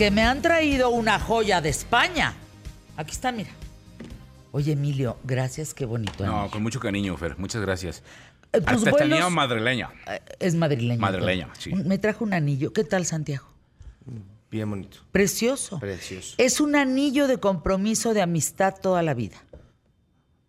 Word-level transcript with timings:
que 0.00 0.10
me 0.10 0.22
han 0.22 0.40
traído 0.40 0.88
una 0.88 1.20
joya 1.20 1.60
de 1.60 1.68
España. 1.68 2.32
Aquí 2.96 3.10
está, 3.10 3.32
mira. 3.32 3.50
Oye, 4.50 4.72
Emilio, 4.72 5.18
gracias, 5.24 5.74
qué 5.74 5.84
bonito. 5.84 6.24
No, 6.24 6.50
con 6.50 6.62
mucho 6.62 6.80
cariño, 6.80 7.14
Fer. 7.18 7.36
Muchas 7.38 7.60
gracias. 7.60 8.02
Eh, 8.50 8.62
tus 8.62 8.66
Hasta 8.78 8.92
vuelos- 8.92 9.10
tenía 9.10 9.28
madrileña. 9.28 9.90
Eh, 10.06 10.20
Es 10.38 10.54
madrileño. 10.54 10.98
Madrileño, 11.02 11.48
todo. 11.48 11.54
sí. 11.60 11.74
Me 11.74 11.98
trajo 11.98 12.24
un 12.24 12.32
anillo. 12.32 12.72
¿Qué 12.72 12.82
tal, 12.82 13.04
Santiago? 13.04 13.46
Bien 14.50 14.70
bonito. 14.70 15.00
Precioso. 15.12 15.78
Precioso. 15.78 16.34
Es 16.38 16.60
un 16.62 16.76
anillo 16.76 17.26
de 17.28 17.36
compromiso 17.36 18.14
de 18.14 18.22
amistad 18.22 18.76
toda 18.80 19.02
la 19.02 19.12
vida. 19.12 19.36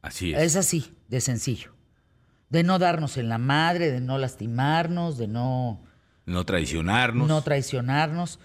Así 0.01 0.31
es. 0.33 0.41
Es 0.43 0.55
así, 0.55 0.95
de 1.09 1.19
sencillo. 1.19 1.73
De 2.47 2.63
no 2.63 2.79
darnos 2.79 3.17
en 3.17 3.27
la 3.27 3.37
madre, 3.37 3.91
de 3.91 3.99
no 3.99 4.17
lastimarnos, 4.17 5.17
de 5.17 5.27
no, 5.27 5.83
No 6.25 6.45
traicionarnos. 6.45 7.27
no 7.27 7.41
traicionarnos. 7.41 8.39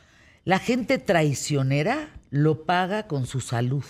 La 0.47 0.61
gente 0.61 0.99
traicionera 0.99 2.09
lo 2.31 2.67
paga 2.67 3.09
con 3.09 3.27
su 3.27 3.41
salud. 3.41 3.83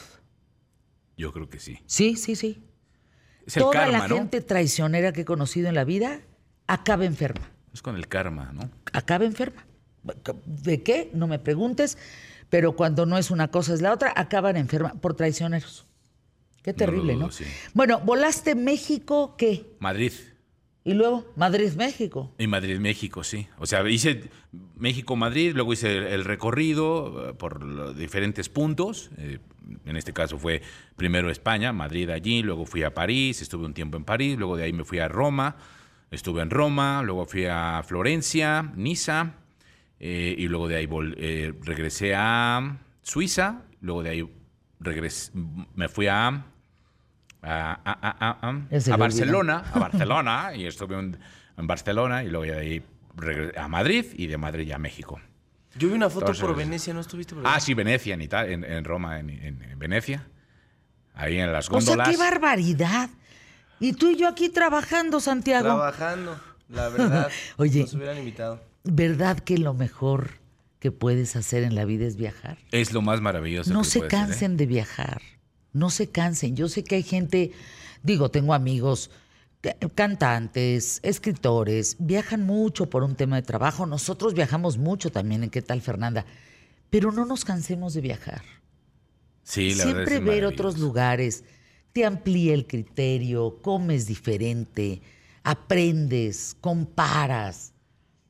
Yo 1.15 1.31
creo 1.31 1.51
que 1.51 1.59
sí. 1.61 1.81
Sí, 1.85 2.17
sí, 2.17 2.35
sí. 2.35 2.65
Es 3.47 3.59
el 3.59 3.63
Toda 3.65 3.73
karma, 3.75 3.99
la 3.99 4.09
¿no? 4.09 4.17
gente 4.17 4.41
traicionera 4.41 5.13
que 5.13 5.21
he 5.21 5.25
conocido 5.27 5.69
en 5.69 5.75
la 5.75 5.85
vida 5.85 6.23
acaba 6.67 7.05
enferma. 7.05 7.51
Es 7.75 7.83
con 7.83 7.95
el 7.95 8.09
karma, 8.09 8.53
¿no? 8.55 8.71
Acaba 8.95 9.27
enferma. 9.27 9.67
¿De 10.47 10.83
qué? 10.83 11.11
No 11.13 11.27
me 11.27 11.39
preguntes. 11.39 11.99
Pero 12.49 12.75
cuando 12.75 13.05
no 13.05 13.19
es 13.19 13.31
una 13.31 13.49
cosa 13.49 13.75
es 13.75 13.83
la 13.83 13.93
otra, 13.93 14.15
acaban 14.17 14.57
enferma 14.57 14.95
por 14.95 15.13
traicioneros. 15.13 15.85
Qué 16.63 16.73
lo 16.73 16.79
terrible, 16.79 17.13
dudo, 17.17 17.27
¿no? 17.27 17.33
sí. 17.33 17.45
Bueno, 17.75 18.01
volaste 18.01 18.55
México, 18.55 19.35
¿qué? 19.37 19.77
Madrid. 19.79 20.13
Y 20.87 20.95
luego 20.95 21.33
Madrid, 21.35 21.73
México. 21.77 22.33
Y 22.39 22.47
Madrid, 22.47 22.79
México, 22.79 23.25
sí. 23.25 23.49
O 23.59 23.67
sea, 23.67 23.87
hice 23.91 24.31
México-Madrid, 24.77 25.51
luego 25.53 25.73
hice 25.73 26.15
el, 26.15 26.25
recorrido 26.25 27.31
eh, 27.31 27.35
por 27.35 27.97
diferentes 27.97 28.49
puntos. 28.49 29.11
Eh, 29.19 29.41
en 29.85 29.97
este 29.97 30.13
caso 30.13 30.39
fue 30.39 30.63
primero 30.95 31.29
España, 31.29 31.73
Madrid 31.73 32.09
allí, 32.11 32.41
luego 32.41 32.67
fui 32.67 32.85
a 32.85 32.95
París, 32.95 33.43
estuve 33.43 33.67
un 33.67 33.75
tiempo 33.75 33.97
en 33.97 34.05
París, 34.05 34.39
luego 34.39 34.57
de 34.57 34.63
ahí 34.63 34.73
me 34.73 34.85
fui 34.85 35.01
a 35.01 35.09
Roma, 35.09 35.57
estuve 36.13 36.41
en 36.43 36.51
Roma, 36.51 37.03
luego 37.03 37.27
fui 37.27 37.47
a 37.47 37.83
Florencia, 37.85 38.71
Niza, 38.77 39.35
eh, 39.99 40.37
y 40.39 40.47
luego 40.47 40.69
de 40.69 40.77
ahí 40.77 40.89
eh, 41.17 41.53
regresé 41.63 42.15
a 42.15 42.79
Suiza, 43.03 43.65
luego 43.81 44.05
de 44.05 44.11
ahí 44.11 44.31
regresé, 44.79 45.33
me 45.75 45.89
fui 45.89 46.07
a, 46.07 46.47
a, 47.47 47.73
a- 47.85 48.09
a- 48.09 48.29
a- 48.31 48.49
a- 48.51 48.61
Ya 48.71 48.81
se 48.81 48.93
a 48.93 48.97
le 48.97 49.01
Barcelona, 49.01 49.65
a 49.73 49.79
Barcelona, 49.79 50.55
y 50.55 50.67
estuve 50.67 50.97
un- 50.97 51.17
en 51.57 51.67
Barcelona, 51.67 52.23
y 52.25 52.29
luego 52.29 52.45
de 52.53 52.59
ahí 52.59 52.83
regresé 53.17 53.59
a 53.59 53.69
Madrid, 53.69 54.05
y 54.15 54.27
de 54.27 54.37
Madrid 54.37 54.67
ya 54.67 54.77
a 54.77 54.79
México. 54.79 55.21
Yo 55.79 55.89
vi 55.89 55.95
una 55.95 56.09
foto 56.09 56.27
Entonces- 56.27 56.45
por 56.45 56.57
Venecia, 56.57 56.93
¿no 56.95 57.01
estuviste 57.01 57.35
por 57.35 57.47
Ah, 57.47 57.61
sí, 57.61 57.75
Venecia, 57.75 58.15
en, 58.15 58.21
Ita- 58.23 58.47
en, 58.49 58.65
en 58.65 58.85
Roma, 58.85 59.21
en, 59.21 59.31
en- 59.31 59.63
en 59.63 59.79
Venecia. 59.79 60.27
Ahí 61.15 61.39
en 61.39 61.51
las 61.53 61.69
O 61.71 61.81
sea, 61.81 61.95
góndolas. 61.95 62.09
qué 62.11 62.17
barbaridad. 62.19 63.09
Y 63.81 63.93
tú 63.95 64.09
y 64.11 64.17
yo 64.17 64.29
aquí 64.29 64.49
trabajando, 64.49 65.21
Santiago. 65.21 65.65
Trabajando, 65.67 66.39
la 66.69 66.89
verdad. 66.89 67.31
Oye. 67.57 67.81
Nos 67.83 67.95
hubieran 67.95 68.19
invitado. 68.19 68.63
¿Verdad 68.85 69.39
que 69.41 69.59
lo 69.59 69.73
mejor 69.75 70.31
que 70.79 70.93
puedes 70.93 71.37
hacer 71.37 71.63
en 71.63 71.75
la 71.75 71.85
vida 71.85 72.07
es 72.07 72.17
viajar? 72.17 72.59
es 72.71 72.93
lo 72.93 73.03
más 73.03 73.21
maravilloso. 73.21 73.73
No 73.73 73.81
que 73.83 73.89
se 73.89 73.99
¿eh? 74.01 74.09
cansen 74.09 74.57
de 74.57 74.67
viajar. 74.67 75.21
No 75.77 75.91
se 75.91 76.09
cansen. 76.11 76.57
Yo 76.57 76.69
sé 76.69 76.83
que 76.85 76.97
hay 76.97 77.03
gente, 77.03 77.53
digo, 78.03 78.31
tengo 78.31 78.55
amigos 78.55 79.11
ca- 79.61 79.77
cantantes, 79.95 81.01
escritores, 81.03 81.97
viajan 81.99 82.45
mucho 82.45 82.89
por 82.91 83.03
un 83.03 83.15
tema 83.15 83.37
de 83.37 83.43
trabajo. 83.43 83.87
Nosotros 83.87 84.35
viajamos 84.35 84.79
mucho 84.79 85.11
también 85.11 85.45
en 85.45 85.51
qué 85.51 85.63
tal, 85.63 85.81
Fernanda. 85.83 86.25
Pero 86.91 87.13
no 87.13 87.25
nos 87.27 87.45
cansemos 87.45 87.95
de 87.95 88.01
viajar. 88.01 88.43
Sí, 89.43 89.75
la 89.75 89.85
Siempre 89.85 90.19
ver 90.21 90.45
otros 90.45 90.79
lugares 90.79 91.45
te 91.93 92.05
amplía 92.05 92.53
el 92.55 92.67
criterio, 92.67 93.59
comes 93.63 94.07
diferente, 94.07 95.01
aprendes, 95.43 96.57
comparas. 96.61 97.73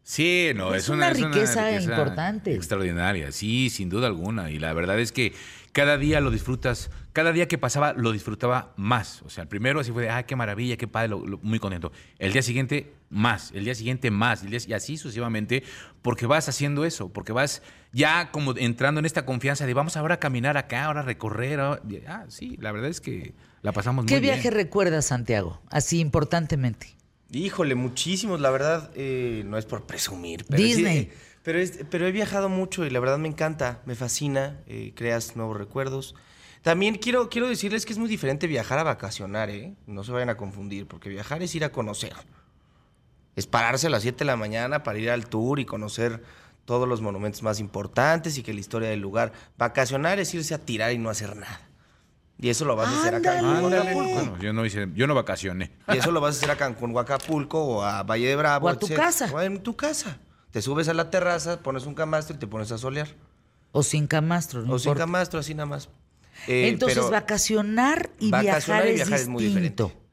Sí, 0.02 0.50
no, 0.54 0.72
Es 0.74 0.84
es, 0.84 0.88
una 0.88 1.08
una, 1.08 1.10
es 1.10 1.18
riqueza 1.18 1.80
importante. 1.80 2.54
Extraordinaria, 2.54 3.32
sí, 3.32 3.70
sin 3.70 3.88
duda 3.88 4.06
alguna. 4.06 4.50
Y 4.52 4.58
la 4.60 4.72
verdad 4.72 5.00
es 5.00 5.10
que 5.10 5.32
cada 5.72 5.98
día 5.98 6.20
lo 6.20 6.30
disfrutas, 6.30 6.90
cada 7.16 7.32
día 7.32 7.48
que 7.48 7.56
pasaba 7.56 7.94
lo 7.94 8.12
disfrutaba 8.12 8.74
más. 8.76 9.22
O 9.22 9.30
sea, 9.30 9.40
el 9.40 9.48
primero 9.48 9.80
así 9.80 9.90
fue 9.90 10.02
de, 10.02 10.10
ah, 10.10 10.24
qué 10.26 10.36
maravilla, 10.36 10.76
qué 10.76 10.86
padre, 10.86 11.08
lo- 11.08 11.26
lo- 11.26 11.38
muy 11.38 11.58
contento. 11.58 11.90
El 12.18 12.34
día 12.34 12.42
siguiente, 12.42 12.92
más. 13.08 13.52
El 13.52 13.64
día 13.64 13.74
siguiente, 13.74 14.10
más. 14.10 14.42
el 14.42 14.50
día- 14.50 14.60
y 14.66 14.74
así 14.74 14.98
sucesivamente, 14.98 15.62
porque 16.02 16.26
vas 16.26 16.46
haciendo 16.50 16.84
eso, 16.84 17.08
porque 17.08 17.32
vas 17.32 17.62
ya 17.92 18.30
como 18.32 18.54
entrando 18.58 18.98
en 18.98 19.06
esta 19.06 19.24
confianza 19.24 19.64
de, 19.64 19.72
vamos 19.72 19.96
ahora 19.96 20.16
a 20.16 20.20
caminar 20.20 20.58
acá, 20.58 20.84
ahora 20.84 21.00
a 21.00 21.04
recorrer. 21.04 21.58
ahora- 21.58 21.80
Ah, 22.06 22.26
sí, 22.28 22.58
la 22.60 22.70
verdad 22.70 22.90
es 22.90 23.00
que 23.00 23.32
la 23.62 23.72
pasamos 23.72 24.04
muy 24.04 24.08
¿Qué 24.10 24.20
bien. 24.20 24.34
viaje 24.34 24.50
recuerdas, 24.50 25.06
Santiago? 25.06 25.62
Así 25.70 26.00
importantemente. 26.00 26.96
Híjole, 27.32 27.74
muchísimos, 27.76 28.40
la 28.42 28.50
verdad, 28.50 28.90
eh, 28.94 29.42
no 29.46 29.56
es 29.56 29.64
por 29.64 29.86
presumir. 29.86 30.44
Pero 30.48 30.62
Disney. 30.62 31.10
pero, 31.42 31.58
es- 31.58 31.80
pero 31.90 32.06
he 32.06 32.12
viajado 32.12 32.48
mucho 32.50 32.84
y 32.84 32.90
la 32.90 33.00
verdad 33.00 33.16
me 33.18 33.28
encanta, 33.28 33.80
me 33.86 33.94
fascina, 33.94 34.60
eh, 34.66 34.92
creas 34.94 35.34
nuevos 35.34 35.56
recuerdos. 35.56 36.14
También 36.66 36.96
quiero, 36.96 37.28
quiero 37.28 37.46
decirles 37.46 37.86
que 37.86 37.92
es 37.92 37.98
muy 38.00 38.08
diferente 38.08 38.48
viajar 38.48 38.80
a 38.80 38.82
vacacionar, 38.82 39.50
¿eh? 39.50 39.76
No 39.86 40.02
se 40.02 40.10
vayan 40.10 40.30
a 40.30 40.36
confundir, 40.36 40.88
porque 40.88 41.08
viajar 41.08 41.40
es 41.40 41.54
ir 41.54 41.62
a 41.62 41.70
conocer. 41.70 42.12
Es 43.36 43.46
pararse 43.46 43.86
a 43.86 43.90
las 43.90 44.02
7 44.02 44.18
de 44.18 44.24
la 44.24 44.34
mañana 44.34 44.82
para 44.82 44.98
ir 44.98 45.08
al 45.10 45.28
tour 45.28 45.60
y 45.60 45.64
conocer 45.64 46.24
todos 46.64 46.88
los 46.88 47.00
monumentos 47.02 47.44
más 47.44 47.60
importantes 47.60 48.36
y 48.36 48.42
que 48.42 48.52
la 48.52 48.58
historia 48.58 48.88
del 48.88 48.98
lugar. 48.98 49.30
Vacacionar 49.56 50.18
es 50.18 50.34
irse 50.34 50.54
a 50.54 50.58
tirar 50.58 50.92
y 50.92 50.98
no 50.98 51.08
hacer 51.08 51.36
nada. 51.36 51.60
Y 52.36 52.48
eso 52.48 52.64
lo 52.64 52.74
vas 52.74 52.88
a 52.88 53.00
hacer 53.00 53.14
acá 53.14 53.38
en 53.38 53.44
Ándale. 53.44 53.76
Acapulco. 53.78 54.14
Bueno, 54.14 54.38
yo 54.40 54.52
no 54.52 54.66
hice, 54.66 54.88
yo 54.92 55.06
no 55.06 55.14
vacacioné. 55.14 55.70
Y 55.86 55.98
eso 55.98 56.10
lo 56.10 56.20
vas 56.20 56.34
a 56.34 56.38
hacer 56.38 56.50
a 56.50 56.56
Cancún 56.56 56.96
o 56.96 56.98
Acapulco 56.98 57.62
o 57.62 57.82
a 57.84 58.02
Valle 58.02 58.26
de 58.26 58.34
Bravo. 58.34 58.66
O 58.66 58.70
a 58.70 58.74
tu 58.76 58.86
etcétera. 58.86 59.06
casa. 59.06 59.30
O 59.32 59.40
en 59.40 59.62
tu 59.62 59.76
casa. 59.76 60.18
Te 60.50 60.60
subes 60.60 60.88
a 60.88 60.94
la 60.94 61.10
terraza, 61.10 61.60
pones 61.60 61.86
un 61.86 61.94
camastro 61.94 62.34
y 62.34 62.40
te 62.40 62.48
pones 62.48 62.72
a 62.72 62.78
solear. 62.78 63.06
O 63.70 63.84
sin 63.84 64.08
camastro, 64.08 64.62
no 64.62 64.74
o 64.74 64.78
sin 64.80 64.88
importa. 64.88 65.04
camastro, 65.04 65.38
así 65.38 65.54
nada 65.54 65.66
más. 65.66 65.88
Eh, 66.46 66.68
Entonces, 66.68 66.98
pero 66.98 67.10
vacacionar 67.10 68.10
y 68.18 68.30
vacacionar 68.30 68.82
viajar, 68.84 68.88
y 68.88 68.94
viajar 68.94 69.14
es 69.14 69.22
es 69.22 69.28
muy 69.28 69.44
distinto. 69.44 69.84
diferente. 69.88 70.06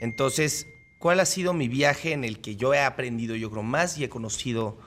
Entonces, 0.00 0.66
¿cuál 0.98 1.20
ha 1.20 1.26
sido 1.26 1.52
mi 1.54 1.68
viaje 1.68 2.12
en 2.12 2.24
el 2.24 2.40
que 2.40 2.56
yo 2.56 2.74
he 2.74 2.80
aprendido, 2.80 3.34
yo 3.36 3.50
creo, 3.50 3.62
más 3.62 3.98
y 3.98 4.04
he 4.04 4.08
conocido? 4.08 4.78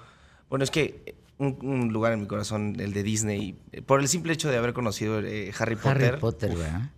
Bueno, 0.50 0.64
es 0.64 0.72
que 0.72 1.16
un, 1.38 1.58
un 1.62 1.94
lugar 1.94 2.14
en 2.14 2.22
mi 2.22 2.28
corazón, 2.28 2.76
el 2.80 2.94
de 2.94 3.04
Disney, 3.04 3.56
eh, 3.72 3.82
por 3.82 4.00
el 4.00 4.08
simple 4.08 4.34
hecho 4.34 4.50
de 4.50 4.58
haber 4.58 4.74
conocido 4.74 5.20
eh, 5.22 5.52
Harry 5.58 5.76
Potter. 5.76 6.04
Harry 6.06 6.20
Potter, 6.20 6.50
¿verdad? 6.56 6.92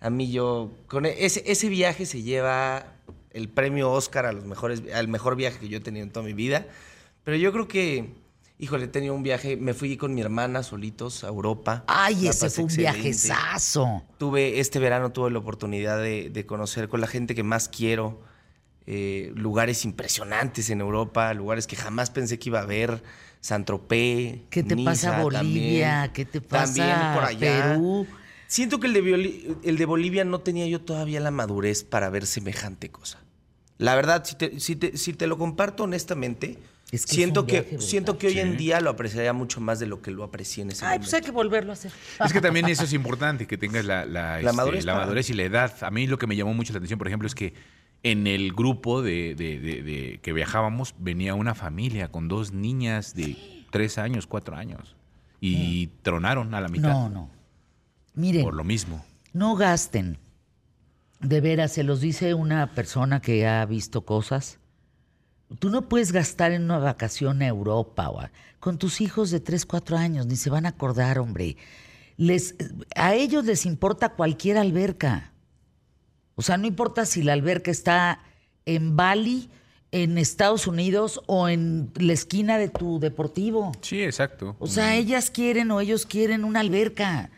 A 0.00 0.10
mí 0.10 0.30
yo, 0.30 0.72
con 0.88 1.06
e- 1.06 1.24
ese, 1.24 1.42
ese 1.46 1.68
viaje 1.68 2.06
se 2.06 2.22
lleva 2.22 2.94
el 3.30 3.48
premio 3.48 3.90
Oscar 3.92 4.26
a 4.26 4.32
los 4.32 4.44
mejores, 4.44 4.82
al 4.94 5.08
mejor 5.08 5.36
viaje 5.36 5.58
que 5.58 5.68
yo 5.68 5.78
he 5.78 5.80
tenido 5.80 6.04
en 6.04 6.10
toda 6.12 6.24
mi 6.26 6.32
vida. 6.32 6.66
Pero 7.24 7.36
yo 7.36 7.52
creo 7.52 7.68
que, 7.68 8.10
híjole, 8.58 8.86
he 8.86 8.88
tenido 8.88 9.14
un 9.14 9.22
viaje, 9.22 9.56
me 9.56 9.74
fui 9.74 9.96
con 9.96 10.14
mi 10.14 10.20
hermana 10.20 10.62
solitos 10.62 11.24
a 11.24 11.28
Europa. 11.28 11.84
Ay, 11.86 12.26
ese 12.28 12.50
fue 12.50 12.64
un 12.64 12.70
excelente. 12.70 12.92
viajezazo. 13.02 14.02
Tuve, 14.18 14.58
este 14.60 14.78
verano 14.78 15.12
tuve 15.12 15.30
la 15.30 15.38
oportunidad 15.38 15.98
de, 16.02 16.30
de 16.30 16.46
conocer 16.46 16.88
con 16.88 17.00
la 17.00 17.06
gente 17.06 17.34
que 17.34 17.42
más 17.44 17.68
quiero, 17.68 18.20
eh, 18.86 19.32
lugares 19.34 19.84
impresionantes 19.84 20.70
en 20.70 20.80
Europa, 20.80 21.32
lugares 21.34 21.66
que 21.66 21.76
jamás 21.76 22.10
pensé 22.10 22.38
que 22.38 22.48
iba 22.48 22.60
a 22.60 22.66
ver, 22.66 23.02
Saint-Tropez, 23.40 24.40
¿Qué 24.50 24.62
te 24.64 24.74
pasa 24.76 25.10
Niza 25.10 25.22
Bolivia? 25.22 25.40
también. 25.40 26.12
¿Qué 26.12 26.24
te 26.24 26.40
pasa 26.40 26.64
También 26.74 27.12
por 27.14 27.24
allá. 27.24 27.72
Perú? 27.74 28.06
Siento 28.48 28.80
que 28.80 28.86
el 28.86 28.94
de, 28.94 29.02
Bioli- 29.04 29.56
el 29.62 29.76
de 29.76 29.84
Bolivia 29.84 30.24
no 30.24 30.40
tenía 30.40 30.66
yo 30.66 30.80
todavía 30.80 31.20
la 31.20 31.30
madurez 31.30 31.84
para 31.84 32.08
ver 32.10 32.26
semejante 32.26 32.88
cosa. 32.90 33.18
La 33.76 33.94
verdad, 33.94 34.24
si 34.24 34.34
te, 34.36 34.58
si 34.58 34.74
te- 34.74 34.96
si 34.96 35.12
te 35.12 35.26
lo 35.26 35.38
comparto 35.38 35.84
honestamente, 35.84 36.58
Es 36.90 37.04
que 37.04 37.10
es 37.10 37.16
siento, 37.16 37.46
que, 37.46 37.60
viaje, 37.60 37.80
siento 37.80 38.16
que 38.16 38.28
hoy 38.28 38.38
en 38.38 38.56
día 38.56 38.80
lo 38.80 38.88
apreciaría 38.90 39.34
mucho 39.34 39.60
más 39.60 39.78
de 39.78 39.86
lo 39.86 40.00
que 40.00 40.10
lo 40.10 40.24
aprecié 40.24 40.62
en 40.62 40.70
ese 40.70 40.86
Ay, 40.86 40.98
pues 40.98 41.12
hay 41.12 41.20
que 41.20 41.30
volverlo 41.30 41.70
a 41.70 41.74
hacer. 41.74 41.92
Es 42.24 42.32
que 42.32 42.40
también 42.40 42.66
eso 42.66 42.84
es 42.84 42.92
importante, 42.94 43.46
que 43.46 43.58
tengas 43.58 43.84
la, 43.84 44.06
la, 44.06 44.40
este, 44.40 44.52
madurez 44.54 44.84
la 44.86 44.94
madurez 44.94 45.28
y 45.28 45.34
la 45.34 45.42
edad. 45.42 45.74
A 45.82 45.90
mí 45.90 46.06
lo 46.06 46.16
que 46.18 46.26
me 46.26 46.34
llamó 46.34 46.54
mucho 46.54 46.72
la 46.72 46.78
atención, 46.78 46.98
por 46.98 47.06
ejemplo, 47.06 47.26
es 47.26 47.34
que 47.34 47.52
en 48.02 48.26
el 48.26 48.52
grupo 48.54 49.02
de, 49.02 49.34
de- 49.34 49.58
de- 49.60 49.82
de 49.82 50.20
que 50.22 50.32
viajábamos 50.32 50.94
venía 50.98 51.34
una 51.34 51.54
familia 51.54 52.08
con 52.10 52.26
dos 52.28 52.52
niñas 52.52 53.14
de 53.14 53.36
tres 53.70 53.98
años, 53.98 54.26
cuatro 54.26 54.56
años. 54.56 54.96
Y 55.40 55.88
tronaron 56.02 56.54
a 56.54 56.60
la 56.62 56.68
mitad 56.68 56.88
No, 56.88 57.08
no. 57.10 57.30
Miren, 58.14 58.42
por 58.44 58.54
lo 58.54 58.64
mismo. 58.64 59.04
no 59.34 59.56
gasten. 59.56 60.18
De 61.20 61.40
veras, 61.40 61.72
se 61.72 61.82
los 61.82 62.00
dice 62.00 62.32
una 62.34 62.74
persona 62.74 63.20
que 63.20 63.46
ha 63.46 63.64
visto 63.66 64.02
cosas. 64.06 64.58
Tú 65.58 65.70
no 65.70 65.88
puedes 65.88 66.12
gastar 66.12 66.52
en 66.52 66.64
una 66.64 66.78
vacación 66.78 67.40
a 67.42 67.46
Europa 67.46 68.08
o 68.10 68.20
a- 68.20 68.30
con 68.60 68.76
tus 68.78 69.00
hijos 69.00 69.30
de 69.30 69.40
3, 69.40 69.64
4 69.66 69.96
años, 69.96 70.26
ni 70.26 70.36
se 70.36 70.50
van 70.50 70.66
a 70.66 70.70
acordar, 70.70 71.18
hombre. 71.18 71.56
Les, 72.16 72.54
a 72.96 73.14
ellos 73.14 73.44
les 73.44 73.64
importa 73.64 74.10
cualquier 74.10 74.58
alberca. 74.58 75.32
O 76.34 76.42
sea, 76.42 76.56
no 76.56 76.66
importa 76.66 77.06
si 77.06 77.22
la 77.22 77.32
alberca 77.32 77.70
está 77.70 78.20
en 78.66 78.96
Bali, 78.96 79.48
en 79.90 80.18
Estados 80.18 80.66
Unidos 80.66 81.20
o 81.26 81.48
en 81.48 81.90
la 81.96 82.12
esquina 82.12 82.58
de 82.58 82.68
tu 82.68 82.98
deportivo. 83.00 83.72
Sí, 83.80 84.02
exacto. 84.02 84.54
O 84.58 84.66
sea, 84.66 84.96
ellas 84.96 85.30
quieren 85.30 85.70
o 85.70 85.80
ellos 85.80 86.04
quieren 86.04 86.44
una 86.44 86.60
alberca. 86.60 87.30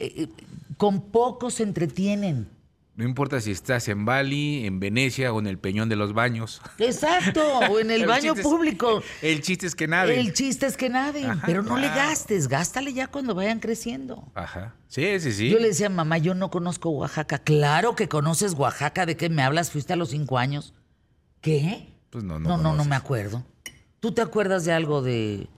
Eh, 0.00 0.12
eh, 0.16 0.28
con 0.76 1.00
poco 1.02 1.50
se 1.50 1.62
entretienen. 1.62 2.48
No 2.96 3.02
importa 3.04 3.40
si 3.40 3.50
estás 3.50 3.88
en 3.88 4.04
Bali, 4.04 4.66
en 4.66 4.78
Venecia 4.78 5.32
o 5.32 5.40
en 5.40 5.48
el 5.48 5.58
Peñón 5.58 5.88
de 5.88 5.96
los 5.96 6.12
Baños. 6.14 6.62
Exacto, 6.78 7.42
o 7.68 7.80
en 7.80 7.90
el, 7.90 8.06
baño 8.06 8.34
es- 8.34 8.40
público. 8.40 9.02
el 9.20 9.42
chiste 9.42 9.66
es 9.66 9.74
que 9.74 9.88
naden. 9.88 10.16
El 10.18 10.32
chiste 10.32 10.66
es 10.66 10.76
que 10.76 10.88
naden, 10.88 11.28
Ajá, 11.28 11.42
pero 11.44 11.62
no 11.64 11.76
le 11.76 11.88
gastes, 11.88 12.46
gástale 12.46 12.92
ya 12.92 13.08
cuando 13.08 13.34
vayan 13.34 13.58
creciendo. 13.58 14.30
Ajá. 14.34 14.76
Sí, 14.86 15.18
sí, 15.18 15.32
sí. 15.32 15.50
Yo 15.50 15.58
le 15.58 15.68
decía, 15.68 15.88
mamá, 15.88 16.18
yo 16.18 16.34
no 16.34 16.50
conozco 16.50 16.90
Oaxaca. 16.90 17.38
Claro 17.40 17.96
que 17.96 18.08
conoces 18.08 18.54
Oaxaca, 18.54 19.06
¿de 19.06 19.16
qué 19.16 19.28
me 19.28 19.42
hablas? 19.42 19.72
Fuiste 19.72 19.92
a 19.92 19.96
los 19.96 20.10
cinco 20.10 20.38
años. 20.38 20.72
¿Qué? 21.40 21.88
Pues 22.10 22.22
no, 22.22 22.38
no 22.38 22.48
no, 22.50 22.62
no, 22.62 22.74
no 22.76 22.84
me 22.84 22.94
acuerdo. 22.94 23.44
¿Tú 23.98 24.12
te 24.12 24.22
acuerdas 24.22 24.64
de 24.64 24.72
algo 24.72 25.02
de 25.02 25.48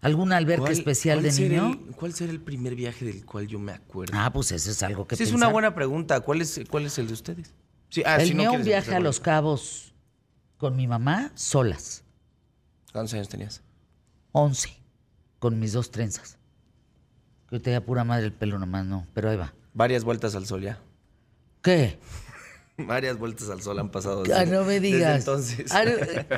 alguna 0.00 0.36
alberca 0.36 0.62
¿Cuál- 0.62 0.72
especial 0.72 1.22
de 1.22 1.32
niño? 1.32 1.72
el- 1.72 1.94
¿Cuál 1.96 2.12
será 2.14 2.32
el 2.32 2.40
primer 2.40 2.74
viaje 2.74 3.04
del 3.04 3.24
cual 3.24 3.46
yo 3.46 3.58
me 3.58 3.72
acuerdo? 3.72 4.12
Ah, 4.16 4.32
pues 4.32 4.52
eso 4.52 4.70
es 4.70 4.82
algo 4.82 5.06
que 5.06 5.16
Sí, 5.16 5.22
es 5.24 5.32
una 5.32 5.48
buena 5.48 5.74
pregunta. 5.74 6.20
¿Cuál 6.20 6.40
es, 6.40 6.60
cuál 6.70 6.86
es 6.86 6.98
el 6.98 7.06
de 7.08 7.12
ustedes? 7.12 7.52
Sí, 7.90 8.02
ah, 8.06 8.16
El 8.16 8.28
si 8.28 8.34
no 8.34 8.42
mío, 8.44 8.52
un 8.52 8.64
viaje 8.64 8.94
a 8.94 9.00
Los. 9.00 9.20
Cabos 9.20 9.94
con 10.56 10.76
mi 10.76 10.86
mamá, 10.86 11.32
solas. 11.34 12.04
¿Cuántos 12.92 13.14
años 13.14 13.28
tenías? 13.28 13.62
11, 14.32 14.70
con 15.38 15.58
mis 15.58 15.72
dos 15.72 15.90
trenzas. 15.90 16.38
Que 17.48 17.58
te 17.58 17.70
da 17.72 17.80
pura 17.80 18.04
madre 18.04 18.26
el 18.26 18.32
pelo 18.32 18.58
nomás, 18.58 18.86
no, 18.86 19.06
pero 19.12 19.30
ahí 19.30 19.36
va. 19.36 19.52
Varias 19.74 20.04
vueltas 20.04 20.34
al 20.36 20.46
sol 20.46 20.62
ya. 20.62 20.80
¿Qué? 21.62 21.98
Varias 22.86 23.18
vueltas 23.18 23.48
al 23.50 23.62
sol 23.62 23.78
han 23.78 23.90
pasado. 23.90 24.22
Ah, 24.26 24.40
desde- 24.40 24.46
no 24.46 24.64
me 24.64 24.80
desde 24.80 24.96
digas. 24.96 25.18
entonces. 25.20 25.70
Ah, 25.72 25.84
eh. 25.84 26.26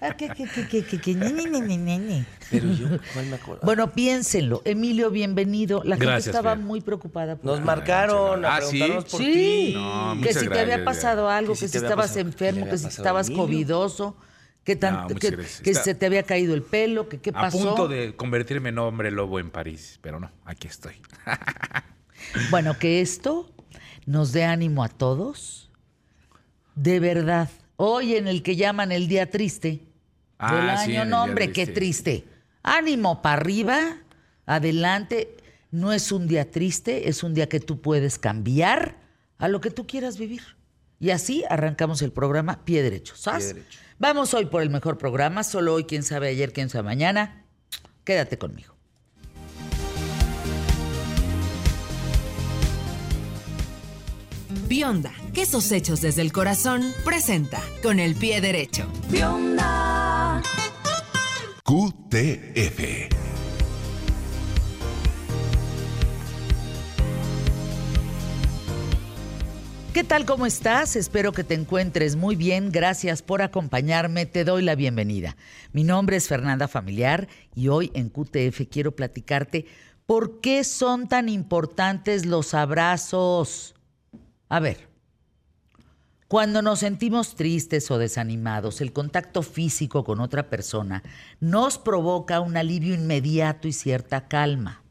Ah, 0.00 0.16
¿qué, 0.16 0.28
qué, 0.28 0.44
qué, 0.44 0.68
qué, 0.68 0.84
qué, 0.84 1.00
qué? 1.00 1.14
Ni, 1.16 1.32
ni, 1.32 1.46
ni, 1.46 1.60
ni, 1.60 1.76
ni, 1.76 1.98
ni. 1.98 2.24
Pero 2.52 2.70
yo, 2.72 2.86
¿cuál 3.12 3.26
me 3.26 3.34
acuerdo? 3.34 3.62
Bueno, 3.64 3.90
piénsenlo. 3.92 4.62
Emilio, 4.64 5.10
bienvenido. 5.10 5.82
La 5.84 5.96
gente 5.96 6.06
Gracias, 6.06 6.36
estaba 6.36 6.54
muy 6.54 6.80
preocupada. 6.80 7.34
por 7.34 7.44
Nos 7.46 7.60
marcaron 7.64 8.44
a 8.44 8.56
Ah, 8.56 8.60
¿sí? 8.62 8.78
preguntarnos 8.78 9.04
por 9.10 9.20
Sí, 9.20 9.32
ti. 9.32 9.74
No, 9.74 10.16
que 10.22 10.32
si 10.34 10.48
te 10.48 10.60
había 10.60 10.78
ya. 10.78 10.84
pasado 10.84 11.28
algo, 11.28 11.54
Que 11.54 11.60
que 11.60 11.68
si 11.68 11.78
estabas 11.78 12.12
que 12.12 12.20
enfermo, 12.20 12.68
que 12.68 12.78
si 12.78 12.86
a 12.86 12.88
estabas 12.90 13.28
covidoso, 13.28 14.16
que, 14.62 14.76
tan- 14.76 15.08
No, 15.08 15.14
que, 15.16 15.36
que 15.64 15.74
se 15.74 15.94
te 15.96 16.06
había 16.06 16.22
caído 16.22 16.54
el 16.54 16.62
pelo, 16.62 17.08
que 17.08 17.18
qué 17.20 17.30
A 17.30 17.40
pasó. 17.40 17.58
punto 17.58 17.88
de 17.88 18.14
convertirme 18.14 18.68
en 18.68 18.78
hombre 18.78 19.10
lobo 19.10 19.40
en 19.40 19.50
París, 19.50 19.98
pero 20.00 20.20
no, 20.20 20.30
aquí 20.44 20.68
estoy. 20.68 20.94
Bueno, 22.50 22.78
que 22.78 23.00
esto 23.00 23.50
nos 24.08 24.32
dé 24.32 24.44
ánimo 24.44 24.82
a 24.82 24.88
todos. 24.88 25.70
De 26.74 26.98
verdad. 26.98 27.50
Hoy 27.76 28.16
en 28.16 28.26
el 28.26 28.42
que 28.42 28.56
llaman 28.56 28.90
el 28.90 29.06
día 29.06 29.30
triste 29.30 29.84
Ah, 30.38 30.54
del 30.54 30.78
sí, 30.78 30.92
año, 30.92 31.02
el 31.02 31.10
no, 31.10 31.22
hombre, 31.24 31.52
qué 31.52 31.66
triste. 31.66 32.20
triste. 32.20 32.28
Ánimo 32.62 33.22
para 33.22 33.40
arriba, 33.40 33.98
adelante. 34.46 35.36
No 35.70 35.92
es 35.92 36.10
un 36.12 36.26
día 36.26 36.50
triste, 36.50 37.08
es 37.08 37.22
un 37.22 37.34
día 37.34 37.48
que 37.48 37.60
tú 37.60 37.80
puedes 37.80 38.18
cambiar 38.18 38.96
a 39.36 39.48
lo 39.48 39.60
que 39.60 39.70
tú 39.70 39.86
quieras 39.86 40.16
vivir. 40.16 40.42
Y 41.00 41.10
así 41.10 41.44
arrancamos 41.50 42.00
el 42.02 42.12
programa 42.12 42.64
Pie 42.64 42.82
Derecho. 42.82 43.14
¿sabes? 43.16 43.46
Pie 43.46 43.54
derecho. 43.54 43.78
Vamos 43.98 44.32
hoy 44.32 44.46
por 44.46 44.62
el 44.62 44.70
mejor 44.70 44.96
programa, 44.96 45.42
solo 45.44 45.74
hoy, 45.74 45.84
quién 45.84 46.02
sabe 46.02 46.28
ayer, 46.28 46.52
quién 46.52 46.70
sabe 46.70 46.84
mañana. 46.84 47.44
Quédate 48.04 48.38
conmigo. 48.38 48.77
Bionda, 54.68 55.14
quesos 55.32 55.72
hechos 55.72 56.02
desde 56.02 56.20
el 56.20 56.30
corazón, 56.30 56.82
presenta 57.02 57.58
con 57.82 57.98
el 57.98 58.14
pie 58.14 58.42
derecho. 58.42 58.86
QTF. 61.64 63.08
¿Qué 69.94 70.04
tal? 70.04 70.26
¿Cómo 70.26 70.44
estás? 70.44 70.96
Espero 70.96 71.32
que 71.32 71.44
te 71.44 71.54
encuentres 71.54 72.16
muy 72.16 72.36
bien. 72.36 72.70
Gracias 72.70 73.22
por 73.22 73.40
acompañarme. 73.40 74.26
Te 74.26 74.44
doy 74.44 74.62
la 74.62 74.74
bienvenida. 74.74 75.34
Mi 75.72 75.82
nombre 75.82 76.18
es 76.18 76.28
Fernanda 76.28 76.68
Familiar 76.68 77.26
y 77.54 77.68
hoy 77.68 77.90
en 77.94 78.10
QTF 78.10 78.68
quiero 78.70 78.94
platicarte 78.94 79.64
por 80.04 80.42
qué 80.42 80.62
son 80.62 81.08
tan 81.08 81.30
importantes 81.30 82.26
los 82.26 82.52
abrazos. 82.52 83.74
A 84.48 84.60
ver, 84.60 84.88
cuando 86.28 86.60
nos 86.60 86.80
sentimos 86.80 87.36
tristes 87.36 87.90
o 87.90 87.96
desanimados, 87.96 88.80
el 88.80 88.92
contacto 88.92 89.42
físico 89.42 90.04
con 90.04 90.20
otra 90.20 90.50
persona 90.50 91.02
nos 91.40 91.78
provoca 91.78 92.40
un 92.40 92.56
alivio 92.56 92.94
inmediato 92.94 93.66
y 93.66 93.72
cierta 93.72 94.28
calma. 94.28 94.82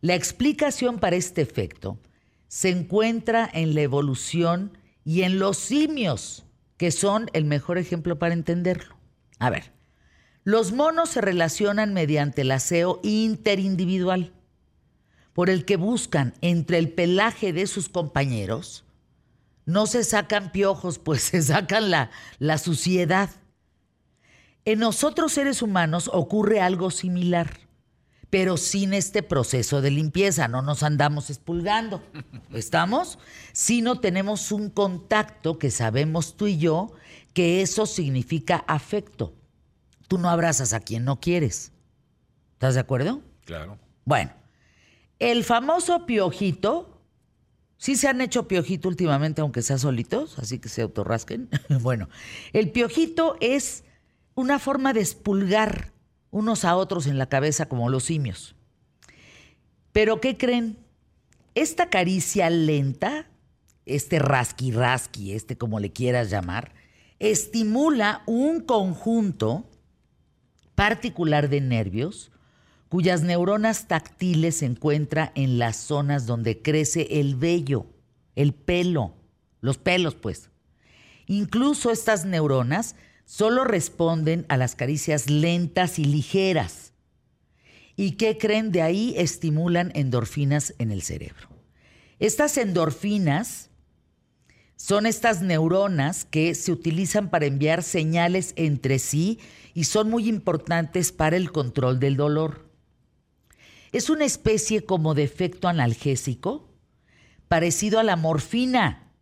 La 0.00 0.14
explicación 0.14 0.98
para 0.98 1.16
este 1.16 1.40
efecto 1.40 1.98
se 2.46 2.68
encuentra 2.68 3.48
en 3.52 3.74
la 3.74 3.80
evolución 3.80 4.76
y 5.04 5.22
en 5.22 5.38
los 5.38 5.56
simios, 5.56 6.44
que 6.76 6.90
son 6.90 7.30
el 7.32 7.44
mejor 7.44 7.78
ejemplo 7.78 8.18
para 8.18 8.34
entenderlo. 8.34 8.96
A 9.38 9.48
ver, 9.48 9.72
los 10.44 10.72
monos 10.72 11.08
se 11.08 11.20
relacionan 11.20 11.94
mediante 11.94 12.42
el 12.42 12.50
aseo 12.50 13.00
interindividual, 13.02 14.32
por 15.38 15.50
el 15.50 15.64
que 15.64 15.76
buscan 15.76 16.34
entre 16.40 16.78
el 16.78 16.90
pelaje 16.90 17.52
de 17.52 17.68
sus 17.68 17.88
compañeros. 17.88 18.84
No 19.66 19.86
se 19.86 20.02
sacan 20.02 20.50
piojos, 20.50 20.98
pues 21.04 21.22
se 21.22 21.40
sacan 21.40 21.92
la, 21.92 22.10
la 22.40 22.58
suciedad. 22.58 23.30
En 24.64 24.80
nosotros 24.80 25.30
seres 25.30 25.62
humanos 25.62 26.10
ocurre 26.12 26.60
algo 26.60 26.90
similar 26.90 27.60
pero 28.30 28.56
sin 28.56 28.92
este 28.92 29.22
proceso 29.22 29.80
de 29.80 29.92
limpieza, 29.92 30.48
no 30.48 30.60
nos 30.60 30.82
andamos 30.82 31.30
expulgando. 31.30 32.02
¿Estamos? 32.52 33.20
Sino 33.52 34.00
tenemos 34.00 34.50
un 34.50 34.70
contacto 34.70 35.56
que 35.58 35.70
sabemos 35.70 36.36
tú 36.36 36.48
y 36.48 36.58
yo 36.58 36.90
que 37.32 37.62
eso 37.62 37.86
significa 37.86 38.64
afecto. 38.66 39.34
Tú 40.08 40.18
no 40.18 40.30
abrazas 40.30 40.72
a 40.72 40.80
quien 40.80 41.04
no 41.04 41.20
quieres. 41.20 41.70
¿Estás 42.54 42.74
de 42.74 42.80
acuerdo? 42.80 43.22
Claro. 43.46 43.78
Bueno, 44.04 44.32
el 45.18 45.44
famoso 45.44 46.06
piojito, 46.06 47.02
sí 47.76 47.96
se 47.96 48.08
han 48.08 48.20
hecho 48.20 48.48
piojito 48.48 48.88
últimamente, 48.88 49.40
aunque 49.40 49.62
sea 49.62 49.78
solitos, 49.78 50.38
así 50.38 50.58
que 50.58 50.68
se 50.68 50.82
autorrasquen. 50.82 51.48
bueno, 51.80 52.08
el 52.52 52.70
piojito 52.70 53.36
es 53.40 53.84
una 54.34 54.58
forma 54.58 54.92
de 54.92 55.00
expulgar 55.00 55.92
unos 56.30 56.64
a 56.64 56.76
otros 56.76 57.06
en 57.06 57.18
la 57.18 57.28
cabeza 57.28 57.68
como 57.68 57.88
los 57.88 58.04
simios. 58.04 58.54
Pero 59.92 60.20
¿qué 60.20 60.36
creen? 60.36 60.78
Esta 61.54 61.90
caricia 61.90 62.50
lenta, 62.50 63.28
este 63.86 64.18
rasqui 64.18 64.70
rasqui, 64.70 65.32
este 65.32 65.56
como 65.56 65.80
le 65.80 65.90
quieras 65.90 66.30
llamar, 66.30 66.72
estimula 67.18 68.22
un 68.26 68.60
conjunto 68.60 69.68
particular 70.76 71.48
de 71.48 71.60
nervios 71.60 72.30
cuyas 72.88 73.22
neuronas 73.22 73.86
táctiles 73.88 74.56
se 74.58 74.66
encuentran 74.66 75.30
en 75.34 75.58
las 75.58 75.76
zonas 75.76 76.26
donde 76.26 76.62
crece 76.62 77.20
el 77.20 77.36
vello, 77.36 77.86
el 78.34 78.54
pelo, 78.54 79.14
los 79.60 79.78
pelos 79.78 80.14
pues. 80.14 80.50
Incluso 81.26 81.90
estas 81.90 82.24
neuronas 82.24 82.96
solo 83.24 83.64
responden 83.64 84.46
a 84.48 84.56
las 84.56 84.74
caricias 84.74 85.28
lentas 85.28 85.98
y 85.98 86.04
ligeras. 86.04 86.92
¿Y 87.96 88.12
qué 88.12 88.38
creen? 88.38 88.72
De 88.72 88.80
ahí 88.80 89.14
estimulan 89.16 89.92
endorfinas 89.94 90.74
en 90.78 90.92
el 90.92 91.02
cerebro. 91.02 91.48
Estas 92.20 92.56
endorfinas 92.56 93.70
son 94.76 95.06
estas 95.06 95.42
neuronas 95.42 96.24
que 96.24 96.54
se 96.54 96.70
utilizan 96.72 97.28
para 97.28 97.46
enviar 97.46 97.82
señales 97.82 98.52
entre 98.56 99.00
sí 99.00 99.40
y 99.74 99.84
son 99.84 100.08
muy 100.08 100.28
importantes 100.28 101.12
para 101.12 101.36
el 101.36 101.50
control 101.50 101.98
del 101.98 102.16
dolor. 102.16 102.67
Es 103.92 104.10
una 104.10 104.24
especie 104.24 104.84
como 104.84 105.14
de 105.14 105.24
efecto 105.24 105.68
analgésico 105.68 106.68
parecido 107.48 107.98
a 107.98 108.04
la 108.04 108.16
morfina, 108.16 109.12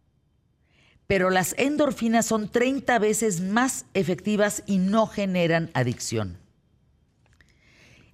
pero 1.07 1.31
las 1.31 1.55
endorfinas 1.59 2.27
son 2.27 2.51
30 2.51 2.99
veces 2.99 3.41
más 3.41 3.87
efectivas 3.95 4.65
y 4.67 4.79
no 4.79 5.07
generan 5.07 5.71
adicción. 5.75 6.39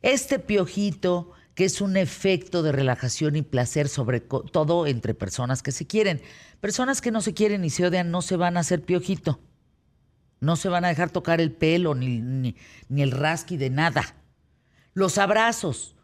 Este 0.03 0.39
piojito, 0.39 1.33
que 1.55 1.65
es 1.65 1.81
un 1.81 1.97
efecto 1.97 2.63
de 2.63 2.73
relajación 2.73 3.37
y 3.37 3.43
placer, 3.43 3.89
sobre 3.89 4.21
todo 4.21 4.87
entre 4.87 5.15
personas 5.15 5.63
que 5.63 5.73
se 5.73 5.87
quieren. 5.87 6.21
Personas 6.61 7.01
que 7.01 7.11
no 7.11 7.23
se 7.23 7.35
quieren 7.35 7.65
y 7.65 7.71
se 7.71 7.87
odian 7.87 8.11
no 8.11 8.21
se 8.21 8.37
van 8.37 8.57
a 8.57 8.61
hacer 8.61 8.83
piojito. 8.83 9.41
No 10.41 10.57
se 10.57 10.69
van 10.69 10.85
a 10.85 10.89
dejar 10.89 11.11
tocar 11.11 11.41
el 11.41 11.53
pelo 11.53 11.95
ni, 11.95 12.21
ni, 12.21 13.03
el 13.03 13.13
rasqui 13.13 13.57
de 13.57 13.71
nada. 13.71 14.17
Los 14.93 15.17
abrazos 15.19 15.95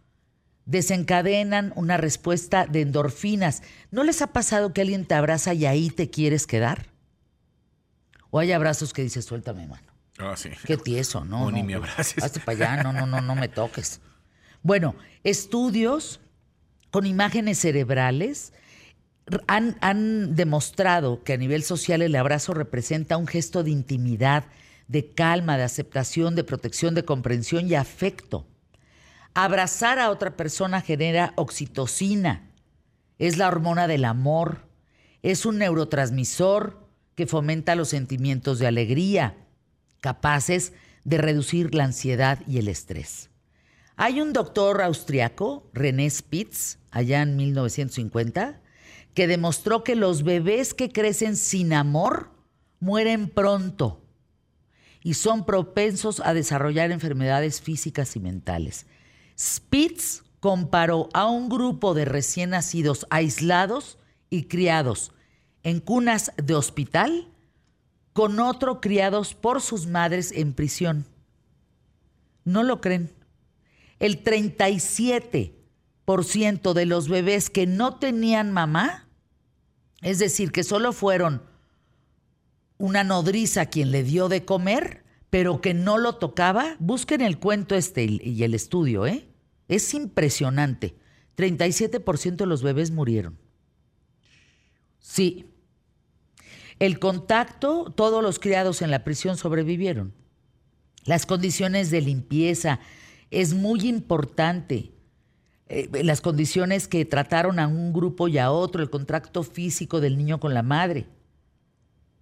desencadenan 0.69 1.73
una 1.77 1.97
respuesta 1.97 2.67
de 2.67 2.83
endorfinas. 2.83 3.63
¿No 3.91 4.05
les 4.05 4.21
ha 4.21 4.29
pasado 4.29 4.75
que 4.75 4.83
alguien 4.83 5.07
te 5.07 5.15
abraza 5.15 5.55
y 5.55 5.65
ahí 5.65 5.89
te 5.89 6.11
quieres 6.11 6.47
quedar? 6.47 6.89
O 8.31 8.39
hay 8.39 8.53
abrazos 8.53 8.93
que 8.93 9.03
dices, 9.03 9.25
suéltame, 9.25 9.67
mano. 9.67 9.89
Ah, 10.19 10.35
sí. 10.37 10.51
Qué 10.67 10.77
tieso, 10.77 11.25
¿no? 11.25 11.47
No, 11.47 11.51
ni 11.51 11.63
me 11.63 11.75
abraces. 11.75 12.23
Hazte 12.23 12.41
para 12.41 12.71
allá, 12.71 12.83
no, 12.83 12.93
no, 12.93 13.07
no, 13.07 13.23
no 13.23 13.35
me 13.35 13.49
toques. 13.49 14.01
Bueno, 14.63 14.95
estudios 15.25 16.21
con 16.91 17.07
imágenes 17.07 17.59
cerebrales 17.59 18.53
han, 19.47 19.79
han 19.81 20.35
demostrado 20.35 21.23
que 21.25 21.33
a 21.33 21.39
nivel 21.39 21.63
social 21.63 22.03
el 22.03 22.15
abrazo 22.15 22.53
representa 22.53 23.17
un 23.17 23.27
gesto 23.27 23.63
de 23.63 23.71
intimidad, 23.71 24.45
de 24.87 25.15
calma, 25.15 25.57
de 25.57 25.63
aceptación, 25.63 26.35
de 26.35 26.45
protección, 26.45 26.95
de 26.95 27.07
comprensión 27.07 27.69
y 27.69 27.75
afecto. 27.75 28.47
Abrazar 29.35 29.99
a 29.99 30.11
otra 30.11 30.37
persona 30.37 30.81
genera 30.81 31.33
oxitocina, 31.37 32.51
es 33.19 33.37
la 33.37 33.49
hormona 33.49 33.87
del 33.87 34.05
amor, 34.05 34.69
es 35.23 35.47
un 35.47 35.59
neurotransmisor 35.59 36.89
que 37.15 37.27
fomenta 37.27 37.75
los 37.75 37.89
sentimientos 37.89 38.59
de 38.59 38.67
alegría, 38.69 39.37
capaces 40.01 40.73
de 41.05 41.19
reducir 41.19 41.75
la 41.75 41.85
ansiedad 41.85 42.41
y 42.47 42.59
el 42.59 42.69
estrés. 42.69 43.31
Hay 43.97 44.21
un 44.21 44.33
doctor 44.33 44.81
austriaco, 44.83 45.69
René 45.73 46.09
Spitz, 46.09 46.79
allá 46.93 47.23
en 47.23 47.37
1950, 47.37 48.61
que 49.15 49.27
demostró 49.27 49.83
que 49.83 49.97
los 49.97 50.23
bebés 50.23 50.75
que 50.75 50.91
crecen 50.91 51.37
sin 51.37 51.73
amor 51.73 52.31
mueren 52.79 53.29
pronto 53.29 54.05
y 55.03 55.15
son 55.15 55.45
propensos 55.45 56.21
a 56.21 56.35
desarrollar 56.35 56.93
enfermedades 56.93 57.61
físicas 57.61 58.15
y 58.15 58.21
mentales. 58.21 58.87
Spitz 59.39 60.25
comparó 60.41 61.09
a 61.15 61.27
un 61.27 61.49
grupo 61.49 61.95
de 61.95 62.05
recién 62.05 62.51
nacidos 62.51 63.07
aislados 63.11 63.99
y 64.31 64.45
criados 64.45 65.13
en 65.63 65.81
cunas 65.81 66.33
de 66.37 66.55
hospital 66.55 67.29
con 68.13 68.41
otro 68.41 68.81
criados 68.81 69.35
por 69.35 69.63
sus 69.63 69.87
madres 69.87 70.33
en 70.33 70.53
prisión. 70.53 71.07
¿No 72.45 72.65
lo 72.65 72.81
creen? 72.81 73.13
El 74.01 74.25
37% 74.25 76.73
de 76.73 76.87
los 76.87 77.09
bebés 77.09 77.51
que 77.51 77.67
no 77.67 77.97
tenían 77.97 78.53
mamá, 78.53 79.07
es 80.01 80.19
decir, 80.19 80.51
que 80.51 80.65
solo 80.65 80.93
fueron 80.93 81.43
una 82.79 83.05
nodriza 83.05 83.67
quien 83.67 83.93
le 83.93 84.03
dio 84.03 84.29
de 84.29 84.45
comer, 84.45 85.05
pero 85.31 85.61
que 85.61 85.75
no 85.75 85.99
lo 85.99 86.17
tocaba, 86.17 86.77
busquen 86.79 87.21
el 87.21 87.39
cuento 87.39 87.75
este 87.75 88.05
y 88.05 88.43
el 88.43 88.55
estudio, 88.55 89.07
¿eh? 89.07 89.28
Es 89.69 89.95
impresionante. 89.95 90.97
37% 91.37 92.37
de 92.37 92.47
los 92.47 92.63
bebés 92.63 92.91
murieron. 92.91 93.39
Sí. 94.99 95.47
El 96.79 96.99
contacto, 96.99 97.93
todos 97.95 98.23
los 98.23 98.39
criados 98.39 98.83
en 98.83 98.91
la 98.91 99.05
prisión 99.05 99.37
sobrevivieron. 99.37 100.13
Las 101.05 101.27
condiciones 101.27 101.91
de 101.91 102.01
limpieza 102.01 102.81
es 103.31 103.55
muy 103.55 103.89
importante. 103.89 104.93
Eh, 105.69 105.89
las 106.03 106.21
condiciones 106.21 106.89
que 106.89 107.05
trataron 107.05 107.59
a 107.59 107.67
un 107.67 107.93
grupo 107.93 108.29
y 108.29 108.39
a 108.39 108.51
otro, 108.51 108.83
el 108.83 108.91
contacto 108.91 109.43
físico 109.43 110.01
del 110.01 110.17
niño 110.17 110.41
con 110.41 110.55
la 110.55 110.63
madre. 110.63 111.07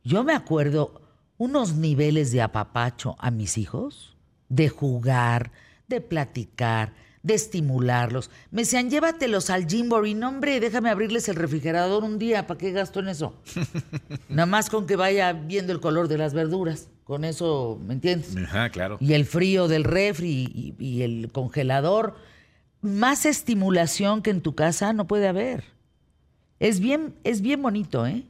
Yo 0.04 0.24
me 0.24 0.34
acuerdo 0.34 1.02
unos 1.38 1.74
niveles 1.74 2.32
de 2.32 2.42
apapacho 2.42 3.16
a 3.18 3.30
mis 3.30 3.58
hijos, 3.58 4.16
de 4.48 4.68
jugar, 4.68 5.52
de 5.88 6.00
platicar, 6.00 6.94
de 7.26 7.34
estimularlos. 7.34 8.30
Me 8.52 8.62
decían, 8.62 8.88
llévatelos 8.88 9.50
al 9.50 9.66
Jimbory. 9.66 10.14
No, 10.14 10.28
hombre, 10.28 10.60
déjame 10.60 10.90
abrirles 10.90 11.28
el 11.28 11.34
refrigerador 11.34 12.04
un 12.04 12.20
día. 12.20 12.46
¿Para 12.46 12.56
qué 12.56 12.70
gasto 12.70 13.00
en 13.00 13.08
eso? 13.08 13.34
Nada 14.28 14.46
más 14.46 14.70
con 14.70 14.86
que 14.86 14.94
vaya 14.94 15.32
viendo 15.32 15.72
el 15.72 15.80
color 15.80 16.06
de 16.06 16.18
las 16.18 16.34
verduras. 16.34 16.88
Con 17.02 17.24
eso, 17.24 17.80
¿me 17.84 17.94
entiendes? 17.94 18.36
Ajá, 18.36 18.70
claro. 18.70 18.98
Y 19.00 19.14
el 19.14 19.24
frío 19.24 19.66
del 19.66 19.82
refri 19.82 20.28
y, 20.54 20.74
y 20.78 21.02
el 21.02 21.32
congelador. 21.32 22.14
Más 22.80 23.26
estimulación 23.26 24.22
que 24.22 24.30
en 24.30 24.40
tu 24.40 24.54
casa 24.54 24.92
no 24.92 25.08
puede 25.08 25.26
haber. 25.26 25.64
Es 26.60 26.78
bien, 26.78 27.16
es 27.24 27.40
bien 27.40 27.60
bonito, 27.60 28.06
¿eh? 28.06 28.24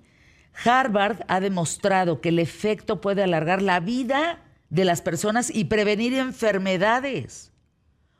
Harvard 0.64 1.18
ha 1.28 1.40
demostrado 1.40 2.22
que 2.22 2.30
el 2.30 2.38
efecto 2.38 3.02
puede 3.02 3.22
alargar 3.22 3.60
la 3.60 3.78
vida 3.78 4.42
de 4.70 4.86
las 4.86 5.02
personas 5.02 5.54
y 5.54 5.64
prevenir 5.64 6.14
enfermedades. 6.14 7.52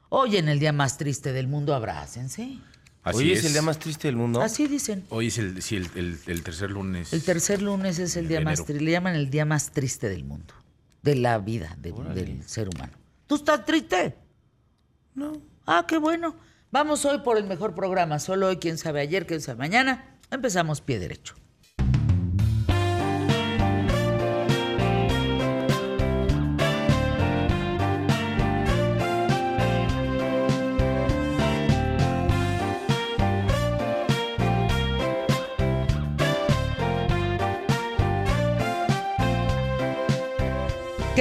Hoy 0.08 0.36
en 0.36 0.48
el 0.48 0.58
día 0.58 0.72
más 0.72 0.98
triste 0.98 1.32
del 1.32 1.48
mundo, 1.48 1.74
abrácense. 1.74 2.58
Así 3.02 3.18
Hoy 3.18 3.32
es. 3.32 3.40
es 3.40 3.44
el 3.46 3.52
día 3.52 3.62
más 3.62 3.78
triste 3.78 4.08
del 4.08 4.16
mundo. 4.16 4.40
Así 4.40 4.66
dicen. 4.66 5.04
Hoy 5.10 5.28
es 5.28 5.38
el, 5.38 5.62
sí, 5.62 5.76
el, 5.76 5.88
el- 5.94 6.18
el 6.26 6.42
tercer 6.42 6.70
lunes. 6.70 7.12
El 7.12 7.22
tercer 7.22 7.62
lunes 7.62 7.98
es 7.98 8.16
el 8.16 8.26
día 8.28 8.40
más 8.40 8.64
triste. 8.64 8.82
Le 8.84 8.90
llaman 8.90 9.14
el 9.14 9.30
día 9.30 9.44
más 9.44 9.70
triste 9.70 10.08
del 10.08 10.24
mundo. 10.24 10.54
De 11.02 11.14
la 11.14 11.38
vida 11.38 11.76
de- 11.78 11.92
del 11.92 12.42
ser 12.48 12.68
humano. 12.68 12.92
¿Tú 13.26 13.36
estás 13.36 13.64
triste? 13.64 14.16
No. 15.14 15.40
Ah, 15.66 15.84
qué 15.86 15.98
bueno. 15.98 16.34
Vamos 16.72 17.04
hoy 17.04 17.18
por 17.18 17.38
el 17.38 17.44
mejor 17.44 17.74
programa. 17.74 18.18
Solo 18.18 18.48
hoy, 18.48 18.56
quién 18.56 18.76
sabe 18.76 19.00
ayer, 19.00 19.26
quién 19.26 19.40
sabe 19.40 19.58
mañana. 19.58 20.18
Empezamos 20.30 20.80
pie 20.80 20.98
derecho. 20.98 21.34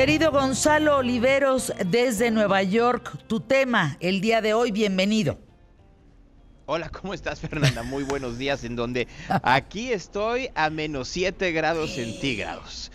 Querido 0.06 0.30
Gonzalo 0.32 0.98
Oliveros, 0.98 1.74
desde 1.84 2.30
Nueva 2.30 2.62
York, 2.62 3.18
tu 3.26 3.40
tema 3.40 3.98
el 4.00 4.22
día 4.22 4.40
de 4.40 4.54
hoy, 4.54 4.70
bienvenido. 4.70 5.40
Hola, 6.68 6.90
¿cómo 6.90 7.16
estás, 7.16 7.40
Fernanda? 7.40 7.82
Muy 7.82 8.04
buenos 8.04 8.38
días, 8.38 8.64
en 8.66 8.76
donde 8.76 9.08
aquí 9.42 9.92
estoy 9.92 10.52
a 10.54 10.70
menos 10.70 11.08
7 11.08 11.52
grados 11.54 11.96
centígrados. 11.96 12.92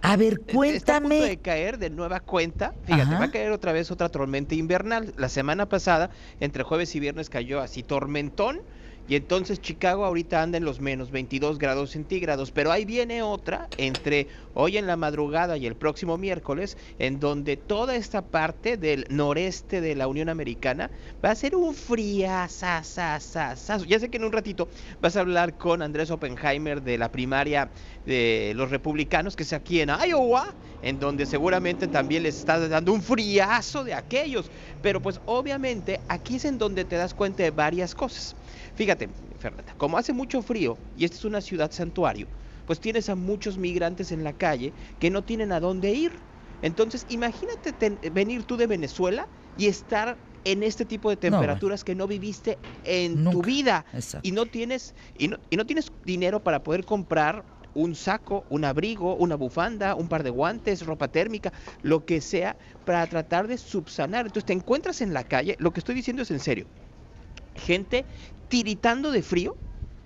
A 0.00 0.16
ver, 0.16 0.40
Está 0.48 0.96
a 0.96 1.00
punto 1.00 1.14
de 1.14 1.20
cuéntame. 1.20 1.36
caer 1.40 1.78
de 1.78 1.90
nueva 1.90 2.18
cuenta. 2.18 2.74
Fíjate, 2.84 3.02
Ajá. 3.02 3.18
va 3.20 3.24
a 3.26 3.30
caer 3.30 3.52
otra 3.52 3.70
vez 3.72 3.92
otra 3.92 4.08
tormenta 4.08 4.56
invernal. 4.56 5.14
La 5.16 5.28
semana 5.28 5.68
pasada, 5.68 6.10
entre 6.40 6.64
jueves 6.64 6.92
y 6.96 6.98
viernes, 6.98 7.30
cayó 7.30 7.60
así 7.60 7.84
tormentón. 7.84 8.62
Y 9.08 9.16
entonces 9.16 9.60
Chicago 9.60 10.04
ahorita 10.04 10.40
anda 10.42 10.58
en 10.58 10.64
los 10.64 10.80
menos 10.80 11.10
22 11.10 11.58
grados 11.58 11.90
centígrados. 11.90 12.52
Pero 12.52 12.70
ahí 12.70 12.84
viene 12.84 13.22
otra 13.22 13.68
entre 13.76 14.28
hoy 14.54 14.76
en 14.76 14.86
la 14.86 14.96
madrugada 14.96 15.56
y 15.56 15.66
el 15.66 15.74
próximo 15.74 16.16
miércoles, 16.18 16.78
en 16.98 17.18
donde 17.18 17.56
toda 17.56 17.96
esta 17.96 18.22
parte 18.22 18.76
del 18.76 19.06
noreste 19.08 19.80
de 19.80 19.96
la 19.96 20.06
Unión 20.06 20.28
Americana 20.28 20.90
va 21.24 21.30
a 21.30 21.34
ser 21.34 21.56
un 21.56 21.74
friazazazazazo. 21.74 23.84
Ya 23.84 23.98
sé 23.98 24.08
que 24.08 24.18
en 24.18 24.24
un 24.24 24.32
ratito 24.32 24.68
vas 25.00 25.16
a 25.16 25.20
hablar 25.20 25.58
con 25.58 25.82
Andrés 25.82 26.10
Oppenheimer 26.10 26.82
de 26.82 26.98
la 26.98 27.10
primaria 27.10 27.70
de 28.06 28.52
los 28.54 28.70
republicanos, 28.70 29.36
que 29.36 29.42
es 29.42 29.52
aquí 29.52 29.80
en 29.80 29.90
Iowa, 29.90 30.54
en 30.82 30.98
donde 30.98 31.26
seguramente 31.26 31.88
también 31.88 32.22
les 32.22 32.38
está 32.38 32.58
dando 32.68 32.92
un 32.92 33.02
friazo 33.02 33.84
de 33.84 33.94
aquellos. 33.94 34.50
Pero 34.80 35.02
pues 35.02 35.20
obviamente 35.26 36.00
aquí 36.08 36.36
es 36.36 36.44
en 36.44 36.58
donde 36.58 36.84
te 36.84 36.96
das 36.96 37.14
cuenta 37.14 37.42
de 37.42 37.50
varias 37.50 37.94
cosas. 37.94 38.36
Fíjate, 38.74 39.10
Fernanda, 39.36 39.74
como 39.76 39.98
hace 39.98 40.12
mucho 40.12 40.42
frío 40.42 40.78
y 40.94 41.04
esta 41.04 41.16
es 41.16 41.24
una 41.24 41.40
ciudad 41.40 41.70
santuario, 41.72 42.28
pues 42.64 42.80
tienes 42.80 43.08
a 43.08 43.14
muchos 43.14 43.58
migrantes 43.58 44.12
en 44.12 44.24
la 44.24 44.32
calle 44.32 44.74
que 44.98 45.10
no 45.10 45.24
tienen 45.24 45.52
a 45.52 45.60
dónde 45.60 45.92
ir. 45.92 46.24
Entonces, 46.62 47.04
imagínate 47.08 47.72
ten- 47.72 48.00
venir 48.12 48.44
tú 48.46 48.56
de 48.56 48.66
Venezuela 48.66 49.28
y 49.56 49.66
estar 49.66 50.24
en 50.44 50.62
este 50.62 50.86
tipo 50.86 51.10
de 51.10 51.16
temperaturas 51.16 51.84
que 51.84 51.94
no 51.94 52.06
viviste 52.06 52.58
en 52.82 53.22
tu 53.24 53.42
vida 53.42 53.84
Exacto. 53.92 54.26
y 54.26 54.32
no 54.32 54.46
tienes 54.46 54.94
y 55.14 55.28
no, 55.28 55.38
y 55.50 55.56
no 55.56 55.66
tienes 55.66 55.92
dinero 56.04 56.42
para 56.42 56.62
poder 56.62 56.84
comprar 56.84 57.44
un 57.74 57.94
saco, 57.94 58.46
un 58.50 58.64
abrigo, 58.64 59.16
una 59.16 59.36
bufanda, 59.36 59.94
un 59.94 60.08
par 60.08 60.22
de 60.22 60.30
guantes, 60.30 60.84
ropa 60.84 61.08
térmica, 61.08 61.52
lo 61.82 62.04
que 62.04 62.20
sea 62.20 62.56
para 62.84 63.06
tratar 63.06 63.48
de 63.48 63.56
subsanar. 63.58 64.26
Entonces 64.26 64.46
te 64.46 64.52
encuentras 64.52 65.00
en 65.00 65.12
la 65.14 65.24
calle, 65.24 65.56
lo 65.58 65.72
que 65.72 65.80
estoy 65.80 65.94
diciendo 65.94 66.22
es 66.22 66.30
en 66.30 66.40
serio. 66.40 66.66
Gente 67.54 68.06
tiritando 68.52 69.12
de 69.12 69.22
frío, 69.22 69.56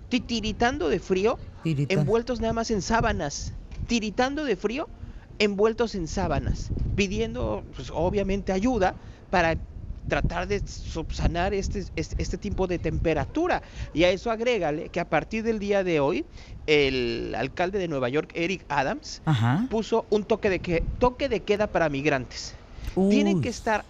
titiritando 0.07 0.87
de 0.87 1.01
frío, 1.01 1.37
envueltos 1.65 2.39
nada 2.39 2.53
más 2.53 2.71
en 2.71 2.81
sábanas, 2.81 3.51
tiritando 3.87 4.45
de 4.45 4.55
frío, 4.55 4.87
envueltos 5.37 5.95
en 5.95 6.07
sábanas, 6.07 6.71
pidiendo 6.95 7.61
pues 7.75 7.91
obviamente 7.93 8.53
ayuda 8.53 8.95
para 9.29 9.57
tratar 10.07 10.47
de 10.47 10.65
subsanar 10.65 11.53
este, 11.53 11.87
este, 11.97 12.15
este 12.17 12.37
tipo 12.37 12.67
de 12.67 12.79
temperatura. 12.79 13.61
Y 13.93 14.05
a 14.05 14.11
eso 14.11 14.31
agrégale 14.31 14.87
que 14.87 15.01
a 15.01 15.09
partir 15.09 15.43
del 15.43 15.59
día 15.59 15.83
de 15.83 15.99
hoy, 15.99 16.23
el 16.67 17.35
alcalde 17.35 17.79
de 17.79 17.89
Nueva 17.89 18.07
York, 18.07 18.31
Eric 18.33 18.63
Adams, 18.69 19.21
Ajá. 19.25 19.67
puso 19.69 20.05
un 20.09 20.23
toque 20.23 20.49
de, 20.49 20.59
que, 20.59 20.83
toque 20.99 21.27
de 21.27 21.41
queda 21.41 21.67
para 21.67 21.89
migrantes. 21.89 22.55
Tienen 23.09 23.41
que 23.41 23.49
estar 23.49 23.83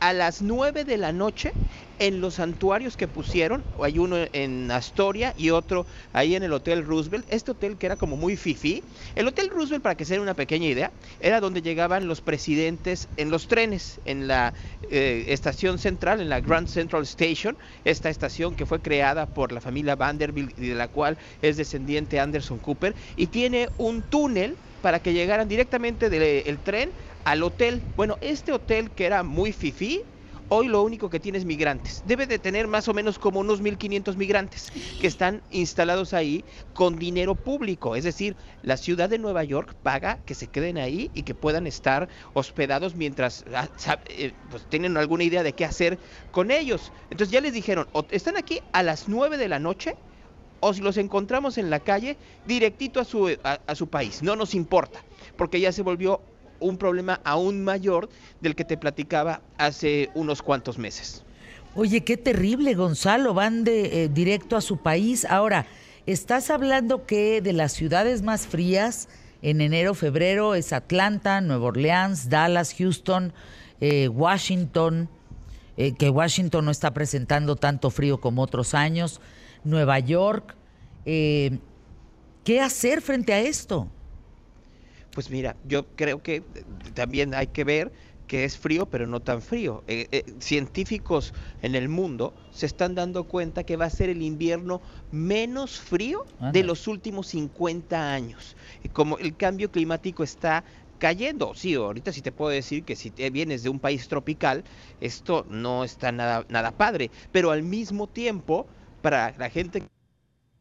a 0.00 0.12
las 0.12 0.42
9 0.42 0.84
de 0.84 0.96
la 0.96 1.12
noche 1.12 1.52
en 1.98 2.20
los 2.20 2.34
santuarios 2.34 2.96
que 2.96 3.08
pusieron, 3.08 3.64
hay 3.82 3.98
uno 3.98 4.16
en 4.32 4.70
Astoria 4.70 5.34
y 5.36 5.50
otro 5.50 5.86
ahí 6.12 6.36
en 6.36 6.44
el 6.44 6.52
Hotel 6.52 6.84
Roosevelt, 6.84 7.26
este 7.28 7.50
hotel 7.50 7.76
que 7.76 7.86
era 7.86 7.96
como 7.96 8.16
muy 8.16 8.36
fifi, 8.36 8.84
el 9.16 9.26
Hotel 9.26 9.50
Roosevelt, 9.50 9.82
para 9.82 9.96
que 9.96 10.04
se 10.04 10.20
una 10.20 10.34
pequeña 10.34 10.66
idea, 10.66 10.92
era 11.18 11.40
donde 11.40 11.60
llegaban 11.60 12.06
los 12.06 12.20
presidentes 12.20 13.08
en 13.16 13.30
los 13.30 13.48
trenes, 13.48 14.00
en 14.04 14.28
la 14.28 14.54
eh, 14.90 15.24
estación 15.28 15.78
central, 15.78 16.20
en 16.20 16.28
la 16.28 16.40
Grand 16.40 16.68
Central 16.68 17.02
Station, 17.02 17.58
esta 17.84 18.10
estación 18.10 18.54
que 18.54 18.66
fue 18.66 18.80
creada 18.80 19.26
por 19.26 19.50
la 19.50 19.60
familia 19.60 19.96
Vanderbilt 19.96 20.56
y 20.56 20.68
de 20.68 20.74
la 20.74 20.88
cual 20.88 21.18
es 21.42 21.56
descendiente 21.56 22.20
Anderson 22.20 22.60
Cooper, 22.60 22.94
y 23.16 23.26
tiene 23.26 23.68
un 23.76 24.02
túnel 24.04 24.56
para 24.80 25.00
que 25.00 25.12
llegaran 25.12 25.48
directamente 25.48 26.10
del 26.10 26.58
tren 26.60 26.92
al 27.24 27.42
hotel. 27.42 27.82
Bueno, 27.96 28.18
este 28.20 28.52
hotel 28.52 28.90
que 28.90 29.06
era 29.06 29.22
muy 29.22 29.52
fifí, 29.52 30.02
hoy 30.48 30.68
lo 30.68 30.82
único 30.82 31.10
que 31.10 31.20
tiene 31.20 31.38
es 31.38 31.44
migrantes. 31.44 32.02
Debe 32.04 32.26
de 32.26 32.38
tener 32.38 32.66
más 32.66 32.88
o 32.88 32.94
menos 32.94 33.18
como 33.18 33.40
unos 33.40 33.62
1.500 33.62 34.16
migrantes 34.16 34.72
que 35.00 35.06
están 35.06 35.42
instalados 35.50 36.14
ahí 36.14 36.44
con 36.72 36.98
dinero 36.98 37.34
público. 37.34 37.96
Es 37.96 38.04
decir, 38.04 38.36
la 38.62 38.76
ciudad 38.76 39.08
de 39.08 39.18
Nueva 39.18 39.44
York 39.44 39.74
paga 39.82 40.20
que 40.24 40.34
se 40.34 40.48
queden 40.48 40.78
ahí 40.78 41.10
y 41.14 41.22
que 41.22 41.34
puedan 41.34 41.66
estar 41.66 42.08
hospedados 42.32 42.94
mientras 42.94 43.44
ah, 43.54 43.68
eh, 44.08 44.32
pues, 44.50 44.66
tienen 44.68 44.96
alguna 44.96 45.24
idea 45.24 45.42
de 45.42 45.52
qué 45.52 45.64
hacer 45.64 45.98
con 46.30 46.50
ellos. 46.50 46.92
Entonces 47.10 47.32
ya 47.32 47.40
les 47.40 47.52
dijeron, 47.52 47.88
están 48.10 48.36
aquí 48.36 48.60
a 48.72 48.82
las 48.82 49.08
9 49.08 49.36
de 49.36 49.48
la 49.48 49.58
noche 49.58 49.96
o 50.60 50.72
si 50.74 50.80
los 50.80 50.96
encontramos 50.96 51.58
en 51.58 51.70
la 51.70 51.80
calle, 51.80 52.16
directito 52.46 53.00
a 53.00 53.04
su, 53.04 53.36
a 53.42 53.74
su 53.74 53.86
país. 53.88 54.22
No 54.22 54.36
nos 54.36 54.54
importa, 54.54 55.00
porque 55.36 55.60
ya 55.60 55.72
se 55.72 55.82
volvió 55.82 56.20
un 56.60 56.76
problema 56.76 57.20
aún 57.24 57.62
mayor 57.62 58.08
del 58.40 58.54
que 58.54 58.64
te 58.64 58.76
platicaba 58.76 59.40
hace 59.56 60.10
unos 60.14 60.42
cuantos 60.42 60.78
meses. 60.78 61.24
Oye, 61.74 62.02
qué 62.02 62.16
terrible, 62.16 62.74
Gonzalo, 62.74 63.34
van 63.34 63.62
de 63.64 64.04
eh, 64.04 64.08
directo 64.08 64.56
a 64.56 64.60
su 64.60 64.78
país. 64.78 65.24
Ahora, 65.24 65.66
estás 66.06 66.50
hablando 66.50 67.06
que 67.06 67.40
de 67.40 67.52
las 67.52 67.72
ciudades 67.72 68.22
más 68.22 68.46
frías 68.46 69.08
en 69.42 69.60
enero, 69.60 69.94
febrero 69.94 70.54
es 70.54 70.72
Atlanta, 70.72 71.40
Nueva 71.40 71.66
Orleans, 71.66 72.28
Dallas, 72.28 72.74
Houston, 72.76 73.32
eh, 73.80 74.08
Washington, 74.08 75.08
eh, 75.76 75.94
que 75.94 76.10
Washington 76.10 76.64
no 76.64 76.72
está 76.72 76.92
presentando 76.92 77.54
tanto 77.54 77.90
frío 77.90 78.20
como 78.20 78.42
otros 78.42 78.74
años, 78.74 79.20
Nueva 79.68 79.98
York. 79.98 80.54
¿Qué 82.48 82.60
hacer 82.60 83.02
frente 83.02 83.32
a 83.32 83.40
esto? 83.40 83.88
Pues 85.12 85.30
mira, 85.30 85.56
yo 85.66 85.84
creo 85.96 86.22
que 86.22 86.42
también 86.94 87.34
hay 87.34 87.48
que 87.48 87.64
ver 87.64 87.92
que 88.26 88.44
es 88.44 88.56
frío, 88.56 88.86
pero 88.86 89.06
no 89.06 89.20
tan 89.20 89.42
frío. 89.42 89.82
Eh, 89.88 90.06
eh, 90.12 90.24
científicos 90.38 91.34
en 91.62 91.74
el 91.74 91.88
mundo 91.88 92.32
se 92.52 92.66
están 92.66 92.94
dando 92.94 93.24
cuenta 93.24 93.64
que 93.64 93.76
va 93.76 93.86
a 93.86 93.90
ser 93.90 94.10
el 94.10 94.22
invierno 94.22 94.80
menos 95.10 95.80
frío 95.80 96.24
de 96.52 96.62
los 96.62 96.86
últimos 96.86 97.26
50 97.26 98.12
años. 98.12 98.54
Y 98.84 98.90
como 98.90 99.18
el 99.18 99.36
cambio 99.36 99.72
climático 99.72 100.22
está 100.22 100.62
cayendo. 100.98 101.54
Sí, 101.54 101.74
ahorita 101.74 102.12
sí 102.12 102.22
te 102.22 102.32
puedo 102.32 102.50
decir 102.50 102.84
que 102.84 102.96
si 102.96 103.10
vienes 103.10 103.62
de 103.62 103.70
un 103.70 103.80
país 103.80 104.08
tropical, 104.08 104.62
esto 105.00 105.46
no 105.50 105.84
está 105.84 106.12
nada, 106.12 106.44
nada 106.48 106.70
padre. 106.70 107.10
Pero 107.32 107.50
al 107.50 107.62
mismo 107.62 108.06
tiempo, 108.06 108.66
para 109.08 109.34
la 109.38 109.48
gente 109.48 109.82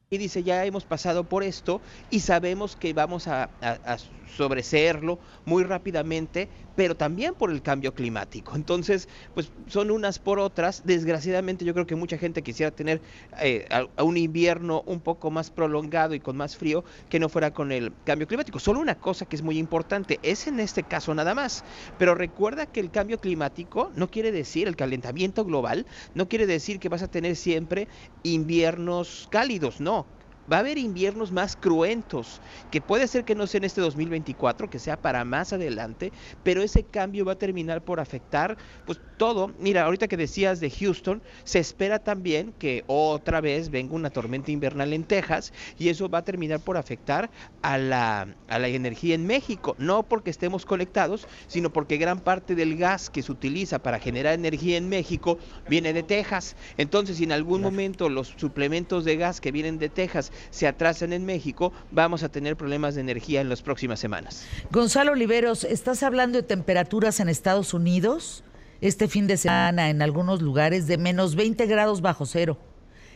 y 0.09 0.17
dice, 0.17 0.41
ya 0.41 0.63
hemos 0.63 0.85
pasado 0.85 1.25
por 1.25 1.43
esto 1.43 1.81
y 2.09 2.21
sabemos 2.21 2.77
que 2.77 2.93
vamos 2.93 3.27
a, 3.27 3.49
a, 3.61 3.97
sobreseerlo 4.27 5.19
muy 5.45 5.63
rápidamente, 5.63 6.49
pero 6.75 6.95
también 6.95 7.33
por 7.33 7.51
el 7.51 7.61
cambio 7.61 7.93
climático. 7.93 8.55
Entonces, 8.55 9.07
pues 9.33 9.51
son 9.67 9.91
unas 9.91 10.19
por 10.19 10.39
otras. 10.39 10.81
Desgraciadamente 10.83 11.65
yo 11.65 11.73
creo 11.73 11.87
que 11.87 11.95
mucha 11.95 12.17
gente 12.17 12.43
quisiera 12.43 12.71
tener 12.71 13.01
eh, 13.41 13.67
un 13.97 14.17
invierno 14.17 14.83
un 14.85 15.01
poco 15.01 15.31
más 15.31 15.49
prolongado 15.51 16.13
y 16.13 16.19
con 16.19 16.37
más 16.37 16.55
frío 16.55 16.83
que 17.09 17.19
no 17.19 17.29
fuera 17.29 17.51
con 17.51 17.71
el 17.71 17.95
cambio 18.03 18.27
climático. 18.27 18.59
Solo 18.59 18.79
una 18.79 18.99
cosa 18.99 19.25
que 19.25 19.35
es 19.35 19.41
muy 19.41 19.57
importante, 19.57 20.19
es 20.23 20.47
en 20.47 20.59
este 20.59 20.85
caso 20.85 21.13
nada 21.15 21.33
más, 21.33 21.63
pero 21.97 22.15
recuerda 22.15 22.67
que 22.67 22.79
el 22.79 22.91
cambio 22.91 23.19
climático 23.19 23.91
no 23.95 24.09
quiere 24.09 24.31
decir, 24.31 24.67
el 24.67 24.75
calentamiento 24.75 25.45
global, 25.45 25.87
no 26.13 26.27
quiere 26.27 26.45
decir 26.47 26.79
que 26.79 26.89
vas 26.89 27.01
a 27.01 27.07
tener 27.07 27.35
siempre 27.35 27.87
inviernos 28.23 29.27
cálidos, 29.29 29.79
no 29.79 30.16
va 30.51 30.57
a 30.57 30.59
haber 30.59 30.77
inviernos 30.77 31.31
más 31.31 31.55
cruentos, 31.55 32.41
que 32.71 32.81
puede 32.81 33.07
ser 33.07 33.25
que 33.25 33.35
no 33.35 33.47
sea 33.47 33.59
en 33.59 33.65
este 33.65 33.81
2024, 33.81 34.69
que 34.69 34.79
sea 34.79 34.97
para 34.97 35.25
más 35.25 35.53
adelante, 35.53 36.11
pero 36.43 36.61
ese 36.61 36.83
cambio 36.83 37.25
va 37.25 37.33
a 37.33 37.37
terminar 37.37 37.83
por 37.83 37.99
afectar 37.99 38.57
pues 38.85 38.99
todo. 39.17 39.51
Mira, 39.59 39.83
ahorita 39.83 40.07
que 40.07 40.17
decías 40.17 40.59
de 40.59 40.69
Houston, 40.69 41.21
se 41.43 41.59
espera 41.59 41.99
también 41.99 42.53
que 42.59 42.83
otra 42.87 43.41
vez 43.41 43.69
venga 43.69 43.95
una 43.95 44.09
tormenta 44.09 44.51
invernal 44.51 44.93
en 44.93 45.03
Texas 45.03 45.51
y 45.77 45.89
eso 45.89 46.09
va 46.09 46.19
a 46.19 46.23
terminar 46.23 46.59
por 46.59 46.77
afectar 46.77 47.29
a 47.61 47.77
la, 47.77 48.27
a 48.47 48.59
la 48.59 48.67
energía 48.67 49.15
en 49.15 49.25
México, 49.25 49.75
no 49.77 50.03
porque 50.03 50.29
estemos 50.29 50.65
conectados, 50.65 51.27
sino 51.47 51.71
porque 51.71 51.97
gran 51.97 52.19
parte 52.19 52.55
del 52.55 52.77
gas 52.77 53.09
que 53.09 53.23
se 53.23 53.31
utiliza 53.31 53.79
para 53.79 53.99
generar 53.99 54.33
energía 54.33 54.77
en 54.77 54.89
México 54.89 55.37
viene 55.67 55.93
de 55.93 56.03
Texas. 56.03 56.55
Entonces, 56.77 57.17
si 57.17 57.23
en 57.23 57.31
algún 57.31 57.61
momento 57.61 58.09
los 58.09 58.29
suplementos 58.37 59.03
de 59.03 59.17
gas 59.17 59.41
que 59.41 59.51
vienen 59.51 59.79
de 59.79 59.89
Texas 59.89 60.31
se 60.49 60.67
atrasan 60.67 61.13
en 61.13 61.25
México, 61.25 61.73
vamos 61.91 62.23
a 62.23 62.29
tener 62.29 62.55
problemas 62.55 62.95
de 62.95 63.01
energía 63.01 63.41
en 63.41 63.49
las 63.49 63.61
próximas 63.61 63.99
semanas. 63.99 64.45
Gonzalo 64.71 65.13
Oliveros, 65.13 65.63
¿estás 65.63 66.03
hablando 66.03 66.37
de 66.37 66.43
temperaturas 66.43 67.19
en 67.19 67.29
Estados 67.29 67.73
Unidos? 67.73 68.43
Este 68.81 69.07
fin 69.07 69.27
de 69.27 69.37
semana 69.37 69.89
en 69.89 70.01
algunos 70.01 70.41
lugares 70.41 70.87
de 70.87 70.97
menos 70.97 71.35
20 71.35 71.65
grados 71.65 72.01
bajo 72.01 72.25
cero. 72.25 72.57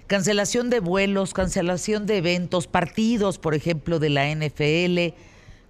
Cancelación 0.07 0.69
de 0.69 0.79
vuelos, 0.79 1.33
cancelación 1.33 2.05
de 2.05 2.17
eventos, 2.17 2.67
partidos, 2.67 3.37
por 3.37 3.53
ejemplo, 3.53 3.99
de 3.99 4.09
la 4.09 4.29
NFL, 4.29 5.15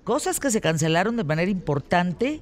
cosas 0.03 0.39
que 0.39 0.49
se 0.49 0.61
cancelaron 0.61 1.17
de 1.17 1.23
manera 1.23 1.51
importante 1.51 2.41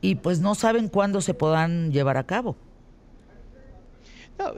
y 0.00 0.16
pues 0.16 0.40
no 0.40 0.54
saben 0.54 0.88
cuándo 0.88 1.20
se 1.20 1.34
podrán 1.34 1.92
llevar 1.92 2.16
a 2.16 2.24
cabo 2.24 2.56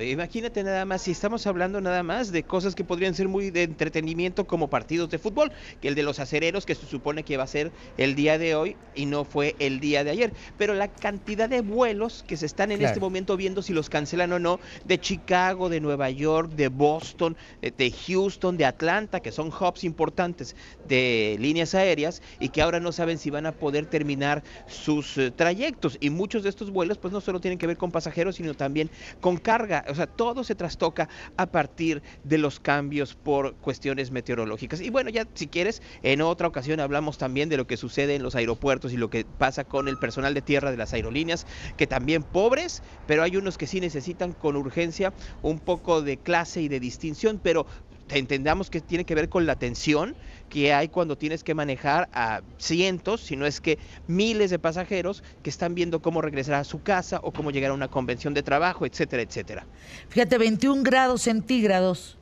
imagínate 0.00 0.62
nada 0.62 0.84
más, 0.84 1.02
si 1.02 1.10
estamos 1.10 1.46
hablando 1.46 1.80
nada 1.80 2.02
más 2.02 2.32
de 2.32 2.42
cosas 2.42 2.74
que 2.74 2.84
podrían 2.84 3.14
ser 3.14 3.28
muy 3.28 3.50
de 3.50 3.64
entretenimiento 3.64 4.46
como 4.46 4.68
partidos 4.68 5.10
de 5.10 5.18
fútbol, 5.18 5.52
que 5.80 5.88
el 5.88 5.94
de 5.94 6.02
los 6.02 6.18
acereros 6.18 6.66
que 6.66 6.74
se 6.74 6.86
supone 6.86 7.24
que 7.24 7.36
va 7.36 7.44
a 7.44 7.48
ser 7.48 7.72
el 7.96 8.14
día 8.14 8.38
de 8.38 8.54
hoy 8.54 8.76
y 8.94 9.06
no 9.06 9.24
fue 9.24 9.56
el 9.58 9.80
día 9.80 10.04
de 10.04 10.10
ayer. 10.10 10.32
Pero 10.56 10.74
la 10.74 10.88
cantidad 10.88 11.48
de 11.48 11.60
vuelos 11.60 12.24
que 12.26 12.36
se 12.36 12.46
están 12.46 12.72
en 12.72 12.82
este 12.82 13.00
momento 13.00 13.36
viendo 13.36 13.62
si 13.62 13.72
los 13.72 13.88
cancelan 13.88 14.32
o 14.32 14.38
no, 14.38 14.60
de 14.84 15.00
Chicago, 15.00 15.68
de 15.68 15.80
Nueva 15.80 16.10
York, 16.10 16.52
de 16.52 16.68
Boston, 16.68 17.36
eh, 17.60 17.72
de 17.76 17.90
Houston, 17.90 18.56
de 18.56 18.64
Atlanta, 18.64 19.20
que 19.20 19.32
son 19.32 19.48
hubs 19.48 19.84
importantes 19.84 20.54
de 20.86 21.36
líneas 21.40 21.74
aéreas 21.74 22.22
y 22.38 22.50
que 22.50 22.62
ahora 22.62 22.80
no 22.80 22.92
saben 22.92 23.18
si 23.18 23.30
van 23.30 23.46
a 23.46 23.52
poder 23.52 23.86
terminar 23.86 24.42
sus 24.66 25.18
eh, 25.18 25.30
trayectos. 25.30 25.98
Y 26.00 26.10
muchos 26.10 26.42
de 26.42 26.50
estos 26.50 26.70
vuelos 26.70 26.98
pues 26.98 27.12
no 27.12 27.20
solo 27.20 27.40
tienen 27.40 27.58
que 27.58 27.66
ver 27.66 27.76
con 27.76 27.90
pasajeros, 27.90 28.36
sino 28.36 28.54
también 28.54 28.90
con 29.20 29.36
carga 29.36 29.71
o 29.88 29.94
sea, 29.94 30.06
todo 30.06 30.44
se 30.44 30.54
trastoca 30.54 31.08
a 31.36 31.46
partir 31.46 32.02
de 32.22 32.38
los 32.38 32.60
cambios 32.60 33.14
por 33.14 33.56
cuestiones 33.56 34.10
meteorológicas. 34.10 34.80
Y 34.80 34.90
bueno, 34.90 35.10
ya 35.10 35.26
si 35.34 35.48
quieres, 35.48 35.82
en 36.02 36.20
otra 36.20 36.48
ocasión 36.48 36.80
hablamos 36.80 37.18
también 37.18 37.48
de 37.48 37.56
lo 37.56 37.66
que 37.66 37.76
sucede 37.76 38.14
en 38.14 38.22
los 38.22 38.34
aeropuertos 38.34 38.92
y 38.92 38.96
lo 38.96 39.10
que 39.10 39.24
pasa 39.24 39.64
con 39.64 39.88
el 39.88 39.98
personal 39.98 40.34
de 40.34 40.42
tierra 40.42 40.70
de 40.70 40.76
las 40.76 40.92
aerolíneas, 40.92 41.46
que 41.76 41.86
también 41.86 42.22
pobres, 42.22 42.82
pero 43.06 43.22
hay 43.22 43.36
unos 43.36 43.58
que 43.58 43.66
sí 43.66 43.80
necesitan 43.80 44.32
con 44.32 44.56
urgencia 44.56 45.14
un 45.40 45.58
poco 45.58 46.02
de 46.02 46.18
clase 46.18 46.60
y 46.62 46.68
de 46.68 46.80
distinción, 46.80 47.40
pero 47.42 47.66
entendamos 48.08 48.70
que 48.70 48.80
tiene 48.80 49.04
que 49.04 49.14
ver 49.14 49.28
con 49.28 49.46
la 49.46 49.56
tensión 49.56 50.14
que 50.48 50.72
hay 50.74 50.88
cuando 50.88 51.16
tienes 51.16 51.42
que 51.42 51.54
manejar 51.54 52.08
a 52.12 52.42
cientos, 52.58 53.22
si 53.22 53.36
no 53.36 53.46
es 53.46 53.60
que 53.60 53.78
miles 54.06 54.50
de 54.50 54.58
pasajeros 54.58 55.22
que 55.42 55.50
están 55.50 55.74
viendo 55.74 56.02
cómo 56.02 56.20
regresar 56.20 56.54
a 56.56 56.64
su 56.64 56.82
casa 56.82 57.20
o 57.22 57.32
cómo 57.32 57.50
llegar 57.50 57.70
a 57.70 57.74
una 57.74 57.88
convención 57.88 58.34
de 58.34 58.42
trabajo, 58.42 58.84
etcétera, 58.84 59.22
etcétera. 59.22 59.66
Fíjate, 60.08 60.36
21 60.38 60.82
grados 60.82 61.22
centígrados 61.22 62.18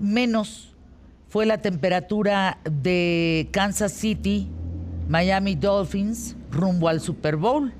menos 0.00 0.74
fue 1.28 1.46
la 1.46 1.60
temperatura 1.60 2.58
de 2.64 3.48
Kansas 3.50 3.92
City, 3.92 4.48
Miami 5.08 5.56
Dolphins, 5.56 6.36
rumbo 6.50 6.88
al 6.88 7.00
Super 7.00 7.36
Bowl. 7.36 7.72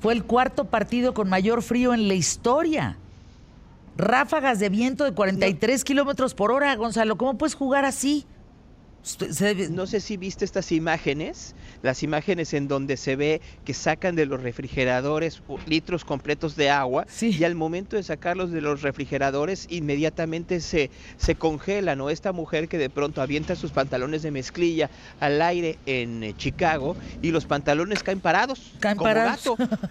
Fue 0.00 0.14
el 0.14 0.24
cuarto 0.24 0.64
partido 0.64 1.14
con 1.14 1.28
mayor 1.28 1.62
frío 1.62 1.94
en 1.94 2.08
la 2.08 2.14
historia 2.14 2.98
ráfagas 3.96 4.58
de 4.58 4.68
viento 4.68 5.04
de 5.04 5.12
43 5.12 5.84
kilómetros 5.84 6.34
por 6.34 6.52
hora, 6.52 6.74
Gonzalo. 6.76 7.16
¿Cómo 7.16 7.38
puedes 7.38 7.54
jugar 7.54 7.84
así? 7.84 8.26
No 9.70 9.88
sé 9.88 9.98
si 9.98 10.16
viste 10.16 10.44
estas 10.44 10.70
imágenes, 10.70 11.56
las 11.82 12.04
imágenes 12.04 12.54
en 12.54 12.68
donde 12.68 12.96
se 12.96 13.16
ve 13.16 13.40
que 13.64 13.74
sacan 13.74 14.14
de 14.14 14.26
los 14.26 14.40
refrigeradores 14.40 15.42
litros 15.66 16.04
completos 16.04 16.54
de 16.54 16.70
agua 16.70 17.04
y 17.20 17.42
al 17.42 17.56
momento 17.56 17.96
de 17.96 18.04
sacarlos 18.04 18.52
de 18.52 18.60
los 18.60 18.82
refrigeradores 18.82 19.66
inmediatamente 19.70 20.60
se, 20.60 20.90
se 21.16 21.34
congelan. 21.34 22.00
O 22.00 22.10
esta 22.10 22.30
mujer 22.32 22.68
que 22.68 22.78
de 22.78 22.90
pronto 22.90 23.20
avienta 23.20 23.56
sus 23.56 23.72
pantalones 23.72 24.22
de 24.22 24.30
mezclilla 24.30 24.88
al 25.18 25.42
aire 25.42 25.80
en 25.84 26.22
eh, 26.22 26.34
Chicago 26.36 26.94
y 27.22 27.32
los 27.32 27.44
pantalones 27.44 28.04
caen 28.04 28.20
parados. 28.20 28.72
Caen 28.78 28.96
como 28.96 29.10
parados. 29.10 29.42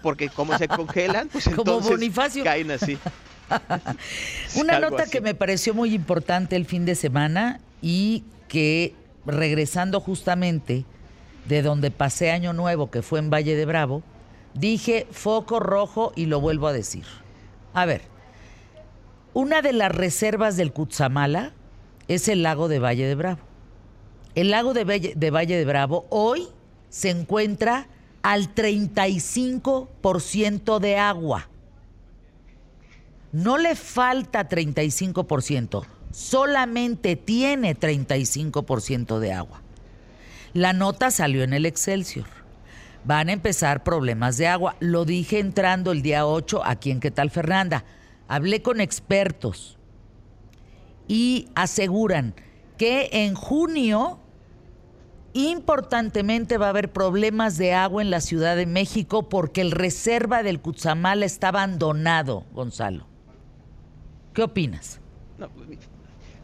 porque 0.02 0.30
como 0.30 0.56
se 0.56 0.68
congelan, 0.68 1.28
pues 1.28 1.48
entonces 1.48 2.10
caen 2.42 2.70
así. 2.70 2.96
Una 4.56 4.78
nota 4.78 5.06
que 5.06 5.20
me 5.20 5.34
pareció 5.34 5.74
muy 5.74 5.94
importante 5.94 6.56
el 6.56 6.66
fin 6.66 6.84
de 6.84 6.94
semana 6.94 7.60
y 7.80 8.24
que 8.48 8.94
regresando 9.26 10.00
justamente 10.00 10.84
de 11.48 11.62
donde 11.62 11.90
pasé 11.90 12.30
Año 12.30 12.52
Nuevo, 12.52 12.90
que 12.90 13.02
fue 13.02 13.18
en 13.18 13.30
Valle 13.30 13.56
de 13.56 13.64
Bravo, 13.64 14.02
dije 14.54 15.06
foco 15.10 15.60
rojo 15.60 16.12
y 16.14 16.26
lo 16.26 16.40
vuelvo 16.40 16.68
a 16.68 16.72
decir. 16.72 17.04
A 17.74 17.86
ver, 17.86 18.02
una 19.34 19.62
de 19.62 19.72
las 19.72 19.92
reservas 19.92 20.56
del 20.56 20.72
Cutzamala 20.72 21.52
es 22.08 22.26
el 22.28 22.42
lago 22.42 22.68
de 22.68 22.78
Valle 22.78 23.06
de 23.06 23.14
Bravo. 23.14 23.40
El 24.34 24.50
lago 24.50 24.74
de 24.74 24.84
Valle 24.84 25.14
de, 25.16 25.30
Valle 25.30 25.56
de 25.56 25.64
Bravo 25.64 26.04
hoy 26.10 26.48
se 26.88 27.08
encuentra 27.10 27.86
al 28.22 28.54
35% 28.54 30.78
de 30.78 30.98
agua. 30.98 31.48
No 33.32 33.56
le 33.56 33.74
falta 33.76 34.46
35%, 34.46 35.86
solamente 36.10 37.16
tiene 37.16 37.74
35% 37.74 39.18
de 39.18 39.32
agua. 39.32 39.62
La 40.52 40.74
nota 40.74 41.10
salió 41.10 41.42
en 41.42 41.54
el 41.54 41.64
Excelsior. 41.64 42.26
Van 43.04 43.30
a 43.30 43.32
empezar 43.32 43.84
problemas 43.84 44.36
de 44.36 44.48
agua. 44.48 44.76
Lo 44.80 45.06
dije 45.06 45.38
entrando 45.38 45.92
el 45.92 46.02
día 46.02 46.26
8 46.26 46.62
aquí 46.62 46.90
en 46.90 47.00
¿Qué 47.00 47.10
tal 47.10 47.30
Fernanda? 47.30 47.84
Hablé 48.28 48.60
con 48.60 48.82
expertos 48.82 49.78
y 51.08 51.48
aseguran 51.54 52.34
que 52.76 53.08
en 53.12 53.34
junio 53.34 54.20
importantemente 55.32 56.58
va 56.58 56.66
a 56.66 56.70
haber 56.70 56.92
problemas 56.92 57.56
de 57.56 57.72
agua 57.72 58.02
en 58.02 58.10
la 58.10 58.20
Ciudad 58.20 58.56
de 58.56 58.66
México 58.66 59.30
porque 59.30 59.62
el 59.62 59.70
reserva 59.70 60.42
del 60.42 60.60
Cutzamala 60.60 61.24
está 61.24 61.48
abandonado, 61.48 62.44
Gonzalo. 62.52 63.11
¿Qué 64.32 64.42
opinas? 64.42 64.98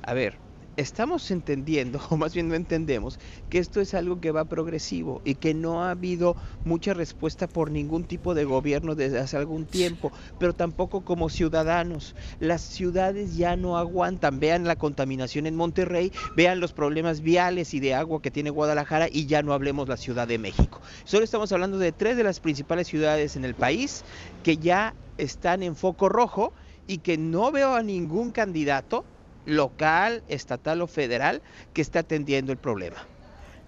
a 0.02 0.12
ver, 0.12 0.34
estamos 0.76 1.30
entendiendo, 1.30 2.00
o 2.10 2.18
más 2.18 2.34
bien 2.34 2.48
no 2.48 2.54
entendemos, 2.54 3.18
que 3.48 3.58
esto 3.58 3.80
es 3.80 3.94
algo 3.94 4.20
que 4.20 4.30
va 4.30 4.44
progresivo 4.44 5.22
y 5.24 5.36
que 5.36 5.54
no 5.54 5.82
ha 5.82 5.92
habido 5.92 6.36
mucha 6.66 6.92
respuesta 6.92 7.46
por 7.48 7.70
ningún 7.70 8.04
tipo 8.04 8.34
de 8.34 8.44
gobierno 8.44 8.94
desde 8.94 9.20
hace 9.20 9.38
algún 9.38 9.64
tiempo, 9.64 10.12
pero 10.38 10.52
tampoco 10.52 11.00
como 11.00 11.30
ciudadanos. 11.30 12.14
Las 12.40 12.60
ciudades 12.60 13.36
ya 13.36 13.56
no 13.56 13.78
aguantan. 13.78 14.38
Vean 14.38 14.64
la 14.64 14.76
contaminación 14.76 15.46
en 15.46 15.56
Monterrey, 15.56 16.12
vean 16.36 16.60
los 16.60 16.74
problemas 16.74 17.22
viales 17.22 17.72
y 17.72 17.80
de 17.80 17.94
agua 17.94 18.20
que 18.20 18.30
tiene 18.30 18.50
Guadalajara 18.50 19.08
y 19.10 19.24
ya 19.24 19.42
no 19.42 19.54
hablemos 19.54 19.88
la 19.88 19.96
Ciudad 19.96 20.28
de 20.28 20.36
México. 20.36 20.82
Solo 21.04 21.24
estamos 21.24 21.52
hablando 21.52 21.78
de 21.78 21.92
tres 21.92 22.18
de 22.18 22.24
las 22.24 22.38
principales 22.38 22.86
ciudades 22.86 23.34
en 23.36 23.46
el 23.46 23.54
país 23.54 24.04
que 24.42 24.58
ya 24.58 24.94
están 25.16 25.62
en 25.62 25.74
foco 25.74 26.10
rojo 26.10 26.52
y 26.88 26.98
que 26.98 27.16
no 27.16 27.52
veo 27.52 27.74
a 27.74 27.84
ningún 27.84 28.32
candidato 28.32 29.04
local, 29.46 30.24
estatal 30.26 30.82
o 30.82 30.88
federal 30.88 31.42
que 31.72 31.82
esté 31.82 32.00
atendiendo 32.00 32.50
el 32.50 32.58
problema. 32.58 33.06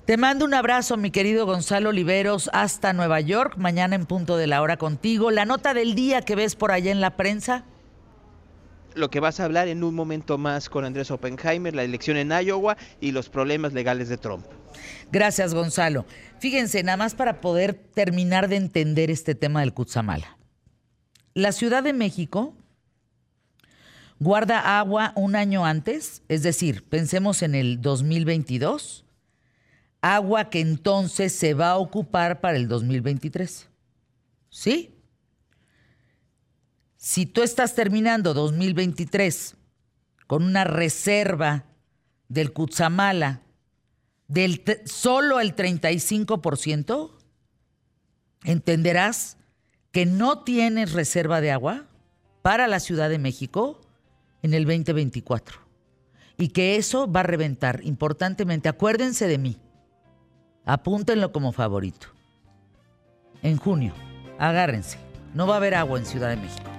Te 0.07 0.17
mando 0.17 0.45
un 0.45 0.55
abrazo, 0.55 0.97
mi 0.97 1.13
querido 1.13 1.47
Gonzalo 1.47 1.91
Oliveros, 1.91 2.51
hasta 2.53 2.93
Nueva 2.93 3.21
York, 3.21 3.57
mañana 3.59 3.95
en 3.95 4.07
punto 4.07 4.37
de 4.37 4.49
la 4.49 4.61
hora 4.61 4.77
contigo. 4.77 5.31
La 5.31 5.45
nota 5.45 5.73
del 5.73 5.95
día 5.95 6.23
que 6.23 6.35
ves 6.35 6.57
por 6.57 6.73
allá 6.73 6.91
en 6.91 7.01
la 7.01 7.17
prensa. 7.17 7.65
Lo 8.95 9.09
que 9.09 9.21
vas 9.21 9.39
a 9.39 9.45
hablar 9.45 9.69
en 9.69 9.85
un 9.85 9.95
momento 9.95 10.37
más 10.37 10.69
con 10.69 10.85
Andrés 10.85 11.13
Oppenheimer, 11.13 11.77
la 11.77 11.85
elección 11.85 12.17
en 12.17 12.33
Iowa 12.33 12.77
y 13.01 13.13
los 13.13 13.29
problemas 13.29 13.73
legales 13.73 14.09
de 14.09 14.17
Trump. 14.17 14.45
Gracias, 15.13 15.55
Gonzalo. 15.55 16.07
Fíjense, 16.41 16.83
nada 16.83 16.97
más 16.97 17.15
para 17.15 17.41
poder 17.41 17.75
terminar 17.75 18.49
de 18.49 18.57
entender 18.57 19.11
este 19.11 19.37
tema 19.37 19.61
del 19.61 19.75
Cutzamala. 19.75 20.39
La 21.35 21.53
Ciudad 21.53 21.85
de 21.85 21.93
México 21.93 22.57
guarda 24.21 24.79
agua 24.79 25.13
un 25.17 25.35
año 25.35 25.65
antes, 25.67 26.23
es 26.29 26.43
decir, 26.43 26.85
pensemos 26.89 27.43
en 27.43 27.55
el 27.55 27.81
2022, 27.81 29.05
agua 30.03 30.51
que 30.51 30.61
entonces 30.61 31.33
se 31.33 31.55
va 31.55 31.71
a 31.71 31.79
ocupar 31.79 32.41
para 32.41 32.57
el 32.57 32.69
2023. 32.69 33.69
¿Sí? 34.51 34.95
Si 36.97 37.25
tú 37.25 37.43
estás 37.43 37.75
terminando 37.75 38.35
2023 38.35 39.57
con 40.27 40.45
una 40.45 40.65
reserva 40.65 41.65
del 42.29 42.53
Cutzamala 42.53 43.43
del 44.29 44.63
solo 44.85 45.41
el 45.41 45.57
35%, 45.57 47.11
entenderás 48.45 49.39
que 49.91 50.07
no 50.07 50.45
tienes 50.45 50.93
reserva 50.93 51.41
de 51.41 51.51
agua 51.51 51.87
para 52.43 52.69
la 52.69 52.79
Ciudad 52.79 53.11
de 53.11 53.19
México 53.19 53.81
en 54.43 54.55
el 54.55 54.65
2024. 54.65 55.59
Y 56.39 56.49
que 56.49 56.77
eso 56.77 57.11
va 57.11 57.21
a 57.21 57.25
reventar 57.25 57.81
importantemente. 57.85 58.69
Acuérdense 58.69 59.27
de 59.27 59.39
mí. 59.39 59.59
Apúntenlo 60.65 61.33
como 61.33 61.53
favorito. 61.53 62.09
En 63.43 63.57
junio, 63.57 63.93
agárrense. 64.39 64.99
No 65.35 65.47
va 65.47 65.55
a 65.55 65.57
haber 65.59 65.75
agua 65.75 65.99
en 65.99 66.07
Ciudad 66.07 66.31
de 66.31 66.37
México. 66.37 66.71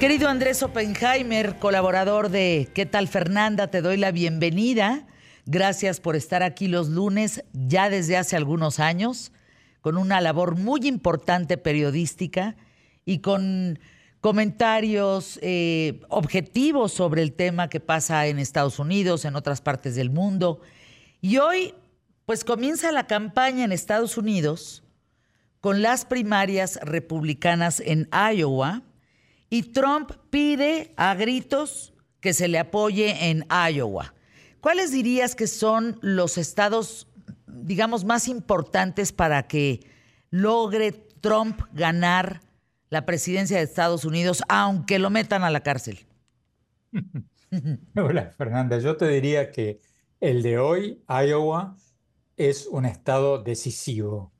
Querido 0.00 0.28
Andrés 0.28 0.62
Oppenheimer, 0.62 1.58
colaborador 1.58 2.28
de 2.28 2.68
¿Qué 2.72 2.86
tal 2.86 3.08
Fernanda? 3.08 3.66
Te 3.66 3.82
doy 3.82 3.96
la 3.96 4.12
bienvenida. 4.12 5.08
Gracias 5.44 5.98
por 5.98 6.14
estar 6.14 6.44
aquí 6.44 6.68
los 6.68 6.88
lunes 6.88 7.42
ya 7.52 7.90
desde 7.90 8.16
hace 8.16 8.36
algunos 8.36 8.78
años, 8.78 9.32
con 9.80 9.98
una 9.98 10.20
labor 10.20 10.56
muy 10.56 10.86
importante 10.86 11.58
periodística 11.58 12.54
y 13.04 13.18
con 13.18 13.80
comentarios 14.20 15.40
eh, 15.42 16.00
objetivos 16.10 16.92
sobre 16.92 17.22
el 17.22 17.32
tema 17.32 17.68
que 17.68 17.80
pasa 17.80 18.28
en 18.28 18.38
Estados 18.38 18.78
Unidos, 18.78 19.24
en 19.24 19.34
otras 19.34 19.60
partes 19.60 19.96
del 19.96 20.10
mundo. 20.10 20.60
Y 21.20 21.38
hoy, 21.38 21.74
pues 22.24 22.44
comienza 22.44 22.92
la 22.92 23.08
campaña 23.08 23.64
en 23.64 23.72
Estados 23.72 24.16
Unidos 24.16 24.84
con 25.60 25.82
las 25.82 26.04
primarias 26.04 26.78
republicanas 26.84 27.80
en 27.84 28.08
Iowa 28.12 28.84
y 29.50 29.72
Trump 29.72 30.12
pide 30.30 30.92
a 30.96 31.14
gritos 31.14 31.94
que 32.20 32.34
se 32.34 32.48
le 32.48 32.58
apoye 32.58 33.30
en 33.30 33.46
Iowa. 33.50 34.14
¿Cuáles 34.60 34.90
dirías 34.90 35.34
que 35.34 35.46
son 35.46 35.98
los 36.02 36.36
estados, 36.36 37.08
digamos, 37.46 38.04
más 38.04 38.28
importantes 38.28 39.12
para 39.12 39.46
que 39.46 39.80
logre 40.30 40.92
Trump 40.92 41.60
ganar 41.72 42.40
la 42.90 43.06
presidencia 43.06 43.58
de 43.58 43.64
Estados 43.64 44.04
Unidos, 44.04 44.42
aunque 44.48 44.98
lo 44.98 45.10
metan 45.10 45.44
a 45.44 45.50
la 45.50 45.60
cárcel? 45.60 46.06
Hola, 47.96 48.32
Fernanda. 48.36 48.78
Yo 48.78 48.96
te 48.96 49.08
diría 49.08 49.50
que 49.50 49.80
el 50.20 50.42
de 50.42 50.58
hoy, 50.58 51.02
Iowa, 51.08 51.76
es 52.36 52.66
un 52.66 52.84
estado 52.84 53.42
decisivo. 53.42 54.32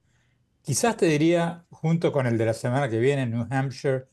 Quizás 0.63 0.97
te 0.97 1.07
diría, 1.07 1.65
junto 1.71 2.13
con 2.13 2.27
el 2.27 2.37
de 2.37 2.47
la 2.47 2.55
semana 2.55 2.89
que 2.89 2.99
viene, 2.99 3.27
New 3.27 3.47
Hampshire, 3.51 4.07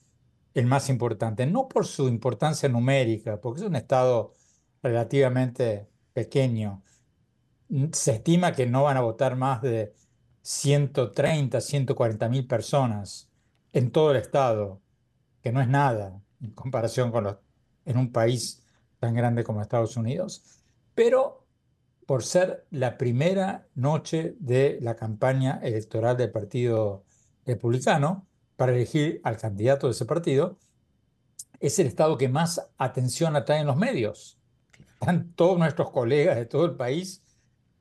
el 0.55 0.65
más 0.65 0.89
importante, 0.89 1.45
no 1.45 1.67
por 1.67 1.85
su 1.85 2.07
importancia 2.07 2.69
numérica, 2.69 3.39
porque 3.39 3.61
es 3.61 3.67
un 3.67 3.75
estado 3.75 4.33
relativamente 4.81 5.87
pequeño. 6.13 6.81
Se 7.91 8.13
estima 8.13 8.53
que 8.53 8.65
no 8.65 8.83
van 8.83 8.97
a 8.97 9.01
votar 9.01 9.35
más 9.35 9.61
de 9.61 9.93
130, 10.41 11.59
140 11.59 12.29
mil 12.29 12.47
personas 12.47 13.29
en 13.73 13.91
todo 13.91 14.11
el 14.11 14.17
estado, 14.17 14.81
que 15.41 15.51
no 15.51 15.61
es 15.61 15.67
nada 15.67 16.21
en 16.41 16.51
comparación 16.51 17.11
con 17.11 17.25
los, 17.25 17.37
en 17.83 17.97
un 17.97 18.11
país 18.11 18.63
tan 18.99 19.13
grande 19.13 19.43
como 19.43 19.61
Estados 19.61 19.97
Unidos. 19.97 20.61
Pero 20.93 21.45
por 22.05 22.23
ser 22.23 22.65
la 22.71 22.97
primera 22.97 23.67
noche 23.75 24.35
de 24.39 24.77
la 24.81 24.95
campaña 24.95 25.59
electoral 25.63 26.15
del 26.15 26.31
Partido 26.31 27.03
Republicano, 27.45 28.24
para 28.55 28.71
elegir 28.73 29.21
al 29.23 29.37
candidato 29.37 29.87
de 29.87 29.91
ese 29.91 30.05
partido, 30.05 30.57
es 31.59 31.79
el 31.79 31.87
estado 31.87 32.17
que 32.17 32.29
más 32.29 32.61
atención 32.77 33.35
atrae 33.35 33.59
en 33.61 33.67
los 33.67 33.77
medios. 33.77 34.39
Están 34.99 35.33
todos 35.33 35.57
nuestros 35.57 35.91
colegas 35.91 36.35
de 36.35 36.45
todo 36.45 36.65
el 36.65 36.75
país 36.75 37.23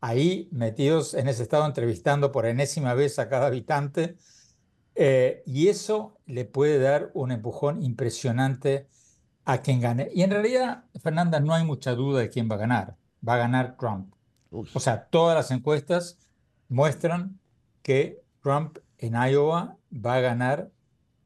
ahí 0.00 0.48
metidos 0.52 1.14
en 1.14 1.28
ese 1.28 1.42
estado 1.42 1.64
entrevistando 1.66 2.30
por 2.30 2.46
enésima 2.46 2.94
vez 2.94 3.18
a 3.18 3.28
cada 3.28 3.46
habitante. 3.46 4.16
eh, 4.94 5.42
y 5.46 5.68
eso 5.68 6.18
le 6.26 6.44
puede 6.44 6.78
dar 6.78 7.10
un 7.14 7.32
empujón 7.32 7.82
impresionante 7.82 8.88
a 9.44 9.58
quien 9.62 9.80
gane. 9.80 10.08
Y 10.14 10.22
en 10.22 10.30
realidad, 10.30 10.84
Fernanda, 11.02 11.40
no 11.40 11.54
hay 11.54 11.64
mucha 11.64 11.94
duda 11.94 12.20
de 12.20 12.30
quién 12.30 12.48
va 12.50 12.54
a 12.56 12.58
ganar. 12.58 12.96
Va 13.26 13.34
a 13.34 13.38
ganar 13.38 13.76
Trump. 13.78 14.14
Uy. 14.50 14.68
O 14.72 14.80
sea, 14.80 15.06
todas 15.06 15.34
las 15.34 15.50
encuestas 15.50 16.18
muestran 16.68 17.40
que 17.82 18.22
Trump 18.42 18.78
en 18.98 19.14
Iowa 19.14 19.76
va 19.94 20.16
a 20.16 20.20
ganar 20.20 20.70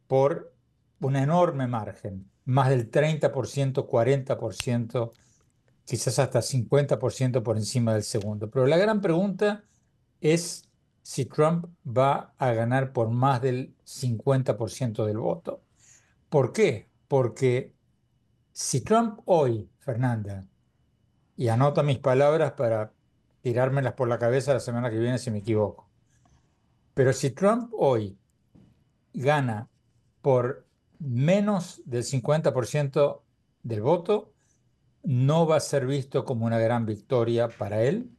por 0.06 0.52
un 1.00 1.16
enorme 1.16 1.66
margen, 1.66 2.30
más 2.44 2.68
del 2.70 2.90
30%, 2.90 3.86
40%, 3.86 5.12
quizás 5.84 6.18
hasta 6.18 6.40
50% 6.40 7.42
por 7.42 7.56
encima 7.56 7.94
del 7.94 8.02
segundo. 8.02 8.50
Pero 8.50 8.66
la 8.66 8.76
gran 8.76 9.00
pregunta 9.00 9.64
es 10.20 10.68
si 11.02 11.24
Trump 11.24 11.66
va 11.86 12.34
a 12.36 12.52
ganar 12.52 12.92
por 12.92 13.10
más 13.10 13.40
del 13.40 13.74
50% 13.84 15.06
del 15.06 15.18
voto. 15.18 15.62
¿Por 16.28 16.52
qué? 16.52 16.90
Porque 17.06 17.72
si 18.52 18.82
Trump 18.82 19.20
hoy, 19.24 19.70
Fernanda, 19.78 20.46
y 21.36 21.48
anota 21.48 21.82
mis 21.82 21.98
palabras 21.98 22.52
para 22.52 22.92
tirármelas 23.40 23.94
por 23.94 24.08
la 24.08 24.18
cabeza 24.18 24.52
la 24.52 24.60
semana 24.60 24.90
que 24.90 24.98
viene 24.98 25.18
si 25.18 25.30
me 25.30 25.38
equivoco, 25.38 25.88
pero 26.92 27.12
si 27.12 27.30
Trump 27.30 27.72
hoy 27.78 28.18
gana 29.18 29.68
por 30.22 30.66
menos 30.98 31.82
del 31.84 32.02
50% 32.02 33.22
del 33.62 33.82
voto, 33.82 34.32
no 35.02 35.46
va 35.46 35.56
a 35.56 35.60
ser 35.60 35.86
visto 35.86 36.24
como 36.24 36.46
una 36.46 36.58
gran 36.58 36.86
victoria 36.86 37.48
para 37.48 37.82
él. 37.82 38.10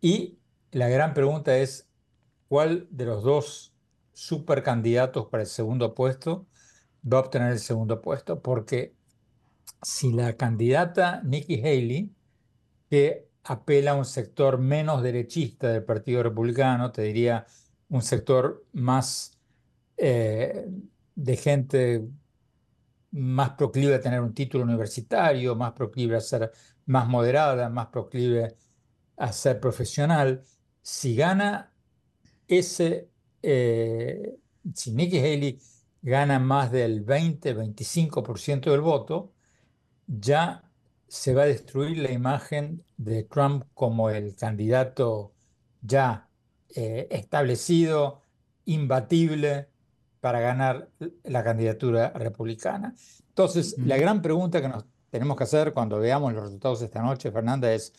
Y 0.00 0.38
la 0.70 0.88
gran 0.88 1.14
pregunta 1.14 1.56
es, 1.58 1.88
¿cuál 2.48 2.86
de 2.90 3.06
los 3.06 3.22
dos 3.22 3.74
supercandidatos 4.12 5.26
para 5.26 5.42
el 5.42 5.48
segundo 5.48 5.94
puesto 5.94 6.46
va 7.10 7.18
a 7.18 7.20
obtener 7.22 7.52
el 7.52 7.58
segundo 7.58 8.00
puesto? 8.00 8.40
Porque 8.40 8.94
si 9.82 10.12
la 10.12 10.36
candidata 10.36 11.20
Nikki 11.24 11.60
Haley, 11.60 12.14
que 12.90 13.28
apela 13.44 13.92
a 13.92 13.94
un 13.94 14.04
sector 14.04 14.58
menos 14.58 15.02
derechista 15.02 15.68
del 15.68 15.84
Partido 15.84 16.22
Republicano, 16.22 16.92
te 16.92 17.02
diría 17.02 17.46
un 17.88 18.02
sector 18.02 18.64
más 18.72 19.37
eh, 19.98 20.66
de 21.14 21.36
gente 21.36 22.08
más 23.10 23.50
proclive 23.50 23.94
a 23.96 24.00
tener 24.00 24.20
un 24.20 24.34
título 24.34 24.64
universitario, 24.64 25.54
más 25.56 25.72
proclive 25.72 26.16
a 26.16 26.20
ser 26.20 26.52
más 26.86 27.08
moderada, 27.08 27.68
más 27.68 27.88
proclive 27.88 28.56
a 29.16 29.32
ser 29.32 29.60
profesional. 29.60 30.42
Si 30.82 31.16
gana 31.16 31.72
ese, 32.46 33.10
eh, 33.42 34.36
si 34.74 34.92
Nikki 34.92 35.18
Haley 35.18 35.58
gana 36.02 36.38
más 36.38 36.70
del 36.70 37.04
20-25% 37.04 38.70
del 38.70 38.80
voto, 38.80 39.34
ya 40.06 40.64
se 41.08 41.34
va 41.34 41.42
a 41.42 41.46
destruir 41.46 41.98
la 41.98 42.12
imagen 42.12 42.84
de 42.96 43.24
Trump 43.24 43.64
como 43.74 44.10
el 44.10 44.34
candidato 44.36 45.34
ya 45.80 46.28
eh, 46.74 47.08
establecido, 47.10 48.22
imbatible 48.66 49.68
para 50.28 50.40
ganar 50.40 50.90
la 51.24 51.42
candidatura 51.42 52.10
republicana. 52.10 52.94
Entonces, 53.30 53.74
la 53.78 53.96
gran 53.96 54.20
pregunta 54.20 54.60
que 54.60 54.68
nos 54.68 54.84
tenemos 55.08 55.38
que 55.38 55.44
hacer 55.44 55.72
cuando 55.72 55.98
veamos 55.98 56.34
los 56.34 56.42
resultados 56.42 56.82
esta 56.82 57.00
noche, 57.00 57.32
Fernanda, 57.32 57.72
es, 57.72 57.94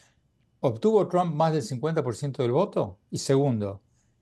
¿obtuvo 0.60 1.08
Trump 1.08 1.34
más 1.34 1.54
del 1.54 1.64
50% 1.64 2.38
del 2.38 2.52
voto? 2.52 3.00
Y 3.10 3.18
segundo, 3.18 3.82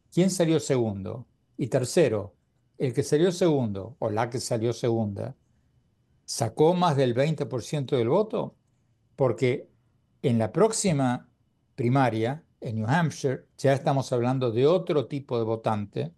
¿quién 0.09 0.29
salió 0.29 0.57
segundo? 0.61 1.27
Y 1.57 1.67
tercero, 1.67 2.33
el 2.77 2.93
que 2.93 3.03
salió 3.03 3.29
segundo 3.33 3.97
o 3.99 4.09
la 4.09 4.29
que 4.29 4.39
salió 4.39 4.71
segunda, 4.71 5.35
¿sacó 6.23 6.75
más 6.75 6.95
del 6.95 7.13
20% 7.13 7.97
del 7.97 8.07
voto? 8.07 8.55
Porque 9.17 9.69
en 10.21 10.39
la 10.39 10.53
próxima 10.53 11.27
primaria, 11.75 12.41
en 12.61 12.77
New 12.77 12.87
Hampshire, 12.87 13.47
ya 13.57 13.73
estamos 13.73 14.13
hablando 14.13 14.49
de 14.53 14.65
otro 14.65 15.07
tipo 15.07 15.37
de 15.37 15.43
votante, 15.43 16.13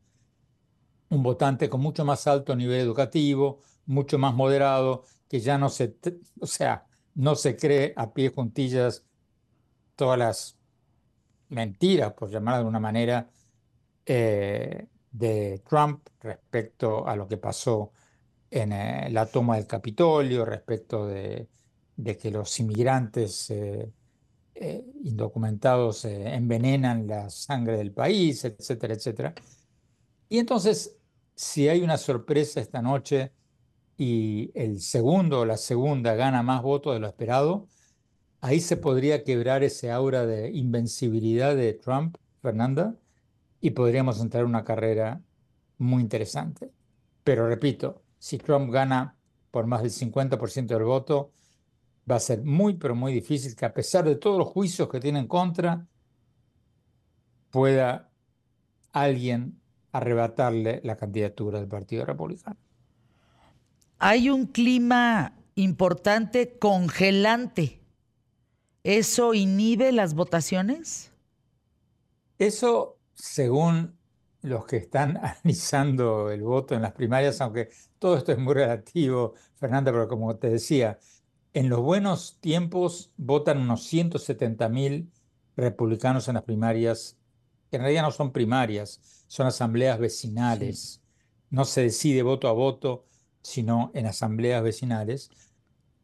un 1.09 1.23
votante 1.23 1.69
con 1.69 1.81
mucho 1.81 2.05
más 2.05 2.27
alto 2.27 2.55
nivel 2.55 2.79
educativo, 2.79 3.59
mucho 3.85 4.17
más 4.17 4.33
moderado, 4.33 5.03
que 5.27 5.39
ya 5.39 5.57
no 5.57 5.69
se, 5.69 5.97
o 6.39 6.47
sea, 6.47 6.85
no 7.15 7.35
se 7.35 7.55
cree 7.55 7.93
a 7.95 8.13
pie 8.13 8.29
juntillas 8.29 9.05
todas 9.95 10.17
las 10.17 10.57
mentiras, 11.49 12.13
por 12.13 12.29
llamarla 12.29 12.57
de 12.57 12.61
alguna 12.61 12.79
manera, 12.79 13.29
eh, 14.05 14.87
de 15.11 15.61
Trump 15.67 16.07
respecto 16.19 17.07
a 17.07 17.15
lo 17.15 17.27
que 17.27 17.37
pasó 17.37 17.91
en 18.49 18.71
eh, 18.71 19.09
la 19.11 19.25
toma 19.25 19.55
del 19.57 19.67
Capitolio, 19.67 20.45
respecto 20.45 21.07
de, 21.07 21.47
que 22.19 22.31
los 22.31 22.59
inmigrantes 22.59 23.49
eh, 23.51 23.91
indocumentados 25.03 26.05
envenenan 26.05 27.07
la 27.07 27.29
sangre 27.29 27.77
del 27.77 27.91
país, 27.91 28.45
etcétera, 28.45 28.93
etcétera. 28.93 29.33
Y 30.29 30.37
entonces, 30.37 30.98
si 31.39 31.69
hay 31.69 31.81
una 31.83 31.97
sorpresa 31.97 32.59
esta 32.59 32.81
noche 32.81 33.31
y 33.95 34.51
el 34.55 34.81
segundo 34.81 35.39
o 35.39 35.45
la 35.45 35.55
segunda 35.55 36.13
gana 36.13 36.43
más 36.43 36.61
votos 36.61 36.93
de 36.93 36.99
lo 36.99 37.07
esperado, 37.07 37.65
ahí 38.41 38.59
se 38.59 38.75
podría 38.75 39.23
quebrar 39.23 39.63
ese 39.63 39.89
aura 39.89 40.25
de 40.25 40.51
invencibilidad 40.51 41.55
de 41.55 41.71
Trump, 41.75 42.17
Fernanda, 42.41 42.93
y 43.61 43.69
podríamos 43.69 44.19
entrar 44.19 44.43
en 44.43 44.49
una 44.49 44.65
carrera 44.65 45.21
muy 45.77 46.01
interesante. 46.01 46.73
Pero 47.23 47.47
repito, 47.47 48.03
si 48.17 48.37
Trump 48.37 48.69
gana 48.69 49.15
por 49.49 49.65
más 49.65 49.81
del 49.81 49.91
50% 49.91 50.67
del 50.67 50.83
voto, 50.83 51.31
va 52.09 52.17
a 52.17 52.19
ser 52.19 52.43
muy, 52.43 52.73
pero 52.73 52.95
muy 52.95 53.13
difícil 53.13 53.55
que 53.55 53.65
a 53.65 53.73
pesar 53.73 54.03
de 54.03 54.17
todos 54.17 54.37
los 54.37 54.49
juicios 54.49 54.89
que 54.89 54.99
tiene 54.99 55.19
en 55.19 55.27
contra, 55.27 55.87
pueda 57.49 58.11
alguien 58.91 59.59
arrebatarle 59.91 60.81
la 60.83 60.95
candidatura 60.95 61.59
del 61.59 61.67
Partido 61.67 62.05
Republicano. 62.05 62.57
Hay 63.97 64.29
un 64.29 64.45
clima 64.45 65.35
importante 65.55 66.57
congelante. 66.57 67.81
¿Eso 68.83 69.33
inhibe 69.33 69.91
las 69.91 70.13
votaciones? 70.13 71.11
Eso, 72.37 72.97
según 73.13 73.97
los 74.41 74.65
que 74.65 74.77
están 74.77 75.17
analizando 75.21 76.31
el 76.31 76.43
voto 76.43 76.75
en 76.75 76.81
las 76.81 76.93
primarias, 76.93 77.41
aunque 77.41 77.69
todo 77.99 78.17
esto 78.17 78.31
es 78.31 78.37
muy 78.37 78.53
relativo, 78.53 79.33
Fernanda, 79.55 79.91
pero 79.91 80.07
como 80.07 80.37
te 80.37 80.49
decía, 80.49 80.97
en 81.53 81.67
los 81.67 81.81
buenos 81.81 82.37
tiempos 82.39 83.11
votan 83.17 83.57
unos 83.57 83.83
170 83.83 84.69
mil 84.69 85.11
republicanos 85.57 86.27
en 86.27 86.35
las 86.35 86.43
primarias, 86.43 87.17
que 87.69 87.77
en 87.77 87.81
realidad 87.83 88.03
no 88.03 88.11
son 88.11 88.31
primarias, 88.31 89.18
son 89.29 89.45
asambleas 89.45 89.99
vecinales. 89.99 90.79
Sí. 90.79 91.01
No 91.51 91.63
se 91.63 91.83
decide 91.83 92.23
voto 92.23 92.47
a 92.47 92.51
voto, 92.51 93.05
sino 93.43 93.91
en 93.93 94.07
asambleas 94.07 94.63
vecinales. 94.63 95.29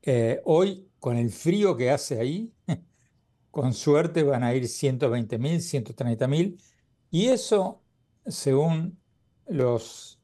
Eh, 0.03 0.41
hoy, 0.45 0.87
con 0.99 1.17
el 1.17 1.31
frío 1.31 1.75
que 1.75 1.89
hace 1.89 2.19
ahí, 2.19 2.53
con 3.51 3.73
suerte 3.73 4.21
van 4.21 4.43
a 4.43 4.53
ir 4.53 4.67
120 4.67 5.39
mil, 5.39 5.59
130 5.59 6.27
mil, 6.27 6.61
y 7.09 7.27
eso, 7.27 7.81
según 8.27 8.99
los 9.47 10.19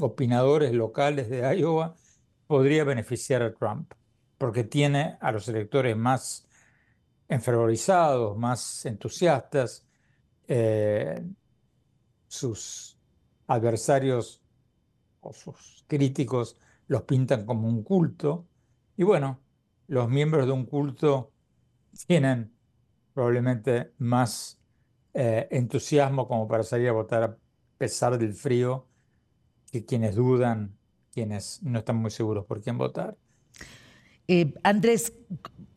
opinadores 0.00 0.72
locales 0.72 1.30
de 1.30 1.56
Iowa, 1.56 1.94
podría 2.48 2.82
beneficiar 2.82 3.42
a 3.42 3.54
Trump, 3.54 3.92
porque 4.36 4.64
tiene 4.64 5.16
a 5.20 5.30
los 5.30 5.46
electores 5.48 5.96
más 5.96 6.48
enfervorizados, 7.28 8.36
más 8.36 8.84
entusiastas, 8.84 9.86
eh, 10.48 11.22
sus 12.28 12.98
adversarios 13.46 14.42
o 15.20 15.32
sus 15.32 15.84
críticos 15.86 16.56
los 16.88 17.02
pintan 17.02 17.46
como 17.46 17.68
un 17.68 17.82
culto, 17.82 18.46
y 18.96 19.02
bueno, 19.02 19.40
los 19.88 20.08
miembros 20.08 20.46
de 20.46 20.52
un 20.52 20.66
culto 20.66 21.32
tienen 22.06 22.52
probablemente 23.14 23.92
más 23.98 24.60
eh, 25.14 25.48
entusiasmo 25.50 26.28
como 26.28 26.46
para 26.46 26.62
salir 26.62 26.88
a 26.88 26.92
votar 26.92 27.22
a 27.22 27.36
pesar 27.78 28.18
del 28.18 28.34
frío 28.34 28.86
que 29.70 29.84
quienes 29.84 30.14
dudan, 30.14 30.76
quienes 31.12 31.62
no 31.62 31.78
están 31.78 31.96
muy 31.96 32.10
seguros 32.10 32.44
por 32.44 32.60
quién 32.60 32.78
votar. 32.78 33.16
Eh, 34.28 34.52
Andrés, 34.62 35.12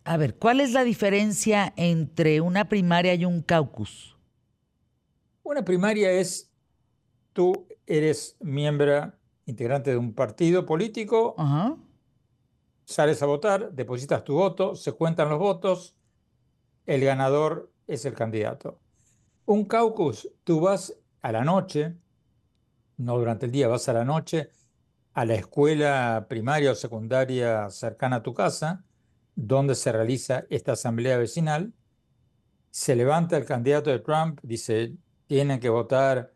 a 0.03 0.17
ver, 0.17 0.35
¿cuál 0.35 0.59
es 0.59 0.73
la 0.73 0.83
diferencia 0.83 1.73
entre 1.77 2.41
una 2.41 2.67
primaria 2.67 3.13
y 3.13 3.25
un 3.25 3.41
caucus? 3.41 4.17
Una 5.49 5.65
primaria 5.65 6.11
es 6.11 6.53
tú 7.33 7.67
eres 7.87 8.37
miembro, 8.39 9.11
integrante 9.47 9.89
de 9.89 9.97
un 9.97 10.13
partido 10.13 10.63
político, 10.63 11.35
sales 12.85 13.23
a 13.23 13.25
votar, 13.25 13.71
depositas 13.71 14.23
tu 14.23 14.35
voto, 14.35 14.75
se 14.75 14.91
cuentan 14.91 15.27
los 15.27 15.39
votos, 15.39 15.95
el 16.85 17.03
ganador 17.03 17.73
es 17.87 18.05
el 18.05 18.13
candidato. 18.13 18.79
Un 19.47 19.65
caucus, 19.65 20.29
tú 20.43 20.59
vas 20.59 20.95
a 21.19 21.31
la 21.31 21.43
noche, 21.43 21.95
no 22.97 23.17
durante 23.17 23.47
el 23.47 23.51
día, 23.51 23.67
vas 23.67 23.89
a 23.89 23.93
la 23.93 24.05
noche 24.05 24.51
a 25.13 25.25
la 25.25 25.33
escuela 25.33 26.27
primaria 26.29 26.73
o 26.73 26.75
secundaria 26.75 27.71
cercana 27.71 28.17
a 28.17 28.21
tu 28.21 28.35
casa, 28.35 28.85
donde 29.33 29.73
se 29.73 29.91
realiza 29.91 30.45
esta 30.51 30.73
asamblea 30.73 31.17
vecinal. 31.17 31.73
Se 32.69 32.95
levanta 32.95 33.35
el 33.35 33.45
candidato 33.45 33.89
de 33.89 33.97
Trump, 33.97 34.39
dice, 34.43 34.95
tienen 35.29 35.59
que 35.59 35.69
votar 35.69 36.33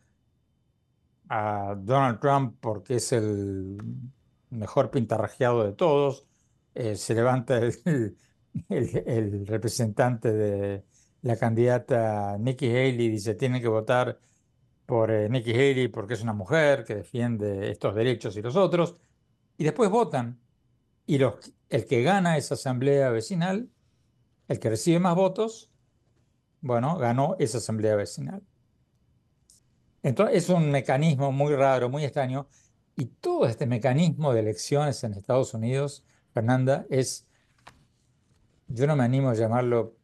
a 1.27 1.75
Donald 1.75 2.19
Trump 2.19 2.57
porque 2.61 2.97
es 2.97 3.11
el 3.11 3.77
mejor 4.51 4.91
pintarrajeado 4.91 5.63
de 5.65 5.73
todos. 5.73 6.27
Eh, 6.75 6.95
se 6.95 7.15
levanta 7.15 7.57
el, 7.57 8.15
representante 9.47 10.31
de 10.31 10.85
la 11.23 11.37
candidata 11.37 12.37
Nikki 12.37 12.67
Haley, 12.69 13.09
dice, 13.09 13.33
tienen 13.33 13.63
que 13.63 13.67
votar 13.67 14.19
por 14.85 15.09
eh, 15.09 15.27
Nikki 15.27 15.53
Haley 15.53 15.87
porque 15.87 16.13
es 16.13 16.21
una 16.21 16.33
mujer 16.33 16.83
que 16.83 16.93
defiende 16.95 17.71
estos 17.71 17.95
derechos 17.95 18.37
y 18.37 18.43
los 18.43 18.55
otros. 18.55 19.01
Y 19.57 19.63
después 19.63 19.89
votan. 19.89 20.39
Y 21.07 21.15
el 21.15 21.85
que 21.87 22.03
gana 22.03 22.37
esa 22.37 22.53
asamblea 22.53 23.09
vecinal, 23.09 23.69
el 24.47 24.59
que 24.59 24.69
recibe 24.69 24.99
más 24.99 25.15
votos, 25.15 25.71
bueno, 26.61 26.97
ganó 26.97 27.35
esa 27.39 27.57
asamblea 27.57 27.95
vecinal. 27.95 28.43
Entonces 30.03 30.43
es 30.43 30.49
un 30.49 30.69
mecanismo 30.69 31.31
muy 31.31 31.55
raro, 31.55 31.89
muy 31.89 32.03
extraño. 32.03 32.47
Y 32.95 33.05
todo 33.05 33.47
este 33.47 33.65
mecanismo 33.65 34.33
de 34.33 34.41
elecciones 34.41 35.03
en 35.03 35.13
Estados 35.13 35.53
Unidos, 35.53 36.03
Fernanda, 36.33 36.85
es, 36.89 37.25
yo 38.67 38.85
no 38.85 38.95
me 38.95 39.03
animo 39.03 39.29
a 39.29 39.33
llamarlo 39.33 39.95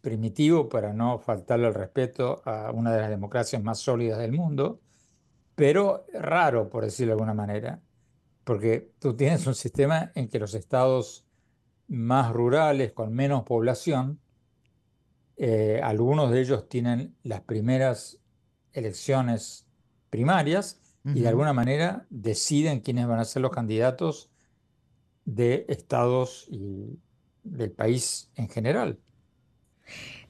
primitivo 0.00 0.68
para 0.68 0.92
no 0.92 1.18
faltarle 1.18 1.68
el 1.68 1.74
respeto 1.74 2.42
a 2.44 2.70
una 2.72 2.92
de 2.92 3.00
las 3.00 3.08
democracias 3.08 3.62
más 3.62 3.78
sólidas 3.78 4.18
del 4.18 4.32
mundo, 4.32 4.80
pero 5.54 6.04
raro, 6.12 6.68
por 6.68 6.84
decirlo 6.84 7.12
de 7.12 7.14
alguna 7.14 7.32
manera, 7.32 7.80
porque 8.42 8.92
tú 8.98 9.16
tienes 9.16 9.46
un 9.46 9.54
sistema 9.54 10.12
en 10.14 10.28
que 10.28 10.38
los 10.38 10.52
estados 10.54 11.26
más 11.88 12.32
rurales, 12.32 12.92
con 12.92 13.14
menos 13.14 13.44
población, 13.44 14.20
eh, 15.36 15.80
algunos 15.82 16.30
de 16.30 16.40
ellos 16.40 16.68
tienen 16.68 17.16
las 17.22 17.40
primeras 17.40 18.20
elecciones 18.74 19.66
primarias 20.10 20.80
y 21.04 21.20
de 21.20 21.28
alguna 21.28 21.52
manera 21.52 22.06
deciden 22.08 22.80
quiénes 22.80 23.06
van 23.06 23.18
a 23.18 23.24
ser 23.24 23.42
los 23.42 23.50
candidatos 23.50 24.30
de 25.24 25.66
estados 25.68 26.46
y 26.48 26.98
del 27.42 27.72
país 27.72 28.30
en 28.36 28.48
general. 28.48 28.98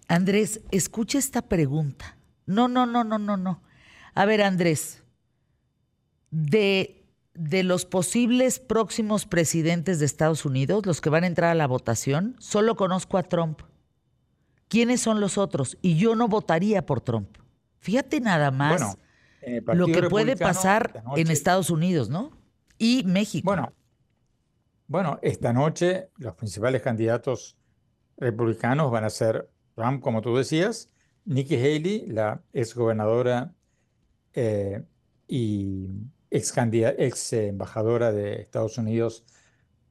Andrés, 0.09 0.61
escucha 0.71 1.19
esta 1.19 1.43
pregunta. 1.43 2.17
No, 2.47 2.69
no, 2.69 2.87
no, 2.87 3.05
no, 3.05 3.19
no, 3.19 3.37
no. 3.37 3.63
A 4.15 4.25
ver, 4.27 4.43
Andrés, 4.43 5.03
de, 6.31 7.05
de 7.35 7.63
los 7.63 7.85
posibles 7.85 8.59
próximos 8.59 9.27
presidentes 9.27 9.99
de 9.99 10.07
Estados 10.07 10.45
Unidos, 10.45 10.85
los 10.87 11.01
que 11.01 11.11
van 11.11 11.25
a 11.25 11.29
entrar 11.29 11.51
a 11.51 11.55
la 11.55 11.67
votación, 11.67 12.37
solo 12.39 12.77
conozco 12.77 13.17
a 13.17 13.23
Trump. 13.23 13.63
¿Quiénes 14.69 15.01
son 15.01 15.21
los 15.21 15.39
otros? 15.39 15.79
Y 15.83 15.97
yo 15.97 16.17
no 16.17 16.27
votaría 16.27 16.85
por 16.85 17.01
Trump. 17.01 17.44
Fíjate 17.85 18.19
nada 18.19 18.51
más 18.51 18.97
lo 19.75 19.87
que 19.87 20.05
puede 20.05 20.39
pasar 20.39 21.05
en 21.17 21.31
Estados 21.31 21.69
Unidos, 21.69 22.09
¿no? 22.09 22.31
Y 22.79 23.05
México. 23.05 23.45
Bueno, 23.45 23.75
bueno, 24.87 25.19
esta 25.21 25.53
noche 25.53 26.09
los 26.17 26.35
principales 26.35 26.81
candidatos 26.81 27.59
republicanos 28.17 28.91
van 28.91 29.05
a 29.05 29.11
ser 29.11 29.51
Trump, 29.75 30.03
como 30.03 30.23
tú 30.23 30.35
decías, 30.35 30.91
Nikki 31.27 31.57
Haley, 31.57 32.07
la 32.07 32.41
ex 32.55 32.75
gobernadora 32.75 33.53
eh, 34.33 34.83
y 35.29 35.91
ex, 36.31 36.55
ex 36.57 37.33
embajadora 37.35 38.13
de 38.13 38.41
Estados 38.41 38.79
Unidos 38.79 39.27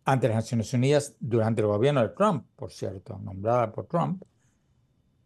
ante 0.04 0.30
las 0.30 0.38
Naciones 0.38 0.74
Unidas 0.74 1.16
durante 1.20 1.62
el 1.62 1.68
gobierno 1.68 2.02
de 2.02 2.10
Trump, 2.10 2.48
por 2.56 2.72
cierto, 2.72 3.20
nombrada 3.20 3.72
por 3.72 3.86
Trump, 3.86 4.24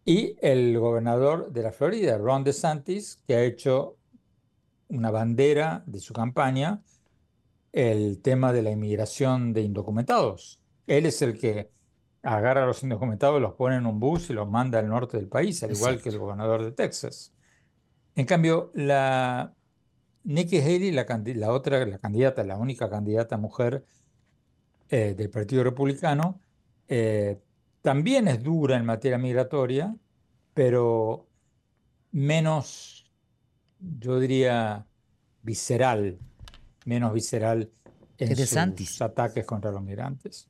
y 0.08 0.38
el 0.40 0.80
gobernador 0.80 1.52
de 1.52 1.64
la 1.64 1.74
Florida, 1.74 2.18
Ron 2.18 2.46
DeSantis, 2.46 3.20
que 3.28 3.36
ha 3.36 3.44
hecho 3.44 3.98
una 4.88 5.12
bandera 5.12 5.84
de 5.86 6.00
su 6.00 6.14
campaña 6.14 6.82
el 7.74 8.22
tema 8.22 8.54
de 8.54 8.62
la 8.62 8.72
inmigración 8.72 9.52
de 9.52 9.64
indocumentados. 9.64 10.62
Él 10.88 11.08
es 11.08 11.22
el 11.22 11.38
que 11.38 11.72
agarra 12.24 12.64
a 12.64 12.66
los 12.68 12.82
indocumentados, 12.84 13.42
los 13.42 13.56
pone 13.56 13.76
en 13.76 13.86
un 13.86 14.00
bus 14.00 14.30
y 14.30 14.34
los 14.34 14.50
manda 14.50 14.80
al 14.80 14.88
norte 14.88 15.18
del 15.18 15.28
país, 15.28 15.62
al 15.64 15.74
igual 15.74 16.02
que 16.02 16.08
el 16.08 16.18
gobernador 16.18 16.64
de 16.64 16.72
Texas. 16.72 17.34
En 18.16 18.26
cambio, 18.26 18.72
la 18.76 19.54
Nikki 20.24 20.60
Haley, 20.60 20.92
la, 20.92 21.06
la 21.36 21.52
otra, 21.52 21.86
la 21.86 22.00
candidata, 22.00 22.46
la 22.46 22.56
única 22.56 22.90
candidata 22.90 23.36
mujer 23.36 23.84
eh, 24.88 25.16
del 25.18 25.30
Partido 25.30 25.66
Republicano, 25.66 26.40
eh, 26.88 27.42
también 27.88 28.28
es 28.28 28.44
dura 28.44 28.76
en 28.76 28.84
materia 28.84 29.18
migratoria, 29.18 29.96
pero 30.54 31.26
menos, 32.12 33.10
yo 33.80 34.20
diría, 34.20 34.86
visceral, 35.42 36.20
menos 36.84 37.14
visceral 37.14 37.72
en 38.18 38.36
sus 38.36 39.02
ataques 39.02 39.46
contra 39.46 39.72
los 39.72 39.82
migrantes. 39.82 40.50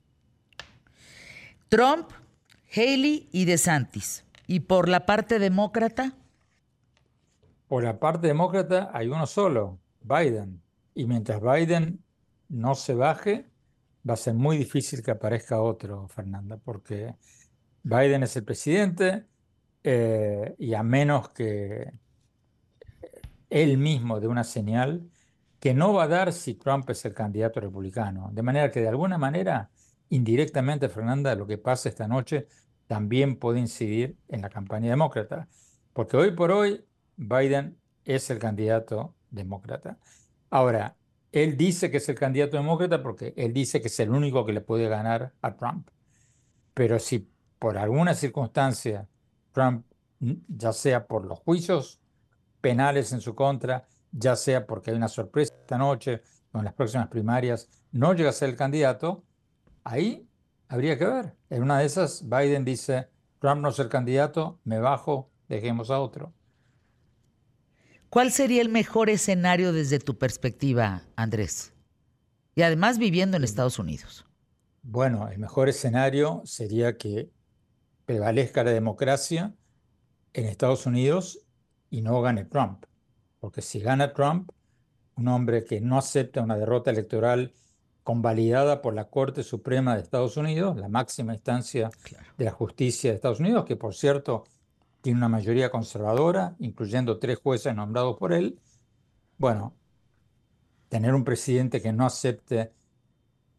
Trump, 1.70 2.10
Haley 2.76 3.30
y 3.32 3.46
DeSantis. 3.46 4.26
¿Y 4.48 4.62
por 4.62 4.90
la 4.90 5.06
parte 5.06 5.38
demócrata? 5.38 6.14
Por 7.68 7.84
la 7.84 8.00
parte 8.00 8.26
demócrata 8.26 8.90
hay 8.92 9.10
uno 9.10 9.28
solo, 9.28 9.78
Biden. 10.02 10.60
Y 10.96 11.06
mientras 11.06 11.40
Biden 11.40 12.04
no 12.50 12.74
se 12.74 12.96
baje, 12.96 13.46
va 14.08 14.14
a 14.14 14.18
ser 14.18 14.34
muy 14.34 14.58
difícil 14.58 15.04
que 15.04 15.12
aparezca 15.12 15.62
otro, 15.62 16.08
Fernanda, 16.08 16.58
porque 16.58 17.16
Biden 17.84 18.24
es 18.24 18.36
el 18.36 18.44
presidente 18.44 19.26
eh, 19.84 20.56
y 20.58 20.74
a 20.74 20.84
menos 20.84 21.30
que 21.30 21.92
él 23.50 23.78
mismo 23.78 24.20
dé 24.20 24.28
una 24.28 24.44
señal 24.44 25.10
que 25.60 25.74
no 25.74 25.94
va 25.94 26.04
a 26.04 26.08
dar 26.08 26.34
si 26.34 26.56
Trump 26.56 26.90
es 26.90 27.06
el 27.06 27.14
candidato 27.14 27.60
republicano. 27.60 28.30
De 28.34 28.44
manera 28.44 28.72
que 28.72 28.82
de 28.82 28.90
alguna 28.90 29.18
manera 29.18 29.70
indirectamente, 30.10 30.90
Fernanda, 30.90 31.36
lo 31.36 31.48
que 31.48 31.58
pasa 31.58 31.90
esta 31.90 32.08
noche 32.08 32.48
también 32.88 33.38
puede 33.38 33.60
incidir 33.60 34.18
en 34.28 34.42
la 34.42 34.50
campaña 34.50 34.90
demócrata, 34.90 35.48
porque 35.94 36.18
hoy 36.18 36.32
por 36.32 36.52
hoy 36.52 36.86
Biden 37.16 37.78
es 38.06 38.30
el 38.30 38.40
candidato 38.40 39.16
demócrata. 39.30 39.98
Ahora, 40.50 40.97
él 41.32 41.58
dice 41.58 41.92
que 41.92 41.98
es 41.98 42.10
el 42.10 42.16
candidato 42.16 42.58
demócrata 42.58 43.02
porque 43.02 43.34
él 43.38 43.54
dice 43.54 43.82
que 43.82 43.88
es 43.88 44.00
el 44.00 44.10
único 44.10 44.46
que 44.46 44.54
le 44.54 44.62
puede 44.62 44.88
ganar 44.88 45.34
a 45.42 45.56
Trump. 45.56 45.90
Pero 46.74 47.00
si 47.00 47.30
por 47.60 47.78
alguna 47.78 48.14
circunstancia 48.14 49.08
Trump, 49.52 49.86
ya 50.20 50.74
sea 50.74 51.08
por 51.08 51.26
los 51.26 51.40
juicios 51.40 52.00
penales 52.62 53.12
en 53.14 53.22
su 53.22 53.36
contra, 53.36 53.88
ya 54.12 54.36
sea 54.36 54.66
porque 54.66 54.92
hay 54.92 54.98
una 54.98 55.08
sorpresa 55.08 55.54
esta 55.60 55.78
noche 55.78 56.22
o 56.52 56.60
en 56.60 56.66
las 56.66 56.74
próximas 56.74 57.08
primarias, 57.08 57.70
no 57.92 58.14
llega 58.14 58.30
a 58.30 58.34
ser 58.34 58.50
el 58.50 58.56
candidato, 58.56 59.24
Ahí 59.90 60.28
habría 60.68 60.98
que 60.98 61.06
ver. 61.06 61.38
En 61.50 61.64
una 61.64 61.80
de 61.80 61.86
esas, 61.86 62.28
Biden 62.28 62.66
dice, 62.66 63.08
Trump 63.40 63.62
no 63.62 63.70
es 63.70 63.80
el 63.80 63.88
candidato, 63.88 64.60
me 64.66 64.80
bajo, 64.80 65.32
dejemos 65.48 65.90
a 65.92 66.02
otro. 66.02 66.34
¿Cuál 68.10 68.32
sería 68.32 68.62
el 68.62 68.70
mejor 68.70 69.10
escenario 69.10 69.74
desde 69.74 70.00
tu 70.00 70.18
perspectiva, 70.18 71.04
Andrés? 71.18 71.74
Y 72.56 72.62
además 72.62 73.00
viviendo 73.00 73.36
en 73.36 73.44
Estados 73.44 73.80
Unidos. 73.80 74.26
Bueno, 74.82 75.28
el 75.28 75.40
mejor 75.40 75.68
escenario 75.68 76.42
sería 76.46 76.98
que 76.98 77.30
prevalezca 78.06 78.64
la 78.64 78.72
democracia 78.72 79.54
en 80.32 80.46
Estados 80.46 80.86
Unidos 80.86 81.40
y 81.90 82.02
no 82.02 82.22
gane 82.22 82.46
Trump. 82.46 82.86
Porque 83.42 83.62
si 83.62 83.82
gana 83.82 84.14
Trump, 84.14 84.52
un 85.18 85.28
hombre 85.28 85.66
que 85.66 85.82
no 85.82 85.98
acepta 85.98 86.42
una 86.42 86.56
derrota 86.56 86.92
electoral 86.92 87.54
convalidada 88.04 88.82
por 88.82 88.94
la 88.94 89.10
Corte 89.10 89.44
Suprema 89.44 89.96
de 89.96 90.04
Estados 90.04 90.38
Unidos, 90.38 90.78
la 90.78 90.88
máxima 90.88 91.34
instancia 91.34 91.90
de 92.38 92.46
la 92.46 92.52
justicia 92.52 93.10
de 93.10 93.18
Estados 93.18 93.42
Unidos, 93.42 93.66
que 93.66 93.76
por 93.76 93.94
cierto 93.94 94.46
tiene 95.08 95.20
una 95.20 95.30
mayoría 95.30 95.72
conservadora, 95.72 96.58
incluyendo 96.60 97.18
tres 97.18 97.40
jueces 97.40 97.74
nombrados 97.74 98.18
por 98.18 98.34
él. 98.34 98.60
Bueno, 99.38 99.74
tener 100.90 101.16
un 101.16 101.24
presidente 101.24 101.82
que 101.82 101.94
no 101.94 102.06
acepte 102.06 102.74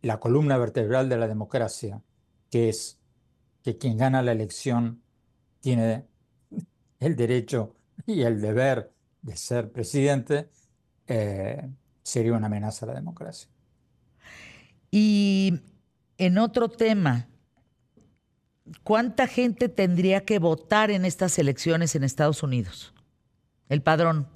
la 0.02 0.20
columna 0.20 0.58
vertebral 0.58 1.08
de 1.08 1.16
la 1.16 1.26
democracia, 1.26 2.02
que 2.50 2.68
es 2.68 3.00
que 3.62 3.78
quien 3.78 3.96
gana 3.96 4.20
la 4.20 4.32
elección 4.32 5.02
tiene 5.60 6.04
el 7.00 7.16
derecho 7.16 7.74
y 8.06 8.20
el 8.20 8.42
deber 8.42 8.92
de 9.22 9.34
ser 9.34 9.72
presidente, 9.72 10.50
eh, 11.06 11.66
sería 12.02 12.34
una 12.34 12.48
amenaza 12.48 12.84
a 12.84 12.88
la 12.88 12.94
democracia. 12.94 13.48
Y 14.90 15.58
en 16.18 16.36
otro 16.36 16.68
tema, 16.68 17.26
¿cuánta 18.82 19.26
gente 19.26 19.68
tendría 19.68 20.24
que 20.24 20.38
votar 20.38 20.90
en 20.90 21.04
estas 21.04 21.38
elecciones 21.38 21.94
en 21.94 22.04
Estados 22.04 22.42
Unidos? 22.42 22.92
El 23.68 23.82
padrón 23.82 24.28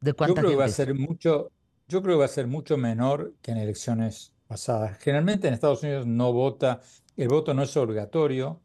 de 0.00 0.12
cuánta 0.12 0.42
yo 0.42 0.48
creo 0.48 0.50
gente. 0.50 0.56
Que 0.56 0.58
va 0.58 0.64
a 0.64 0.68
ser 0.68 0.94
mucho, 0.94 1.50
yo 1.88 2.02
creo 2.02 2.16
que 2.16 2.20
va 2.20 2.24
a 2.24 2.28
ser 2.28 2.46
mucho 2.46 2.76
menor 2.76 3.34
que 3.42 3.52
en 3.52 3.58
elecciones 3.58 4.32
pasadas. 4.46 4.98
Generalmente 4.98 5.48
en 5.48 5.54
Estados 5.54 5.82
Unidos 5.82 6.06
no 6.06 6.32
vota, 6.32 6.80
el 7.16 7.28
voto 7.28 7.54
no 7.54 7.62
es 7.62 7.76
obligatorio, 7.76 8.60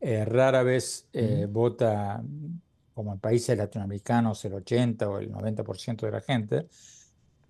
eh, 0.00 0.24
rara 0.24 0.62
vez 0.62 1.08
eh, 1.12 1.46
vota, 1.50 2.22
como 2.94 3.12
en 3.12 3.18
países 3.18 3.56
latinoamericanos, 3.56 4.44
el 4.44 4.54
80 4.54 5.08
o 5.08 5.18
el 5.18 5.32
90% 5.32 6.06
de 6.06 6.10
la 6.10 6.20
gente. 6.20 6.68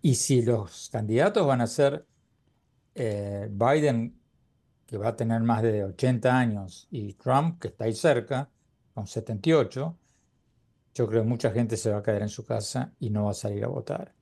Y 0.03 0.15
si 0.15 0.43
los 0.43 0.89
candidatos 0.91 1.47
van 1.47 1.61
a 1.61 1.67
ser 1.67 2.07
eh, 2.95 3.49
Biden, 3.51 4.19
que 4.87 4.97
va 4.97 5.09
a 5.09 5.17
tener 5.17 5.41
más 5.43 5.63
de 5.63 5.85
80 5.85 6.39
años, 6.39 6.87
y 6.91 7.15
Trump, 7.15 7.61
que 7.61 7.69
está 7.69 7.85
ahí 7.85 7.95
cerca, 7.95 8.49
con 8.95 9.07
78, 9.07 9.99
yo 10.95 11.07
creo 11.07 11.23
que 11.23 11.29
mucha 11.29 11.51
gente 11.51 11.77
se 11.77 11.91
va 11.91 11.99
a 11.99 12.03
quedar 12.03 12.23
en 12.23 12.29
su 12.29 12.47
casa 12.47 12.95
y 12.99 13.11
no 13.11 13.25
va 13.25 13.33
a 13.33 13.35
salir 13.35 13.65
a 13.65 13.69
votar. 13.69 14.15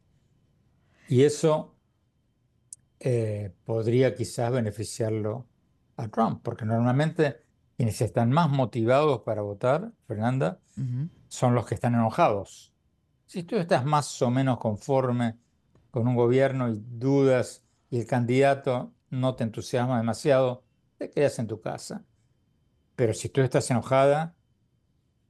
Y 1.08 1.22
eso 1.22 1.74
eh, 2.98 3.52
podría 3.64 4.14
quizás 4.14 4.50
beneficiarlo 4.50 5.46
a 5.96 6.08
Trump, 6.08 6.40
porque 6.42 6.64
normalmente 6.64 7.44
quienes 7.76 8.00
están 8.00 8.30
más 8.30 8.48
motivados 8.48 9.20
para 9.20 9.42
votar, 9.42 9.92
Fernanda, 10.06 10.60
son 11.28 11.54
los 11.54 11.66
que 11.66 11.74
están 11.74 11.94
enojados. 11.94 12.72
Si 13.26 13.42
tú 13.42 13.56
estás 13.56 13.84
más 13.84 14.22
o 14.22 14.30
menos 14.30 14.58
conforme 14.58 15.36
con 15.90 16.08
un 16.08 16.16
gobierno 16.16 16.70
y 16.70 16.82
dudas 16.82 17.62
y 17.90 18.00
el 18.00 18.06
candidato 18.06 18.93
no 19.20 19.34
te 19.34 19.44
entusiasma 19.44 19.96
demasiado, 19.96 20.64
te 20.98 21.10
quedas 21.10 21.38
en 21.38 21.46
tu 21.46 21.60
casa. 21.60 22.04
Pero 22.96 23.14
si 23.14 23.28
tú 23.28 23.40
estás 23.40 23.70
enojada, 23.70 24.34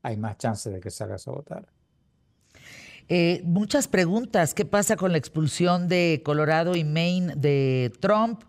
hay 0.03 0.17
más 0.17 0.37
chances 0.39 0.73
de 0.73 0.81
que 0.81 0.91
salgas 0.91 1.27
a 1.29 1.31
votar. 1.31 1.67
Eh, 3.09 3.43
muchas 3.45 3.89
preguntas. 3.89 4.55
¿Qué 4.55 4.65
pasa 4.65 4.97
con 4.97 5.13
la 5.13 5.19
expulsión 5.19 5.89
de 5.89 6.23
Colorado 6.25 6.75
y 6.77 6.85
Maine 6.85 7.35
de 7.37 7.93
Trump? 8.01 8.43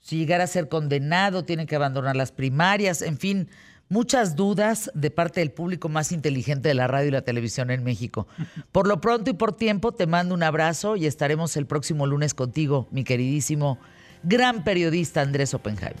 Si 0.00 0.18
llegara 0.18 0.44
a 0.44 0.48
ser 0.48 0.68
condenado, 0.68 1.44
tiene 1.44 1.66
que 1.66 1.76
abandonar 1.76 2.16
las 2.16 2.32
primarias. 2.32 3.02
En 3.02 3.18
fin, 3.18 3.48
muchas 3.88 4.36
dudas 4.36 4.90
de 4.94 5.10
parte 5.10 5.40
del 5.40 5.52
público 5.52 5.88
más 5.88 6.12
inteligente 6.12 6.68
de 6.68 6.74
la 6.74 6.86
radio 6.86 7.08
y 7.08 7.12
la 7.12 7.22
televisión 7.22 7.70
en 7.70 7.84
México. 7.84 8.26
Por 8.72 8.86
lo 8.86 9.00
pronto 9.00 9.30
y 9.30 9.34
por 9.34 9.56
tiempo, 9.56 9.92
te 9.92 10.06
mando 10.06 10.34
un 10.34 10.42
abrazo 10.42 10.96
y 10.96 11.06
estaremos 11.06 11.56
el 11.56 11.66
próximo 11.66 12.06
lunes 12.06 12.34
contigo, 12.34 12.88
mi 12.90 13.04
queridísimo 13.04 13.78
gran 14.24 14.64
periodista 14.64 15.20
Andrés 15.20 15.54
Oppenheimer. 15.54 15.94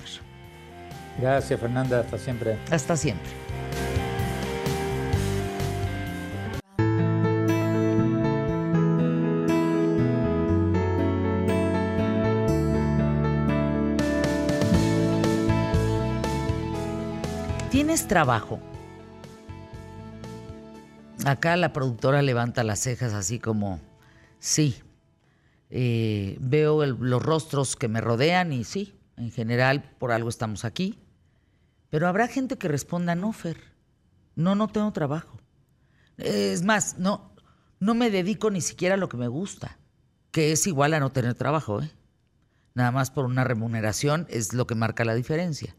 Gracias, 1.20 1.60
Fernanda. 1.60 2.00
Hasta 2.00 2.18
siempre. 2.18 2.58
Hasta 2.70 2.96
siempre. 2.96 3.30
¿Tienes 17.70 18.06
trabajo? 18.06 18.60
Acá 21.24 21.56
la 21.56 21.72
productora 21.72 22.22
levanta 22.22 22.62
las 22.64 22.80
cejas 22.80 23.14
así 23.14 23.38
como, 23.38 23.80
sí. 24.38 24.83
Eh, 25.70 26.36
veo 26.40 26.84
los 26.86 27.22
rostros 27.22 27.76
que 27.76 27.88
me 27.88 28.00
rodean 28.00 28.52
y 28.52 28.64
sí, 28.64 28.98
en 29.16 29.30
general 29.30 29.94
por 29.98 30.12
algo 30.12 30.28
estamos 30.28 30.64
aquí. 30.64 30.98
Pero 31.90 32.08
habrá 32.08 32.28
gente 32.28 32.58
que 32.58 32.68
responda, 32.68 33.14
no, 33.14 33.32
Fer, 33.32 33.56
no, 34.34 34.54
no 34.54 34.68
tengo 34.68 34.92
trabajo. 34.92 35.38
Es 36.16 36.62
más, 36.62 36.98
no, 36.98 37.34
no 37.80 37.94
me 37.94 38.10
dedico 38.10 38.50
ni 38.50 38.60
siquiera 38.60 38.94
a 38.94 38.98
lo 38.98 39.08
que 39.08 39.16
me 39.16 39.28
gusta, 39.28 39.78
que 40.30 40.52
es 40.52 40.66
igual 40.66 40.94
a 40.94 41.00
no 41.00 41.10
tener 41.10 41.34
trabajo, 41.34 41.82
¿eh? 41.82 41.90
Nada 42.74 42.90
más 42.90 43.10
por 43.10 43.24
una 43.24 43.44
remuneración 43.44 44.26
es 44.28 44.52
lo 44.52 44.66
que 44.66 44.74
marca 44.74 45.04
la 45.04 45.14
diferencia. 45.14 45.76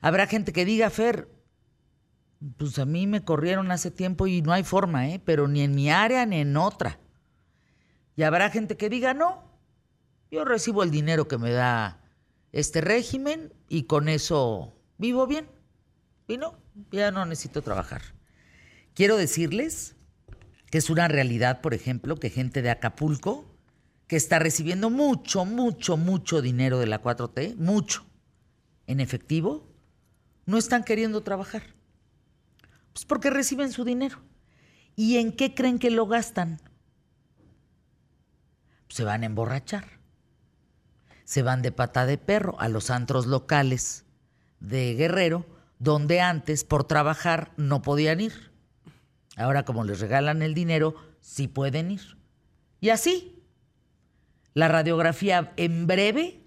Habrá 0.00 0.26
gente 0.26 0.52
que 0.52 0.64
diga, 0.64 0.90
Fer, 0.90 1.28
pues 2.56 2.78
a 2.78 2.84
mí 2.84 3.06
me 3.06 3.24
corrieron 3.24 3.70
hace 3.70 3.90
tiempo 3.90 4.26
y 4.26 4.42
no 4.42 4.52
hay 4.52 4.64
forma, 4.64 5.08
¿eh? 5.08 5.20
Pero 5.24 5.46
ni 5.46 5.62
en 5.62 5.74
mi 5.74 5.90
área 5.90 6.26
ni 6.26 6.40
en 6.40 6.56
otra. 6.56 6.98
Y 8.16 8.22
habrá 8.22 8.50
gente 8.50 8.76
que 8.76 8.88
diga, 8.88 9.14
no, 9.14 9.42
yo 10.30 10.44
recibo 10.44 10.82
el 10.82 10.90
dinero 10.90 11.28
que 11.28 11.38
me 11.38 11.50
da 11.50 12.00
este 12.52 12.80
régimen 12.80 13.52
y 13.68 13.84
con 13.84 14.08
eso 14.08 14.76
vivo 14.98 15.26
bien. 15.26 15.48
Y 16.28 16.36
no, 16.38 16.58
ya 16.90 17.10
no 17.10 17.26
necesito 17.26 17.62
trabajar. 17.62 18.02
Quiero 18.94 19.16
decirles 19.16 19.96
que 20.70 20.78
es 20.78 20.90
una 20.90 21.08
realidad, 21.08 21.60
por 21.60 21.74
ejemplo, 21.74 22.16
que 22.16 22.30
gente 22.30 22.62
de 22.62 22.70
Acapulco, 22.70 23.44
que 24.06 24.16
está 24.16 24.38
recibiendo 24.38 24.90
mucho, 24.90 25.44
mucho, 25.44 25.96
mucho 25.96 26.42
dinero 26.42 26.78
de 26.78 26.86
la 26.86 27.02
4T, 27.02 27.56
mucho, 27.56 28.04
en 28.86 29.00
efectivo, 29.00 29.68
no 30.46 30.58
están 30.58 30.84
queriendo 30.84 31.22
trabajar. 31.22 31.62
Pues 32.92 33.04
porque 33.04 33.30
reciben 33.30 33.72
su 33.72 33.84
dinero. 33.84 34.18
¿Y 34.94 35.16
en 35.16 35.32
qué 35.32 35.54
creen 35.54 35.78
que 35.78 35.90
lo 35.90 36.06
gastan? 36.06 36.60
Se 38.88 39.04
van 39.04 39.22
a 39.22 39.26
emborrachar. 39.26 39.98
Se 41.24 41.42
van 41.42 41.62
de 41.62 41.72
pata 41.72 42.06
de 42.06 42.18
perro 42.18 42.60
a 42.60 42.68
los 42.68 42.90
antros 42.90 43.26
locales 43.26 44.04
de 44.60 44.94
Guerrero, 44.94 45.46
donde 45.78 46.20
antes 46.20 46.64
por 46.64 46.84
trabajar 46.84 47.52
no 47.56 47.82
podían 47.82 48.20
ir. 48.20 48.52
Ahora 49.36 49.64
como 49.64 49.84
les 49.84 50.00
regalan 50.00 50.42
el 50.42 50.54
dinero, 50.54 50.94
sí 51.20 51.48
pueden 51.48 51.90
ir. 51.90 52.18
Y 52.80 52.90
así, 52.90 53.42
la 54.52 54.68
radiografía 54.68 55.52
en 55.56 55.86
breve 55.86 56.44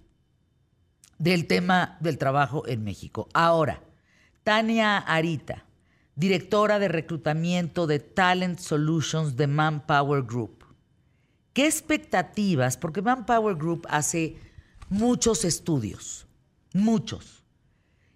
del 1.17 1.47
tema 1.47 1.97
del 1.99 2.17
trabajo 2.17 2.67
en 2.67 2.83
México. 2.83 3.27
Ahora, 3.33 3.81
Tania 4.43 4.97
Arita, 4.97 5.65
directora 6.15 6.79
de 6.79 6.87
reclutamiento 6.87 7.85
de 7.87 7.99
Talent 7.99 8.59
Solutions 8.59 9.35
de 9.35 9.47
Manpower 9.47 10.23
Group. 10.23 10.56
¿Qué 11.57 11.65
expectativas? 11.65 12.77
Porque 12.77 13.01
Manpower 13.01 13.55
Group 13.55 13.87
hace 13.89 14.35
muchos 14.89 15.43
estudios, 15.43 16.27
muchos, 16.71 17.43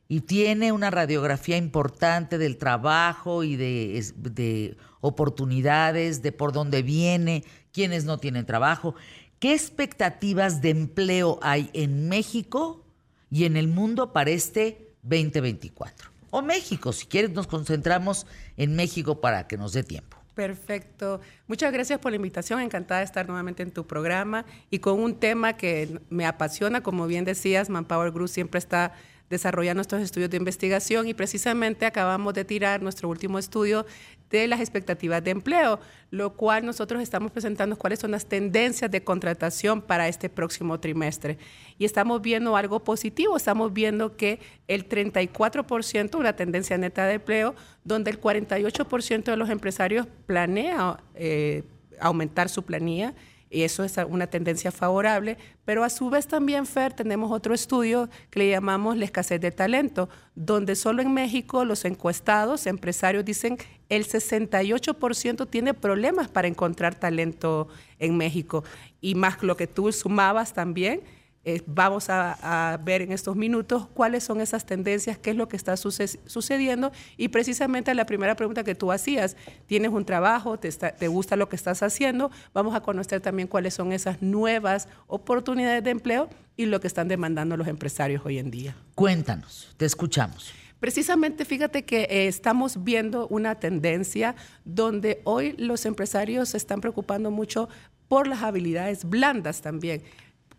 y 0.07 0.21
tiene 0.21 0.71
una 0.71 0.91
radiografía 0.91 1.57
importante 1.57 2.37
del 2.37 2.59
trabajo 2.59 3.43
y 3.43 3.55
de, 3.55 4.05
de 4.15 4.77
oportunidades, 4.99 6.21
de 6.21 6.31
por 6.31 6.51
dónde 6.51 6.83
viene, 6.83 7.43
quienes 7.71 8.05
no 8.05 8.19
tienen 8.19 8.45
trabajo. 8.45 8.93
¿Qué 9.39 9.55
expectativas 9.55 10.61
de 10.61 10.69
empleo 10.69 11.39
hay 11.41 11.71
en 11.73 12.09
México 12.09 12.85
y 13.31 13.45
en 13.45 13.57
el 13.57 13.67
mundo 13.67 14.13
para 14.13 14.29
este 14.29 14.93
2024? 15.01 16.11
O 16.29 16.43
México, 16.43 16.93
si 16.93 17.07
quieres 17.07 17.31
nos 17.31 17.47
concentramos 17.47 18.27
en 18.55 18.75
México 18.75 19.19
para 19.19 19.47
que 19.47 19.57
nos 19.57 19.73
dé 19.73 19.81
tiempo. 19.81 20.10
Perfecto. 20.33 21.19
Muchas 21.47 21.73
gracias 21.73 21.99
por 21.99 22.11
la 22.11 22.15
invitación. 22.15 22.61
Encantada 22.61 22.99
de 22.99 23.05
estar 23.05 23.27
nuevamente 23.27 23.63
en 23.63 23.71
tu 23.71 23.85
programa 23.85 24.45
y 24.69 24.79
con 24.79 24.99
un 24.99 25.15
tema 25.19 25.53
que 25.53 25.99
me 26.09 26.25
apasiona. 26.25 26.81
Como 26.81 27.05
bien 27.05 27.25
decías, 27.25 27.69
Manpower 27.69 28.11
Group 28.11 28.29
siempre 28.29 28.57
está 28.59 28.93
desarrollando 29.31 29.81
estos 29.81 30.01
estudios 30.01 30.29
de 30.29 30.37
investigación 30.37 31.07
y 31.07 31.15
precisamente 31.15 31.87
acabamos 31.87 32.35
de 32.35 32.45
tirar 32.45 32.83
nuestro 32.83 33.09
último 33.09 33.39
estudio 33.39 33.85
de 34.29 34.47
las 34.47 34.59
expectativas 34.59 35.23
de 35.23 35.31
empleo, 35.31 35.79
lo 36.09 36.33
cual 36.33 36.65
nosotros 36.65 37.01
estamos 37.01 37.31
presentando 37.31 37.77
cuáles 37.77 37.99
son 37.99 38.11
las 38.11 38.25
tendencias 38.25 38.91
de 38.91 39.03
contratación 39.03 39.81
para 39.81 40.07
este 40.07 40.29
próximo 40.29 40.79
trimestre. 40.79 41.37
Y 41.77 41.85
estamos 41.85 42.21
viendo 42.21 42.55
algo 42.55 42.83
positivo, 42.83 43.35
estamos 43.37 43.73
viendo 43.73 44.15
que 44.15 44.39
el 44.67 44.87
34%, 44.87 46.15
una 46.15 46.35
tendencia 46.35 46.77
neta 46.77 47.05
de 47.05 47.15
empleo, 47.15 47.55
donde 47.83 48.11
el 48.11 48.21
48% 48.21 49.23
de 49.23 49.37
los 49.37 49.49
empresarios 49.49 50.07
planea 50.25 50.99
eh, 51.15 51.63
aumentar 51.99 52.49
su 52.49 52.63
planilla, 52.63 53.13
y 53.51 53.63
eso 53.63 53.83
es 53.83 53.97
una 54.07 54.27
tendencia 54.27 54.71
favorable, 54.71 55.37
pero 55.65 55.83
a 55.83 55.89
su 55.89 56.09
vez 56.09 56.25
también, 56.25 56.65
Fer, 56.65 56.93
tenemos 56.93 57.31
otro 57.31 57.53
estudio 57.53 58.09
que 58.29 58.39
le 58.39 58.49
llamamos 58.49 58.95
la 58.95 59.03
escasez 59.03 59.41
de 59.41 59.51
talento, 59.51 60.07
donde 60.35 60.75
solo 60.75 61.01
en 61.01 61.13
México 61.13 61.65
los 61.65 61.83
encuestados, 61.83 62.65
empresarios, 62.65 63.25
dicen 63.25 63.57
el 63.89 64.07
68% 64.07 65.49
tiene 65.49 65.73
problemas 65.73 66.29
para 66.29 66.47
encontrar 66.47 66.95
talento 66.95 67.67
en 67.99 68.15
México. 68.15 68.63
Y 69.01 69.15
más 69.15 69.43
lo 69.43 69.57
que 69.57 69.67
tú 69.67 69.91
sumabas 69.91 70.53
también, 70.53 71.01
eh, 71.43 71.61
vamos 71.65 72.09
a, 72.09 72.73
a, 72.73 72.77
ver 72.77 73.01
en 73.01 73.11
estos 73.11 73.35
minutos 73.35 73.87
cuáles 73.93 74.23
son 74.23 74.41
esas 74.41 74.65
tendencias, 74.65 75.17
qué 75.17 75.31
es 75.31 75.35
lo 75.35 75.47
que 75.47 75.57
está 75.57 75.75
suce 75.75 76.07
sucediendo. 76.07 76.91
Y 77.17 77.29
precisamente 77.29 77.93
la 77.95 78.05
primera 78.05 78.35
pregunta 78.35 78.63
que 78.63 78.75
tú 78.75 78.91
hacías, 78.91 79.35
¿tienes 79.65 79.91
un 79.91 80.05
trabajo? 80.05 80.59
Te, 80.59 80.67
está, 80.67 80.91
¿Te, 80.91 81.07
gusta 81.07 81.35
lo 81.35 81.49
que 81.49 81.55
estás 81.55 81.81
haciendo? 81.81 82.29
Vamos 82.53 82.75
a 82.75 82.81
conocer 82.81 83.21
también 83.21 83.47
cuáles 83.47 83.73
son 83.73 83.91
esas 83.91 84.21
nuevas 84.21 84.87
oportunidades 85.07 85.83
de 85.83 85.89
empleo 85.89 86.29
y 86.57 86.65
lo 86.65 86.79
que 86.79 86.87
están 86.87 87.07
demandando 87.07 87.57
los 87.57 87.67
empresarios 87.67 88.21
hoy 88.23 88.37
en 88.37 88.51
día. 88.51 88.75
Cuéntanos, 88.93 89.73
te 89.77 89.85
escuchamos. 89.85 90.53
Precisamente, 90.79 91.45
fíjate 91.45 91.85
que 91.85 92.01
eh, 92.03 92.27
estamos 92.27 92.83
viendo 92.83 93.27
una 93.27 93.55
tendencia 93.55 94.35
donde 94.65 95.21
hoy 95.25 95.53
los 95.57 95.85
empresarios 95.85 96.49
se 96.49 96.57
están 96.57 96.81
preocupando 96.81 97.29
mucho 97.29 97.69
por 98.07 98.27
las 98.27 98.43
habilidades 98.43 99.05
blandas 99.05 99.61
también. 99.61 100.03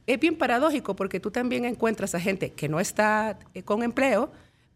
Es 0.06 0.18
bien 0.18 0.36
paradójico 0.36 0.96
porque 0.96 1.20
tú 1.20 1.30
también 1.30 1.64
encuentras 1.64 2.14
a 2.14 2.20
gente 2.20 2.50
que 2.52 2.68
no 2.68 2.80
está 2.80 3.38
eh, 3.54 3.62
con 3.62 3.82
empleo, 3.82 4.30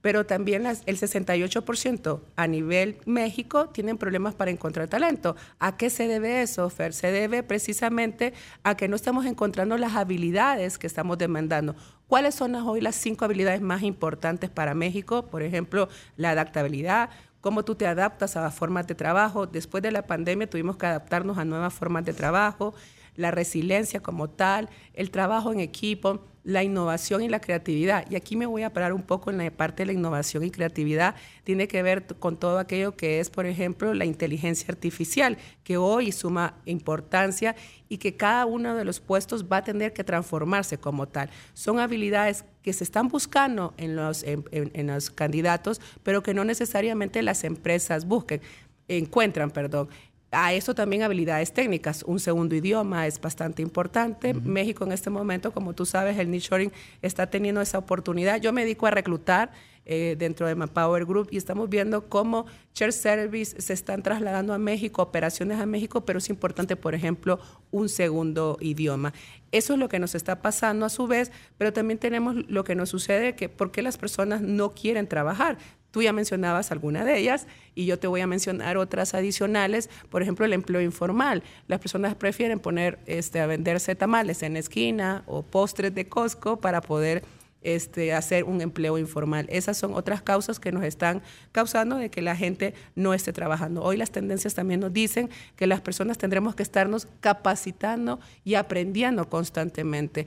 pero 0.07 0.25
también 0.25 0.67
el 0.67 0.99
68% 0.99 2.21
a 2.37 2.47
nivel 2.47 2.99
México 3.07 3.71
tienen 3.71 3.99
problemas 3.99 4.37
para 4.37 4.53
encontrar 4.53 4.87
talento. 4.87 5.35
¿A 5.59 5.77
qué 5.77 5.91
se 5.91 6.07
debe 6.07 6.43
eso, 6.43 6.71
Fer? 6.71 6.93
Se 6.93 7.11
debe 7.11 7.43
precisamente 7.43 8.33
a 8.63 8.77
que 8.77 8.87
no 8.87 8.95
estamos 8.95 9.27
encontrando 9.27 9.77
las 9.77 9.97
habilidades 9.97 10.79
que 10.79 10.87
estamos 10.87 11.19
demandando. 11.19 11.75
¿Cuáles 12.07 12.37
son 12.37 12.55
hoy 12.55 12.81
las 12.81 12.95
cinco 12.95 13.25
habilidades 13.25 13.61
más 13.61 13.83
importantes 13.83 14.49
para 14.49 14.75
México? 14.75 15.27
Por 15.27 15.43
ejemplo, 15.43 15.89
la 16.17 16.31
adaptabilidad, 16.31 17.11
cómo 17.41 17.65
tú 17.65 17.75
te 17.75 17.89
adaptas 17.89 18.37
a 18.37 18.43
las 18.43 18.55
formas 18.55 18.87
de 18.87 18.95
trabajo. 18.95 19.49
Después 19.49 19.83
de 19.83 19.91
la 19.91 20.07
pandemia 20.07 20.49
tuvimos 20.49 20.77
que 20.77 20.87
adaptarnos 20.87 21.37
a 21.37 21.45
nuevas 21.45 21.75
formas 21.75 22.05
de 22.05 22.13
trabajo, 22.13 22.75
la 23.17 23.31
resiliencia 23.31 24.01
como 24.01 24.31
tal, 24.31 24.69
el 24.95 25.11
trabajo 25.11 25.53
en 25.53 25.61
equipo 25.61 26.23
la 26.47 26.63
innovación 26.63 27.23
y 27.23 27.29
la 27.29 27.41
creatividad. 27.41 28.09
Y 28.09 28.15
aquí 28.15 28.37
me 28.37 28.47
voy 28.47 28.63
a 28.63 28.73
parar 28.73 28.93
un 28.93 29.03
poco 29.03 29.31
en 29.31 29.39
la 29.39 29.51
parte 29.51 29.83
de 29.83 29.87
la 29.87 29.93
innovación 29.93 30.45
y 30.45 30.51
creatividad. 30.53 31.17
Tiene 31.43 31.67
que 31.67 31.83
ver 31.83 32.07
con 32.21 32.37
todo 32.37 32.61
aquello 32.61 32.97
que 32.97 33.19
es, 33.19 33.31
por 33.31 33.47
ejemplo, 33.47 33.93
la 33.95 34.05
inteligencia 34.05 34.67
artificial, 34.69 35.39
que 35.65 35.77
hoy 35.77 36.13
suma 36.13 36.55
importancia 36.65 37.57
y 37.89 37.99
que 37.99 38.17
cada 38.17 38.47
uno 38.47 38.77
de 38.77 38.85
los 38.85 39.01
puestos 39.01 39.47
va 39.51 39.59
a 39.59 39.65
tener 39.65 39.93
que 39.93 40.05
transformarse 40.05 40.79
como 40.79 41.09
tal. 41.09 41.31
Son 41.53 41.81
habilidades 41.81 42.45
que 42.63 42.73
se 42.73 42.85
están 42.85 43.09
buscando 43.09 43.75
en 43.77 43.97
los, 43.97 44.23
en 44.23 44.87
los 44.87 45.11
candidatos, 45.11 45.81
pero 46.05 46.23
que 46.23 46.33
no 46.33 46.45
necesariamente 46.45 47.23
las 47.23 47.43
empresas 47.43 48.07
busquen 48.07 48.41
encuentran, 48.89 49.51
perdón 49.51 49.89
a 50.31 50.53
eso 50.53 50.75
también 50.75 51.03
habilidades 51.03 51.53
técnicas. 51.53 52.03
Un 52.03 52.21
segundo 52.21 52.55
idioma 52.55 53.07
es 53.07 53.21
bastante 53.21 53.63
importante. 53.63 54.35
México 54.35 54.85
en 54.85 54.93
este 54.93 55.11
momento, 55.11 55.53
como 55.53 55.73
tú 55.73 55.87
sabes, 55.87 56.19
el 56.19 56.31
nearshoring 56.31 56.73
está 57.03 57.29
teniendo 57.29 57.61
esa 57.61 57.79
oportunidad. 57.79 58.41
Yo 58.41 58.53
me 58.53 58.63
dedico 58.63 58.87
a 58.87 58.91
reclutar 58.91 59.51
eh, 59.89 60.17
dentro 60.19 60.49
de 60.49 60.57
Manpower 60.57 61.05
Group 61.05 61.29
y 61.31 61.37
estamos 61.37 61.71
viendo 61.71 62.09
cómo 62.09 62.47
Share 62.75 62.93
Service 62.93 63.61
se 63.61 63.73
están 63.73 64.03
trasladando 64.03 64.53
a 64.53 64.59
México, 64.59 65.01
operaciones 65.01 65.61
a 65.61 65.67
México, 65.67 66.05
pero 66.05 66.19
es 66.19 66.29
importante, 66.29 66.75
por 66.75 66.97
ejemplo, 66.97 67.39
un 67.71 67.89
segundo 67.89 68.59
idioma. 68.61 69.15
Eso 69.53 69.75
es 69.75 69.79
lo 69.79 69.89
que 69.89 70.01
nos 70.01 70.17
está 70.17 70.43
pasando 70.43 70.87
a 70.87 70.89
su 70.89 71.07
vez, 71.07 71.31
pero 71.57 71.73
también 71.73 71.99
tenemos 71.99 72.35
lo 72.49 72.65
que 72.65 72.75
nos 72.75 72.89
sucede, 72.89 73.37
que 73.37 73.49
por 73.49 73.71
qué 73.71 73.81
las 73.81 73.97
personas 73.97 74.43
no 74.43 74.71
quieren 74.71 75.07
trabajar. 75.07 75.57
Tú 75.93 76.03
ya 76.03 76.13
mencionabas 76.13 76.73
alguna 76.73 77.05
de 77.05 77.19
ellas 77.19 77.47
y 77.75 77.87
yo 77.87 77.99
te 77.99 78.09
voy 78.09 78.21
a 78.21 78.27
mencionar 78.27 78.77
otras 78.77 79.15
adicionales, 79.15 79.89
por 80.11 80.21
ejemplo, 80.21 80.45
el 80.45 80.53
empleo 80.53 80.81
informal. 80.81 81.45
Las 81.69 81.79
personas 81.79 82.17
prefieren 82.17 82.59
poner 82.59 82.99
este, 83.07 83.41
a 83.41 83.47
venderse 83.47 83.95
tamales 83.95 84.43
en 84.43 84.57
esquina 84.57 85.23
o 85.27 85.43
postres 85.43 85.95
de 85.95 86.09
Costco 86.09 86.61
para 86.61 86.81
poder 86.81 87.23
este, 87.63 88.13
hacer 88.13 88.45
un 88.45 88.61
empleo 88.61 88.99
informal. 88.99 89.47
Esas 89.51 89.77
son 89.77 89.95
otras 89.95 90.23
causas 90.23 90.61
que 90.61 90.73
nos 90.73 90.85
están 90.85 91.23
causando 91.53 91.97
de 91.97 92.11
que 92.11 92.23
la 92.23 92.37
gente 92.37 92.75
no 92.95 93.15
esté 93.15 93.33
trabajando. 93.33 93.83
Hoy 93.83 93.97
las 93.97 94.11
tendencias 94.11 94.55
también 94.55 94.81
nos 94.81 94.93
dicen 94.93 95.31
que 95.57 95.67
las 95.67 95.81
personas 95.81 96.19
tendremos 96.19 96.55
que 96.55 96.63
estarnos 96.63 97.09
capacitando 97.21 98.21
y 98.45 98.55
aprendiendo 98.55 99.29
constantemente. 99.29 100.27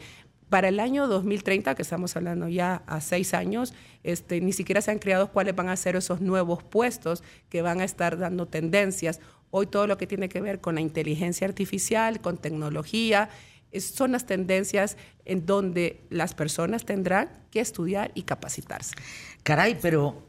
Para 0.50 0.68
el 0.68 0.80
año 0.80 1.08
2030, 1.08 1.76
que 1.76 1.82
estamos 1.84 2.16
hablando 2.16 2.48
ya 2.48 2.82
a 2.88 3.02
seis 3.02 3.36
años, 3.36 3.74
este, 4.04 4.42
ni 4.42 4.52
siquiera 4.52 4.82
se 4.82 4.90
han 4.90 4.98
creado 4.98 5.32
cuáles 5.32 5.56
van 5.56 5.70
a 5.70 5.76
ser 5.76 5.96
esos 5.96 6.22
nuevos 6.22 6.64
puestos 6.64 7.24
que 7.50 7.62
van 7.62 7.82
a 7.82 7.84
estar 7.84 8.18
dando 8.18 8.48
tendencias. 8.48 9.20
Hoy 9.52 9.68
todo 9.68 9.86
lo 9.86 9.98
que 9.98 10.08
tiene 10.08 10.28
que 10.28 10.42
ver 10.42 10.60
con 10.60 10.76
la 10.76 10.82
inteligencia 10.82 11.48
artificial, 11.48 12.20
con 12.20 12.38
tecnología, 12.38 13.30
son 13.78 14.12
las 14.12 14.26
tendencias 14.26 14.98
en 15.26 15.46
donde 15.46 16.06
las 16.10 16.34
personas 16.34 16.86
tendrán 16.86 17.30
que 17.52 17.60
estudiar 17.60 18.12
y 18.16 18.24
capacitarse. 18.24 18.96
Caray, 19.44 19.78
pero 19.82 20.28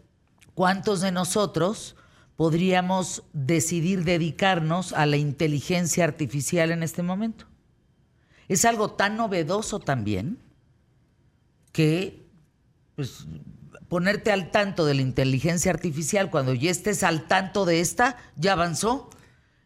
¿cuántos 0.55 1.01
de 1.01 1.13
nosotros 1.13 1.97
podríamos 2.37 3.23
decidir 3.33 4.05
dedicarnos 4.05 4.93
a 4.93 5.07
la 5.07 5.17
inteligencia 5.17 6.05
artificial 6.05 6.71
en 6.71 6.83
este 6.83 7.03
momento? 7.03 7.51
es 8.51 8.65
algo 8.65 8.91
tan 8.91 9.17
novedoso 9.17 9.79
también 9.79 10.37
que 11.71 12.27
pues, 12.97 13.29
ponerte 13.89 14.33
al 14.33 14.51
tanto 14.51 14.85
de 14.85 14.95
la 14.95 15.03
inteligencia 15.03 15.71
artificial 15.71 16.33
cuando 16.33 16.53
ya 16.53 16.73
estés 16.73 17.05
al 17.05 17.29
tanto 17.29 17.65
de 17.65 17.79
esta, 17.79 18.17
ya 18.35 18.55
avanzó. 18.55 19.09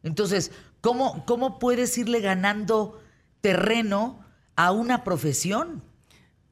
Entonces, 0.02 0.52
¿cómo, 0.82 1.24
cómo 1.24 1.58
puedes 1.58 1.96
irle 1.96 2.20
ganando 2.20 3.00
terreno 3.44 4.24
a 4.56 4.72
una 4.72 5.04
profesión? 5.04 5.82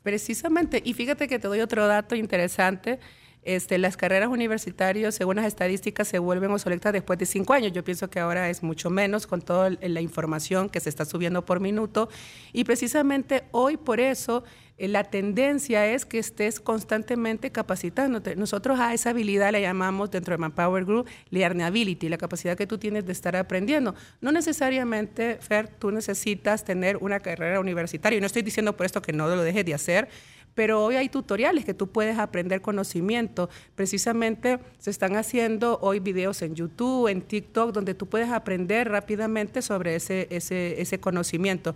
Precisamente, 0.02 0.82
y 0.84 0.92
fíjate 0.92 1.26
que 1.26 1.38
te 1.38 1.48
doy 1.48 1.60
otro 1.60 1.86
dato 1.86 2.14
interesante. 2.14 3.00
Este, 3.44 3.78
las 3.78 3.96
carreras 3.96 4.28
universitarias, 4.28 5.14
según 5.14 5.36
las 5.36 5.46
estadísticas, 5.46 6.06
se 6.06 6.18
vuelven 6.18 6.50
obsoletas 6.50 6.92
después 6.92 7.18
de 7.18 7.24
cinco 7.24 7.54
años. 7.54 7.72
Yo 7.72 7.82
pienso 7.82 8.10
que 8.10 8.20
ahora 8.20 8.50
es 8.50 8.62
mucho 8.62 8.90
menos 8.90 9.26
con 9.26 9.40
toda 9.40 9.70
la 9.70 10.00
información 10.02 10.68
que 10.68 10.80
se 10.80 10.90
está 10.90 11.06
subiendo 11.06 11.46
por 11.46 11.60
minuto. 11.60 12.10
Y 12.52 12.64
precisamente 12.64 13.44
hoy 13.52 13.78
por 13.78 13.98
eso 13.98 14.44
la 14.88 15.04
tendencia 15.04 15.86
es 15.86 16.04
que 16.04 16.18
estés 16.18 16.60
constantemente 16.60 17.50
capacitándote. 17.50 18.36
Nosotros 18.36 18.80
a 18.80 18.94
esa 18.94 19.10
habilidad 19.10 19.52
la 19.52 19.60
llamamos 19.60 20.10
dentro 20.10 20.32
de 20.32 20.38
Manpower 20.38 20.84
Group 20.84 21.08
learnability, 21.30 22.08
la 22.08 22.18
capacidad 22.18 22.56
que 22.56 22.66
tú 22.66 22.78
tienes 22.78 23.06
de 23.06 23.12
estar 23.12 23.36
aprendiendo. 23.36 23.94
No 24.20 24.32
necesariamente, 24.32 25.38
Fer, 25.40 25.68
tú 25.68 25.90
necesitas 25.90 26.64
tener 26.64 26.96
una 26.98 27.20
carrera 27.20 27.60
universitaria. 27.60 28.18
Y 28.18 28.20
no 28.20 28.26
estoy 28.26 28.42
diciendo 28.42 28.76
por 28.76 28.86
esto 28.86 29.00
que 29.02 29.12
no 29.12 29.28
lo 29.28 29.42
dejes 29.42 29.64
de 29.64 29.74
hacer, 29.74 30.08
pero 30.54 30.84
hoy 30.84 30.96
hay 30.96 31.08
tutoriales 31.08 31.64
que 31.64 31.74
tú 31.74 31.88
puedes 31.88 32.18
aprender 32.18 32.60
conocimiento. 32.60 33.48
Precisamente 33.74 34.58
se 34.78 34.90
están 34.90 35.16
haciendo 35.16 35.78
hoy 35.80 36.00
videos 36.00 36.42
en 36.42 36.54
YouTube, 36.54 37.08
en 37.08 37.22
TikTok, 37.22 37.72
donde 37.72 37.94
tú 37.94 38.06
puedes 38.06 38.30
aprender 38.30 38.90
rápidamente 38.90 39.62
sobre 39.62 39.96
ese, 39.96 40.28
ese, 40.30 40.80
ese 40.80 41.00
conocimiento. 41.00 41.74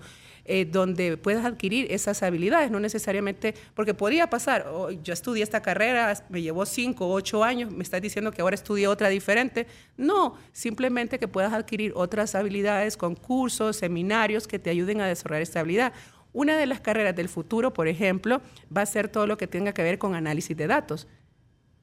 Eh, 0.49 0.65
donde 0.65 1.17
puedes 1.17 1.45
adquirir 1.45 1.89
esas 1.91 2.23
habilidades, 2.23 2.71
no 2.71 2.79
necesariamente, 2.79 3.53
porque 3.75 3.95
podría 3.95 4.31
pasar, 4.31 4.69
oh, 4.73 4.93
yo 4.93 5.13
estudié 5.13 5.43
esta 5.43 5.61
carrera, 5.61 6.25
me 6.29 6.41
llevó 6.41 6.65
cinco 6.65 7.09
o 7.09 7.13
ocho 7.13 7.43
años, 7.43 7.73
me 7.73 7.83
estás 7.83 8.01
diciendo 8.01 8.31
que 8.31 8.43
ahora 8.43 8.55
estudié 8.55 8.87
otra 8.87 9.09
diferente. 9.09 9.67
No, 9.97 10.37
simplemente 10.53 11.19
que 11.19 11.27
puedas 11.27 11.53
adquirir 11.53 11.93
otras 11.97 12.37
habilidades 12.37 12.97
con 12.97 13.17
cursos, 13.17 13.77
seminarios 13.79 14.47
que 14.47 14.61
te 14.61 14.71
ayuden 14.71 15.01
a 15.01 15.09
desarrollar 15.09 15.43
esta 15.43 15.61
habilidad. 15.61 15.93
Una 16.33 16.57
de 16.57 16.67
las 16.67 16.81
carreras 16.81 17.17
del 17.17 17.29
futuro, 17.29 17.73
por 17.73 17.89
ejemplo, 17.89 18.41
va 18.75 18.83
a 18.83 18.87
ser 18.87 19.09
todo 19.09 19.27
lo 19.27 19.37
que 19.37 19.49
tenga 19.49 19.73
que 19.73 19.83
ver 19.83 19.99
con 19.99 20.15
análisis 20.15 20.57
de 20.57 20.69
datos. 20.69 21.09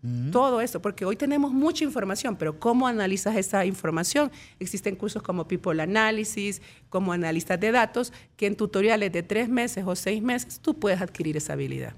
Mm. 0.03 0.31
Todo 0.31 0.59
eso, 0.59 0.81
porque 0.81 1.05
hoy 1.05 1.15
tenemos 1.15 1.53
mucha 1.53 1.85
información, 1.85 2.35
pero 2.35 2.59
¿cómo 2.59 2.87
analizas 2.87 3.37
esa 3.37 3.65
información? 3.65 4.31
Existen 4.59 4.97
cursos 4.97 5.23
como 5.23 5.47
People 5.47 5.81
Analysis, 5.81 6.61
como 6.89 7.13
analistas 7.13 7.57
de 7.59 7.71
datos, 7.71 8.11
que 8.35 8.47
en 8.47 8.57
tutoriales 8.57 9.13
de 9.13 9.23
tres 9.23 9.47
meses 9.47 9.85
o 9.87 9.95
seis 9.95 10.21
meses 10.21 10.59
tú 10.59 10.77
puedes 10.77 11.01
adquirir 11.01 11.37
esa 11.37 11.53
habilidad. 11.53 11.93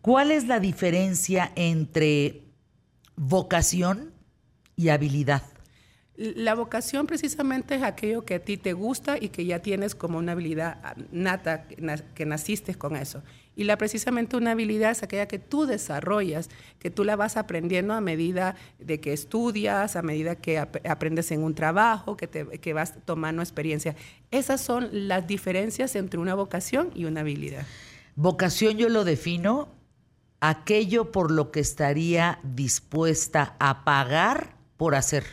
¿Cuál 0.00 0.30
es 0.30 0.46
la 0.46 0.60
diferencia 0.60 1.52
entre 1.56 2.44
vocación 3.16 4.12
y 4.76 4.90
habilidad? 4.90 5.42
La 6.16 6.54
vocación 6.54 7.06
precisamente 7.06 7.74
es 7.74 7.82
aquello 7.82 8.24
que 8.24 8.34
a 8.36 8.44
ti 8.44 8.56
te 8.56 8.74
gusta 8.74 9.16
y 9.20 9.30
que 9.30 9.44
ya 9.44 9.58
tienes 9.58 9.96
como 9.96 10.18
una 10.18 10.32
habilidad 10.32 10.96
nata, 11.10 11.66
que 12.14 12.26
naciste 12.26 12.76
con 12.76 12.94
eso. 12.94 13.22
Y 13.56 13.64
la 13.64 13.76
precisamente 13.76 14.36
una 14.36 14.52
habilidad 14.52 14.92
es 14.92 15.02
aquella 15.02 15.26
que 15.26 15.38
tú 15.38 15.66
desarrollas, 15.66 16.48
que 16.78 16.90
tú 16.90 17.04
la 17.04 17.16
vas 17.16 17.36
aprendiendo 17.36 17.94
a 17.94 18.00
medida 18.00 18.54
de 18.78 19.00
que 19.00 19.12
estudias, 19.12 19.96
a 19.96 20.02
medida 20.02 20.36
que 20.36 20.58
aprendes 20.58 21.30
en 21.30 21.42
un 21.42 21.54
trabajo, 21.54 22.16
que, 22.16 22.26
te, 22.26 22.46
que 22.46 22.72
vas 22.72 22.94
tomando 23.04 23.42
experiencia. 23.42 23.96
Esas 24.30 24.60
son 24.60 24.88
las 24.92 25.26
diferencias 25.26 25.96
entre 25.96 26.20
una 26.20 26.34
vocación 26.34 26.90
y 26.94 27.04
una 27.04 27.20
habilidad. 27.20 27.66
Vocación 28.14 28.78
yo 28.78 28.88
lo 28.88 29.04
defino 29.04 29.68
aquello 30.40 31.12
por 31.12 31.30
lo 31.30 31.50
que 31.50 31.60
estaría 31.60 32.38
dispuesta 32.42 33.56
a 33.58 33.84
pagar 33.84 34.56
por 34.76 34.94
hacer 34.94 35.24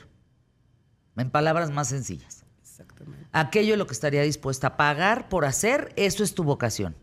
en 1.15 1.29
palabras 1.29 1.71
más 1.71 1.87
sencillas. 1.89 2.45
Exactamente. 2.61 3.25
Aquello 3.31 3.75
lo 3.75 3.87
que 3.87 3.93
estaría 3.93 4.21
dispuesta 4.21 4.67
a 4.67 4.77
pagar 4.77 5.29
por 5.29 5.45
hacer, 5.45 5.93
eso 5.95 6.23
es 6.23 6.35
tu 6.35 6.43
vocación. 6.43 6.95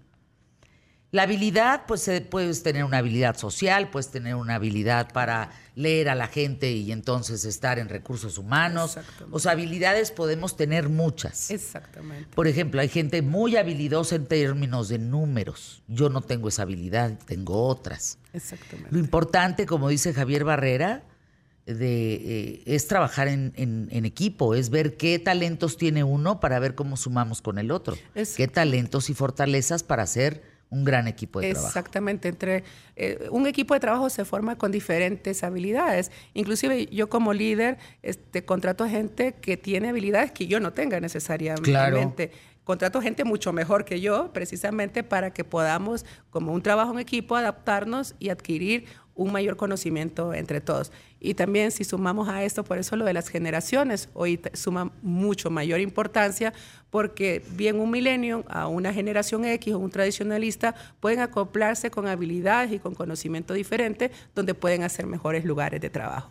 La 1.15 1.23
habilidad, 1.23 1.83
pues 1.87 2.09
eh, 2.09 2.21
puedes 2.23 2.65
tener 2.65 2.83
una 2.83 2.99
habilidad 2.99 3.37
social, 3.37 3.89
puedes 3.89 4.11
tener 4.11 4.35
una 4.35 4.57
habilidad 4.57 5.13
para 5.13 5.51
leer 5.77 6.09
a 6.09 6.17
la 6.17 6.27
gente 6.27 6.73
y 6.73 6.91
entonces 6.91 7.45
estar 7.45 7.79
en 7.79 7.89
recursos 7.89 8.37
humanos. 8.37 8.99
O 9.31 9.39
sea, 9.39 9.53
habilidades 9.53 10.11
podemos 10.11 10.57
tener 10.57 10.89
muchas. 10.89 11.53
Exactamente. 11.53 12.29
Por 12.35 12.49
ejemplo, 12.49 12.81
hay 12.81 12.89
gente 12.89 13.23
muy 13.23 13.57
habilidosa 13.57 14.17
en 14.17 14.27
términos 14.27 14.89
de 14.89 14.99
números. 14.99 15.83
Yo 15.87 16.09
no 16.09 16.21
tengo 16.21 16.49
esa 16.49 16.63
habilidad, 16.63 17.17
tengo 17.27 17.63
otras. 17.69 18.19
Exactamente. 18.33 18.91
Lo 18.91 18.99
importante, 18.99 19.67
como 19.67 19.89
dice 19.91 20.13
Javier 20.15 20.43
Barrera, 20.43 21.05
de, 21.65 22.15
eh, 22.15 22.63
es 22.67 22.89
trabajar 22.89 23.29
en, 23.29 23.53
en- 23.55 23.87
en 23.93 24.05
equipo, 24.05 24.57
es 24.57 24.69
ver 24.69 24.97
qué 24.97 25.21
talentos 25.21 25.77
tiene 25.77 26.03
uno 26.03 26.41
para 26.41 26.59
ver 26.59 26.75
cómo 26.75 26.97
sumamos 26.97 27.41
con 27.41 27.59
el 27.59 27.71
otro. 27.71 27.97
Qué 28.37 28.49
talentos 28.49 29.11
y 29.11 29.15
fortalezas 29.15 29.85
para 29.85 30.03
hacer 30.03 30.53
un 30.75 30.85
gran 30.85 31.07
equipo 31.09 31.41
de 31.41 31.53
trabajo. 31.53 31.69
Exactamente, 31.69 32.29
entre 32.29 32.65
eh, 32.97 33.29
un 33.31 33.47
equipo 33.47 33.75
de 33.75 33.81
trabajo 33.81 34.11
se 34.11 34.25
forma 34.25 34.57
con 34.57 34.73
diferentes 34.73 35.45
habilidades. 35.45 36.11
Inclusive 36.35 36.87
yo 36.87 37.09
como 37.09 37.33
líder 37.33 37.79
este, 38.03 38.45
contrato 38.45 38.85
a 38.85 38.89
gente 38.89 39.35
que 39.35 39.57
tiene 39.57 39.89
habilidades 39.89 40.33
que 40.33 40.47
yo 40.47 40.61
no 40.61 40.73
tenga 40.73 41.01
necesariamente. 41.01 41.71
Claro. 41.71 42.13
Contrato 42.65 43.03
gente 43.03 43.25
mucho 43.25 43.53
mejor 43.53 43.85
que 43.85 44.01
yo, 44.01 44.33
precisamente 44.33 45.03
para 45.03 45.35
que 45.35 45.45
podamos, 45.45 46.07
como 46.31 46.55
un 46.55 46.63
trabajo 46.63 46.93
en 46.93 46.99
equipo, 46.99 47.37
adaptarnos 47.37 48.15
y 48.19 48.31
adquirir 48.31 48.87
un 49.15 49.33
mayor 49.33 49.57
conocimiento 49.57 50.35
entre 50.35 50.61
todos. 50.61 50.93
Y 51.21 51.35
también 51.35 51.71
si 51.71 51.85
sumamos 51.85 52.29
a 52.29 52.45
esto, 52.45 52.65
por 52.65 52.79
eso 52.79 52.97
lo 52.97 53.05
de 53.05 53.13
las 53.13 53.29
generaciones, 53.29 54.09
hoy 54.13 54.41
suma 54.53 54.91
mucho 55.03 55.51
mayor 55.51 55.81
importancia 55.81 56.53
porque 56.91 57.43
bien 57.53 57.81
un 57.81 57.91
milenio 57.91 58.45
a 58.49 58.69
una 58.69 58.93
generación 58.93 59.45
X 59.45 59.75
o 59.75 59.79
un 59.79 59.91
tradicionalista 59.91 60.75
pueden 61.01 61.21
acoplarse 61.21 61.91
con 61.91 62.07
habilidades 62.07 62.73
y 62.73 62.79
con 62.79 62.95
conocimiento 62.95 63.55
diferente 63.55 64.11
donde 64.35 64.55
pueden 64.55 64.83
hacer 64.83 65.07
mejores 65.07 65.45
lugares 65.45 65.81
de 65.81 65.91
trabajo. 65.91 66.31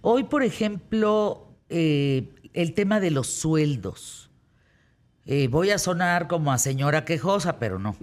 Hoy, 0.00 0.24
por 0.24 0.42
ejemplo, 0.42 1.48
eh, 1.68 2.28
el 2.54 2.74
tema 2.74 3.00
de 3.00 3.10
los 3.10 3.28
sueldos. 3.28 4.30
Eh, 5.26 5.48
voy 5.48 5.70
a 5.70 5.78
sonar 5.78 6.26
como 6.26 6.52
a 6.52 6.58
señora 6.58 7.04
quejosa, 7.04 7.58
pero 7.58 7.78
no. 7.78 7.96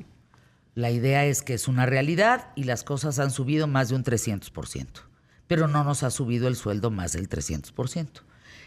La 0.76 0.92
idea 0.92 1.26
es 1.26 1.42
que 1.42 1.54
es 1.54 1.70
una 1.70 1.86
realidad 1.86 2.50
y 2.56 2.66
las 2.66 2.84
cosas 2.84 3.18
han 3.20 3.32
subido 3.32 3.66
más 3.66 3.90
de 3.90 3.96
un 3.96 4.04
300%, 4.04 4.88
pero 5.48 5.70
no 5.70 5.86
nos 5.86 6.04
ha 6.04 6.12
subido 6.12 6.50
el 6.50 6.58
sueldo 6.58 6.92
más 6.92 7.14
del 7.14 7.30
300%. 7.30 8.10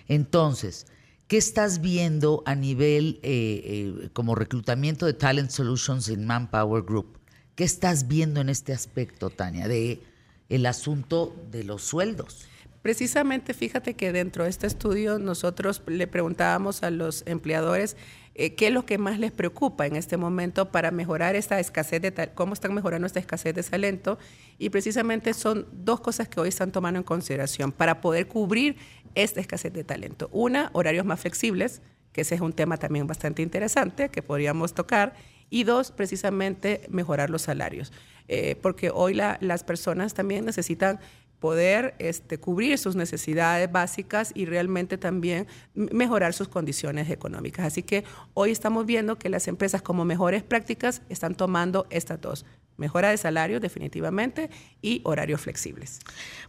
Entonces, 0.08 0.86
¿qué 1.26 1.36
estás 1.36 1.82
viendo 1.82 2.42
a 2.46 2.54
nivel 2.54 3.20
eh, 3.22 4.00
eh, 4.02 4.08
como 4.14 4.34
reclutamiento 4.34 5.04
de 5.04 5.12
Talent 5.12 5.50
Solutions 5.50 6.08
en 6.08 6.26
Manpower 6.26 6.82
Group? 6.82 7.18
¿Qué 7.54 7.64
estás 7.64 8.08
viendo 8.08 8.40
en 8.40 8.48
este 8.48 8.72
aspecto, 8.72 9.28
Tania, 9.28 9.68
de 9.68 10.00
el 10.48 10.64
asunto 10.64 11.36
de 11.50 11.62
los 11.64 11.82
sueldos? 11.82 12.48
Precisamente, 12.80 13.52
fíjate 13.52 13.94
que 13.94 14.12
dentro 14.12 14.44
de 14.44 14.50
este 14.50 14.66
estudio 14.66 15.18
nosotros 15.18 15.82
le 15.86 16.06
preguntábamos 16.06 16.82
a 16.82 16.90
los 16.90 17.22
empleadores 17.26 17.96
eh, 18.38 18.54
qué 18.54 18.68
es 18.68 18.72
lo 18.72 18.86
que 18.86 18.96
más 18.98 19.18
les 19.18 19.32
preocupa 19.32 19.86
en 19.86 19.96
este 19.96 20.16
momento 20.16 20.70
para 20.70 20.90
mejorar 20.90 21.34
esta 21.36 21.58
escasez 21.60 22.00
de 22.00 22.30
cómo 22.34 22.54
están 22.54 22.72
mejorando 22.72 23.06
esta 23.06 23.20
escasez 23.20 23.54
de 23.54 23.62
talento 23.62 24.18
y 24.58 24.70
precisamente 24.70 25.34
son 25.34 25.66
dos 25.72 26.00
cosas 26.00 26.28
que 26.28 26.40
hoy 26.40 26.48
están 26.48 26.70
tomando 26.72 26.98
en 26.98 27.04
consideración 27.04 27.72
para 27.72 28.00
poder 28.00 28.28
cubrir 28.28 28.76
esta 29.14 29.40
escasez 29.40 29.72
de 29.72 29.84
talento. 29.84 30.28
Una, 30.32 30.70
horarios 30.72 31.04
más 31.04 31.20
flexibles, 31.20 31.82
que 32.12 32.20
ese 32.22 32.36
es 32.36 32.40
un 32.40 32.52
tema 32.52 32.76
también 32.78 33.06
bastante 33.06 33.42
interesante 33.42 34.08
que 34.08 34.22
podríamos 34.22 34.72
tocar 34.72 35.14
y 35.50 35.64
dos, 35.64 35.90
precisamente 35.90 36.82
mejorar 36.90 37.28
los 37.30 37.42
salarios, 37.42 37.92
Eh, 38.30 38.56
porque 38.60 38.90
hoy 38.90 39.14
la- 39.14 39.38
las 39.40 39.64
personas 39.64 40.12
también 40.12 40.44
necesitan 40.44 41.00
poder 41.40 41.94
este, 41.98 42.38
cubrir 42.38 42.78
sus 42.78 42.96
necesidades 42.96 43.70
básicas 43.70 44.32
y 44.34 44.44
realmente 44.44 44.98
también 44.98 45.46
mejorar 45.74 46.34
sus 46.34 46.48
condiciones 46.48 47.10
económicas. 47.10 47.66
Así 47.66 47.82
que 47.82 48.04
hoy 48.34 48.50
estamos 48.50 48.86
viendo 48.86 49.18
que 49.18 49.28
las 49.28 49.48
empresas 49.48 49.82
como 49.82 50.04
mejores 50.04 50.42
prácticas 50.42 51.02
están 51.08 51.34
tomando 51.34 51.86
estas 51.90 52.20
dos, 52.20 52.44
mejora 52.76 53.10
de 53.10 53.16
salario 53.16 53.60
definitivamente 53.60 54.50
y 54.82 55.00
horarios 55.04 55.40
flexibles. 55.40 56.00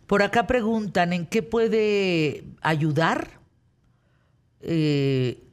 Por 0.07 0.23
acá 0.23 0.47
preguntan, 0.47 1.13
¿en 1.13 1.25
qué 1.27 1.43
puede 1.43 2.43
ayudar 2.61 3.39
eh, 4.61 5.43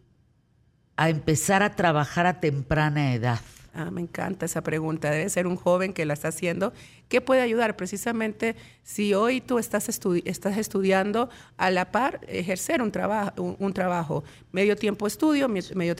a 0.97 1.11
empezar 1.11 1.62
a 1.62 1.76
trabajar 1.76 2.26
a 2.26 2.41
temprana 2.41 3.14
edad? 3.14 3.41
Ah, 3.79 3.91
me 3.91 4.01
encanta 4.01 4.47
esa 4.47 4.62
pregunta. 4.62 5.11
Debe 5.11 5.29
ser 5.29 5.47
un 5.47 5.57
joven 5.57 5.93
que 5.93 6.07
la 6.07 6.14
está 6.14 6.29
haciendo. 6.29 6.72
¿Qué 7.11 7.20
puede 7.20 7.43
ayudar? 7.43 7.77
Precisamente 7.77 8.57
si 8.83 9.12
hoy 9.12 9.43
tú 9.43 9.59
estás, 9.59 9.91
estudi- 9.91 10.22
estás 10.24 10.57
estudiando 10.57 11.29
a 11.59 11.70
la 11.70 11.93
par, 11.93 12.20
ejercer 12.27 12.81
un, 12.81 12.91
trabajo 12.91 13.57
un, 13.59 13.72
trabajo. 13.74 14.24
Medio 14.51 14.77
tiempo 14.77 15.07
estudio, 15.07 15.47
medio 15.51 15.95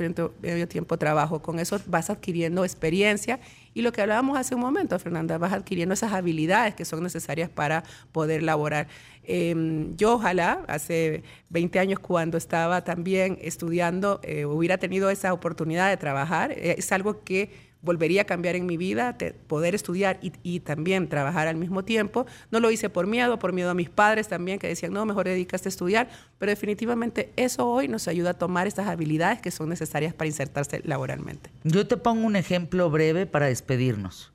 tiempo 0.68 0.97
trabajo. 0.97 1.43
Con 1.43 1.59
eso 1.59 1.79
vas 1.87 2.09
adquiriendo 2.09 2.64
experiencia. 2.64 3.41
Y 3.77 3.83
lo 3.83 3.93
que 3.93 4.01
hablábamos 4.01 4.39
hace 4.39 4.55
un 4.55 4.62
momento, 4.62 4.99
Fernanda, 4.99 5.37
vas 5.37 5.53
adquiriendo 5.53 5.93
esas 5.93 6.14
habilidades 6.14 6.74
que 6.74 6.87
son 6.87 7.03
necesarias 7.03 7.51
para 7.51 7.85
poder 8.11 8.43
laborar. 8.43 8.89
Eh, 9.22 9.55
yo 9.99 10.14
ojalá, 10.14 10.64
hace 10.66 11.22
20 11.51 11.79
años 11.79 11.99
cuando 11.99 12.39
estaba 12.39 12.85
también 12.85 13.37
estudiando, 13.43 14.18
eh, 14.22 14.47
hubiera 14.47 14.79
tenido 14.79 15.11
esa 15.11 15.35
oportunidad 15.35 15.91
de 15.91 15.99
trabajar. 15.99 16.53
Eh, 16.53 16.77
es 16.79 16.91
algo 16.91 17.22
que 17.22 17.51
volvería 17.87 18.22
a 18.22 18.24
cambiar 18.26 18.57
en 18.57 18.66
mi 18.66 18.76
vida, 18.76 19.16
te- 19.16 19.32
poder 19.32 19.74
estudiar 19.74 20.18
y, 20.20 20.61
también 20.61 21.09
trabajar 21.09 21.49
al 21.49 21.57
mismo 21.57 21.84
tiempo. 21.84 22.26
No 22.51 22.61
lo 22.61 22.70
hice 22.70 22.91
por 22.91 23.07
miedo, 23.07 23.39
por 23.39 23.55
miedo 23.55 23.70
a 23.70 23.74
mis 23.74 23.89
padres 23.89 24.28
también, 24.28 24.59
que 24.59 24.68
decían, 24.68 24.93
no, 24.93 25.07
mejor 25.07 25.24
dedicaste 25.26 25.68
a 25.68 25.70
estudiar, 25.70 26.09
pero 26.39 26.51
definitivamente 26.51 27.32
eso 27.37 27.66
hoy 27.66 27.89
nos 27.89 28.09
ayuda 28.09 28.30
a 28.30 28.34
tomar 28.34 28.66
estas 28.66 28.89
habilidades 28.89 29.41
que 29.41 29.51
son 29.51 29.70
necesarias 29.70 30.12
para 30.12 30.28
insertarse 30.28 30.82
laboralmente. 30.84 31.51
Yo 31.64 31.87
te 31.87 31.97
pongo 31.97 32.26
un 32.26 32.37
ejemplo 32.37 32.91
breve 32.91 33.24
para 33.24 33.47
despedirnos. 33.47 34.32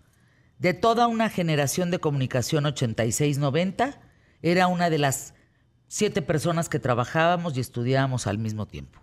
De 0.58 0.74
toda 0.74 1.08
una 1.08 1.30
generación 1.30 1.92
de 1.92 2.00
comunicación 2.00 2.64
86-90, 2.66 3.98
era 4.42 4.68
una 4.68 4.90
de 4.90 4.98
las 4.98 5.34
siete 5.88 6.22
personas 6.22 6.70
que 6.70 6.80
trabajábamos 6.80 7.56
y 7.58 7.60
estudiábamos 7.60 8.26
al 8.26 8.38
mismo 8.38 8.66
tiempo. 8.66 9.00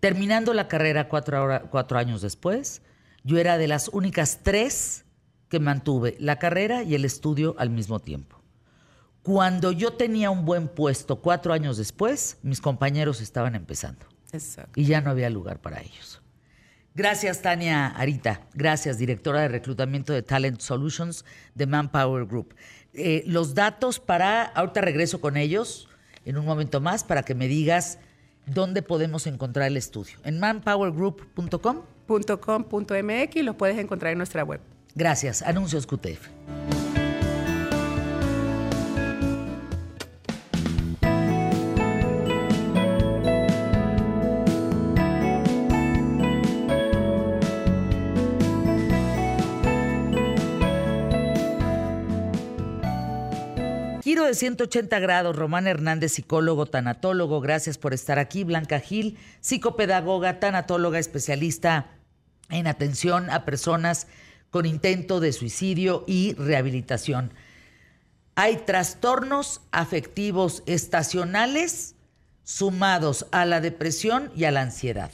Terminando 0.00 0.52
la 0.54 0.68
carrera 0.68 1.08
cuatro, 1.08 1.62
cuatro 1.70 1.98
años 1.98 2.22
después, 2.22 2.82
yo 3.26 3.38
era 3.38 3.58
de 3.58 3.66
las 3.66 3.88
únicas 3.88 4.38
tres 4.44 5.04
que 5.48 5.58
mantuve 5.58 6.16
la 6.20 6.38
carrera 6.38 6.84
y 6.84 6.94
el 6.94 7.04
estudio 7.04 7.56
al 7.58 7.70
mismo 7.70 7.98
tiempo. 7.98 8.40
Cuando 9.22 9.72
yo 9.72 9.94
tenía 9.94 10.30
un 10.30 10.44
buen 10.44 10.68
puesto 10.68 11.16
cuatro 11.16 11.52
años 11.52 11.76
después, 11.76 12.38
mis 12.42 12.60
compañeros 12.60 13.20
estaban 13.20 13.56
empezando 13.56 14.06
Exacto. 14.30 14.80
y 14.80 14.84
ya 14.84 15.00
no 15.00 15.10
había 15.10 15.28
lugar 15.28 15.60
para 15.60 15.80
ellos. 15.80 16.22
Gracias, 16.94 17.42
Tania 17.42 17.88
Arita. 17.88 18.42
Gracias, 18.54 18.96
directora 18.96 19.40
de 19.40 19.48
reclutamiento 19.48 20.12
de 20.12 20.22
Talent 20.22 20.60
Solutions 20.60 21.24
de 21.56 21.66
Manpower 21.66 22.26
Group. 22.26 22.54
Eh, 22.94 23.24
los 23.26 23.56
datos 23.56 23.98
para, 23.98 24.44
ahorita 24.44 24.82
regreso 24.82 25.20
con 25.20 25.36
ellos 25.36 25.88
en 26.24 26.38
un 26.38 26.46
momento 26.46 26.80
más 26.80 27.02
para 27.02 27.24
que 27.24 27.34
me 27.34 27.48
digas 27.48 27.98
dónde 28.46 28.82
podemos 28.82 29.26
encontrar 29.26 29.66
el 29.66 29.76
estudio. 29.76 30.16
En 30.22 30.38
manpowergroup.com. 30.38 31.82
.com.mx 32.06 33.42
lo 33.42 33.56
puedes 33.56 33.78
encontrar 33.78 34.12
en 34.12 34.18
nuestra 34.18 34.44
web. 34.44 34.60
Gracias. 34.94 35.42
Anuncios 35.42 35.86
QTF. 35.86 36.28
Giro 54.06 54.24
de 54.24 54.34
180 54.34 55.00
grados, 55.00 55.34
Román 55.34 55.66
Hernández, 55.66 56.12
psicólogo, 56.12 56.66
tanatólogo, 56.66 57.40
gracias 57.40 57.76
por 57.76 57.92
estar 57.92 58.20
aquí. 58.20 58.44
Blanca 58.44 58.78
Gil, 58.78 59.18
psicopedagoga, 59.40 60.38
tanatóloga, 60.38 61.00
especialista 61.00 61.95
en 62.50 62.66
atención 62.66 63.30
a 63.30 63.44
personas 63.44 64.06
con 64.50 64.66
intento 64.66 65.20
de 65.20 65.32
suicidio 65.32 66.04
y 66.06 66.34
rehabilitación. 66.34 67.32
Hay 68.34 68.58
trastornos 68.58 69.62
afectivos 69.70 70.62
estacionales 70.66 71.94
sumados 72.44 73.26
a 73.32 73.44
la 73.44 73.60
depresión 73.60 74.30
y 74.36 74.44
a 74.44 74.50
la 74.50 74.62
ansiedad. 74.62 75.10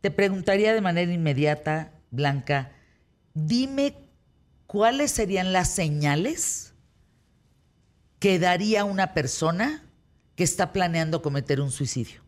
Te 0.00 0.10
preguntaría 0.10 0.72
de 0.72 0.80
manera 0.80 1.12
inmediata, 1.12 1.92
Blanca, 2.10 2.72
dime 3.34 3.96
cuáles 4.66 5.10
serían 5.10 5.52
las 5.52 5.68
señales 5.70 6.74
que 8.18 8.38
daría 8.38 8.84
una 8.84 9.14
persona 9.14 9.82
que 10.36 10.44
está 10.44 10.72
planeando 10.72 11.22
cometer 11.22 11.60
un 11.60 11.70
suicidio. 11.70 12.22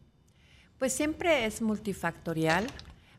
Pues 0.79 0.93
siempre 0.93 1.45
es 1.45 1.61
multifactorial, 1.61 2.67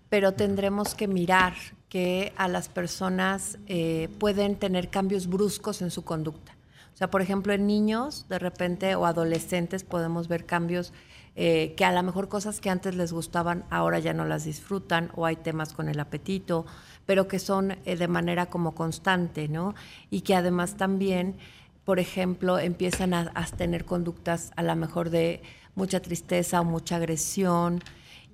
pero 0.10 0.34
tendremos 0.34 0.95
que 0.95 1.07
mirar 1.07 1.53
que 1.88 2.34
a 2.36 2.47
las 2.47 2.70
personas 2.70 3.57
eh, 3.68 4.10
pueden 4.20 4.55
tener 4.55 4.89
cambios 4.89 5.28
bruscos 5.28 5.82
en 5.82 5.91
su 5.91 6.03
conducta. 6.03 6.55
O 6.93 6.97
sea, 6.99 7.10
por 7.10 7.22
ejemplo, 7.22 7.53
en 7.53 7.66
niños, 7.66 8.26
de 8.28 8.39
repente, 8.39 8.95
o 8.95 9.05
adolescentes, 9.05 9.84
podemos 9.84 10.28
ver 10.28 10.45
cambios 10.45 10.91
eh, 11.36 11.74
que 11.78 11.86
a 11.86 11.93
lo 11.93 12.03
mejor 12.03 12.28
cosas 12.28 12.60
que 12.60 12.70
antes 12.70 12.95
les 12.95 13.14
gustaban, 13.14 13.64
ahora 13.70 13.99
ya 13.99 14.14
no 14.14 14.26
las 14.26 14.43
disfrutan, 14.43 15.10
o 15.16 15.26
hay 15.26 15.38
temas 15.38 15.74
con 15.74 15.88
el 15.88 15.99
apetito, 15.99 16.66
pero 17.05 17.28
que 17.28 17.39
son 17.39 17.78
eh, 17.86 17.95
de 17.95 18.07
manera 18.07 18.47
como 18.47 18.76
constante, 18.76 19.47
¿no? 19.47 19.76
Y 20.10 20.22
que 20.22 20.36
además 20.36 20.76
también, 20.76 21.38
por 21.86 21.99
ejemplo, 21.99 22.60
empiezan 22.60 23.14
a, 23.14 23.32
a 23.34 23.45
tener 23.45 23.86
conductas 23.86 24.51
a 24.57 24.64
lo 24.64 24.76
mejor 24.76 25.10
de 25.10 25.41
mucha 25.76 26.01
tristeza 26.01 26.60
o 26.60 26.66
mucha 26.66 26.97
agresión, 26.97 27.82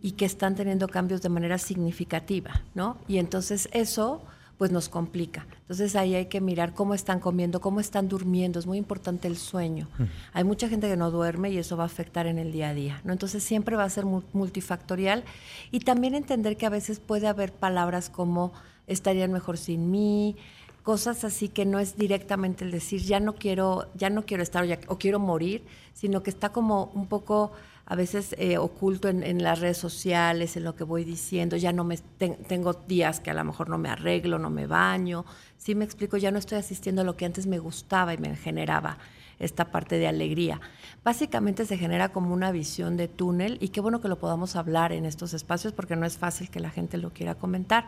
y 0.01 0.11
que 0.11 0.25
están 0.25 0.55
teniendo 0.55 0.87
cambios 0.87 1.21
de 1.21 1.29
manera 1.29 1.57
significativa, 1.57 2.61
¿no? 2.73 2.97
Y 3.07 3.17
entonces 3.17 3.69
eso 3.71 4.21
pues 4.57 4.71
nos 4.71 4.87
complica. 4.87 5.45
Entonces 5.61 5.95
ahí 5.95 6.15
hay 6.15 6.27
que 6.27 6.39
mirar 6.39 6.73
cómo 6.73 6.93
están 6.93 7.19
comiendo, 7.19 7.59
cómo 7.59 7.79
están 7.79 8.07
durmiendo, 8.07 8.59
es 8.59 8.65
muy 8.65 8.77
importante 8.77 9.27
el 9.27 9.37
sueño. 9.37 9.89
Hay 10.33 10.43
mucha 10.43 10.69
gente 10.69 10.87
que 10.87 10.95
no 10.95 11.11
duerme 11.11 11.49
y 11.49 11.57
eso 11.57 11.75
va 11.75 11.83
a 11.83 11.87
afectar 11.87 12.25
en 12.25 12.37
el 12.37 12.51
día 12.51 12.69
a 12.69 12.73
día, 12.73 13.01
¿no? 13.03 13.11
Entonces 13.11 13.43
siempre 13.43 13.75
va 13.75 13.83
a 13.83 13.89
ser 13.89 14.05
multifactorial 14.05 15.23
y 15.71 15.79
también 15.79 16.15
entender 16.15 16.55
que 16.55 16.65
a 16.65 16.69
veces 16.69 16.99
puede 16.99 17.27
haber 17.27 17.51
palabras 17.51 18.09
como 18.09 18.53
estarían 18.87 19.31
mejor 19.31 19.57
sin 19.57 19.91
mí, 19.91 20.37
cosas 20.83 21.23
así 21.23 21.49
que 21.49 21.65
no 21.65 21.79
es 21.79 21.97
directamente 21.97 22.63
el 22.63 22.71
decir 22.71 23.01
ya 23.01 23.19
no 23.19 23.33
quiero, 23.33 23.87
ya 23.95 24.09
no 24.09 24.25
quiero 24.25 24.43
estar 24.43 24.63
o, 24.63 24.93
o 24.93 24.97
quiero 24.97 25.19
morir, 25.19 25.63
sino 25.93 26.23
que 26.23 26.29
está 26.29 26.49
como 26.49 26.91
un 26.93 27.07
poco 27.07 27.51
a 27.87 27.95
veces 27.95 28.35
eh, 28.39 28.57
oculto 28.57 29.09
en, 29.09 29.43
las 29.43 29.59
redes 29.59 29.77
sociales, 29.77 30.57
en 30.57 30.63
lo 30.63 30.75
que 30.75 30.83
voy 30.83 31.03
diciendo, 31.03 31.55
ya 31.55 31.71
no 31.71 31.83
me 31.83 31.97
tengo 31.97 32.73
días 32.73 33.19
que 33.19 33.29
a 33.29 33.35
lo 33.35 33.43
mejor 33.43 33.69
no 33.69 33.77
me 33.77 33.89
arreglo, 33.89 34.39
no 34.39 34.49
me 34.49 34.65
baño, 34.65 35.23
sí 35.57 35.75
me 35.75 35.85
explico, 35.85 36.17
ya 36.17 36.31
no 36.31 36.39
estoy 36.39 36.57
asistiendo 36.57 37.01
a 37.01 37.05
lo 37.05 37.15
que 37.15 37.25
antes 37.25 37.45
me 37.45 37.59
gustaba 37.59 38.13
y 38.13 38.17
me 38.17 38.35
generaba 38.35 38.97
esta 39.37 39.65
parte 39.65 39.99
de 39.99 40.07
alegría. 40.07 40.59
Básicamente 41.03 41.65
se 41.65 41.77
genera 41.77 42.09
como 42.09 42.33
una 42.33 42.51
visión 42.51 42.97
de 42.97 43.07
túnel 43.07 43.57
y 43.61 43.69
qué 43.69 43.81
bueno 43.81 44.01
que 44.01 44.07
lo 44.07 44.17
podamos 44.17 44.55
hablar 44.55 44.91
en 44.91 45.05
estos 45.05 45.35
espacios 45.35 45.73
porque 45.73 45.95
no 45.95 46.07
es 46.07 46.17
fácil 46.17 46.49
que 46.49 46.59
la 46.59 46.71
gente 46.71 46.97
lo 46.97 47.11
quiera 47.11 47.35
comentar 47.35 47.85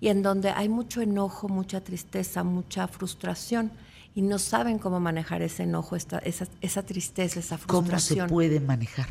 y 0.00 0.08
en 0.08 0.22
donde 0.22 0.50
hay 0.50 0.68
mucho 0.68 1.00
enojo, 1.00 1.48
mucha 1.48 1.82
tristeza, 1.82 2.42
mucha 2.42 2.88
frustración 2.88 3.70
y 4.14 4.22
no 4.22 4.38
saben 4.38 4.78
cómo 4.78 4.98
manejar 4.98 5.42
ese 5.42 5.64
enojo, 5.64 5.94
esa, 5.94 6.20
esa 6.60 6.82
tristeza, 6.82 7.38
esa 7.38 7.58
frustración. 7.58 8.18
¿Cómo 8.18 8.28
se 8.28 8.34
puede 8.34 8.60
manejar? 8.60 9.06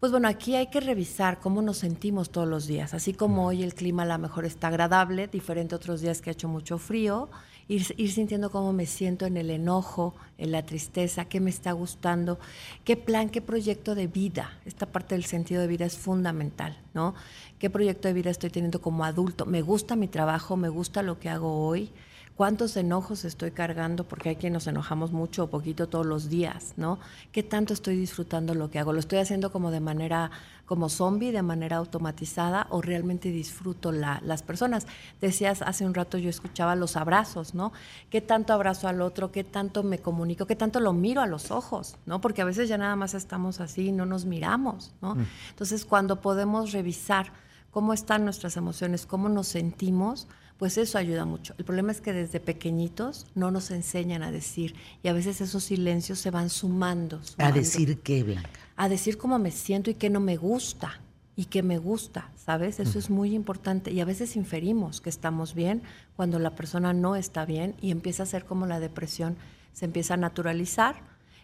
Pues 0.00 0.12
bueno, 0.12 0.28
aquí 0.28 0.54
hay 0.54 0.68
que 0.68 0.78
revisar 0.78 1.40
cómo 1.40 1.60
nos 1.60 1.78
sentimos 1.78 2.30
todos 2.30 2.46
los 2.46 2.68
días. 2.68 2.94
Así 2.94 3.14
como 3.14 3.46
hoy 3.46 3.64
el 3.64 3.74
clima 3.74 4.04
a 4.04 4.06
lo 4.06 4.16
mejor 4.18 4.44
está 4.44 4.68
agradable, 4.68 5.26
diferente 5.26 5.74
a 5.74 5.78
otros 5.78 6.00
días 6.00 6.22
que 6.22 6.30
ha 6.30 6.34
hecho 6.34 6.46
mucho 6.46 6.78
frío, 6.78 7.28
ir, 7.66 7.82
sintiendo 8.12 8.52
cómo 8.52 8.72
me 8.72 8.86
siento 8.86 9.26
en 9.26 9.36
el 9.36 9.50
enojo, 9.50 10.14
en 10.38 10.52
la 10.52 10.64
tristeza, 10.64 11.24
qué 11.24 11.40
me 11.40 11.50
está 11.50 11.72
gustando, 11.72 12.38
qué 12.84 12.96
plan, 12.96 13.28
qué 13.28 13.42
proyecto 13.42 13.96
de 13.96 14.06
vida. 14.06 14.56
Esta 14.66 14.86
parte 14.86 15.16
del 15.16 15.24
sentido 15.24 15.62
de 15.62 15.66
vida 15.66 15.84
es 15.84 15.98
fundamental, 15.98 16.78
¿no? 16.94 17.16
¿Qué 17.58 17.68
proyecto 17.68 18.06
de 18.06 18.14
vida 18.14 18.30
estoy 18.30 18.50
teniendo 18.50 18.80
como 18.80 19.04
adulto? 19.04 19.46
¿Me 19.46 19.62
gusta 19.62 19.96
mi 19.96 20.06
trabajo? 20.06 20.56
¿Me 20.56 20.68
gusta 20.68 21.02
lo 21.02 21.18
que 21.18 21.28
hago 21.28 21.66
hoy? 21.66 21.90
Cuántos 22.38 22.76
enojos 22.76 23.24
estoy 23.24 23.50
cargando, 23.50 24.04
porque 24.04 24.28
hay 24.28 24.36
quien 24.36 24.52
nos 24.52 24.68
enojamos 24.68 25.10
mucho 25.10 25.42
o 25.42 25.46
poquito 25.48 25.88
todos 25.88 26.06
los 26.06 26.28
días, 26.28 26.74
¿no? 26.76 27.00
¿Qué 27.32 27.42
tanto 27.42 27.74
estoy 27.74 27.96
disfrutando 27.96 28.54
lo 28.54 28.70
que 28.70 28.78
hago? 28.78 28.92
¿Lo 28.92 29.00
estoy 29.00 29.18
haciendo 29.18 29.50
como 29.50 29.72
de 29.72 29.80
manera, 29.80 30.30
como 30.64 30.88
zombie, 30.88 31.32
de 31.32 31.42
manera 31.42 31.78
automatizada, 31.78 32.68
o 32.70 32.80
realmente 32.80 33.32
disfruto 33.32 33.90
las 33.90 34.44
personas? 34.44 34.86
Decías 35.20 35.62
hace 35.62 35.84
un 35.84 35.94
rato, 35.94 36.16
yo 36.16 36.30
escuchaba 36.30 36.76
los 36.76 36.94
abrazos, 36.94 37.54
¿no? 37.54 37.72
¿Qué 38.08 38.20
tanto 38.20 38.52
abrazo 38.52 38.86
al 38.86 39.02
otro? 39.02 39.32
¿Qué 39.32 39.42
tanto 39.42 39.82
me 39.82 39.98
comunico? 39.98 40.46
¿Qué 40.46 40.54
tanto 40.54 40.78
lo 40.78 40.92
miro 40.92 41.20
a 41.22 41.26
los 41.26 41.50
ojos? 41.50 41.96
¿no? 42.06 42.20
Porque 42.20 42.42
a 42.42 42.44
veces 42.44 42.68
ya 42.68 42.78
nada 42.78 42.94
más 42.94 43.14
estamos 43.14 43.58
así 43.58 43.88
y 43.88 43.92
no 43.92 44.06
nos 44.06 44.26
miramos, 44.26 44.92
¿no? 45.02 45.16
Mm. 45.16 45.26
Entonces, 45.50 45.84
cuando 45.84 46.20
podemos 46.20 46.70
revisar 46.70 47.32
cómo 47.72 47.92
están 47.92 48.24
nuestras 48.24 48.56
emociones, 48.56 49.06
cómo 49.06 49.28
nos 49.28 49.48
sentimos, 49.48 50.28
pues 50.58 50.76
eso 50.76 50.98
ayuda 50.98 51.24
mucho. 51.24 51.54
El 51.56 51.64
problema 51.64 51.92
es 51.92 52.00
que 52.00 52.12
desde 52.12 52.40
pequeñitos 52.40 53.26
no 53.34 53.50
nos 53.50 53.70
enseñan 53.70 54.22
a 54.22 54.32
decir 54.32 54.74
y 55.02 55.08
a 55.08 55.12
veces 55.12 55.40
esos 55.40 55.64
silencios 55.64 56.18
se 56.18 56.30
van 56.30 56.50
sumando. 56.50 57.20
¿A 57.38 57.52
decir 57.52 58.00
qué, 58.00 58.24
Blanca? 58.24 58.50
A 58.76 58.88
decir 58.88 59.16
cómo 59.18 59.38
me 59.38 59.52
siento 59.52 59.90
y 59.90 59.94
qué 59.94 60.10
no 60.10 60.20
me 60.20 60.36
gusta 60.36 61.00
y 61.36 61.44
qué 61.44 61.62
me 61.62 61.78
gusta, 61.78 62.30
¿sabes? 62.36 62.80
Eso 62.80 62.98
es 62.98 63.10
muy 63.10 63.34
importante 63.34 63.92
y 63.92 64.00
a 64.00 64.04
veces 64.04 64.34
inferimos 64.34 65.00
que 65.00 65.10
estamos 65.10 65.54
bien 65.54 65.82
cuando 66.16 66.40
la 66.40 66.56
persona 66.56 66.92
no 66.92 67.14
está 67.14 67.44
bien 67.44 67.76
y 67.80 67.92
empieza 67.92 68.24
a 68.24 68.26
ser 68.26 68.44
como 68.44 68.66
la 68.66 68.80
depresión 68.80 69.36
se 69.72 69.84
empieza 69.84 70.14
a 70.14 70.16
naturalizar 70.16 70.96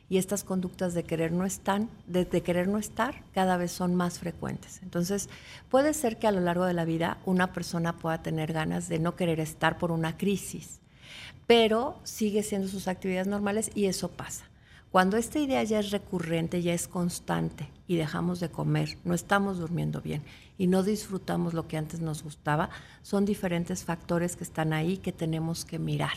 y 0.08 0.18
estas 0.18 0.44
conductas 0.44 0.94
de 0.94 1.04
querer 1.04 1.32
no 1.32 1.44
están, 1.44 1.88
de, 2.06 2.26
querer 2.26 2.68
no 2.68 2.78
estar, 2.78 3.22
cada 3.32 3.56
vez 3.56 3.72
son 3.72 3.94
más 3.94 4.18
frecuentes. 4.18 4.80
Entonces, 4.82 5.28
puede 5.70 5.94
ser 5.94 6.18
que 6.18 6.26
a 6.26 6.32
lo 6.32 6.40
largo 6.40 6.66
de 6.66 6.74
la 6.74 6.84
vida 6.84 7.18
una 7.24 7.52
persona 7.52 7.96
pueda 7.96 8.22
tener 8.22 8.52
ganas 8.52 8.88
de 8.88 8.98
no 8.98 9.16
querer 9.16 9.40
estar 9.40 9.78
por 9.78 9.90
una 9.90 10.16
crisis, 10.16 10.80
pero 11.46 11.98
sigue 12.04 12.42
siendo 12.42 12.68
sus 12.68 12.88
actividades 12.88 13.26
normales 13.26 13.70
y 13.74 13.86
eso 13.86 14.10
pasa. 14.10 14.44
Cuando 14.94 15.16
esta 15.16 15.40
idea 15.40 15.64
ya 15.64 15.80
es 15.80 15.90
recurrente, 15.90 16.62
ya 16.62 16.72
es 16.72 16.86
constante 16.86 17.68
y 17.88 17.96
dejamos 17.96 18.38
de 18.38 18.50
comer, 18.50 18.96
no 19.02 19.12
estamos 19.12 19.58
durmiendo 19.58 20.00
bien 20.00 20.22
y 20.56 20.68
no 20.68 20.84
disfrutamos 20.84 21.52
lo 21.52 21.66
que 21.66 21.76
antes 21.76 21.98
nos 22.00 22.22
gustaba, 22.22 22.70
son 23.02 23.24
diferentes 23.24 23.82
factores 23.82 24.36
que 24.36 24.44
están 24.44 24.72
ahí 24.72 24.98
que 24.98 25.10
tenemos 25.10 25.64
que 25.64 25.80
mirar. 25.80 26.14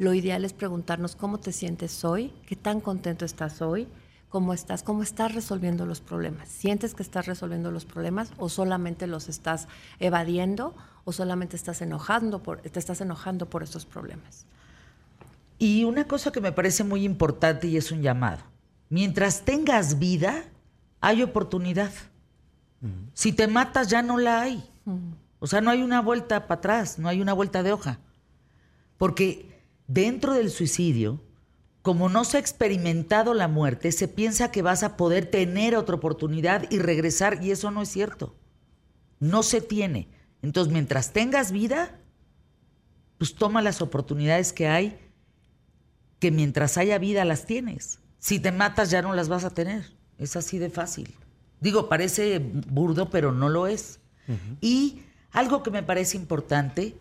Lo 0.00 0.14
ideal 0.14 0.46
es 0.46 0.54
preguntarnos 0.54 1.14
cómo 1.14 1.40
te 1.40 1.52
sientes 1.52 2.06
hoy, 2.06 2.32
qué 2.46 2.56
tan 2.56 2.80
contento 2.80 3.26
estás 3.26 3.60
hoy, 3.60 3.86
cómo 4.30 4.54
estás, 4.54 4.82
cómo 4.82 5.02
estás 5.02 5.34
resolviendo 5.34 5.84
los 5.84 6.00
problemas. 6.00 6.48
¿Sientes 6.48 6.94
que 6.94 7.02
estás 7.02 7.26
resolviendo 7.26 7.70
los 7.70 7.84
problemas 7.84 8.32
o 8.38 8.48
solamente 8.48 9.06
los 9.06 9.28
estás 9.28 9.68
evadiendo 9.98 10.74
o 11.04 11.12
solamente 11.12 11.54
estás 11.54 11.82
enojando 11.82 12.42
por, 12.42 12.62
te 12.62 12.78
estás 12.78 13.02
enojando 13.02 13.50
por 13.50 13.62
estos 13.62 13.84
problemas? 13.84 14.46
Y 15.58 15.84
una 15.84 16.04
cosa 16.08 16.32
que 16.32 16.40
me 16.40 16.52
parece 16.52 16.82
muy 16.82 17.04
importante 17.04 17.66
y 17.66 17.76
es 17.76 17.92
un 17.92 18.00
llamado. 18.00 18.40
Mientras 18.88 19.44
tengas 19.44 19.98
vida, 19.98 20.44
hay 21.02 21.22
oportunidad. 21.22 21.92
Si 23.12 23.32
te 23.32 23.48
matas 23.48 23.88
ya 23.88 24.00
no 24.00 24.16
la 24.16 24.40
hay. 24.40 24.64
O 25.40 25.46
sea, 25.46 25.60
no 25.60 25.70
hay 25.70 25.82
una 25.82 26.00
vuelta 26.00 26.46
para 26.46 26.58
atrás, 26.58 26.98
no 26.98 27.06
hay 27.10 27.20
una 27.20 27.34
vuelta 27.34 27.62
de 27.62 27.72
hoja. 27.74 27.98
Porque 28.96 29.49
dentro 29.92 30.34
del 30.34 30.50
suicidio, 30.50 31.20
como 31.82 32.08
no 32.08 32.24
se 32.24 32.36
ha 32.36 32.40
experimentado 32.40 33.34
la 33.34 33.48
muerte, 33.48 33.90
se 33.90 34.06
piensa 34.06 34.52
que 34.52 34.62
vas 34.62 34.82
a 34.82 34.96
poder 34.96 35.26
tener 35.26 35.74
otra 35.74 35.96
oportunidad 35.96 36.70
y 36.70 36.78
regresar, 36.78 37.42
y 37.42 37.50
eso 37.50 37.70
no 37.70 37.82
es 37.82 37.88
cierto. 37.88 38.36
No 39.18 39.42
se 39.42 39.60
tiene. 39.60 40.08
Entonces, 40.42 40.72
mientras 40.72 41.12
tengas 41.12 41.50
vida, 41.50 41.98
pues 43.18 43.34
toma 43.34 43.62
las 43.62 43.82
oportunidades 43.82 44.52
que 44.52 44.68
hay, 44.68 44.98
que 46.20 46.30
mientras 46.30 46.78
haya 46.78 46.98
vida 46.98 47.24
las 47.24 47.44
tienes. 47.44 47.98
Si 48.18 48.38
te 48.38 48.52
matas 48.52 48.90
ya 48.90 49.02
no 49.02 49.14
las 49.14 49.28
vas 49.28 49.44
a 49.44 49.50
tener. 49.50 49.96
Es 50.18 50.36
así 50.36 50.58
de 50.58 50.70
fácil. 50.70 51.14
Digo, 51.60 51.88
parece 51.88 52.38
burdo, 52.38 53.10
pero 53.10 53.32
no 53.32 53.48
lo 53.48 53.66
es. 53.66 53.98
Y 54.60 55.02
algo 55.32 55.62
que 55.64 55.72
me 55.72 55.82
parece 55.82 56.16
importante, 56.16 56.96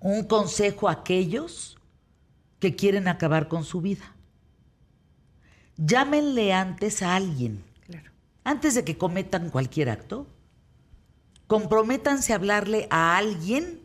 un 0.00 0.24
consejo 0.24 0.88
a 0.88 0.92
aquellos 0.92 1.78
que 2.62 2.76
quieren 2.76 3.08
acabar 3.08 3.48
con 3.48 3.64
su 3.64 3.80
vida. 3.80 4.04
Llámenle 5.76 6.52
antes 6.52 7.02
a 7.02 7.16
alguien. 7.16 7.64
Antes 8.44 8.76
de 8.76 8.84
que 8.84 8.96
cometan 8.96 9.50
cualquier 9.50 9.90
acto, 9.90 10.28
comprométanse 11.48 12.32
a 12.32 12.36
hablarle 12.36 12.86
a 12.88 13.16
alguien 13.16 13.80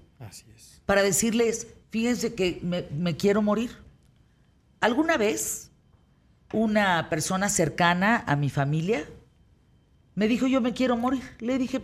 para 0.85 1.01
decirles, 1.01 1.69
fíjense 1.89 2.35
que 2.35 2.61
me, 2.61 3.17
quiero 3.17 3.41
morir. 3.41 3.71
¿Alguna 4.79 5.17
vez 5.17 5.71
una 6.53 7.09
persona 7.09 7.49
cercana 7.49 8.23
a 8.27 8.35
mi 8.35 8.51
familia 8.51 9.09
me 10.13 10.27
dijo, 10.27 10.45
yo 10.45 10.61
me 10.61 10.75
quiero 10.75 10.97
morir? 10.97 11.23
Le 11.39 11.57
dije, 11.57 11.81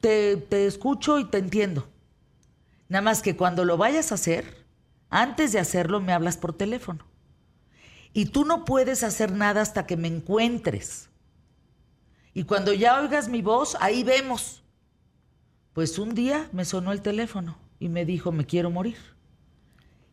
te, 0.00 0.38
te 0.38 0.66
escucho 0.66 1.18
y 1.18 1.26
te 1.26 1.36
entiendo. 1.36 1.86
Nada 2.88 3.02
más 3.02 3.20
que 3.20 3.36
cuando 3.36 3.66
lo 3.66 3.76
vayas 3.76 4.10
a 4.10 4.14
hacer, 4.14 4.65
antes 5.22 5.52
de 5.52 5.58
hacerlo 5.58 6.00
me 6.00 6.12
hablas 6.12 6.36
por 6.36 6.52
teléfono. 6.52 7.04
Y 8.12 8.26
tú 8.26 8.44
no 8.44 8.64
puedes 8.64 9.02
hacer 9.02 9.32
nada 9.32 9.60
hasta 9.60 9.86
que 9.86 9.96
me 9.96 10.08
encuentres. 10.08 11.08
Y 12.34 12.44
cuando 12.44 12.72
ya 12.72 13.00
oigas 13.00 13.28
mi 13.28 13.42
voz, 13.42 13.76
ahí 13.80 14.04
vemos. 14.04 14.62
Pues 15.72 15.98
un 15.98 16.14
día 16.14 16.48
me 16.52 16.64
sonó 16.64 16.92
el 16.92 17.02
teléfono 17.02 17.56
y 17.78 17.88
me 17.88 18.04
dijo, 18.04 18.32
me 18.32 18.46
quiero 18.46 18.70
morir. 18.70 18.96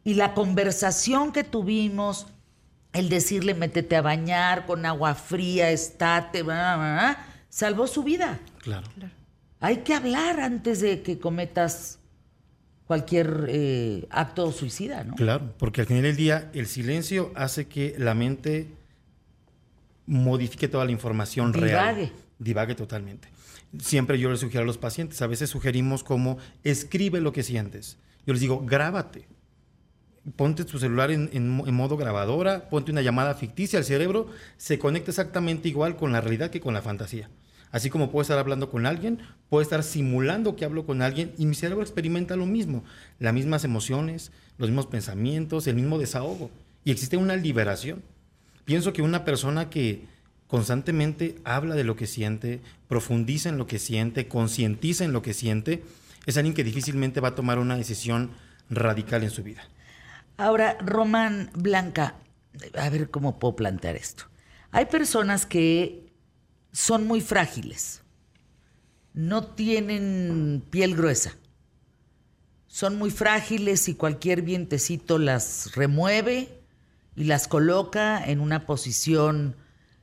Y 0.03 0.15
la 0.15 0.33
conversación 0.33 1.31
que 1.31 1.43
tuvimos, 1.43 2.27
el 2.91 3.09
decirle, 3.09 3.53
métete 3.53 3.95
a 3.95 4.01
bañar 4.01 4.65
con 4.65 4.85
agua 4.85 5.15
fría, 5.15 5.71
estate, 5.71 6.45
salvó 7.49 7.87
su 7.87 8.03
vida. 8.03 8.39
Claro. 8.59 8.87
hay 9.59 9.77
que 9.77 9.93
hablar 9.93 10.39
antes 10.39 10.81
de 10.81 11.01
que 11.01 11.19
cometas 11.19 11.99
cualquier 12.93 13.47
eh, 13.49 14.05
acto 14.11 14.51
suicida, 14.51 15.03
¿no? 15.03 15.15
Claro, 15.15 15.51
porque 15.57 15.81
al 15.81 15.87
final 15.87 16.03
del 16.03 16.15
día 16.15 16.51
el 16.53 16.67
silencio 16.67 17.31
hace 17.33 17.65
que 17.67 17.95
la 17.97 18.13
mente 18.13 18.67
modifique 20.05 20.67
toda 20.67 20.85
la 20.85 20.91
información 20.91 21.53
real. 21.53 21.95
Divague. 21.95 22.11
Divague 22.37 22.75
totalmente. 22.75 23.27
Siempre 23.79 24.19
yo 24.19 24.29
les 24.29 24.41
sugiero 24.41 24.61
a 24.63 24.67
los 24.67 24.77
pacientes, 24.77 25.21
a 25.23 25.27
veces 25.27 25.49
sugerimos 25.49 26.03
como 26.03 26.37
escribe 26.63 27.19
lo 27.19 27.31
que 27.33 27.41
sientes. 27.41 27.97
Yo 28.27 28.33
les 28.33 28.41
digo, 28.41 28.63
grábate. 28.63 29.25
Ponte 30.35 30.63
tu 30.63 30.77
celular 30.77 31.09
en, 31.09 31.31
en- 31.33 31.63
en 31.65 31.73
modo 31.73 31.97
grabadora, 31.97 32.69
ponte 32.69 32.91
una 32.91 33.01
llamada 33.01 33.33
ficticia, 33.33 33.79
el 33.79 33.85
cerebro 33.85 34.27
se 34.57 34.77
conecta 34.77 35.09
exactamente 35.09 35.67
igual 35.67 35.95
con 35.95 36.11
la 36.11 36.21
realidad 36.21 36.51
que 36.51 36.61
con 36.61 36.75
la 36.75 36.81
fantasía. 36.83 37.29
Así 37.73 37.89
como 37.89 38.11
puedo 38.11 38.21
estar 38.21 38.37
hablando 38.37 38.69
con 38.69 38.85
alguien, 38.85 39.17
puedo 39.49 39.63
estar 39.63 39.81
simulando 39.81 40.55
que 40.55 40.63
hablo 40.63 40.85
con 40.85 41.01
alguien 41.01 41.33
y 41.39 41.47
mi 41.47 41.55
cerebro 41.55 41.81
experimenta 41.81 42.35
lo 42.35 42.45
mismo, 42.45 42.83
las 43.17 43.33
mismas 43.33 43.63
emociones, 43.65 44.31
los 44.59 44.69
mismos 44.69 44.85
pensamientos, 44.85 45.65
el 45.65 45.75
mismo 45.75 45.97
desahogo. 45.97 46.51
Y 46.85 46.91
existe 46.91 47.17
una 47.17 47.35
liberación. 47.35 48.03
Pienso 48.63 48.93
que 48.93 49.01
una 49.01 49.25
persona 49.25 49.71
que 49.71 50.05
constantemente 50.45 51.39
habla 51.45 51.73
de 51.73 51.83
lo 51.83 51.95
que 51.95 52.05
siente, 52.05 52.61
profundiza 52.87 53.49
en 53.49 53.57
lo 53.57 53.65
que 53.65 53.79
siente, 53.79 54.27
concientiza 54.27 55.03
en 55.03 55.11
lo 55.11 55.23
que 55.23 55.33
siente, 55.33 55.83
es 56.27 56.37
alguien 56.37 56.53
que 56.53 56.63
difícilmente 56.63 57.21
va 57.21 57.29
a 57.29 57.35
tomar 57.35 57.57
una 57.57 57.75
decisión 57.75 58.29
radical 58.69 59.23
en 59.23 59.31
su 59.31 59.41
vida. 59.41 59.63
Ahora, 60.37 60.77
Román 60.79 61.49
Blanca, 61.55 62.17
a 62.77 62.89
ver 62.91 63.09
cómo 63.09 63.39
puedo 63.39 63.55
plantear 63.55 63.95
esto. 63.95 64.25
Hay 64.71 64.85
personas 64.85 65.47
que 65.47 66.02
son 66.73 67.07
muy 67.07 67.21
frágiles, 67.21 68.01
no 69.13 69.45
tienen 69.45 70.65
piel 70.71 70.95
gruesa, 70.95 71.35
son 72.67 72.97
muy 72.97 73.11
frágiles 73.11 73.87
y 73.87 73.93
cualquier 73.93 74.41
vientecito 74.41 75.19
las 75.19 75.75
remueve 75.75 76.63
y 77.15 77.25
las 77.25 77.47
coloca 77.47 78.25
en 78.25 78.39
una 78.39 78.65
posición 78.65 79.55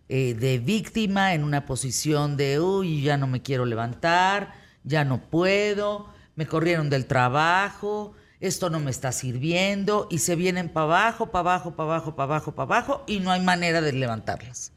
eh, 0.09 0.35
de 0.35 0.59
víctima, 0.59 1.35
en 1.35 1.43
una 1.43 1.67
posición 1.67 2.37
de, 2.37 2.61
uy, 2.61 3.03
ya 3.03 3.17
no 3.17 3.27
me 3.27 3.43
quiero 3.43 3.67
levantar, 3.67 4.55
ya 4.85 5.05
no 5.05 5.21
puedo, 5.29 6.09
me 6.37 6.47
corrieron 6.47 6.89
del 6.89 7.07
trabajo, 7.07 8.15
esto 8.39 8.71
no 8.71 8.79
me 8.79 8.93
está 8.93 9.11
sirviendo, 9.11 10.07
y 10.09 10.19
se 10.19 10.37
vienen 10.37 10.69
para 10.69 10.85
abajo, 10.85 11.33
para 11.33 11.41
abajo, 11.41 11.75
para 11.75 11.95
abajo, 11.95 12.15
para 12.15 12.25
abajo, 12.25 12.55
para 12.55 12.65
abajo, 12.77 13.05
y 13.09 13.19
no 13.19 13.33
hay 13.33 13.41
manera 13.41 13.81
de 13.81 13.93
levantarlas. 13.93 14.73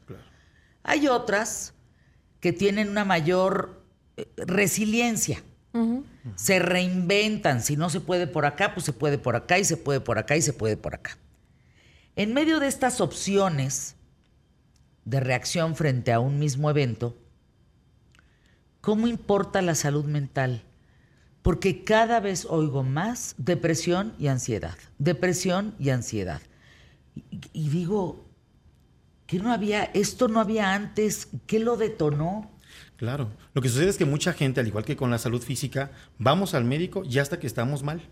Hay 0.82 1.06
otras 1.06 1.73
que 2.44 2.52
tienen 2.52 2.90
una 2.90 3.06
mayor 3.06 3.80
eh, 4.18 4.28
resiliencia. 4.36 5.42
Se 6.36 6.58
reinventan. 6.58 7.62
Si 7.62 7.74
no 7.74 7.88
se 7.88 8.02
puede 8.02 8.26
por 8.26 8.44
acá, 8.44 8.74
pues 8.74 8.84
se 8.84 8.92
puede 8.92 9.16
por 9.16 9.34
acá 9.34 9.58
y 9.58 9.64
se 9.64 9.78
puede 9.78 10.00
por 10.00 10.18
acá 10.18 10.36
y 10.36 10.42
se 10.42 10.52
puede 10.52 10.76
por 10.76 10.94
acá. 10.94 11.16
En 12.16 12.34
medio 12.34 12.60
de 12.60 12.66
estas 12.66 13.00
opciones 13.00 13.96
de 15.06 15.20
reacción 15.20 15.74
frente 15.74 16.12
a 16.12 16.20
un 16.20 16.38
mismo 16.38 16.68
evento, 16.68 17.16
¿cómo 18.82 19.06
importa 19.06 19.62
la 19.62 19.74
salud 19.74 20.04
mental? 20.04 20.64
Porque 21.40 21.82
cada 21.82 22.20
vez 22.20 22.44
oigo 22.44 22.82
más 22.82 23.36
depresión 23.38 24.12
y 24.18 24.26
ansiedad, 24.26 24.76
depresión 24.98 25.74
y 25.78 25.88
ansiedad. 25.88 26.42
Y, 27.14 27.40
y 27.54 27.70
digo, 27.70 28.26
¿qué 29.34 29.40
no 29.40 29.52
había, 29.52 29.82
esto 29.94 30.28
no 30.28 30.38
había 30.38 30.74
antes? 30.74 31.26
¿Qué 31.48 31.58
lo 31.58 31.76
detonó? 31.76 32.52
Claro. 32.96 33.32
Lo 33.52 33.62
que 33.62 33.68
sucede 33.68 33.88
es 33.88 33.98
que 33.98 34.04
mucha 34.04 34.32
gente, 34.32 34.60
al 34.60 34.68
igual 34.68 34.84
que 34.84 34.94
con 34.94 35.10
la 35.10 35.18
salud 35.18 35.42
física, 35.42 35.90
vamos 36.18 36.54
al 36.54 36.62
médico 36.62 37.02
ya 37.02 37.22
hasta 37.22 37.40
que 37.40 37.48
estamos 37.48 37.82
mal. 37.82 38.02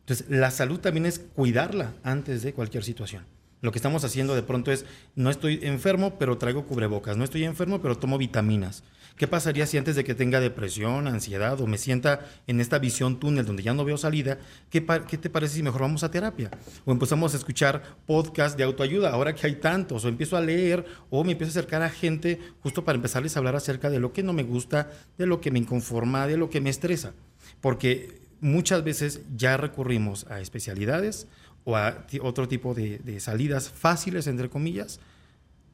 Entonces, 0.00 0.26
la 0.28 0.50
salud 0.50 0.80
también 0.80 1.06
es 1.06 1.18
cuidarla 1.18 1.94
antes 2.02 2.42
de 2.42 2.52
cualquier 2.52 2.84
situación. 2.84 3.24
Lo 3.62 3.72
que 3.72 3.78
estamos 3.78 4.04
haciendo 4.04 4.34
de 4.34 4.42
pronto 4.42 4.70
es, 4.70 4.84
no 5.14 5.30
estoy 5.30 5.60
enfermo, 5.62 6.18
pero 6.18 6.36
traigo 6.36 6.66
cubrebocas. 6.66 7.16
No 7.16 7.24
estoy 7.24 7.44
enfermo, 7.44 7.80
pero 7.80 7.96
tomo 7.96 8.18
vitaminas. 8.18 8.84
¿Qué 9.16 9.28
pasaría 9.28 9.64
si 9.66 9.78
antes 9.78 9.94
de 9.94 10.02
que 10.02 10.16
tenga 10.16 10.40
depresión, 10.40 11.06
ansiedad 11.06 11.60
o 11.60 11.68
me 11.68 11.78
sienta 11.78 12.26
en 12.48 12.60
esta 12.60 12.80
visión 12.80 13.20
túnel 13.20 13.46
donde 13.46 13.62
ya 13.62 13.72
no 13.72 13.84
veo 13.84 13.96
salida, 13.96 14.38
¿qué, 14.70 14.80
te 14.80 15.30
parece 15.30 15.54
si 15.54 15.62
mejor 15.62 15.82
vamos 15.82 16.02
a 16.02 16.10
terapia? 16.10 16.50
O 16.84 16.90
empezamos 16.90 17.32
a 17.32 17.36
escuchar 17.36 17.96
podcasts 18.06 18.56
de 18.56 18.64
autoayuda, 18.64 19.10
ahora 19.10 19.32
que 19.32 19.46
hay 19.46 19.54
tantos, 19.56 20.04
o 20.04 20.08
empiezo 20.08 20.36
a 20.36 20.40
leer, 20.40 20.84
o 21.10 21.22
me 21.22 21.32
empiezo 21.32 21.50
a 21.50 21.54
acercar 21.60 21.82
a 21.82 21.90
gente 21.90 22.40
justo 22.60 22.84
para 22.84 22.96
empezarles 22.96 23.36
a 23.36 23.38
hablar 23.38 23.54
acerca 23.54 23.88
de 23.88 24.00
lo 24.00 24.12
que 24.12 24.24
no 24.24 24.32
me 24.32 24.42
gusta, 24.42 24.90
de 25.16 25.26
lo 25.26 25.40
que 25.40 25.52
me 25.52 25.60
inconforma, 25.60 26.26
de 26.26 26.36
lo 26.36 26.50
que 26.50 26.60
me 26.60 26.70
estresa. 26.70 27.12
Porque 27.60 28.20
muchas 28.40 28.82
veces 28.82 29.20
ya 29.36 29.56
recurrimos 29.56 30.26
a 30.28 30.40
especialidades 30.40 31.28
o 31.62 31.76
a 31.76 32.04
otro 32.20 32.48
tipo 32.48 32.74
de 32.74 33.20
salidas 33.20 33.70
fáciles, 33.70 34.26
entre 34.26 34.50
comillas, 34.50 34.98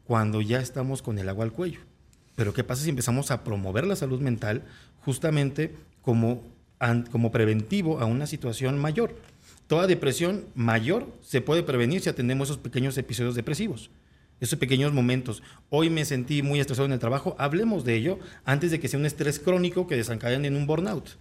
cuando 0.05 0.43
ya 0.43 0.61
estamos 0.61 1.01
con 1.01 1.19
el 1.19 1.31
agua 1.31 1.47
al 1.47 1.53
cuello. 1.53 1.90
Pero 2.41 2.55
¿qué 2.55 2.65
pasa 2.65 2.85
si 2.85 2.89
empezamos 2.89 3.31
a 3.31 3.45
promover 3.45 3.87
la 3.87 3.97
salud 3.97 4.19
mental 4.19 4.63
justamente 5.05 5.75
como, 6.01 6.43
como 7.11 7.31
preventivo 7.31 8.01
a 8.01 8.07
una 8.07 8.27
situación 8.27 8.79
mayor? 8.79 9.15
Toda 9.67 9.87
depresión 9.87 10.47
mayor 10.55 11.07
se 11.21 11.43
puede 11.43 11.63
prevenir 11.63 12.01
si 12.01 12.09
atendemos 12.09 12.49
esos 12.49 12.57
pequeños 12.57 12.97
episodios 12.97 13.35
depresivos, 13.35 13.91
esos 14.41 14.59
pequeños 14.59 14.95
momentos. 14.95 15.43
Hoy 15.69 15.91
me 15.91 16.07
sentí 16.07 16.41
muy 16.41 16.61
estresado 16.61 16.87
en 16.87 16.93
el 16.93 16.99
trabajo, 16.99 17.37
hablemos 17.39 17.85
de 17.85 17.97
ello 17.97 18.19
antes 18.47 18.71
de 18.71 18.81
que 18.81 18.89
sea 18.89 18.99
un 18.99 19.05
estrés 19.05 19.39
crónico 19.39 19.87
que 19.87 19.97
desencadene 19.97 20.49
en 20.49 20.57
un 20.57 20.67
burnout. 20.67 21.19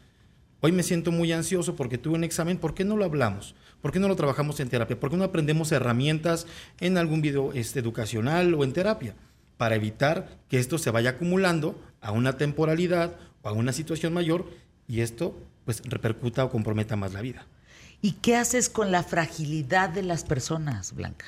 Hoy 0.61 0.71
me 0.71 0.83
siento 0.83 1.11
muy 1.11 1.33
ansioso 1.33 1.75
porque 1.75 1.97
tuve 1.97 2.15
un 2.15 2.23
examen. 2.23 2.57
¿Por 2.57 2.73
qué 2.73 2.85
no 2.85 2.95
lo 2.95 3.03
hablamos? 3.03 3.55
¿Por 3.81 3.91
qué 3.91 3.99
no 3.99 4.07
lo 4.07 4.15
trabajamos 4.15 4.61
en 4.61 4.69
terapia? 4.69 4.97
¿Por 4.97 5.09
qué 5.09 5.17
no 5.17 5.25
aprendemos 5.25 5.73
herramientas 5.73 6.47
en 6.79 6.97
algún 6.97 7.21
video 7.21 7.51
este, 7.51 7.79
educacional 7.79 8.53
o 8.53 8.63
en 8.63 8.71
terapia? 8.71 9.15
Para 9.59 9.75
evitar 9.75 10.39
que 10.47 10.57
esto 10.57 10.77
se 10.77 10.89
vaya 10.89 11.09
acumulando 11.09 11.77
a 11.99 12.13
una 12.13 12.37
temporalidad 12.37 13.17
o 13.41 13.49
a 13.49 13.51
una 13.51 13.73
situación 13.73 14.13
mayor 14.13 14.49
y 14.87 15.01
esto 15.01 15.35
pues 15.65 15.81
repercuta 15.83 16.45
o 16.45 16.49
comprometa 16.49 16.95
más 16.95 17.11
la 17.11 17.19
vida. 17.19 17.45
¿Y 18.01 18.13
qué 18.13 18.37
haces 18.37 18.69
con 18.69 18.93
la 18.93 19.03
fragilidad 19.03 19.89
de 19.89 20.03
las 20.03 20.23
personas, 20.23 20.93
Blanca? 20.93 21.25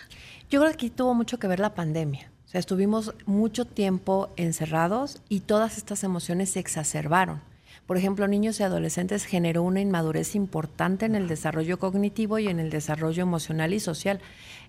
Yo 0.49 0.61
creo 0.61 0.71
que 0.71 0.75
aquí 0.75 0.89
tuvo 0.89 1.13
mucho 1.13 1.39
que 1.39 1.47
ver 1.47 1.59
la 1.59 1.75
pandemia. 1.75 2.31
O 2.45 2.47
sea, 2.47 2.59
estuvimos 2.59 3.13
mucho 3.25 3.65
tiempo 3.65 4.29
encerrados 4.37 5.21
y 5.27 5.41
todas 5.41 5.75
estas 5.75 6.05
emociones 6.05 6.51
se 6.51 6.61
exacerbaron. 6.61 7.41
Por 7.87 7.97
ejemplo, 7.97 8.27
niños 8.27 8.59
y 8.59 8.63
adolescentes 8.63 9.25
generó 9.25 9.63
una 9.63 9.81
inmadurez 9.81 10.35
importante 10.35 11.05
en 11.05 11.15
el 11.15 11.27
desarrollo 11.27 11.79
cognitivo 11.79 12.39
y 12.39 12.47
en 12.47 12.59
el 12.59 12.69
desarrollo 12.69 13.23
emocional 13.23 13.73
y 13.73 13.79
social. 13.79 14.19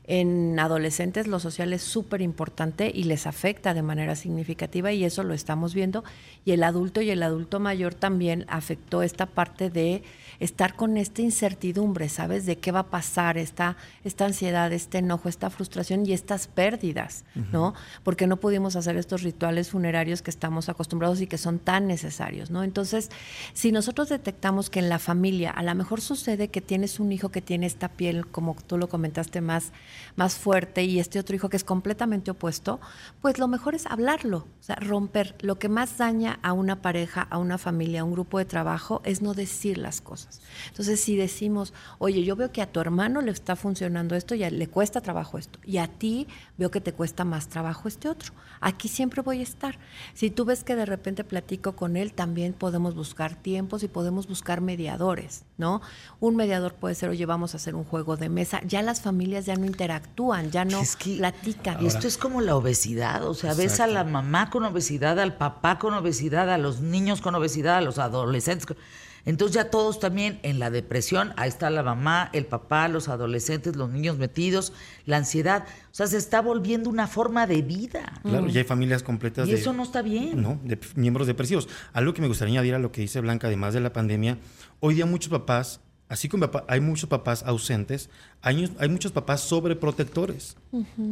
En 0.05 0.59
adolescentes 0.59 1.29
lo 1.29 1.39
social 1.39 1.73
es 1.73 1.83
súper 1.83 2.23
importante 2.23 2.91
y 2.93 3.05
les 3.05 3.27
afecta 3.27 3.75
de 3.75 3.83
manera 3.83 4.17
significativa 4.17 4.91
y 4.93 5.05
eso 5.05 5.23
lo 5.23 5.35
estamos 5.35 5.75
viendo. 5.75 6.03
Y 6.45 6.53
el 6.53 6.65
adulto 6.65 7.01
y 7.01 7.11
el 7.11 7.23
adulto 7.23 7.61
mayor 7.61 7.95
también 7.95 8.45
afectó 8.49 9.03
esta 9.03 9.27
parte 9.27 9.71
de 9.71 10.03
estar 10.43 10.75
con 10.75 10.97
esta 10.97 11.23
incertidumbre, 11.23 12.09
¿sabes? 12.09 12.47
De 12.47 12.59
qué 12.59 12.73
va 12.73 12.81
a 12.81 12.91
pasar, 12.91 13.39
esta, 13.39 13.77
esta 14.03 14.25
ansiedad, 14.25 14.73
este 14.73 14.99
enojo, 14.99 15.29
esta 15.29 15.51
frustración 15.51 16.05
y 16.05 16.13
estas 16.13 16.49
pérdidas, 16.49 17.25
¿no? 17.53 17.75
Porque 18.03 18.27
no 18.27 18.39
pudimos 18.39 18.75
hacer 18.75 18.97
estos 18.97 19.23
rituales 19.23 19.71
funerarios 19.71 20.21
que 20.21 20.31
estamos 20.31 20.69
acostumbrados 20.69 21.21
y 21.21 21.29
que 21.29 21.39
son 21.39 21.61
tan 21.61 21.87
necesarios, 21.87 22.51
¿no? 22.51 22.65
Entonces, 22.65 23.11
si 23.53 23.71
nosotros 23.71 24.09
detectamos 24.09 24.69
que 24.69 24.81
en 24.81 24.89
la 24.89 24.99
familia 24.99 25.51
a 25.51 25.63
lo 25.63 25.75
mejor 25.77 26.01
sucede 26.01 26.49
que 26.49 26.61
tienes 26.61 26.99
un 26.99 27.13
hijo 27.13 27.29
que 27.29 27.41
tiene 27.41 27.67
esta 27.67 27.89
piel, 27.89 28.27
como 28.27 28.57
tú 28.67 28.79
lo 28.79 28.89
comentaste, 28.89 29.41
más, 29.41 29.71
más 30.17 30.35
fuerte 30.35 30.83
y 30.83 30.99
este 30.99 31.21
otro 31.21 31.37
hijo 31.37 31.51
que 31.51 31.57
es 31.57 31.65
completamente 31.65 32.33
opuesto, 32.33 32.81
pues 33.21 33.39
lo 33.39 33.47
mejor 33.47 33.77
es 33.77 33.87
hablarlo, 33.87 34.39
o 34.39 34.63
sea, 34.63 34.75
romper. 34.77 35.37
Lo 35.41 35.61
que 35.61 35.69
más 35.69 35.99
daña 35.99 36.41
a 36.43 36.53
una 36.53 36.83
pareja, 36.83 37.29
a 37.31 37.39
una 37.39 37.59
familia, 37.59 38.01
a 38.01 38.05
un 38.05 38.13
grupo 38.13 38.39
de 38.39 38.45
trabajo 38.45 39.03
es 39.05 39.23
no 39.23 39.35
decir 39.35 39.79
las 39.79 40.01
cosas. 40.01 40.32
Entonces, 40.69 41.01
si 41.01 41.17
decimos, 41.17 41.73
oye, 41.99 42.23
yo 42.25 42.37
veo 42.37 42.53
que 42.53 42.63
a 42.63 42.71
tu 42.71 42.81
hermano 42.81 43.21
le 43.21 43.31
está 43.31 43.57
funcionando 43.57 44.15
esto 44.15 44.35
y 44.35 44.45
a- 44.45 44.51
le 44.51 44.67
cuesta 44.69 45.01
trabajo 45.01 45.39
esto, 45.39 45.59
y 45.65 45.79
a 45.79 45.87
ti 45.89 46.27
veo 46.59 46.71
que 46.71 46.81
te 46.81 46.93
cuesta 46.93 47.25
más 47.25 47.49
trabajo 47.49 47.89
este 47.89 48.09
otro, 48.09 48.33
aquí 48.61 48.89
siempre 48.89 49.23
voy 49.23 49.41
a 49.41 49.43
estar. 49.43 49.79
Si 50.15 50.31
tú 50.31 50.45
ves 50.45 50.65
que 50.65 50.77
de 50.77 50.87
repente 50.87 51.25
platico 51.25 51.75
con 51.77 51.97
él, 51.97 52.13
también 52.13 52.53
podemos 52.53 52.95
buscar 52.95 53.35
tiempos 53.35 53.83
y 53.83 53.89
podemos 53.89 54.29
buscar 54.29 54.61
mediadores, 54.61 55.45
¿no? 55.59 55.81
Un 56.21 56.37
mediador 56.37 56.75
puede 56.75 56.95
ser, 56.95 57.09
oye, 57.11 57.27
vamos 57.27 57.55
a 57.55 57.57
hacer 57.57 57.75
un 57.75 57.85
juego 57.85 58.17
de 58.17 58.29
mesa. 58.29 58.61
Ya 58.67 58.83
las 58.83 59.01
familias 59.01 59.47
ya 59.47 59.57
no 59.57 59.67
interactúan, 59.67 60.51
ya 60.51 60.65
no 60.65 60.81
Es 60.81 60.97
que- 60.97 61.17
platican. 61.17 61.83
Y 61.83 61.87
esto 61.87 62.07
es 62.07 62.17
como 62.19 62.41
la 62.41 62.57
obesidad, 62.57 63.27
o 63.27 63.35
sea, 63.35 63.55
ves 63.55 63.81
a 63.81 63.87
la 63.87 64.05
mamá 64.05 64.51
con 64.51 64.65
obesidad, 64.65 65.19
al 65.19 65.37
papá 65.37 65.79
con 65.79 65.95
obesidad, 65.95 66.51
a 66.51 66.59
los 66.59 66.81
niños 66.81 67.21
con 67.21 67.35
obesidad, 67.35 67.77
a 67.77 67.81
los 67.81 67.99
adolescentes. 67.99 68.67
con- 68.67 68.77
Entonces 69.25 69.55
ya 69.55 69.71
todos 69.71 70.01
también 70.01 70.41
en 70.43 70.59
la 70.59 70.71
depresión, 70.71 71.33
ahí 71.37 71.49
está 71.49 71.71
la 71.71 71.83
mamá, 71.85 72.29
el 72.33 72.45
papá, 72.47 72.89
los 72.89 73.09
adolescentes, 73.09 73.77
los 73.77 73.89
niños 73.91 74.19
metidos, 74.19 74.73
la 75.07 75.19
ansiedad. 75.19 75.65
O 75.93 75.95
sea, 75.95 76.07
se 76.09 76.17
está 76.17 76.41
volviendo 76.41 76.91
una 76.91 77.07
forma 77.07 77.47
de 77.47 77.63
vida. 77.63 78.21
Claro, 78.23 78.49
ya 78.49 78.61
hay 78.61 78.67
familias 78.67 79.03
completas 79.03 79.47
Y 79.49 79.53
de... 79.53 79.59
eso 79.59 79.73
no 79.73 79.85
está 79.85 80.03
bien. 80.03 80.43
No, 80.43 80.59
de 80.65 80.79
miembros 80.97 81.27
depresivos. 81.29 81.69
Algo 81.93 82.15
que 82.15 82.21
me 82.21 82.29
gustaría 82.29 82.55
añadir 82.55 82.75
a 82.75 82.79
lo 82.81 82.91
que 82.91 83.01
dice 83.01 83.21
Blanca, 83.21 83.47
además 83.47 83.75
de 83.75 83.81
la 83.81 83.93
pandemia, 83.93 84.39
hoy 84.81 84.95
día 84.97 85.07
muchos 85.07 85.31
papás, 85.31 85.81
así 86.09 86.29
como 86.29 86.51
papá- 86.51 86.65
hay 86.69 86.81
muchos 86.81 87.09
papás 87.09 87.45
ausentes, 87.45 88.11
hay, 88.41 88.75
hay 88.81 88.89
muchos 88.89 89.13
papás 89.13 89.41
sobreprotectores. 89.43 90.57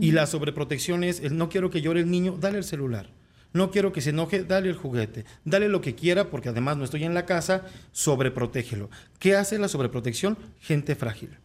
Y 0.00 0.12
la 0.12 0.26
sobreprotección 0.26 1.04
es, 1.04 1.20
el 1.20 1.36
no 1.36 1.48
quiero 1.48 1.70
que 1.70 1.80
llore 1.80 2.00
el 2.00 2.10
niño, 2.10 2.36
dale 2.40 2.58
el 2.58 2.64
celular. 2.64 3.08
No 3.52 3.70
quiero 3.70 3.92
que 3.92 4.00
se 4.00 4.10
enoje, 4.10 4.44
dale 4.44 4.68
el 4.68 4.76
juguete. 4.76 5.24
Dale 5.44 5.68
lo 5.68 5.80
que 5.80 5.94
quiera, 5.94 6.30
porque 6.30 6.50
además 6.50 6.76
no 6.76 6.84
estoy 6.84 7.04
en 7.04 7.14
la 7.14 7.26
casa, 7.26 7.66
sobreprotégelo. 7.92 8.90
¿Qué 9.18 9.34
hace 9.34 9.58
la 9.58 9.68
sobreprotección? 9.68 10.38
Gente 10.60 10.94
frágil. 10.94 11.38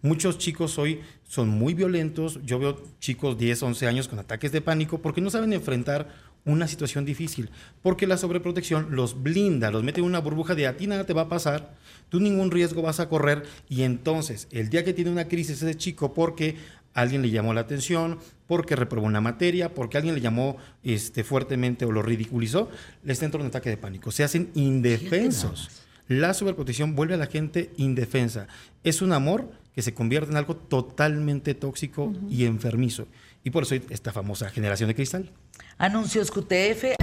Muchos 0.00 0.38
chicos 0.38 0.78
hoy 0.78 1.00
son 1.26 1.48
muy 1.48 1.74
violentos. 1.74 2.38
Yo 2.44 2.60
veo 2.60 2.80
chicos 3.00 3.36
10, 3.36 3.64
11 3.64 3.86
años 3.88 4.06
con 4.06 4.20
ataques 4.20 4.52
de 4.52 4.60
pánico 4.60 5.02
porque 5.02 5.20
no 5.20 5.28
saben 5.28 5.52
enfrentar 5.52 6.08
una 6.44 6.68
situación 6.68 7.04
difícil. 7.04 7.50
Porque 7.82 8.06
la 8.06 8.16
sobreprotección 8.16 8.88
los 8.90 9.22
blinda, 9.22 9.72
los 9.72 9.82
mete 9.82 9.98
en 9.98 10.06
una 10.06 10.20
burbuja 10.20 10.54
de 10.54 10.68
a 10.68 10.76
ti 10.76 10.86
nada 10.86 11.04
te 11.04 11.12
va 11.12 11.22
a 11.22 11.28
pasar, 11.28 11.74
tú 12.08 12.20
ningún 12.20 12.52
riesgo 12.52 12.80
vas 12.80 13.00
a 13.00 13.08
correr. 13.08 13.42
Y 13.68 13.82
entonces, 13.82 14.46
el 14.52 14.70
día 14.70 14.84
que 14.84 14.94
tiene 14.94 15.10
una 15.10 15.26
crisis 15.26 15.62
ese 15.62 15.76
chico 15.76 16.14
porque 16.14 16.56
alguien 17.00 17.22
le 17.22 17.30
llamó 17.30 17.54
la 17.54 17.62
atención, 17.62 18.18
porque 18.46 18.76
reprobó 18.76 19.06
una 19.06 19.20
materia, 19.20 19.74
porque 19.74 19.98
alguien 19.98 20.14
le 20.14 20.20
llamó 20.20 20.56
este, 20.82 21.24
fuertemente 21.24 21.84
o 21.84 21.92
lo 21.92 22.02
ridiculizó, 22.02 22.70
les 23.04 23.22
entra 23.22 23.40
un 23.40 23.46
ataque 23.46 23.70
de 23.70 23.76
pánico. 23.76 24.10
Se 24.10 24.24
hacen 24.24 24.50
indefensos. 24.54 25.84
La 26.08 26.32
sobreprotección 26.32 26.94
vuelve 26.94 27.14
a 27.14 27.18
la 27.18 27.26
gente 27.26 27.70
indefensa. 27.76 28.48
Es 28.82 29.02
un 29.02 29.12
amor 29.12 29.50
que 29.74 29.82
se 29.82 29.94
convierte 29.94 30.30
en 30.30 30.38
algo 30.38 30.56
totalmente 30.56 31.54
tóxico 31.54 32.12
y 32.30 32.46
enfermizo. 32.46 33.06
Y 33.44 33.50
por 33.50 33.64
eso 33.64 33.74
esta 33.90 34.12
famosa 34.12 34.50
generación 34.50 34.88
de 34.88 34.94
cristal. 34.94 35.30
Anuncios 35.76 36.30
QTF. 36.30 36.96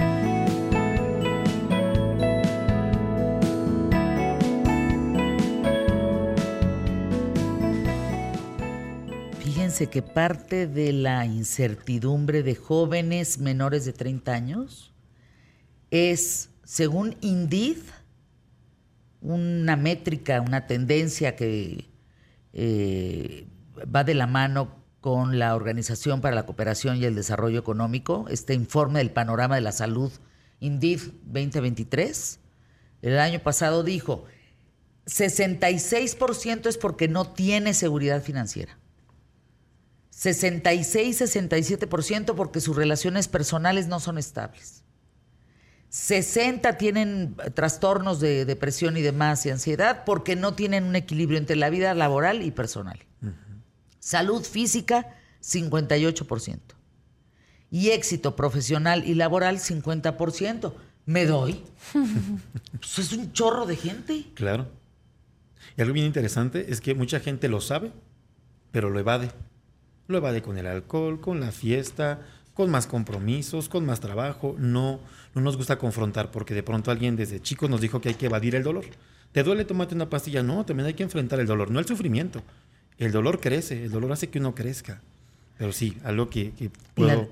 Fíjense 9.76 9.92
que 9.92 10.00
parte 10.00 10.66
de 10.66 10.90
la 10.94 11.26
incertidumbre 11.26 12.42
de 12.42 12.54
jóvenes 12.54 13.36
menores 13.36 13.84
de 13.84 13.92
30 13.92 14.32
años 14.32 14.94
es, 15.90 16.48
según 16.64 17.14
Indeed, 17.20 17.76
una 19.20 19.76
métrica, 19.76 20.40
una 20.40 20.66
tendencia 20.66 21.36
que 21.36 21.90
eh, 22.54 23.48
va 23.94 24.02
de 24.02 24.14
la 24.14 24.26
mano 24.26 24.82
con 25.02 25.38
la 25.38 25.54
Organización 25.54 26.22
para 26.22 26.34
la 26.34 26.46
Cooperación 26.46 26.96
y 26.96 27.04
el 27.04 27.14
Desarrollo 27.14 27.58
Económico, 27.58 28.24
este 28.30 28.54
informe 28.54 29.00
del 29.00 29.10
panorama 29.10 29.56
de 29.56 29.60
la 29.60 29.72
salud 29.72 30.10
Indeed 30.60 31.00
2023. 31.26 32.40
El 33.02 33.18
año 33.18 33.40
pasado 33.40 33.82
dijo, 33.82 34.24
66% 35.04 36.64
es 36.64 36.78
porque 36.78 37.08
no 37.08 37.30
tiene 37.30 37.74
seguridad 37.74 38.22
financiera. 38.22 38.78
66-67% 40.16 42.34
porque 42.34 42.60
sus 42.60 42.74
relaciones 42.74 43.28
personales 43.28 43.86
no 43.86 44.00
son 44.00 44.18
estables. 44.18 44.82
60 45.90 46.78
tienen 46.78 47.36
trastornos 47.54 48.18
de 48.20 48.44
depresión 48.44 48.96
y 48.96 49.02
demás 49.02 49.46
y 49.46 49.50
ansiedad 49.50 50.02
porque 50.04 50.34
no 50.34 50.54
tienen 50.54 50.82
un 50.84 50.96
equilibrio 50.96 51.38
entre 51.38 51.54
la 51.56 51.70
vida 51.70 51.94
laboral 51.94 52.42
y 52.42 52.50
personal. 52.50 52.98
Salud 53.98 54.42
física, 54.42 55.14
58%. 55.42 56.58
Y 57.70 57.90
éxito 57.90 58.34
profesional 58.36 59.06
y 59.06 59.14
laboral, 59.14 59.58
50%. 59.58 60.72
¿Me 61.04 61.26
doy? 61.26 61.62
Pues 62.72 62.98
es 62.98 63.12
un 63.12 63.32
chorro 63.32 63.66
de 63.66 63.76
gente. 63.76 64.26
Claro. 64.34 64.66
Y 65.76 65.82
algo 65.82 65.94
bien 65.94 66.06
interesante 66.06 66.72
es 66.72 66.80
que 66.80 66.94
mucha 66.94 67.20
gente 67.20 67.48
lo 67.48 67.60
sabe, 67.60 67.92
pero 68.70 68.90
lo 68.90 68.98
evade. 68.98 69.30
Lo 70.08 70.18
evade 70.18 70.42
con 70.42 70.56
el 70.58 70.66
alcohol, 70.66 71.20
con 71.20 71.40
la 71.40 71.50
fiesta, 71.52 72.20
con 72.54 72.70
más 72.70 72.86
compromisos, 72.86 73.68
con 73.68 73.84
más 73.84 74.00
trabajo. 74.00 74.54
No, 74.58 75.00
no 75.34 75.40
nos 75.42 75.56
gusta 75.56 75.78
confrontar 75.78 76.30
porque 76.30 76.54
de 76.54 76.62
pronto 76.62 76.90
alguien 76.90 77.16
desde 77.16 77.40
chicos 77.40 77.68
nos 77.68 77.80
dijo 77.80 78.00
que 78.00 78.10
hay 78.10 78.14
que 78.14 78.26
evadir 78.26 78.54
el 78.54 78.62
dolor. 78.62 78.84
¿Te 79.32 79.42
duele? 79.42 79.64
Tómate 79.64 79.94
una 79.94 80.08
pastilla. 80.08 80.42
No, 80.42 80.64
también 80.64 80.86
hay 80.86 80.94
que 80.94 81.02
enfrentar 81.02 81.40
el 81.40 81.46
dolor, 81.46 81.70
no 81.70 81.78
el 81.80 81.86
sufrimiento. 81.86 82.42
El 82.98 83.12
dolor 83.12 83.40
crece, 83.40 83.84
el 83.84 83.90
dolor 83.90 84.12
hace 84.12 84.28
que 84.28 84.38
uno 84.38 84.54
crezca. 84.54 85.02
Pero 85.58 85.72
sí, 85.72 85.98
algo 86.04 86.30
que, 86.30 86.52
que 86.52 86.70
puedo 86.94 87.08
La- 87.08 87.28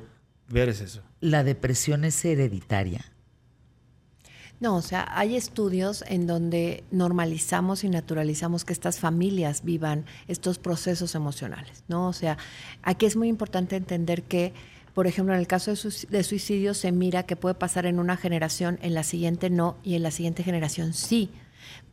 ver 0.49 0.69
es 0.69 0.81
eso. 0.81 1.01
La 1.21 1.45
depresión 1.45 2.05
es 2.05 2.23
hereditaria. 2.25 3.05
No, 4.65 4.77
o 4.77 4.81
sea, 4.81 5.07
hay 5.11 5.37
estudios 5.37 6.03
en 6.09 6.27
donde 6.27 6.85
normalizamos 6.91 7.85
y 7.85 7.91
naturalizamos 7.91 8.65
que 8.65 8.73
estas 8.73 8.99
familias 8.99 9.63
vivan 9.63 10.07
estos 10.27 10.59
procesos 10.59 11.15
emocionales, 11.15 11.85
¿no? 11.87 12.09
O 12.09 12.15
sea, 12.15 12.39
aquí 12.83 13.05
es 13.05 13.15
muy 13.15 13.29
importante 13.29 13.77
entender 13.77 14.23
que, 14.23 14.55
por 14.95 15.07
ejemplo, 15.07 15.35
en 15.35 15.41
el 15.41 15.47
caso 15.47 15.71
de, 15.71 15.77
suic- 15.77 16.09
de 16.09 16.23
suicidio 16.25 16.73
se 16.73 16.93
mira 16.93 17.25
que 17.25 17.37
puede 17.37 17.55
pasar 17.57 17.85
en 17.85 17.99
una 17.99 18.17
generación, 18.17 18.79
en 18.81 18.95
la 18.95 19.03
siguiente 19.03 19.51
no 19.51 19.77
y 19.85 19.97
en 19.97 20.03
la 20.03 20.11
siguiente 20.11 20.43
generación 20.43 20.95
sí, 20.95 21.29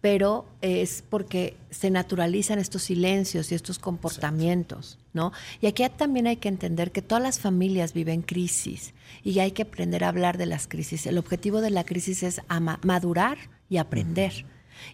pero 0.01 0.45
es 0.61 1.03
porque 1.07 1.55
se 1.69 1.91
naturalizan 1.91 2.57
estos 2.57 2.81
silencios 2.83 3.51
y 3.51 3.55
estos 3.55 3.77
comportamientos, 3.77 4.97
¿no? 5.13 5.31
Y 5.61 5.67
aquí 5.67 5.83
también 5.95 6.25
hay 6.25 6.37
que 6.37 6.49
entender 6.49 6.91
que 6.91 7.03
todas 7.03 7.23
las 7.23 7.39
familias 7.39 7.93
viven 7.93 8.23
crisis 8.23 8.93
y 9.23 9.37
hay 9.39 9.51
que 9.51 9.61
aprender 9.61 10.03
a 10.03 10.09
hablar 10.09 10.39
de 10.39 10.47
las 10.47 10.67
crisis. 10.67 11.05
El 11.05 11.19
objetivo 11.19 11.61
de 11.61 11.69
la 11.69 11.83
crisis 11.83 12.23
es 12.23 12.41
madurar 12.81 13.37
y 13.69 13.77
aprender. 13.77 14.45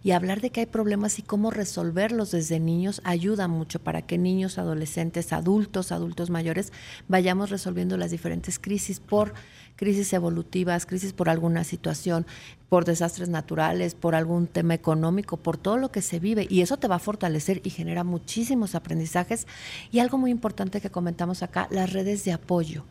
Y 0.04 0.12
hablar 0.12 0.42
de 0.42 0.50
que 0.50 0.62
hay 0.62 0.66
problemas 0.66 1.20
y 1.20 1.22
cómo 1.22 1.52
resolverlos 1.52 2.32
desde 2.32 2.60
niños 2.60 3.02
ayuda 3.04 3.48
mucho 3.48 3.80
para 3.80 4.02
que 4.02 4.18
niños, 4.18 4.58
adolescentes, 4.58 5.34
adultos, 5.34 5.92
adultos 5.92 6.30
mayores 6.30 6.72
vayamos 7.08 7.50
resolviendo 7.50 7.98
las 7.98 8.12
diferentes 8.12 8.60
crisis 8.60 9.00
por 9.00 9.34
crisis 9.78 10.12
evolutivas, 10.12 10.86
crisis 10.86 11.14
por 11.14 11.30
alguna 11.30 11.64
situación, 11.64 12.26
por 12.68 12.84
desastres 12.84 13.30
naturales, 13.30 13.96
por 13.96 14.16
algún 14.16 14.48
tema 14.48 14.74
económico, 14.74 15.38
por 15.38 15.58
todo 15.58 15.78
lo 15.78 15.92
que 15.92 16.02
se 16.02 16.20
vive. 16.20 16.48
Y 16.50 16.62
eso 16.62 16.78
te 16.78 16.90
va 16.90 16.96
a 16.96 17.00
fortalecer 17.00 17.62
y 17.64 17.70
genera 17.70 18.04
muchísimos 18.04 18.76
aprendizajes. 18.76 19.48
Y 19.92 20.00
algo 20.00 20.18
muy 20.18 20.32
importante 20.32 20.82
que 20.82 20.90
comentamos 20.90 21.44
acá, 21.44 21.68
las 21.72 21.94
redes 21.94 22.26
de 22.26 22.34
apoyo. 22.34 22.84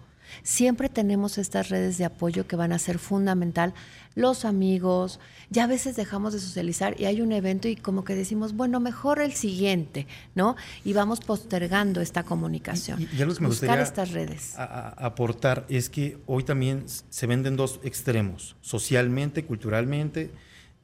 Siempre 0.43 0.89
tenemos 0.89 1.39
estas 1.39 1.69
redes 1.69 1.99
de 1.99 2.05
apoyo 2.05 2.47
que 2.47 2.57
van 2.57 2.73
a 2.73 2.79
ser 2.79 2.99
fundamental. 2.99 3.75
Los 4.17 4.45
amigos, 4.47 5.21
ya 5.51 5.65
a 5.65 5.67
veces 5.67 5.95
dejamos 5.95 6.33
de 6.33 6.41
socializar 6.41 6.99
y 7.01 7.05
hay 7.05 7.21
un 7.21 7.31
evento 7.33 7.69
y 7.69 7.77
como 7.77 8.03
que 8.03 8.15
decimos, 8.15 8.55
bueno, 8.55 8.81
mejor 8.81 9.21
el 9.21 9.35
siguiente, 9.35 10.07
¿no? 10.35 10.57
Y 10.87 10.95
vamos 10.95 11.21
postergando 11.21 12.01
esta 12.01 12.23
comunicación. 12.25 13.01
Y, 13.03 13.09
y 13.17 13.23
algo 13.23 13.35
que 13.35 13.43
me 13.43 13.49
Buscar 13.49 13.79
estas 13.79 14.13
redes. 14.13 14.55
a- 14.59 14.65
a- 14.65 14.89
aportar 15.07 15.67
es 15.69 15.91
que 15.91 16.17
hoy 16.27 16.43
también 16.45 16.85
se 17.11 17.27
venden 17.27 17.57
dos 17.57 17.79
extremos, 17.85 18.57
socialmente, 18.63 19.45
culturalmente, 19.45 20.31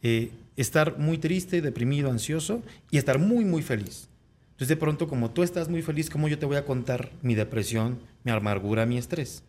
eh, 0.03 0.31
estar 0.57 0.99
muy 0.99 1.17
triste, 1.17 1.63
deprimido, 1.63 2.11
ansioso 2.11 2.61
y 2.91 2.99
estar 2.99 3.19
muy, 3.19 3.47
muy 3.47 3.63
feliz. 3.63 4.09
Entonces 4.51 4.69
de 4.69 4.77
pronto 4.77 5.09
como 5.09 5.31
tú 5.31 5.43
estás 5.43 5.71
muy 5.71 5.81
feliz, 5.81 6.11
¿cómo 6.11 6.29
yo 6.29 6.39
te 6.39 6.45
voy 6.45 6.57
a 6.59 6.67
contar 6.67 7.11
mi 7.23 7.35
depresión, 7.35 7.99
mi 8.25 8.31
amargura, 8.31 8.85
mi 8.85 8.99
estrés? 8.99 9.43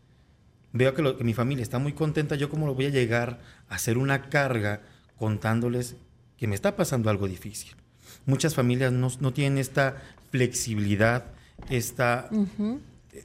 Veo 0.74 0.94
que, 0.94 1.02
lo- 1.02 1.18
que 1.18 1.24
mi 1.24 1.34
familia 1.34 1.64
está 1.64 1.80
muy 1.80 1.94
contenta, 1.94 2.36
yo 2.36 2.50
cómo 2.50 2.66
lo 2.66 2.74
voy 2.76 2.86
a 2.88 2.90
llegar 2.90 3.40
a 3.70 3.76
hacer 3.76 3.98
una 3.98 4.30
carga 4.30 4.82
contándoles 5.18 5.96
que 6.38 6.48
me 6.48 6.56
está 6.56 6.76
pasando 6.76 7.10
algo 7.10 7.28
difícil. 7.28 7.72
Muchas 8.26 8.56
familias 8.56 8.92
no, 8.92 9.08
no 9.22 9.34
tienen 9.34 9.58
esta 9.60 10.02
flexibilidad, 10.32 11.26
esta 11.70 12.28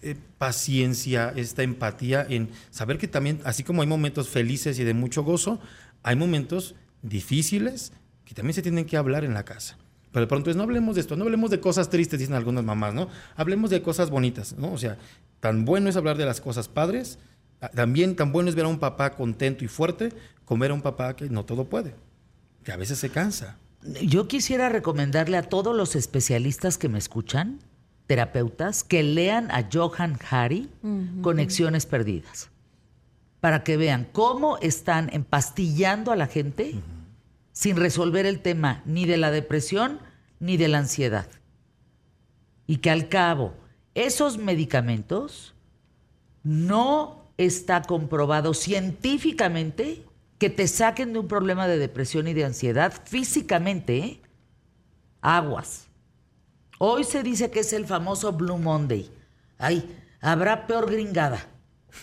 eh, 0.03 0.15
paciencia, 0.39 1.33
esta 1.35 1.63
empatía 1.63 2.27
en 2.29 2.51
saber 2.71 2.99
que 2.99 3.09
también, 3.09 3.41
así 3.45 3.65
como 3.65 3.83
hay 3.83 3.89
momentos 3.89 4.29
felices 4.29 4.79
y 4.79 4.85
de 4.85 4.95
mucho 4.95 5.25
gozo, 5.25 5.59
hay 6.03 6.17
momentos 6.17 6.75
difíciles 7.03 7.93
que 8.25 8.35
también 8.35 8.55
se 8.55 8.63
tienen 8.63 8.85
que 8.85 8.97
hablar 8.97 9.25
en 9.25 9.35
la 9.35 9.45
casa. 9.45 9.77
Pero 10.13 10.23
de 10.27 10.29
pronto 10.29 10.51
es, 10.51 10.57
no 10.57 10.63
hablemos 10.63 10.95
de 10.95 11.01
esto, 11.03 11.17
no 11.17 11.25
hablemos 11.25 11.51
de 11.51 11.61
cosas 11.61 11.91
tristes, 11.91 12.19
dicen 12.21 12.35
algunas 12.35 12.65
mamás, 12.65 12.95
¿no? 12.95 13.09
Hablemos 13.37 13.71
de 13.71 13.83
cosas 13.83 14.11
bonitas, 14.11 14.55
¿no? 14.59 14.73
O 14.73 14.79
sea, 14.79 14.97
tan 15.41 15.65
bueno 15.65 15.89
es 15.89 15.97
hablar 15.97 16.17
de 16.17 16.25
las 16.27 16.41
cosas 16.41 16.69
padres, 16.69 17.19
también 17.75 18.17
tan 18.17 18.33
bueno 18.33 18.49
es 18.49 18.55
ver 18.55 18.65
a 18.65 18.69
un 18.69 18.79
papá 18.79 19.11
contento 19.11 19.65
y 19.65 19.69
fuerte, 19.69 20.13
como 20.45 20.63
ver 20.63 20.71
a 20.71 20.75
un 20.75 20.83
papá 20.83 21.17
que 21.17 21.29
no 21.29 21.45
todo 21.45 21.65
puede, 21.69 21.95
que 22.65 22.73
a 22.73 22.77
veces 22.77 22.99
se 22.99 23.11
cansa. 23.11 23.59
Yo 24.03 24.29
quisiera 24.29 24.69
recomendarle 24.69 25.37
a 25.37 25.43
todos 25.43 25.75
los 25.75 25.97
especialistas 25.97 26.79
que 26.79 26.89
me 26.89 26.99
escuchan, 26.99 27.61
terapeutas, 28.07 28.83
que 28.85 29.03
lean 29.03 29.51
a 29.51 29.69
Johan 29.73 30.19
Hari, 30.29 30.71
Conexiones 31.23 31.87
Perdidas, 31.87 32.51
para 33.41 33.63
que 33.63 33.77
vean 33.77 34.09
cómo 34.11 34.59
están 34.59 35.11
empastillando 35.13 36.11
a 36.11 36.17
la 36.17 36.27
gente 36.27 36.75
sin 37.53 37.77
resolver 37.77 38.25
el 38.25 38.41
tema 38.41 38.83
ni 38.85 39.05
de 39.05 39.17
la 39.17 39.31
depresión 39.31 40.01
ni 40.41 40.57
de 40.57 40.69
la 40.69 40.79
ansiedad. 40.79 41.29
Y 42.67 42.79
que 42.79 42.91
al 42.91 43.09
cabo, 43.09 43.55
esos 43.95 44.39
medicamentos 44.39 45.55
no 46.43 47.18
está 47.39 47.83
comprobado 47.83 48.53
científicamente 48.53 50.05
que 50.39 50.51
te 50.51 50.69
saquen 50.69 51.13
de 51.13 51.21
un 51.21 51.29
problema 51.29 51.67
de 51.67 51.79
depresión 51.79 52.29
y 52.29 52.35
de 52.35 52.45
ansiedad 52.45 52.93
físicamente. 53.05 53.99
¿eh? 53.99 54.21
Aguas. 55.21 55.87
Hoy 56.79 57.05
se 57.05 57.23
dice 57.23 57.51
que 57.51 57.61
es 57.61 57.73
el 57.73 57.87
famoso 57.87 58.33
Blue 58.33 58.59
Monday. 58.59 59.11
Ay, 59.57 59.97
habrá 60.21 60.67
peor 60.67 60.91
gringada. 60.91 61.47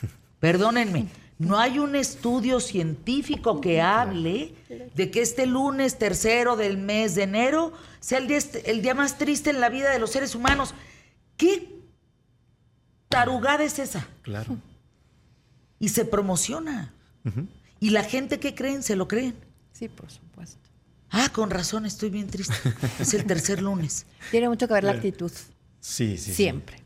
Perdónenme, 0.39 1.07
no 1.37 1.57
hay 1.57 1.79
un 1.79 1.95
estudio 1.95 2.59
científico 2.59 3.61
que 3.61 3.81
hable 3.81 4.53
de 4.93 5.11
que 5.11 5.21
este 5.21 5.45
lunes 5.45 5.97
tercero 5.97 6.55
del 6.55 6.77
mes 6.77 7.15
de 7.15 7.23
enero 7.23 7.73
sea 7.99 8.19
el 8.19 8.27
día, 8.27 8.39
el 8.65 8.81
día 8.81 8.93
más 8.93 9.17
triste 9.17 9.49
en 9.49 9.59
la 9.59 9.69
vida 9.69 9.91
de 9.91 9.99
los 9.99 10.11
seres 10.11 10.35
humanos. 10.35 10.73
¿Qué 11.37 11.81
tarugada 13.09 13.63
es 13.63 13.79
esa? 13.79 14.07
Claro. 14.21 14.57
Y 15.79 15.89
se 15.89 16.05
promociona. 16.05 16.93
Y 17.79 17.89
la 17.89 18.03
gente 18.03 18.39
que 18.39 18.55
creen, 18.55 18.83
se 18.83 18.95
lo 18.95 19.07
creen. 19.07 19.35
Sí, 19.71 19.89
por 19.89 20.09
supuesto. 20.09 20.69
Ah, 21.09 21.29
con 21.31 21.49
razón, 21.49 21.85
estoy 21.85 22.09
bien 22.09 22.27
triste. 22.27 22.55
es 22.99 23.13
el 23.13 23.25
tercer 23.25 23.61
lunes. 23.61 24.05
Tiene 24.31 24.49
mucho 24.49 24.67
que 24.67 24.73
ver 24.73 24.83
la 24.83 24.91
actitud. 24.91 25.31
Sí, 25.79 26.17
sí. 26.17 26.33
Siempre. 26.33 26.81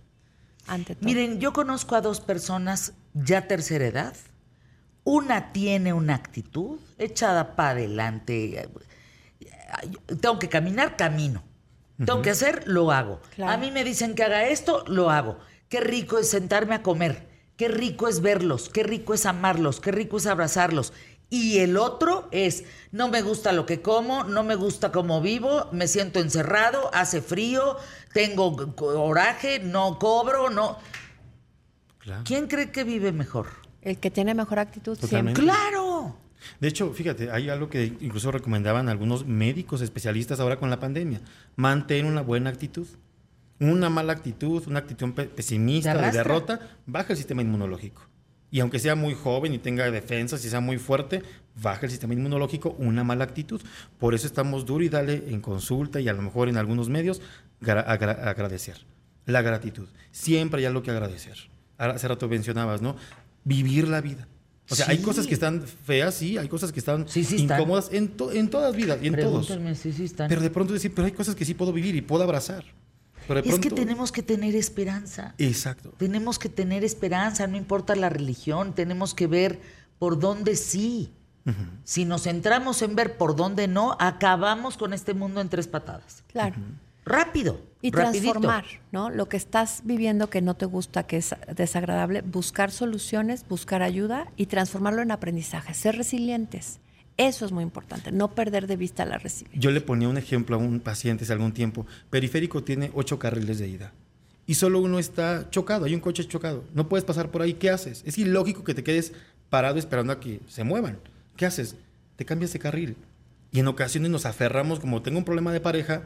Ante 0.68 0.96
todo. 0.96 1.06
Miren, 1.06 1.40
yo 1.40 1.54
conozco 1.54 1.96
a 1.96 2.02
dos 2.02 2.20
personas 2.20 2.94
ya 3.14 3.48
tercera 3.48 3.86
edad. 3.86 4.16
Una 5.04 5.52
tiene 5.52 5.94
una 5.94 6.14
actitud 6.14 6.80
echada 6.98 7.56
para 7.56 7.72
adelante. 7.72 8.70
Tengo 10.22 10.38
que 10.38 10.50
caminar, 10.50 10.98
camino. 10.98 11.44
Tengo 11.98 12.22
que 12.22 12.30
hacer, 12.30 12.68
lo 12.68 12.92
hago. 12.92 13.20
Claro. 13.36 13.52
A 13.52 13.58
mí 13.58 13.72
me 13.72 13.84
dicen 13.84 14.14
que 14.16 14.24
haga 14.24 14.48
esto, 14.48 14.84
lo 14.88 15.10
hago. 15.10 15.40
Qué 15.68 15.80
rico 15.80 16.18
es 16.18 16.30
sentarme 16.30 16.76
a 16.76 16.84
comer. 16.84 17.29
Qué 17.60 17.68
rico 17.68 18.08
es 18.08 18.22
verlos. 18.22 18.70
Qué 18.70 18.84
rico 18.84 19.14
es 19.14 19.26
amarlos. 19.26 19.82
Qué 19.82 19.92
rico 19.92 20.16
es 20.16 20.28
abrazarlos. 20.28 20.94
Y 21.30 21.58
el 21.58 21.76
otro 21.76 22.30
es, 22.32 22.64
no 22.94 23.10
me 23.10 23.22
gusta 23.22 23.52
lo 23.52 23.66
que 23.66 23.82
como, 23.82 24.24
no 24.24 24.44
me 24.44 24.56
gusta 24.56 24.94
cómo 24.94 25.20
vivo, 25.20 25.68
me 25.74 25.90
siento 25.90 26.22
encerrado, 26.22 26.90
hace 26.94 27.22
frío, 27.22 27.76
tengo 28.14 28.74
coraje, 28.78 29.60
no 29.60 30.00
cobro, 30.00 30.50
no. 30.50 30.78
Claro. 31.98 32.24
¿Quién 32.26 32.48
cree 32.48 32.72
que 32.72 32.86
vive 32.86 33.12
mejor? 33.12 33.48
El 33.82 33.98
que 33.98 34.10
tiene 34.10 34.34
mejor 34.34 34.60
actitud 34.60 34.98
Totalmente. 34.98 35.42
siempre. 35.42 35.44
¡Claro! 35.44 36.16
De 36.62 36.70
hecho, 36.70 36.94
fíjate, 36.94 37.30
hay 37.30 37.50
algo 37.50 37.70
que 37.70 37.98
incluso 38.00 38.32
recomendaban 38.32 38.88
algunos 38.88 39.26
médicos 39.26 39.82
especialistas 39.82 40.40
ahora 40.40 40.58
con 40.58 40.70
la 40.70 40.80
pandemia. 40.80 41.20
Mantén 41.58 42.06
una 42.06 42.22
buena 42.22 42.52
actitud. 42.52 42.88
Una 43.60 43.90
mala 43.90 44.14
actitud, 44.14 44.64
una 44.68 44.80
actitud 44.80 45.12
pe- 45.14 45.26
pesimista, 45.26 45.94
de 45.96 46.12
derrota, 46.12 46.60
baja 46.86 47.14
el 47.14 47.18
sistema 47.18 47.42
inmunológico. 47.42 48.02
Y 48.52 48.62
aunque 48.62 48.80
sea 48.80 48.96
muy 48.96 49.14
joven 49.14 49.54
y 49.54 49.60
tenga 49.60 49.90
defensas 49.92 50.44
y 50.46 50.50
sea 50.50 50.60
muy 50.60 50.78
fuerte, 50.78 51.22
baja 51.62 51.82
el 51.86 51.92
sistema 51.92 52.14
inmunológico 52.14 52.76
una 52.80 53.04
mala 53.04 53.24
actitud. 53.26 53.62
Por 54.00 54.16
eso 54.16 54.26
estamos 54.28 54.66
duro 54.66 54.84
y 54.84 54.90
dale 54.90 55.24
en 55.28 55.42
consulta 55.42 56.00
y 56.00 56.08
a 56.08 56.14
lo 56.14 56.22
mejor 56.22 56.50
en 56.50 56.58
algunos 56.58 56.90
medios 56.90 57.22
gra- 57.62 57.84
agra- 57.86 58.30
agradecer. 58.30 58.86
La 59.26 59.42
gratitud. 59.44 59.88
Siempre 60.12 60.62
hay 60.62 60.66
algo 60.66 60.82
que 60.82 60.90
agradecer. 60.92 61.38
Hace 61.78 62.08
rato 62.08 62.28
mencionabas, 62.28 62.82
¿no? 62.82 62.96
Vivir 63.44 63.88
la 63.88 64.02
vida. 64.02 64.28
O 64.72 64.76
sea, 64.76 64.88
hay 64.90 64.98
Sí. 64.98 65.04
cosas 65.04 65.28
que 65.28 65.34
están 65.34 65.62
feas, 65.64 66.16
sí, 66.16 66.38
hay 66.38 66.48
cosas 66.48 66.72
que 66.72 66.80
están 66.80 67.08
Sí, 67.08 67.24
sí 67.24 67.36
están. 67.36 67.60
incómodas 67.60 67.90
en, 67.92 68.08
to- 68.10 68.32
en 68.32 68.50
todas 68.50 68.76
vidas 68.76 69.00
y 69.02 69.08
en 69.08 69.16
todos. 69.16 69.48
Si 69.76 69.92
sí 69.94 70.06
están. 70.06 70.28
Pero 70.30 70.42
de 70.42 70.50
pronto 70.50 70.74
decir, 70.74 70.94
pero 70.96 71.06
hay 71.06 71.12
cosas 71.12 71.36
que 71.36 71.46
sí 71.46 71.54
puedo 71.54 71.74
vivir 71.74 71.96
y 71.96 72.02
puedo 72.02 72.24
abrazar. 72.24 72.64
Pero 73.30 73.42
es 73.42 73.60
que 73.60 73.70
tenemos 73.70 74.12
que 74.12 74.24
tener 74.24 74.56
esperanza. 74.56 75.36
Exacto. 75.38 75.94
Tenemos 75.98 76.40
que 76.40 76.50
tener 76.50 76.84
esperanza, 76.84 77.46
no 77.46 77.58
importa 77.58 77.96
la 77.96 78.10
religión, 78.10 78.74
tenemos 78.74 79.14
que 79.14 79.28
ver 79.28 79.62
por 80.00 80.20
dónde 80.20 80.56
sí. 80.56 81.14
Si 81.84 82.06
nos 82.06 82.24
centramos 82.24 82.82
en 82.82 82.96
ver 82.96 83.18
por 83.18 83.36
dónde 83.36 83.68
no, 83.68 83.96
acabamos 84.00 84.78
con 84.78 84.94
este 84.94 85.14
mundo 85.14 85.42
en 85.42 85.50
tres 85.50 85.68
patadas. 85.68 86.24
Claro. 86.32 86.56
Rápido. 87.06 87.62
Y 87.82 87.92
rapidito. 87.92 88.34
transformar, 88.34 88.66
¿no? 88.92 89.10
Lo 89.10 89.30
que 89.30 89.38
estás 89.38 89.82
viviendo 89.84 90.30
que 90.30 90.42
no 90.42 90.56
te 90.56 90.66
gusta, 90.66 91.04
que 91.04 91.18
es 91.18 91.36
desagradable, 91.56 92.22
buscar 92.22 92.72
soluciones, 92.72 93.48
buscar 93.48 93.82
ayuda 93.84 94.32
y 94.38 94.48
transformarlo 94.48 95.02
en 95.02 95.12
aprendizaje, 95.12 95.74
ser 95.74 95.96
resilientes. 95.96 96.80
Eso 97.20 97.46
es 97.46 97.52
muy 97.52 97.64
importante, 97.64 98.14
no 98.14 98.34
perder 98.34 98.66
de 98.66 98.78
vista 98.78 99.04
la 99.04 99.18
resiliencia. 99.18 99.60
Yo 99.60 99.72
le 99.72 99.82
ponía 99.82 100.08
un 100.08 100.18
ejemplo 100.18 100.56
a 100.56 100.60
un 100.60 100.80
paciente 100.80 101.26
hace 101.26 101.34
algún 101.34 101.52
tiempo. 101.52 101.86
Periférico 102.10 102.64
tiene 102.64 102.92
ocho 102.94 103.20
carriles 103.20 103.60
de 103.60 103.68
ida. 103.68 103.92
Y 104.48 104.56
solo 104.56 104.80
uno 104.80 105.00
está 105.00 105.50
chocado, 105.50 105.84
hay 105.84 105.94
un 105.94 106.00
coche 106.00 106.26
chocado. 106.26 106.64
No 106.74 106.88
puedes 106.88 107.04
pasar 107.04 107.30
por 107.30 107.42
ahí. 107.42 107.56
¿Qué 107.56 107.70
haces? 107.70 108.04
Es 108.06 108.18
ilógico 108.18 108.64
que 108.64 108.74
te 108.74 108.86
quedes 108.86 109.12
parado 109.50 109.78
esperando 109.78 110.14
a 110.14 110.22
que 110.22 110.40
se 110.48 110.64
muevan. 110.64 110.98
¿Qué 111.36 111.46
haces? 111.46 111.76
Te 112.16 112.24
cambias 112.24 112.54
de 112.54 112.60
carril. 112.60 112.96
Y 113.52 113.60
en 113.60 113.68
ocasiones 113.68 114.10
nos 114.10 114.26
aferramos, 114.26 114.80
como 114.80 115.02
tengo 115.02 115.18
un 115.18 115.26
problema 115.26 115.52
de 115.52 115.60
pareja, 115.60 116.04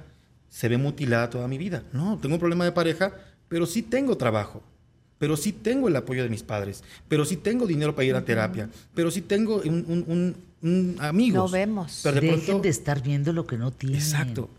se 0.49 0.67
ve 0.67 0.77
mutilada 0.77 1.29
toda 1.29 1.47
mi 1.47 1.59
vida. 1.59 1.83
No, 1.93 2.17
tengo 2.17 2.35
un 2.35 2.39
problema 2.39 2.65
de 2.65 2.71
pareja, 2.71 3.13
pero 3.49 3.67
sí 3.67 3.83
tengo 3.83 4.17
trabajo. 4.17 4.63
Pero 5.19 5.37
sí 5.37 5.53
tengo 5.53 5.87
el 5.87 5.95
apoyo 5.95 6.23
de 6.23 6.29
mis 6.29 6.41
padres. 6.43 6.83
Pero 7.07 7.23
sí 7.23 7.37
tengo 7.37 7.67
dinero 7.67 7.93
para 7.95 8.05
ir 8.05 8.15
a 8.15 8.25
terapia. 8.25 8.67
Pero 8.95 9.11
sí 9.11 9.21
tengo 9.21 9.57
un, 9.63 10.03
un- 10.07 10.35
amigos. 10.99 11.35
No 11.35 11.49
vemos. 11.49 11.99
Pero 12.03 12.15
de 12.21 12.27
Dejen 12.27 12.45
pronto- 12.45 12.63
de 12.63 12.69
estar 12.69 13.01
viendo 13.01 13.33
lo 13.33 13.45
que 13.45 13.57
no 13.57 13.71
tienen. 13.71 13.99
Exacto. 13.99 14.49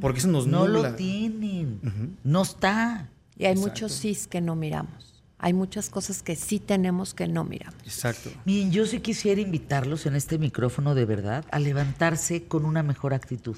Porque 0.00 0.18
eso 0.20 0.28
nos 0.28 0.46
No 0.46 0.66
nubla. 0.66 0.90
lo 0.90 0.94
tienen. 0.96 1.80
No 2.24 2.42
está. 2.42 3.08
Y 3.36 3.44
hay 3.44 3.52
Exacto. 3.52 3.70
muchos 3.70 3.92
sís 3.92 4.26
que 4.26 4.40
no 4.40 4.54
miramos. 4.56 5.22
Hay 5.38 5.52
muchas 5.52 5.90
cosas 5.90 6.22
que 6.22 6.36
sí 6.36 6.58
tenemos 6.58 7.12
que 7.12 7.28
no 7.28 7.44
miramos. 7.44 7.82
Exacto. 7.84 8.30
Miren, 8.46 8.70
yo 8.70 8.86
sí 8.86 9.00
quisiera 9.00 9.40
invitarlos 9.42 10.06
en 10.06 10.14
este 10.16 10.38
micrófono 10.38 10.94
de 10.94 11.04
verdad 11.04 11.44
a 11.50 11.58
levantarse 11.58 12.44
con 12.44 12.64
una 12.64 12.82
mejor 12.82 13.12
actitud, 13.12 13.56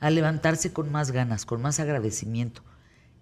a 0.00 0.10
levantarse 0.10 0.72
con 0.72 0.90
más 0.90 1.12
ganas, 1.12 1.44
con 1.44 1.62
más 1.62 1.78
agradecimiento. 1.78 2.62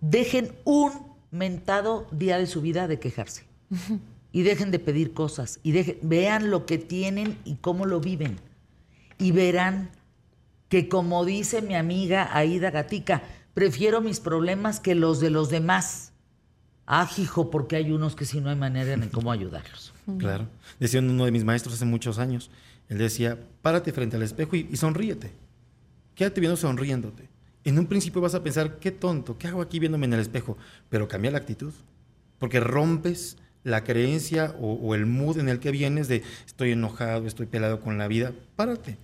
Dejen 0.00 0.52
un 0.64 0.92
mentado 1.30 2.06
día 2.10 2.38
de 2.38 2.46
su 2.46 2.62
vida 2.62 2.88
de 2.88 2.98
quejarse. 2.98 3.44
Y 4.32 4.42
dejen 4.42 4.70
de 4.70 4.78
pedir 4.78 5.12
cosas. 5.12 5.60
Y 5.62 5.72
dejen, 5.72 5.98
vean 6.02 6.50
lo 6.50 6.66
que 6.66 6.78
tienen 6.78 7.38
y 7.44 7.56
cómo 7.56 7.86
lo 7.86 8.00
viven. 8.00 8.38
Y 9.18 9.32
verán 9.32 9.90
que 10.68 10.88
como 10.88 11.24
dice 11.24 11.62
mi 11.62 11.74
amiga 11.74 12.30
Aida 12.32 12.70
Gatica, 12.70 13.22
prefiero 13.54 14.00
mis 14.00 14.20
problemas 14.20 14.80
que 14.80 14.94
los 14.94 15.20
de 15.20 15.30
los 15.30 15.50
demás. 15.50 16.12
Ah, 16.86 17.08
hijo, 17.18 17.50
porque 17.50 17.76
hay 17.76 17.90
unos 17.92 18.16
que 18.16 18.24
sí 18.24 18.40
no 18.40 18.50
hay 18.50 18.56
manera 18.56 18.92
en 18.92 19.08
cómo 19.10 19.32
ayudarlos. 19.32 19.92
Claro. 20.18 20.48
Decía 20.78 21.00
uno 21.00 21.24
de 21.24 21.30
mis 21.32 21.44
maestros 21.44 21.74
hace 21.74 21.84
muchos 21.84 22.18
años. 22.18 22.50
Él 22.88 22.98
decía, 22.98 23.38
párate 23.62 23.92
frente 23.92 24.16
al 24.16 24.22
espejo 24.22 24.56
y, 24.56 24.68
y 24.70 24.76
sonríete. 24.76 25.32
Quédate 26.14 26.40
viendo 26.40 26.56
sonriéndote. 26.56 27.28
En 27.62 27.78
un 27.78 27.86
principio 27.86 28.20
vas 28.20 28.34
a 28.34 28.42
pensar, 28.42 28.78
qué 28.78 28.90
tonto, 28.90 29.38
¿qué 29.38 29.48
hago 29.48 29.60
aquí 29.60 29.78
viéndome 29.78 30.06
en 30.06 30.14
el 30.14 30.20
espejo? 30.20 30.56
Pero 30.88 31.06
cambia 31.06 31.30
la 31.30 31.38
actitud. 31.38 31.72
Porque 32.38 32.58
rompes 32.58 33.36
la 33.64 33.84
creencia 33.84 34.54
o, 34.60 34.72
o 34.74 34.94
el 34.94 35.06
mood 35.06 35.38
en 35.38 35.48
el 35.48 35.58
que 35.60 35.70
vienes 35.70 36.08
de 36.08 36.22
estoy 36.46 36.72
enojado, 36.72 37.26
estoy 37.26 37.46
pelado 37.46 37.80
con 37.80 37.98
la 37.98 38.08
vida. 38.08 38.32
Párate. 38.56 38.96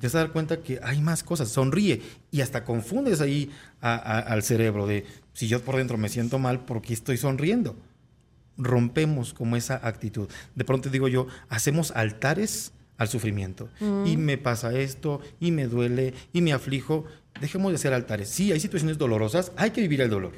Te 0.00 0.08
vas 0.08 0.14
a 0.16 0.18
dar 0.18 0.32
cuenta 0.32 0.58
que 0.60 0.80
hay 0.82 1.00
más 1.00 1.22
cosas. 1.22 1.48
Sonríe. 1.48 2.02
Y 2.30 2.40
hasta 2.40 2.64
confundes 2.64 3.20
ahí 3.20 3.50
a- 3.80 3.94
a- 3.94 4.18
al 4.18 4.42
cerebro 4.42 4.86
de 4.86 5.06
si 5.32 5.46
yo 5.48 5.62
por 5.62 5.76
dentro 5.76 5.96
me 5.96 6.08
siento 6.08 6.38
mal, 6.38 6.64
¿por 6.64 6.82
qué 6.82 6.92
estoy 6.92 7.16
sonriendo? 7.16 7.76
rompemos 8.56 9.34
como 9.34 9.56
esa 9.56 9.80
actitud. 9.86 10.28
De 10.54 10.64
pronto 10.64 10.88
digo 10.88 11.08
yo, 11.08 11.26
hacemos 11.48 11.90
altares 11.90 12.72
al 12.96 13.08
sufrimiento. 13.08 13.68
Y 14.06 14.16
me 14.16 14.38
pasa 14.38 14.72
esto, 14.78 15.20
y 15.40 15.50
me 15.50 15.66
duele, 15.66 16.14
y 16.32 16.40
me 16.40 16.52
aflijo. 16.52 17.04
Dejemos 17.40 17.72
de 17.72 17.76
hacer 17.76 17.92
altares. 17.92 18.28
Sí, 18.28 18.52
hay 18.52 18.60
situaciones 18.60 18.96
dolorosas, 18.96 19.50
hay 19.56 19.70
que 19.70 19.80
vivir 19.80 20.00
el 20.02 20.10
dolor. 20.10 20.34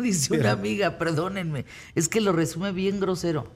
Dice 0.02 0.34
una 0.38 0.52
amiga, 0.52 0.98
perdónenme, 0.98 1.64
es 1.94 2.08
que 2.08 2.20
lo 2.20 2.32
resume 2.32 2.72
bien 2.72 3.00
grosero. 3.00 3.50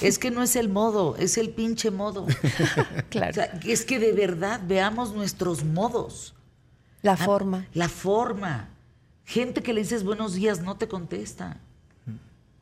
Es 0.00 0.18
que 0.18 0.30
no 0.30 0.42
es 0.42 0.56
el 0.56 0.68
modo, 0.70 1.16
es 1.18 1.36
el 1.36 1.50
pinche 1.50 1.90
modo. 1.90 2.26
Claro. 3.10 3.30
O 3.30 3.34
sea, 3.34 3.60
es 3.66 3.84
que 3.84 3.98
de 3.98 4.12
verdad 4.12 4.60
veamos 4.66 5.14
nuestros 5.14 5.64
modos. 5.64 6.34
La 7.02 7.12
Ah, 7.12 7.16
forma. 7.18 7.66
La 7.74 7.88
forma. 7.88 8.70
Gente 9.24 9.62
que 9.62 9.72
le 9.74 9.82
dices 9.82 10.04
buenos 10.04 10.34
días 10.34 10.60
no 10.62 10.76
te 10.76 10.88
contesta. 10.88 11.58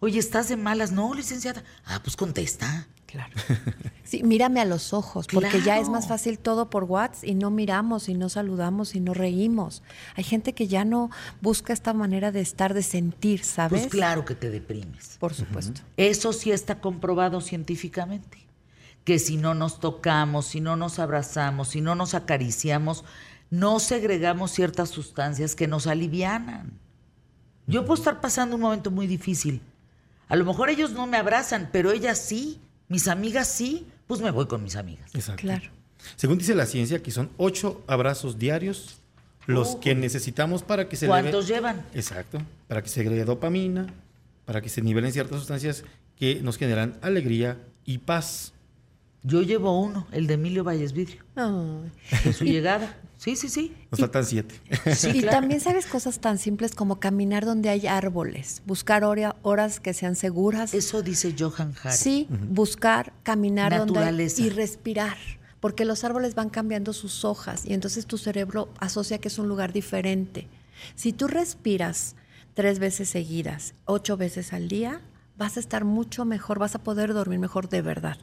Oye, 0.01 0.19
¿estás 0.19 0.49
de 0.49 0.57
malas? 0.57 0.93
No, 0.93 1.15
licenciada. 1.15 1.63
Ah, 1.85 2.01
pues 2.03 2.17
contesta. 2.17 2.87
Claro. 3.17 3.33
Sí, 4.07 4.23
mírame 4.23 4.61
a 4.61 4.65
los 4.65 4.93
ojos, 4.93 5.27
porque 5.27 5.61
ya 5.63 5.81
es 5.81 5.89
más 5.89 6.07
fácil 6.07 6.39
todo 6.39 6.71
por 6.71 6.85
WhatsApp 6.85 7.25
y 7.25 7.35
no 7.35 7.51
miramos 7.51 8.09
y 8.09 8.15
no 8.15 8.29
saludamos 8.29 8.95
y 8.95 9.01
no 9.01 9.15
reímos. 9.15 9.83
Hay 10.15 10.23
gente 10.23 10.53
que 10.53 10.69
ya 10.69 10.85
no 10.85 11.11
busca 11.41 11.73
esta 11.73 11.93
manera 11.93 12.31
de 12.31 12.41
estar, 12.41 12.73
de 12.73 12.85
sentir, 12.85 13.43
¿sabes? 13.43 13.81
Pues 13.81 13.91
claro 13.91 14.25
que 14.25 14.37
te 14.37 14.49
deprimes. 14.49 15.17
Por 15.19 15.35
supuesto. 15.35 15.81
Eso 15.97 16.33
sí 16.33 16.53
está 16.53 16.81
comprobado 16.81 17.41
científicamente. 17.41 18.47
que 19.03 19.19
si 19.19 19.37
no 19.37 19.55
nos 19.55 19.81
tocamos, 19.81 20.47
si 20.47 20.61
no 20.61 20.77
nos 20.77 21.01
abrazamos, 21.01 21.71
si 21.71 21.81
no 21.81 21.97
nos 21.97 22.15
acariciamos, 22.15 23.05
no 23.51 23.81
segregamos 23.81 24.53
ciertas 24.53 24.91
sustancias 24.91 25.57
que 25.57 25.67
nos 25.67 25.89
alivianan. 25.89 26.79
Yo 27.67 27.85
puedo 27.85 27.99
estar 28.01 28.21
pasando 28.21 28.55
un 28.55 28.63
momento 28.63 28.93
muy 28.93 29.09
difícil. 29.09 29.63
A 30.29 30.37
lo 30.37 30.45
mejor 30.45 30.71
ellos 30.71 30.93
no 30.93 31.09
me 31.09 31.17
abrazan, 31.17 31.71
pero 31.73 31.91
ellas 31.91 32.19
sí, 32.19 32.61
mis 32.89 33.09
amigas 33.09 33.49
sí, 33.49 33.87
pues 34.07 34.21
me 34.21 34.31
voy 34.31 34.47
con 34.47 34.63
mis 34.63 34.77
amigas. 34.77 35.11
Exacto. 35.15 35.43
Claro. 35.43 35.71
Según 36.17 36.39
dice 36.39 36.55
la 36.55 36.67
ciencia, 36.67 37.03
que 37.03 37.11
son 37.11 37.31
ocho 37.37 37.83
abrazos 37.87 38.39
diarios 38.39 38.99
los 39.47 39.77
que 39.77 39.95
necesitamos 39.95 40.63
para 40.63 40.89
que 40.89 40.97
se 40.97 41.07
¿Cuántos 41.07 41.47
llevan? 41.47 41.85
Exacto. 41.95 42.39
Para 42.69 42.83
que 42.83 42.89
se 42.89 43.01
agregue 43.01 43.25
dopamina, 43.25 43.87
para 44.45 44.61
que 44.61 44.69
se 44.69 44.83
nivelen 44.83 45.13
ciertas 45.13 45.39
sustancias 45.39 45.85
que 46.17 46.41
nos 46.43 46.59
generan 46.59 46.99
alegría 47.03 47.59
y 47.85 47.99
paz. 47.99 48.53
Yo 49.23 49.43
llevo 49.43 49.81
uno, 49.81 50.07
el 50.13 50.27
de 50.27 50.35
Emilio 50.35 50.65
Valles 50.65 50.93
Vidrio, 50.93 51.23
de 52.25 52.33
su 52.33 52.45
llegada. 52.45 52.97
Sí, 53.19 53.35
sí, 53.35 53.49
sí. 53.49 53.75
Nos 53.91 54.01
faltan 54.01 54.25
siete. 54.27 54.55
Sí, 54.95 55.09
y 55.09 55.21
claro. 55.23 55.39
también 55.41 55.61
sabes 55.61 55.87
cosas 55.87 56.21
tan 56.21 56.39
simples 56.39 56.75
como 56.75 57.01
caminar 57.01 57.45
donde 57.47 57.71
hay 57.71 57.87
árboles, 57.87 58.63
buscar 58.67 59.05
hora- 59.05 59.37
horas 59.43 59.81
que 59.81 59.95
sean 59.95 60.17
seguras. 60.17 60.75
Eso 60.75 61.03
dice 61.03 61.35
Johan 61.39 61.75
Hari. 61.83 61.97
Sí, 61.97 62.29
buscar, 62.51 63.13
caminar 63.23 63.77
donde 63.77 64.01
hay- 64.01 64.33
y 64.37 64.51
respirar, 64.51 65.17
porque 65.61 65.85
los 65.87 66.05
árboles 66.05 66.35
van 66.35 66.51
cambiando 66.51 66.93
sus 66.93 67.25
hojas 67.25 67.65
y 67.65 67.73
entonces 67.73 68.05
tu 68.07 68.19
cerebro 68.19 68.69
asocia 68.81 69.19
que 69.19 69.29
es 69.29 69.39
un 69.39 69.49
lugar 69.49 69.73
diferente. 69.73 70.47
Si 70.95 71.13
tú 71.15 71.27
respiras 71.27 72.17
tres 72.53 72.79
veces 72.79 73.09
seguidas, 73.09 73.73
ocho 73.87 74.17
veces 74.19 74.53
al 74.53 74.69
día, 74.69 75.01
vas 75.39 75.57
a 75.57 75.61
estar 75.61 75.85
mucho 75.87 76.25
mejor, 76.27 76.59
vas 76.59 76.75
a 76.75 76.79
poder 76.81 77.15
dormir 77.15 77.39
mejor 77.39 77.69
de 77.71 77.81
verdad. 77.81 78.19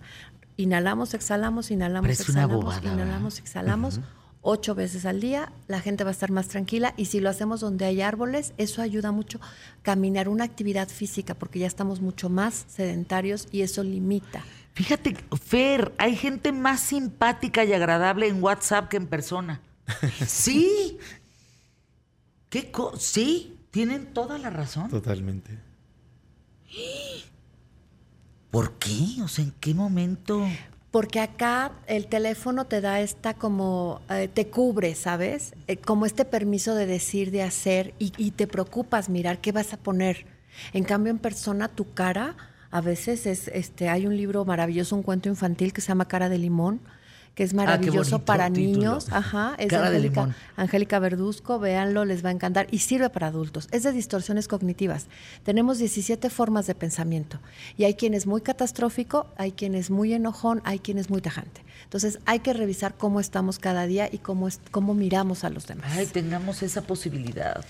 Inhalamos, 0.56 1.16
exhalamos, 1.16 1.72
inhalamos, 1.72 2.04
Parece 2.04 2.32
una 2.32 2.42
exhalamos, 2.44 2.64
bobada, 2.64 2.80
¿verdad? 2.82 2.94
inhalamos, 2.96 3.40
exhalamos. 3.40 4.00
Ocho 4.46 4.76
veces 4.76 5.06
al 5.06 5.22
día, 5.22 5.54
la 5.70 5.80
gente 5.80 6.04
va 6.04 6.10
a 6.10 6.12
estar 6.12 6.30
más 6.30 6.50
tranquila 6.50 6.94
y 6.98 7.06
si 7.06 7.22
lo 7.22 7.30
hacemos 7.30 7.62
donde 7.62 7.86
hay 7.86 8.02
árboles, 8.02 8.54
eso 8.58 8.82
ayuda 8.82 9.14
mucho 9.14 9.40
caminar 9.84 10.28
una 10.28 10.44
actividad 10.44 10.90
física 10.90 11.34
porque 11.34 11.60
ya 11.60 11.68
estamos 11.68 12.02
mucho 12.02 12.30
más 12.30 12.66
sedentarios 12.68 13.48
y 13.54 13.62
eso 13.62 13.84
limita. 13.84 14.44
Fíjate, 14.74 15.16
Fer, 15.42 15.94
hay 15.98 16.18
gente 16.18 16.52
más 16.52 16.82
simpática 16.82 17.64
y 17.64 17.72
agradable 17.72 18.28
en 18.28 18.44
WhatsApp 18.44 18.90
que 18.90 18.98
en 18.98 19.08
persona. 19.08 19.62
Sí. 20.28 20.98
¿Qué 22.50 22.70
co 22.70 22.98
sí, 22.98 23.58
tienen 23.72 24.14
toda 24.14 24.38
la 24.38 24.50
razón. 24.50 24.90
Totalmente. 24.90 25.58
¿Por 28.52 28.74
qué? 28.74 29.22
O 29.24 29.28
sea, 29.30 29.46
¿en 29.46 29.52
qué 29.60 29.74
momento? 29.74 30.46
Porque 30.94 31.20
acá 31.22 31.72
el 31.88 32.06
teléfono 32.06 32.68
te 32.68 32.80
da 32.80 33.02
esta 33.02 33.34
como, 33.34 34.00
eh, 34.12 34.30
te 34.32 34.50
cubre, 34.50 34.94
¿sabes? 34.94 35.56
Eh, 35.66 35.78
como 35.78 36.06
este 36.06 36.24
permiso 36.24 36.76
de 36.76 36.86
decir, 36.86 37.32
de 37.32 37.42
hacer, 37.42 37.96
y, 37.98 38.14
y 38.16 38.30
te 38.30 38.46
preocupas 38.46 39.10
mirar 39.10 39.42
qué 39.42 39.52
vas 39.52 39.74
a 39.74 39.78
poner. 39.78 40.28
En 40.72 40.84
cambio, 40.84 41.10
en 41.10 41.18
persona, 41.18 41.68
tu 41.68 41.96
cara, 41.96 42.36
a 42.70 42.80
veces 42.80 43.26
es, 43.26 43.48
este, 43.48 43.90
hay 43.90 44.06
un 44.06 44.16
libro 44.16 44.46
maravilloso, 44.46 44.96
un 44.96 45.02
cuento 45.02 45.30
infantil 45.30 45.74
que 45.74 45.82
se 45.82 45.88
llama 45.88 46.08
Cara 46.08 46.30
de 46.30 46.38
Limón, 46.38 46.80
que 47.36 47.44
es 47.44 47.54
maravilloso 47.56 47.98
Ah, 48.16 48.18
bonito 48.20 48.26
para 48.26 48.48
título. 48.50 48.68
niños. 48.78 49.08
Ajá, 49.12 49.56
es 49.58 49.66
de 49.66 49.76
Cara 49.76 49.90
de 49.90 49.98
Angélica- 49.98 50.22
limón. 50.22 50.36
Angélica 50.56 51.00
Verduzco, 51.00 51.58
véanlo, 51.60 52.06
les 52.06 52.24
va 52.24 52.30
a 52.30 52.32
encantar 52.32 52.68
y 52.70 52.80
sirve 52.80 53.10
para 53.10 53.28
adultos. 53.28 53.68
Es 53.72 53.82
de 53.84 53.92
distorsiones 53.92 54.48
cognitivas. 54.48 55.08
Tenemos 55.44 55.80
17 55.80 56.30
formas 56.30 56.68
de 56.68 56.76
pensamiento 56.76 57.40
y 57.76 57.86
hay 57.86 57.96
quien 57.96 58.14
es 58.14 58.28
muy 58.28 58.42
catastrófico, 58.42 59.26
hay 59.36 59.54
quien 59.54 59.74
es 59.74 59.90
muy 59.90 60.14
enojón, 60.14 60.62
hay 60.64 60.78
quien 60.80 61.00
es 61.00 61.10
muy 61.10 61.22
tajante. 61.22 61.64
Entonces 61.86 62.20
hay 62.26 62.40
que 62.40 62.54
revisar 62.54 62.96
cómo 62.98 63.20
estamos 63.20 63.58
cada 63.58 63.88
día 63.88 64.08
y 64.12 64.20
cómo, 64.20 64.48
es- 64.48 64.60
cómo 64.72 64.94
miramos 64.94 65.44
a 65.44 65.50
los 65.50 65.66
demás. 65.66 65.92
Ay, 65.96 66.06
tengamos 66.06 66.62
esa 66.62 66.82
posibilidad. 66.84 67.66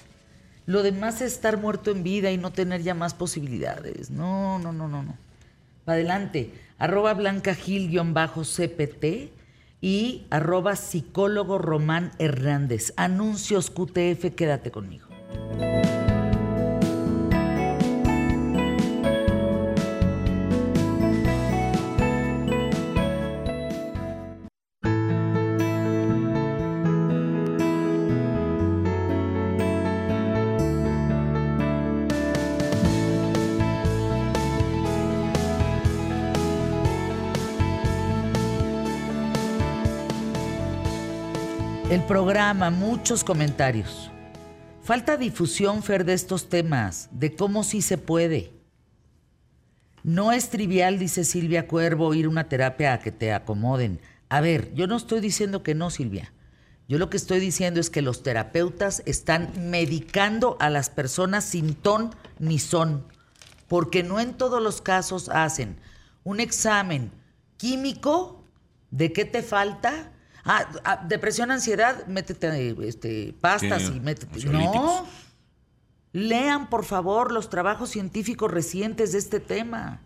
Lo 0.66 0.82
demás 0.84 1.22
es 1.22 1.34
estar 1.34 1.58
muerto 1.58 1.92
en 1.92 2.04
vida 2.04 2.32
y 2.32 2.38
no 2.38 2.52
tener 2.52 2.84
ya 2.84 2.94
más 2.96 3.14
posibilidades. 3.14 4.10
No, 4.12 4.60
no, 4.60 4.72
no, 4.74 4.88
no, 4.90 5.04
no. 5.04 5.18
Adelante. 5.86 6.54
Arroba 6.80 7.14
Blanca 7.14 7.54
Gil 7.56 7.90
guion 7.90 8.14
bajo 8.14 8.44
CPT 8.44 9.32
y 9.84 10.26
arroba 10.30 10.78
psicólogo 10.78 11.58
Román 11.58 12.14
Hernández. 12.18 12.94
Anuncios 12.96 13.70
QTF, 13.70 14.34
quédate 14.34 14.72
conmigo. 14.72 15.10
Programa, 42.14 42.70
muchos 42.70 43.24
comentarios. 43.24 44.12
Falta 44.84 45.18
difusión, 45.18 45.82
Fer, 45.82 46.06
de 46.06 46.14
estos 46.14 46.48
temas, 46.48 47.10
de 47.12 47.36
cómo 47.36 47.64
sí 47.64 47.82
se 47.82 47.98
puede. 47.98 48.54
No 50.04 50.32
es 50.32 50.52
trivial, 50.52 51.00
dice 51.00 51.24
Silvia 51.24 51.68
Cuervo, 51.68 52.14
ir 52.14 52.26
a 52.26 52.30
una 52.30 52.50
terapia 52.50 52.94
a 52.94 53.00
que 53.00 53.12
te 53.12 53.34
acomoden. 53.34 54.00
A 54.30 54.42
ver, 54.42 54.72
yo 54.76 54.86
no 54.86 54.96
estoy 54.96 55.22
diciendo 55.22 55.64
que 55.64 55.74
no, 55.74 55.90
Silvia. 55.90 56.32
Yo 56.88 57.00
lo 57.00 57.10
que 57.10 57.18
estoy 57.18 57.40
diciendo 57.40 57.80
es 57.80 57.90
que 57.90 58.04
los 58.04 58.22
terapeutas 58.22 59.02
están 59.08 59.52
medicando 59.72 60.56
a 60.60 60.70
las 60.70 60.92
personas 60.92 61.44
sin 61.44 61.74
ton 61.74 62.12
ni 62.38 62.60
son, 62.60 63.08
porque 63.68 64.04
no 64.04 64.20
en 64.20 64.36
todos 64.36 64.62
los 64.62 64.84
casos 64.84 65.30
hacen 65.30 65.78
un 66.24 66.40
examen 66.40 67.12
químico 67.58 68.46
de 68.92 69.12
qué 69.14 69.26
te 69.26 69.42
falta. 69.42 70.13
Ah, 70.46 70.70
ah, 70.84 71.06
depresión, 71.08 71.52
ansiedad, 71.52 72.06
métete 72.08 72.76
este, 72.88 73.34
pastas 73.40 73.92
y 73.96 74.00
métete. 74.00 74.46
No. 74.46 75.08
Lean, 76.12 76.70
por 76.70 76.86
favor, 76.86 77.32
los 77.32 77.50
trabajos 77.50 77.90
científicos 77.90 78.52
recientes 78.52 79.14
de 79.14 79.20
este 79.20 79.40
tema. 79.40 80.02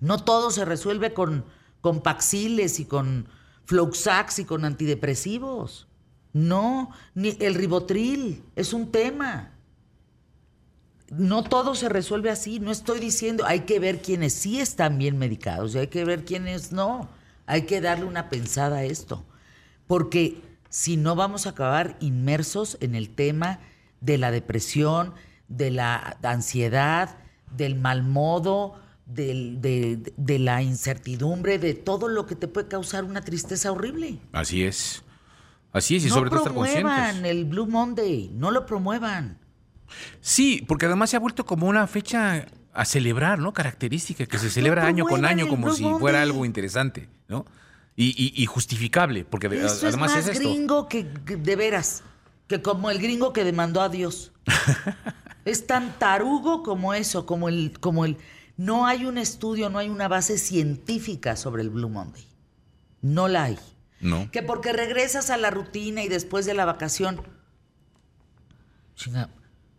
No 0.00 0.22
todo 0.24 0.50
se 0.50 0.64
resuelve 0.64 1.12
con, 1.12 1.44
con 1.80 2.02
paxiles 2.02 2.80
y 2.80 2.84
con 2.84 3.28
Floxax 3.66 4.38
y 4.38 4.44
con 4.44 4.64
antidepresivos. 4.64 5.88
No, 6.32 6.90
ni 7.14 7.36
el 7.40 7.54
ribotril 7.54 8.42
es 8.56 8.72
un 8.72 8.90
tema. 8.90 9.52
No 11.10 11.44
todo 11.44 11.74
se 11.74 11.90
resuelve 11.90 12.30
así. 12.30 12.58
No 12.58 12.70
estoy 12.70 13.00
diciendo, 13.00 13.44
hay 13.46 13.60
que 13.60 13.78
ver 13.78 14.00
quienes 14.00 14.32
sí 14.32 14.60
están 14.60 14.98
bien 14.98 15.18
medicados 15.18 15.74
y 15.74 15.78
hay 15.78 15.88
que 15.88 16.04
ver 16.04 16.24
quienes 16.24 16.72
no. 16.72 17.08
Hay 17.44 17.62
que 17.62 17.80
darle 17.82 18.06
una 18.06 18.30
pensada 18.30 18.78
a 18.78 18.84
esto. 18.84 19.26
Porque 19.86 20.40
si 20.68 20.96
no 20.96 21.14
vamos 21.16 21.46
a 21.46 21.50
acabar 21.50 21.96
inmersos 22.00 22.78
en 22.80 22.94
el 22.94 23.10
tema 23.10 23.60
de 24.00 24.18
la 24.18 24.30
depresión, 24.30 25.14
de 25.48 25.70
la 25.70 26.16
ansiedad, 26.22 27.16
del 27.56 27.74
mal 27.74 28.02
modo, 28.02 28.80
del- 29.06 29.60
de, 29.60 29.98
de 30.16 30.38
la 30.38 30.62
incertidumbre, 30.62 31.58
de 31.58 31.74
todo 31.74 32.08
lo 32.08 32.26
que 32.26 32.34
te 32.36 32.48
puede 32.48 32.68
causar 32.68 33.04
una 33.04 33.20
tristeza 33.20 33.70
horrible. 33.70 34.18
Así 34.32 34.64
es. 34.64 35.02
Así 35.72 35.96
es, 35.96 36.04
y 36.04 36.08
no 36.08 36.14
sobre 36.14 36.30
todo 36.30 36.40
estar 36.40 36.52
promuevan 36.52 36.82
conscientes. 36.84 37.30
el 37.30 37.44
Blue 37.46 37.66
Monday, 37.66 38.30
no 38.34 38.50
lo 38.50 38.66
promuevan. 38.66 39.38
Sí, 40.20 40.64
porque 40.66 40.86
además 40.86 41.10
se 41.10 41.16
ha 41.16 41.20
vuelto 41.20 41.44
como 41.44 41.66
una 41.66 41.86
fecha 41.86 42.46
a 42.72 42.84
celebrar, 42.86 43.38
¿no? 43.38 43.52
Característica, 43.52 44.24
que 44.26 44.38
se 44.38 44.48
celebra 44.50 44.82
No 44.82 44.88
año 44.88 45.04
con 45.04 45.20
promuevan 45.20 45.38
año 45.40 45.48
como 45.48 45.66
Blue 45.66 45.76
si 45.76 45.82
Monday. 45.82 46.00
fuera 46.00 46.22
algo 46.22 46.44
interesante, 46.46 47.08
¿no? 47.28 47.44
Y, 47.94 48.06
y- 48.16 48.42
y 48.42 48.46
justificable, 48.46 49.24
porque 49.24 49.48
de- 49.48 49.58
Eso 49.58 49.66
es 49.74 49.84
además 49.84 50.12
más 50.12 50.20
es, 50.26 50.28
esto. 50.36 50.48
gringo 50.48 50.88
que, 50.88 51.08
que 51.26 51.36
de 51.36 51.56
veras, 51.56 52.02
que 52.48 52.62
como 52.62 52.90
el 52.90 52.98
gringo 52.98 53.32
que 53.32 53.44
demandó 53.44 53.80
a 53.82 53.88
Dios. 53.88 54.32
es 55.44 55.66
tan 55.66 55.98
tarugo 55.98 56.62
como 56.62 56.94
eso, 56.94 57.26
como 57.26 57.48
el, 57.48 57.78
como 57.80 58.04
el. 58.04 58.16
No 58.56 58.86
hay 58.86 59.04
un 59.04 59.18
estudio, 59.18 59.68
no 59.70 59.78
hay 59.78 59.88
una 59.88 60.08
base 60.08 60.38
científica 60.38 61.36
sobre 61.36 61.62
el 61.62 61.70
Blue 61.70 61.88
Monday. 61.88 62.24
No 63.02 63.28
la 63.28 63.44
hay. 63.44 63.58
No. 64.00 64.30
Que 64.30 64.42
porque 64.42 64.72
regresas 64.72 65.30
a 65.30 65.36
la 65.36 65.50
rutina 65.50 66.02
y 66.02 66.08
después 66.08 66.46
de 66.46 66.54
la 66.54 66.64
vacación. 66.64 67.22
Chinga, 68.96 69.30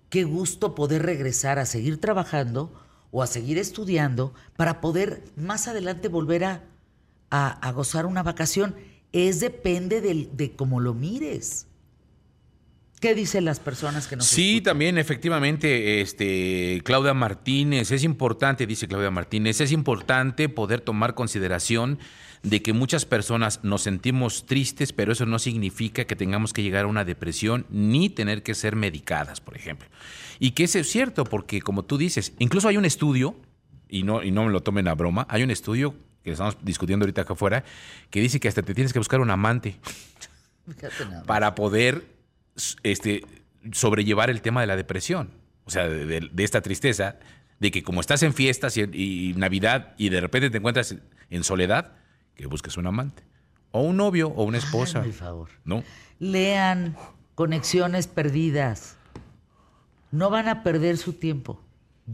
qué 0.09 0.23
gusto 0.23 0.75
poder 0.75 1.03
regresar 1.03 1.59
a 1.59 1.65
seguir 1.65 1.99
trabajando 1.99 2.71
o 3.11 3.21
a 3.23 3.27
seguir 3.27 3.57
estudiando 3.57 4.33
para 4.55 4.81
poder 4.81 5.23
más 5.35 5.67
adelante 5.67 6.07
volver 6.07 6.45
a, 6.45 6.63
a- 7.35 7.49
a 7.67 7.71
gozar 7.71 8.05
una 8.05 8.21
vacación. 8.21 8.75
Es 9.11 9.39
depende 9.39 10.01
del- 10.01 10.29
de 10.37 10.51
cómo 10.51 10.79
lo 10.79 10.93
mires. 10.93 11.65
¿Qué 13.01 13.15
dicen 13.15 13.43
las 13.43 13.59
personas 13.59 14.07
que 14.07 14.15
nos 14.15 14.27
Sí, 14.27 14.51
escuchan? 14.57 14.63
también 14.63 14.97
efectivamente, 14.97 15.99
este, 15.99 16.81
Claudia 16.85 17.13
Martínez, 17.13 17.91
es 17.91 18.03
importante, 18.03 18.65
dice 18.67 18.87
Claudia 18.87 19.09
Martínez, 19.11 19.59
es 19.61 19.71
importante 19.73 20.47
poder 20.47 20.79
tomar 20.79 21.13
consideración 21.15 21.97
de 22.43 22.61
que 22.61 22.71
muchas 22.71 23.05
personas 23.05 23.59
nos 23.63 23.81
sentimos 23.81 24.45
tristes, 24.45 24.93
pero 24.93 25.11
eso 25.13 25.25
no 25.25 25.39
significa 25.39 26.05
que 26.05 26.15
tengamos 26.15 26.53
que 26.53 26.61
llegar 26.61 26.85
a 26.85 26.87
una 26.87 27.03
depresión 27.03 27.65
ni 27.69 28.09
tener 28.09 28.43
que 28.43 28.53
ser 28.53 28.75
medicadas, 28.75 29.41
por 29.41 29.57
ejemplo. 29.57 29.87
Y 30.39 30.51
que 30.51 30.65
eso 30.65 30.77
es 30.79 30.87
cierto, 30.89 31.23
porque 31.23 31.61
como 31.61 31.83
tú 31.83 31.97
dices, 31.97 32.33
incluso 32.39 32.67
hay 32.67 32.77
un 32.77 32.85
estudio, 32.85 33.35
y 33.89 34.03
no, 34.03 34.23
y 34.23 34.31
no 34.31 34.45
me 34.45 34.51
lo 34.51 34.61
tomen 34.61 34.87
a 34.87 34.93
broma, 34.95 35.25
hay 35.29 35.43
un 35.43 35.51
estudio 35.51 35.93
que 36.23 36.31
estamos 36.31 36.57
discutiendo 36.61 37.03
ahorita 37.03 37.21
acá 37.21 37.33
afuera, 37.33 37.63
que 38.09 38.21
dice 38.21 38.39
que 38.39 38.47
hasta 38.47 38.61
te 38.63 38.73
tienes 38.73 38.93
que 38.93 38.99
buscar 38.99 39.19
un 39.19 39.29
amante 39.29 39.75
para 41.25 41.55
poder 41.55 42.05
este, 42.83 43.25
sobrellevar 43.71 44.29
el 44.29 44.41
tema 44.41 44.61
de 44.61 44.67
la 44.67 44.75
depresión. 44.75 45.29
O 45.65 45.69
sea, 45.69 45.87
de, 45.87 46.05
de- 46.05 46.29
de 46.31 46.43
esta 46.43 46.61
tristeza, 46.61 47.17
de 47.59 47.71
que 47.71 47.83
como 47.83 48.01
estás 48.01 48.23
en 48.23 48.33
fiestas 48.33 48.75
y, 48.77 48.81
y 48.81 49.33
Navidad 49.35 49.93
y 49.97 50.09
de 50.09 50.19
repente 50.21 50.49
te 50.49 50.57
encuentras 50.57 50.95
en 51.29 51.43
soledad, 51.43 51.93
que 52.35 52.45
busques 52.47 52.77
un 52.77 52.87
amante. 52.87 53.23
O 53.71 53.81
un 53.81 53.97
novio 53.97 54.27
o 54.29 54.43
una 54.43 54.57
esposa. 54.59 55.03
El 55.03 55.13
favor. 55.13 55.49
¿No? 55.65 55.83
Lean 56.19 56.95
Conexiones 57.35 58.07
Perdidas. 58.07 58.97
No 60.11 60.29
van 60.29 60.47
a 60.47 60.61
perder 60.63 60.97
su 60.97 61.13
tiempo. 61.13 61.59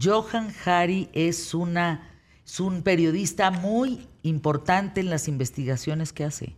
Johan 0.00 0.48
Hari 0.64 1.10
es, 1.12 1.52
una, 1.52 2.09
es 2.50 2.58
un 2.58 2.82
periodista 2.82 3.52
muy 3.52 4.08
importante 4.24 5.00
en 5.00 5.08
las 5.08 5.28
investigaciones 5.28 6.12
que 6.12 6.24
hace. 6.24 6.56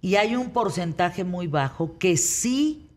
Y 0.00 0.16
hay 0.16 0.34
un 0.34 0.50
porcentaje 0.50 1.22
muy 1.22 1.46
bajo 1.46 1.98
que 1.98 2.16
sí 2.16 2.90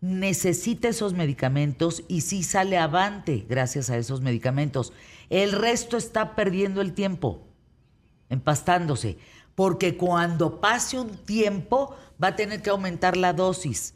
necesita 0.00 0.88
esos 0.88 1.14
medicamentos 1.14 2.02
y 2.08 2.22
sí 2.22 2.42
sale 2.42 2.78
avante 2.78 3.46
gracias 3.48 3.90
a 3.90 3.96
esos 3.96 4.22
medicamentos. 4.22 4.92
El 5.28 5.52
resto 5.52 5.96
está 5.96 6.34
perdiendo 6.34 6.80
el 6.80 6.94
tiempo 6.94 7.46
empastándose, 8.28 9.16
porque 9.54 9.96
cuando 9.96 10.60
pase 10.60 10.98
un 10.98 11.10
tiempo 11.10 11.94
va 12.20 12.28
a 12.28 12.36
tener 12.36 12.60
que 12.60 12.70
aumentar 12.70 13.16
la 13.16 13.34
dosis, 13.34 13.94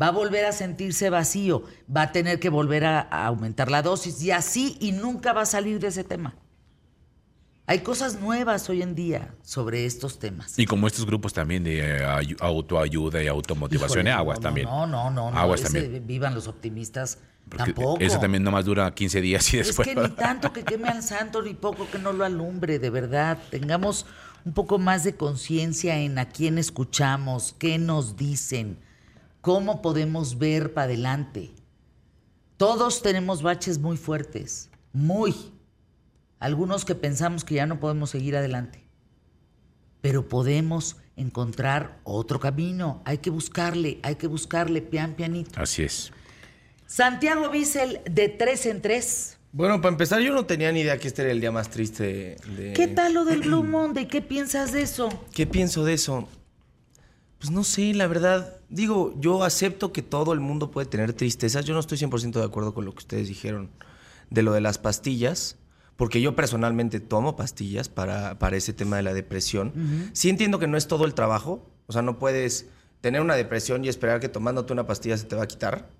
va 0.00 0.06
a 0.06 0.12
volver 0.12 0.44
a 0.44 0.52
sentirse 0.52 1.10
vacío, 1.10 1.64
va 1.94 2.02
a 2.02 2.12
tener 2.12 2.38
que 2.38 2.50
volver 2.50 2.84
a, 2.84 3.00
aumentar 3.00 3.68
la 3.68 3.82
dosis 3.82 4.22
y 4.22 4.30
así 4.30 4.76
y 4.78 4.92
nunca 4.92 5.32
va 5.32 5.42
a 5.42 5.46
salir 5.46 5.80
de 5.80 5.88
ese 5.88 6.04
tema. 6.04 6.36
Hay 7.70 7.80
cosas 7.80 8.18
nuevas 8.18 8.68
hoy 8.70 8.80
en 8.80 8.94
día 8.94 9.34
sobre 9.42 9.84
estos 9.84 10.18
temas. 10.18 10.58
Y 10.58 10.64
como 10.64 10.86
estos 10.86 11.04
grupos 11.04 11.34
también 11.34 11.62
de 11.64 11.80
eh, 11.80 12.02
ayu- 12.02 12.36
autoayuda 12.40 13.22
y 13.22 13.26
automotivación, 13.26 14.06
Híjole, 14.06 14.10
aguas 14.12 14.38
no, 14.38 14.42
también. 14.42 14.66
No, 14.66 14.86
no, 14.86 15.10
no, 15.10 15.30
no. 15.30 15.38
Aguas 15.38 15.60
ese 15.60 15.82
también. 15.82 16.06
Vivan 16.06 16.34
los 16.34 16.48
optimistas. 16.48 17.18
Porque 17.46 17.72
tampoco. 17.74 17.98
Eso 18.00 18.18
también 18.18 18.42
nomás 18.42 18.64
dura 18.64 18.90
15 18.94 19.20
días 19.20 19.52
y 19.52 19.58
Es 19.58 19.66
después. 19.68 19.86
que 19.86 19.94
ni 19.94 20.08
tanto 20.08 20.50
que 20.52 20.64
queme 20.64 20.88
al 20.88 21.02
santo, 21.02 21.42
ni 21.42 21.52
poco 21.52 21.86
que 21.90 21.98
no 21.98 22.12
lo 22.14 22.24
alumbre, 22.24 22.78
de 22.78 22.88
verdad. 22.88 23.36
Tengamos 23.50 24.06
un 24.46 24.54
poco 24.54 24.78
más 24.78 25.04
de 25.04 25.14
conciencia 25.14 25.98
en 25.98 26.18
a 26.18 26.26
quién 26.30 26.56
escuchamos, 26.56 27.54
qué 27.58 27.76
nos 27.76 28.16
dicen, 28.16 28.78
cómo 29.42 29.82
podemos 29.82 30.38
ver 30.38 30.72
para 30.72 30.86
adelante. 30.86 31.50
Todos 32.56 33.02
tenemos 33.02 33.42
baches 33.42 33.78
muy 33.78 33.98
fuertes, 33.98 34.70
muy. 34.94 35.34
Algunos 36.40 36.84
que 36.84 36.94
pensamos 36.94 37.44
que 37.44 37.56
ya 37.56 37.66
no 37.66 37.80
podemos 37.80 38.10
seguir 38.10 38.36
adelante. 38.36 38.84
Pero 40.00 40.28
podemos 40.28 40.96
encontrar 41.16 41.98
otro 42.04 42.38
camino. 42.38 43.02
Hay 43.04 43.18
que 43.18 43.30
buscarle, 43.30 43.98
hay 44.02 44.16
que 44.16 44.28
buscarle 44.28 44.80
pian 44.82 45.14
pianito. 45.14 45.60
Así 45.60 45.82
es. 45.82 46.12
Santiago 46.86 47.50
Bissell, 47.50 48.00
de 48.10 48.28
tres 48.28 48.66
en 48.66 48.80
tres. 48.80 49.38
Bueno, 49.52 49.80
para 49.80 49.92
empezar, 49.92 50.20
yo 50.20 50.32
no 50.32 50.46
tenía 50.46 50.70
ni 50.72 50.80
idea 50.80 50.98
que 50.98 51.08
este 51.08 51.22
era 51.22 51.32
el 51.32 51.40
día 51.40 51.50
más 51.50 51.70
triste 51.70 52.36
de... 52.56 52.72
¿Qué 52.74 52.86
tal 52.86 53.14
lo 53.14 53.24
del 53.24 53.40
Blue 53.40 53.64
Monday? 53.64 54.06
¿Qué 54.06 54.20
piensas 54.22 54.72
de 54.72 54.82
eso? 54.82 55.08
¿Qué 55.32 55.46
pienso 55.46 55.84
de 55.84 55.94
eso? 55.94 56.28
Pues 57.38 57.50
no 57.50 57.64
sé, 57.64 57.94
la 57.94 58.06
verdad. 58.06 58.56
Digo, 58.68 59.14
yo 59.18 59.44
acepto 59.44 59.92
que 59.92 60.02
todo 60.02 60.32
el 60.32 60.40
mundo 60.40 60.70
puede 60.70 60.86
tener 60.86 61.12
tristezas. 61.12 61.64
Yo 61.64 61.74
no 61.74 61.80
estoy 61.80 61.98
100% 61.98 62.32
de 62.32 62.44
acuerdo 62.44 62.74
con 62.74 62.84
lo 62.84 62.92
que 62.92 62.98
ustedes 62.98 63.28
dijeron 63.28 63.70
de 64.30 64.42
lo 64.42 64.52
de 64.52 64.60
las 64.60 64.78
pastillas, 64.78 65.56
porque 65.98 66.20
yo 66.20 66.36
personalmente 66.36 67.00
tomo 67.00 67.34
pastillas 67.34 67.88
para, 67.88 68.38
para 68.38 68.56
ese 68.56 68.72
tema 68.72 68.96
de 68.96 69.02
la 69.02 69.12
depresión. 69.12 69.72
Sí 70.12 70.30
entiendo 70.30 70.60
que 70.60 70.68
no 70.68 70.76
es 70.76 70.86
todo 70.86 71.04
el 71.04 71.12
trabajo. 71.12 71.68
O 71.88 71.92
sea, 71.92 72.02
no 72.02 72.20
puedes 72.20 72.66
tener 73.00 73.20
una 73.20 73.34
depresión 73.34 73.84
y 73.84 73.88
esperar 73.88 74.20
que 74.20 74.28
tomándote 74.28 74.72
una 74.72 74.86
pastilla 74.86 75.16
se 75.18 75.24
te 75.24 75.34
va 75.34 75.42
a 75.42 75.48
quitar. 75.48 75.90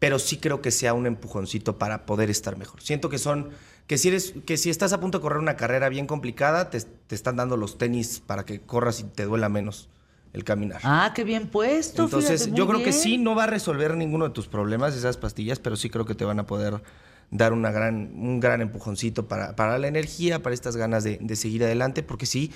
Pero 0.00 0.18
sí 0.18 0.38
creo 0.38 0.60
que 0.60 0.72
sea 0.72 0.94
un 0.94 1.06
empujoncito 1.06 1.78
para 1.78 2.06
poder 2.06 2.28
estar 2.28 2.58
mejor. 2.58 2.82
Siento 2.82 3.08
que 3.08 3.18
son, 3.18 3.50
que 3.86 3.98
si, 3.98 4.08
eres, 4.08 4.34
que 4.46 4.56
si 4.56 4.68
estás 4.68 4.92
a 4.92 4.98
punto 4.98 5.18
de 5.18 5.22
correr 5.22 5.38
una 5.38 5.54
carrera 5.54 5.88
bien 5.88 6.08
complicada, 6.08 6.68
te, 6.68 6.80
te 6.80 7.14
están 7.14 7.36
dando 7.36 7.56
los 7.56 7.78
tenis 7.78 8.20
para 8.26 8.44
que 8.44 8.60
corras 8.60 8.98
y 8.98 9.04
te 9.04 9.26
duela 9.26 9.48
menos 9.48 9.88
el 10.32 10.42
caminar. 10.42 10.80
Ah, 10.82 11.12
qué 11.14 11.22
bien 11.22 11.46
puesto. 11.46 12.02
Entonces, 12.02 12.42
fíjate, 12.42 12.58
yo 12.58 12.66
creo 12.66 12.82
que 12.82 12.92
sí, 12.92 13.16
no 13.16 13.36
va 13.36 13.44
a 13.44 13.46
resolver 13.46 13.96
ninguno 13.96 14.24
de 14.24 14.34
tus 14.34 14.48
problemas 14.48 14.96
esas 14.96 15.16
pastillas, 15.18 15.60
pero 15.60 15.76
sí 15.76 15.88
creo 15.88 16.04
que 16.04 16.16
te 16.16 16.24
van 16.24 16.40
a 16.40 16.46
poder 16.48 16.82
dar 17.30 17.52
una 17.52 17.70
gran, 17.70 18.12
un 18.14 18.40
gran 18.40 18.60
empujoncito 18.60 19.28
para, 19.28 19.54
para 19.56 19.78
la 19.78 19.88
energía, 19.88 20.42
para 20.42 20.54
estas 20.54 20.76
ganas 20.76 21.04
de, 21.04 21.18
de 21.20 21.36
seguir 21.36 21.64
adelante, 21.64 22.02
porque 22.02 22.26
sí, 22.26 22.52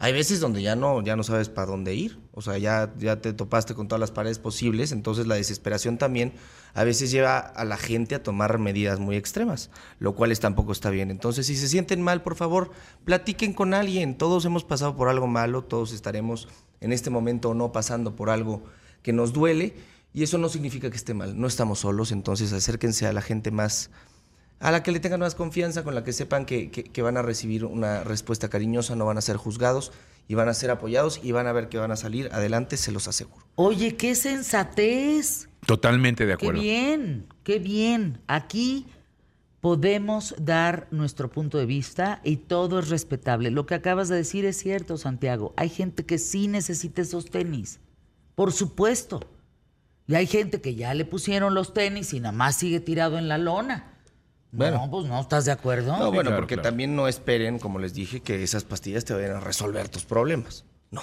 hay 0.00 0.12
veces 0.12 0.38
donde 0.38 0.62
ya 0.62 0.76
no, 0.76 1.02
ya 1.02 1.16
no 1.16 1.24
sabes 1.24 1.48
para 1.48 1.66
dónde 1.66 1.94
ir, 1.94 2.20
o 2.32 2.40
sea, 2.40 2.56
ya, 2.56 2.94
ya 2.98 3.20
te 3.20 3.32
topaste 3.32 3.74
con 3.74 3.88
todas 3.88 3.98
las 3.98 4.12
paredes 4.12 4.38
posibles, 4.38 4.92
entonces 4.92 5.26
la 5.26 5.34
desesperación 5.34 5.98
también 5.98 6.32
a 6.72 6.84
veces 6.84 7.10
lleva 7.10 7.38
a 7.38 7.64
la 7.64 7.76
gente 7.76 8.14
a 8.14 8.22
tomar 8.22 8.58
medidas 8.58 9.00
muy 9.00 9.16
extremas, 9.16 9.70
lo 9.98 10.14
cual 10.14 10.38
tampoco 10.38 10.70
está 10.70 10.90
bien. 10.90 11.10
Entonces, 11.10 11.46
si 11.46 11.56
se 11.56 11.68
sienten 11.68 12.00
mal, 12.00 12.22
por 12.22 12.36
favor, 12.36 12.70
platiquen 13.04 13.52
con 13.52 13.74
alguien, 13.74 14.16
todos 14.16 14.44
hemos 14.44 14.62
pasado 14.62 14.94
por 14.94 15.08
algo 15.08 15.26
malo, 15.26 15.64
todos 15.64 15.92
estaremos 15.92 16.46
en 16.80 16.92
este 16.92 17.10
momento 17.10 17.50
o 17.50 17.54
no 17.54 17.72
pasando 17.72 18.14
por 18.14 18.30
algo 18.30 18.62
que 19.02 19.12
nos 19.12 19.32
duele, 19.32 19.74
y 20.14 20.22
eso 20.22 20.38
no 20.38 20.48
significa 20.48 20.90
que 20.90 20.96
esté 20.96 21.12
mal, 21.12 21.38
no 21.40 21.48
estamos 21.48 21.80
solos, 21.80 22.12
entonces 22.12 22.52
acérquense 22.52 23.06
a 23.06 23.12
la 23.12 23.20
gente 23.20 23.50
más 23.50 23.90
a 24.60 24.70
la 24.72 24.82
que 24.82 24.90
le 24.92 25.00
tengan 25.00 25.20
más 25.20 25.34
confianza, 25.34 25.84
con 25.84 25.94
la 25.94 26.02
que 26.04 26.12
sepan 26.12 26.44
que, 26.46 26.70
que- 26.70 26.84
que 26.84 27.02
van 27.02 27.16
a 27.16 27.22
recibir 27.22 27.64
una 27.64 28.02
respuesta 28.04 28.48
cariñosa, 28.48 28.96
no 28.96 29.04
van 29.06 29.18
a 29.18 29.20
ser 29.20 29.36
juzgados 29.36 29.92
y 30.26 30.34
van 30.34 30.48
a 30.48 30.54
ser 30.54 30.70
apoyados 30.70 31.20
y 31.22 31.32
van 31.32 31.46
a 31.46 31.52
ver 31.52 31.68
que 31.68 31.78
van 31.78 31.90
a 31.92 31.96
salir 31.96 32.28
adelante, 32.32 32.76
se 32.76 32.92
los 32.92 33.08
aseguro. 33.08 33.46
Oye, 33.54 33.96
qué 33.96 34.14
sensatez. 34.14 35.48
Totalmente 35.66 36.24
de 36.26 36.36
Qué 36.36 36.44
acuerdo. 36.46 36.60
bien, 36.62 37.26
qué 37.44 37.58
bien. 37.58 38.20
Aquí 38.26 38.86
podemos 39.60 40.34
dar 40.38 40.86
nuestro 40.90 41.30
punto 41.30 41.58
de 41.58 41.66
vista 41.66 42.20
y 42.24 42.36
todo 42.36 42.78
es 42.78 42.88
respetable. 42.88 43.50
Lo 43.50 43.66
que 43.66 43.74
acabas 43.74 44.08
de 44.08 44.16
decir 44.16 44.44
es 44.44 44.56
cierto, 44.58 44.96
Santiago. 44.96 45.52
Hay 45.56 45.68
gente 45.68 46.04
que 46.06 46.18
sí 46.18 46.46
necesita 46.48 47.02
esos 47.02 47.26
tenis. 47.30 47.80
Por 48.34 48.52
supuesto. 48.52 49.20
Y 50.06 50.14
hay 50.14 50.26
gente 50.26 50.60
que 50.60 50.74
ya 50.74 50.94
le 50.94 51.04
pusieron 51.04 51.54
los 51.54 51.74
tenis 51.74 52.12
y 52.14 52.20
nada 52.20 52.32
más 52.32 52.56
sigue 52.56 52.80
tirado 52.80 53.18
en 53.18 53.28
la 53.28 53.36
lona. 53.38 53.97
Bueno. 54.50 54.78
no, 54.78 54.90
pues 54.90 55.06
no, 55.06 55.20
¿estás 55.20 55.44
de 55.44 55.52
acuerdo? 55.52 55.92
No, 55.92 56.06
bueno, 56.06 56.22
claro, 56.30 56.36
porque 56.36 56.54
claro. 56.54 56.68
también 56.68 56.96
no 56.96 57.06
esperen, 57.06 57.58
como 57.58 57.78
les 57.78 57.92
dije, 57.94 58.20
que 58.20 58.42
esas 58.42 58.64
pastillas 58.64 59.04
te 59.04 59.12
vayan 59.14 59.36
a 59.36 59.40
resolver 59.40 59.88
tus 59.88 60.04
problemas. 60.04 60.64
No. 60.90 61.02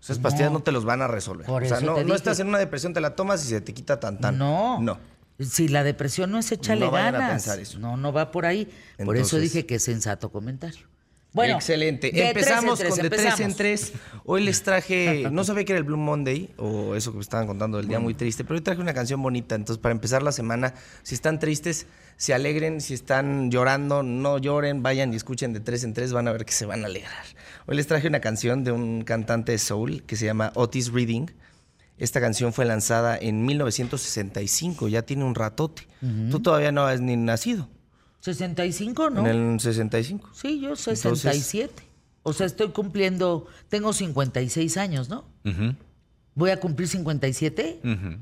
Esas 0.00 0.18
pastillas 0.18 0.50
no, 0.52 0.60
te 0.60 0.72
los 0.72 0.84
van 0.84 1.02
a 1.02 1.06
resolver. 1.08 1.46
Por 1.46 1.62
o 1.62 1.66
sea, 1.66 1.78
eso 1.78 1.86
no, 1.86 1.94
te 1.94 2.00
no 2.00 2.06
dije. 2.06 2.16
estás 2.16 2.40
en 2.40 2.48
una 2.48 2.58
depresión, 2.58 2.92
te 2.92 3.00
la 3.00 3.14
tomas 3.14 3.44
y 3.44 3.48
se 3.48 3.60
te 3.60 3.72
quita 3.74 4.00
tan 4.00 4.20
tan. 4.20 4.36
No. 4.38 4.80
No. 4.80 4.98
Si 5.38 5.68
la 5.68 5.82
depresión 5.82 6.30
no 6.30 6.38
es 6.38 6.52
échale 6.52 6.84
No 6.84 6.90
vayan 6.90 7.14
a 7.16 7.18
ganas. 7.18 7.30
pensar 7.32 7.58
eso. 7.58 7.78
No, 7.78 7.96
no 7.96 8.12
va 8.12 8.30
por 8.30 8.46
ahí. 8.46 8.68
por 9.04 9.16
eso 9.16 9.38
dije 9.38 9.66
que 9.66 9.76
es 9.76 9.82
sensato 9.84 10.30
comentario. 10.30 10.86
Bueno, 11.32 11.54
Excelente. 11.54 12.10
de 12.10 12.28
Empezamos 12.28 12.78
tres 12.78 12.90
en 12.90 12.96
con 12.96 13.02
de 13.04 13.10
tres 13.10 13.20
en 13.20 13.26
empezamos. 13.46 13.56
tres. 13.56 13.92
Hoy 14.24 14.44
les 14.44 14.62
traje, 14.62 15.28
no 15.32 15.44
sabía 15.44 15.64
que 15.64 15.72
era 15.72 15.78
el 15.78 15.84
Blue 15.84 15.96
Monday 15.96 16.50
o 16.58 16.94
eso 16.94 17.10
que 17.10 17.16
me 17.16 17.22
estaban 17.22 17.46
contando 17.46 17.78
del 17.78 17.88
día 17.88 17.98
muy 17.98 18.12
triste, 18.12 18.44
pero 18.44 18.56
hoy 18.56 18.60
traje 18.60 18.80
una 18.82 18.92
canción 18.92 19.22
bonita. 19.22 19.54
Entonces, 19.54 19.80
para 19.80 19.92
empezar 19.92 20.22
la 20.22 20.32
semana, 20.32 20.74
si 21.02 21.14
están 21.14 21.38
tristes, 21.38 21.86
se 22.18 22.34
alegren. 22.34 22.80
Si 22.82 22.92
están 22.92 23.50
llorando, 23.50 24.02
no 24.02 24.36
lloren. 24.38 24.82
Vayan 24.82 25.12
y 25.12 25.16
escuchen 25.16 25.54
de 25.54 25.60
tres 25.60 25.84
en 25.84 25.94
tres, 25.94 26.12
van 26.12 26.28
a 26.28 26.32
ver 26.32 26.44
que 26.44 26.52
se 26.52 26.66
van 26.66 26.82
a 26.82 26.86
alegrar. 26.86 27.24
Hoy 27.66 27.76
les 27.76 27.86
traje 27.86 28.08
una 28.08 28.20
canción 28.20 28.62
de 28.62 28.72
un 28.72 29.02
cantante 29.02 29.52
de 29.52 29.58
soul 29.58 30.02
que 30.02 30.16
se 30.16 30.26
llama 30.26 30.52
Otis 30.54 30.92
Reading. 30.92 31.28
Esta 31.96 32.20
canción 32.20 32.52
fue 32.52 32.64
lanzada 32.64 33.16
en 33.16 33.44
1965, 33.44 34.88
ya 34.88 35.02
tiene 35.02 35.24
un 35.24 35.34
ratote. 35.34 35.86
Tú 36.30 36.40
todavía 36.40 36.72
no 36.72 36.84
has 36.84 37.00
ni 37.00 37.16
nacido. 37.16 37.68
65, 38.22 39.10
¿no? 39.10 39.26
En 39.26 39.52
el 39.54 39.60
65. 39.60 40.30
Sí, 40.32 40.60
yo 40.60 40.74
67. 40.76 41.82
o 42.22 42.32
sea, 42.32 42.46
estoy 42.46 42.68
cumpliendo, 42.70 43.46
tengo 43.68 43.92
56 43.92 44.76
años, 44.78 45.08
¿no? 45.08 45.24
Voy 46.34 46.50
a 46.50 46.58
cumplir 46.60 46.88
57. 46.88 47.80
ujú. 47.84 48.18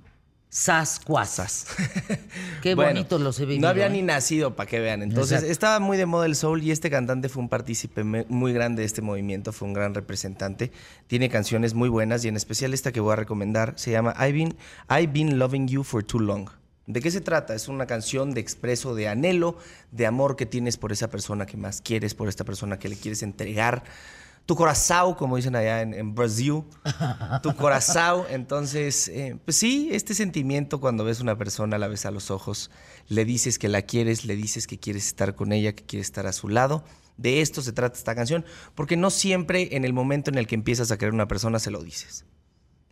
Sascuazas. 0.52 1.66
Qué 2.62 2.74
Bueno, 2.74 2.90
bonito 2.90 3.20
los 3.20 3.38
he 3.38 3.44
vivido. 3.44 3.60
No 3.62 3.68
había 3.68 3.86
¿eh? 3.86 3.90
ni 3.90 4.02
nacido, 4.02 4.56
para 4.56 4.68
que 4.68 4.80
vean. 4.80 5.00
Entonces, 5.02 5.32
Exacto. 5.34 5.52
estaba 5.52 5.78
muy 5.78 5.96
de 5.96 6.06
moda 6.06 6.26
el 6.26 6.34
soul 6.34 6.60
y 6.64 6.72
este 6.72 6.90
cantante 6.90 7.28
fue 7.28 7.40
un 7.42 7.48
partícipe 7.48 8.02
muy 8.02 8.52
grande 8.52 8.80
de 8.82 8.86
este 8.86 9.00
movimiento, 9.00 9.52
fue 9.52 9.68
un 9.68 9.74
gran 9.74 9.94
representante. 9.94 10.72
Tiene 11.06 11.28
canciones 11.28 11.74
muy 11.74 11.88
buenas 11.88 12.24
y 12.24 12.28
en 12.28 12.36
especial 12.36 12.74
esta 12.74 12.90
que 12.90 12.98
voy 12.98 13.12
a 13.12 13.16
recomendar 13.16 13.74
se 13.76 13.92
llama 13.92 14.12
I've 14.18 14.32
Been, 14.32 14.56
I've 14.90 15.12
Been 15.12 15.38
Loving 15.38 15.68
You 15.68 15.84
for 15.84 16.02
Too 16.02 16.18
Long. 16.18 16.48
¿De 16.86 17.00
qué 17.00 17.10
se 17.10 17.20
trata? 17.20 17.54
Es 17.54 17.68
una 17.68 17.86
canción 17.86 18.32
de 18.34 18.40
expreso 18.40 18.94
de 18.94 19.08
anhelo, 19.08 19.56
de 19.92 20.06
amor 20.06 20.36
que 20.36 20.46
tienes 20.46 20.76
por 20.76 20.92
esa 20.92 21.08
persona 21.08 21.46
que 21.46 21.56
más 21.56 21.80
quieres, 21.80 22.14
por 22.14 22.28
esta 22.28 22.44
persona 22.44 22.78
que 22.78 22.88
le 22.88 22.96
quieres 22.96 23.22
entregar. 23.22 23.84
Tu 24.46 24.56
corazón, 24.56 25.14
como 25.14 25.36
dicen 25.36 25.54
allá 25.54 25.82
en, 25.82 25.94
en 25.94 26.14
Brasil. 26.14 26.64
Tu 27.42 27.54
corazón. 27.56 28.24
Entonces, 28.30 29.06
eh, 29.08 29.36
pues 29.44 29.56
sí, 29.56 29.90
este 29.92 30.14
sentimiento 30.14 30.80
cuando 30.80 31.04
ves 31.04 31.20
una 31.20 31.38
persona, 31.38 31.78
la 31.78 31.86
ves 31.86 32.06
a 32.06 32.10
los 32.10 32.30
ojos, 32.32 32.70
le 33.08 33.24
dices 33.24 33.58
que 33.58 33.68
la 33.68 33.82
quieres, 33.82 34.24
le 34.24 34.34
dices 34.34 34.66
que 34.66 34.78
quieres 34.78 35.06
estar 35.06 35.36
con 35.36 35.52
ella, 35.52 35.72
que 35.74 35.84
quieres 35.84 36.08
estar 36.08 36.26
a 36.26 36.32
su 36.32 36.48
lado. 36.48 36.82
De 37.16 37.42
esto 37.42 37.60
se 37.62 37.72
trata 37.72 37.98
esta 37.98 38.14
canción, 38.14 38.44
porque 38.74 38.96
no 38.96 39.10
siempre 39.10 39.76
en 39.76 39.84
el 39.84 39.92
momento 39.92 40.30
en 40.30 40.38
el 40.38 40.46
que 40.46 40.54
empiezas 40.54 40.90
a 40.90 40.96
querer 40.96 41.12
a 41.12 41.16
una 41.16 41.28
persona 41.28 41.58
se 41.58 41.70
lo 41.70 41.82
dices. 41.82 42.24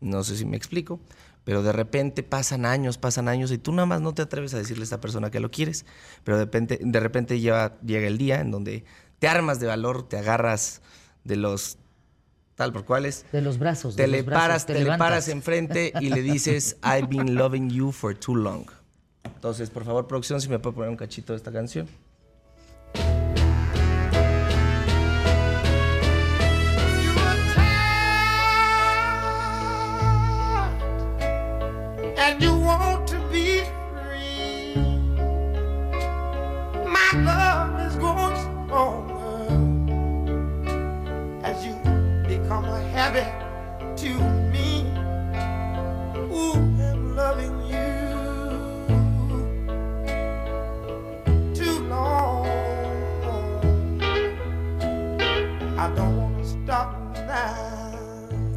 No 0.01 0.23
sé 0.23 0.37
si 0.37 0.45
me 0.45 0.57
explico, 0.57 1.01
pero 1.49 1.63
de 1.63 1.73
repente 1.73 2.23
pasan 2.23 2.67
años, 2.67 2.99
pasan 2.99 3.27
años 3.27 3.51
y 3.53 3.57
tú 3.57 3.73
nada 3.73 3.87
más 3.87 4.03
no 4.03 4.13
te 4.13 4.21
atreves 4.21 4.53
a 4.53 4.59
decirle 4.59 4.83
a 4.83 4.85
esta 4.85 5.01
persona 5.01 5.31
que 5.31 5.41
lo 5.41 5.51
quieres, 5.51 5.87
pero 6.23 6.37
de 6.37 6.45
repente, 6.45 6.79
de 6.83 7.01
repente 7.01 7.41
lleva- 7.41 7.81
llega 7.81 8.07
el 8.07 8.19
día 8.19 8.41
en 8.43 8.51
donde 8.51 8.85
te 9.19 9.29
armas 9.29 9.59
de 9.59 9.67
valor, 9.67 10.07
te 10.07 10.19
agarras 10.19 10.83
de 11.25 11.37
los 11.37 11.79
tal 12.55 12.71
por 12.71 12.85
cuales, 12.85 13.25
De 13.33 13.41
los 13.41 13.59
brazos. 13.59 13.97
te 13.97 14.03
de 14.03 14.09
le 14.09 14.17
los 14.19 14.27
brazos, 14.27 14.43
paras, 14.43 14.67
te, 14.67 14.75
le 14.75 14.81
levantas. 14.81 15.09
paras 15.09 15.29
enfrente 15.29 15.95
y 16.03 16.11
le 16.11 16.21
dices 16.21 16.77
I've 16.85 17.09
been 17.09 17.35
loving 17.37 17.71
you 17.71 17.93
for 17.93 18.15
too 18.15 18.35
long. 18.35 18.67
Entonces, 19.25 19.71
por 19.71 19.87
favor, 19.87 20.07
producción, 20.07 20.43
si 20.43 20.51
me 20.51 20.59
puede 20.59 20.75
poner 20.75 20.91
un 20.91 20.97
cachito 20.97 21.33
de 21.33 21.39
esta 21.39 21.51
canción. 21.51 21.89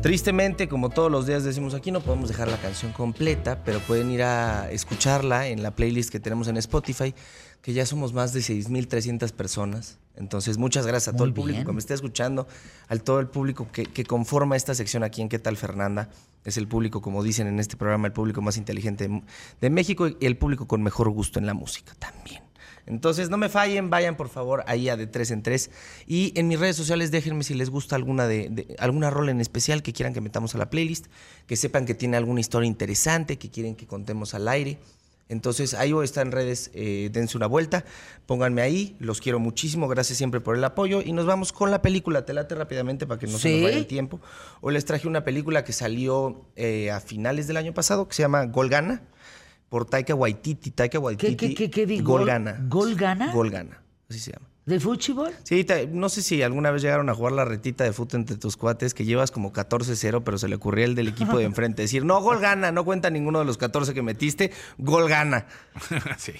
Tristemente, 0.01 0.67
como 0.67 0.89
todos 0.89 1.11
los 1.11 1.27
días 1.27 1.43
decimos 1.43 1.75
aquí, 1.75 1.91
no 1.91 2.01
podemos 2.01 2.27
dejar 2.27 2.47
la 2.47 2.57
canción 2.57 2.91
completa, 2.91 3.63
pero 3.63 3.79
pueden 3.81 4.09
ir 4.09 4.23
a 4.23 4.71
escucharla 4.71 5.47
en 5.47 5.61
la 5.61 5.75
playlist 5.75 6.09
que 6.09 6.19
tenemos 6.19 6.47
en 6.47 6.57
Spotify, 6.57 7.13
que 7.61 7.73
ya 7.73 7.85
somos 7.85 8.11
más 8.11 8.33
de 8.33 8.39
6.300 8.39 9.31
personas. 9.31 9.99
Entonces, 10.15 10.57
muchas 10.57 10.87
gracias 10.87 11.13
a 11.13 11.15
todo 11.15 11.25
el 11.25 11.33
público 11.33 11.57
bien. 11.57 11.67
que 11.67 11.73
me 11.73 11.79
está 11.79 11.93
escuchando, 11.93 12.47
al 12.87 13.03
todo 13.03 13.19
el 13.19 13.27
público 13.27 13.67
que, 13.71 13.85
que 13.85 14.03
conforma 14.03 14.55
esta 14.55 14.73
sección 14.73 15.03
aquí 15.03 15.21
en 15.21 15.29
¿Qué 15.29 15.37
tal 15.37 15.55
Fernanda? 15.55 16.09
Es 16.45 16.57
el 16.57 16.67
público, 16.67 17.01
como 17.01 17.21
dicen 17.21 17.45
en 17.45 17.59
este 17.59 17.77
programa, 17.77 18.07
el 18.07 18.13
público 18.13 18.41
más 18.41 18.57
inteligente 18.57 19.07
de, 19.07 19.21
de 19.61 19.69
México 19.69 20.07
y 20.07 20.17
el 20.21 20.35
público 20.35 20.67
con 20.67 20.81
mejor 20.81 21.11
gusto 21.11 21.37
en 21.37 21.45
la 21.45 21.53
música 21.53 21.93
también. 21.99 22.41
Entonces, 22.85 23.29
no 23.29 23.37
me 23.37 23.49
fallen, 23.49 23.89
vayan 23.89 24.17
por 24.17 24.29
favor 24.29 24.63
ahí 24.67 24.89
a 24.89 24.97
de 24.97 25.07
tres 25.07 25.31
en 25.31 25.43
tres. 25.43 25.69
Y 26.07 26.33
en 26.39 26.47
mis 26.47 26.59
redes 26.59 26.75
sociales 26.75 27.11
déjenme 27.11 27.43
si 27.43 27.53
les 27.53 27.69
gusta 27.69 27.95
alguna 27.95 28.27
de, 28.27 28.49
de- 28.49 28.75
alguna 28.79 29.09
rol 29.09 29.29
en 29.29 29.39
especial 29.41 29.83
que 29.83 29.93
quieran 29.93 30.13
que 30.13 30.21
metamos 30.21 30.55
a 30.55 30.57
la 30.57 30.69
playlist, 30.69 31.07
que 31.47 31.55
sepan 31.55 31.85
que 31.85 31.93
tiene 31.93 32.17
alguna 32.17 32.39
historia 32.39 32.67
interesante, 32.67 33.37
que 33.37 33.49
quieren 33.49 33.75
que 33.75 33.87
contemos 33.87 34.33
al 34.33 34.47
aire. 34.47 34.79
Entonces, 35.29 35.73
ahí 35.75 35.93
voy 35.93 36.01
a 36.01 36.05
estar 36.05 36.25
en 36.25 36.33
redes, 36.33 36.71
eh, 36.73 37.09
dense 37.13 37.37
una 37.37 37.47
vuelta, 37.47 37.85
pónganme 38.25 38.61
ahí, 38.61 38.97
los 38.99 39.21
quiero 39.21 39.39
muchísimo, 39.39 39.87
gracias 39.87 40.17
siempre 40.17 40.41
por 40.41 40.57
el 40.57 40.63
apoyo 40.65 41.01
y 41.01 41.13
nos 41.13 41.25
vamos 41.25 41.53
con 41.53 41.71
la 41.71 41.81
película, 41.81 42.25
te 42.25 42.33
late 42.33 42.53
rápidamente 42.53 43.07
para 43.07 43.17
que 43.17 43.27
no 43.27 43.37
se 43.37 43.49
nos 43.53 43.63
vaya 43.63 43.77
el 43.77 43.87
tiempo. 43.87 44.19
Hoy 44.59 44.73
les 44.73 44.83
traje 44.83 45.07
una 45.07 45.23
película 45.23 45.63
que 45.63 45.71
salió 45.71 46.43
eh, 46.57 46.91
a 46.91 46.99
finales 46.99 47.47
del 47.47 47.55
año 47.55 47.73
pasado, 47.73 48.09
que 48.09 48.13
se 48.15 48.23
llama 48.23 48.43
Golgana, 48.47 49.03
por 49.71 49.85
Taika 49.85 50.13
Waititi. 50.13 50.71
Taika 50.71 50.99
Waititi. 50.99 51.37
qué- 51.37 51.55
qué- 51.55 51.69
qué 51.71 51.85
digo? 51.85 52.11
Golgana. 52.17 52.57
¿Golgana? 52.67 53.31
Golgana, 53.31 53.81
así 54.09 54.19
se 54.19 54.33
llama. 54.33 54.45
¿De 54.65 54.79
fútbol? 54.81 55.31
Sí, 55.43 55.65
no 55.93 56.09
sé 56.09 56.21
si 56.21 56.43
alguna 56.43 56.71
vez 56.71 56.81
llegaron 56.81 57.09
a 57.09 57.15
jugar 57.15 57.31
la 57.31 57.45
retita 57.45 57.85
de 57.85 57.93
fútbol 57.93 58.19
entre 58.19 58.35
tus 58.35 58.57
cuates, 58.57 58.93
que 58.93 59.05
llevas 59.05 59.31
como 59.31 59.53
14-0, 59.53 60.23
pero 60.25 60.37
se 60.37 60.49
le 60.49 60.55
ocurría 60.55 60.83
el 60.83 60.93
del 60.93 61.07
equipo 61.07 61.37
de 61.37 61.45
enfrente 61.45 61.83
decir, 61.83 62.03
no, 62.03 62.19
gol 62.21 62.39
gana, 62.41 62.73
no 62.73 62.83
cuenta 62.83 63.09
ninguno 63.09 63.39
de 63.39 63.45
los 63.45 63.57
14 63.57 63.93
que 63.93 64.01
metiste, 64.01 64.51
gol 64.77 65.07
gana. 65.07 65.47
sí. 66.17 66.33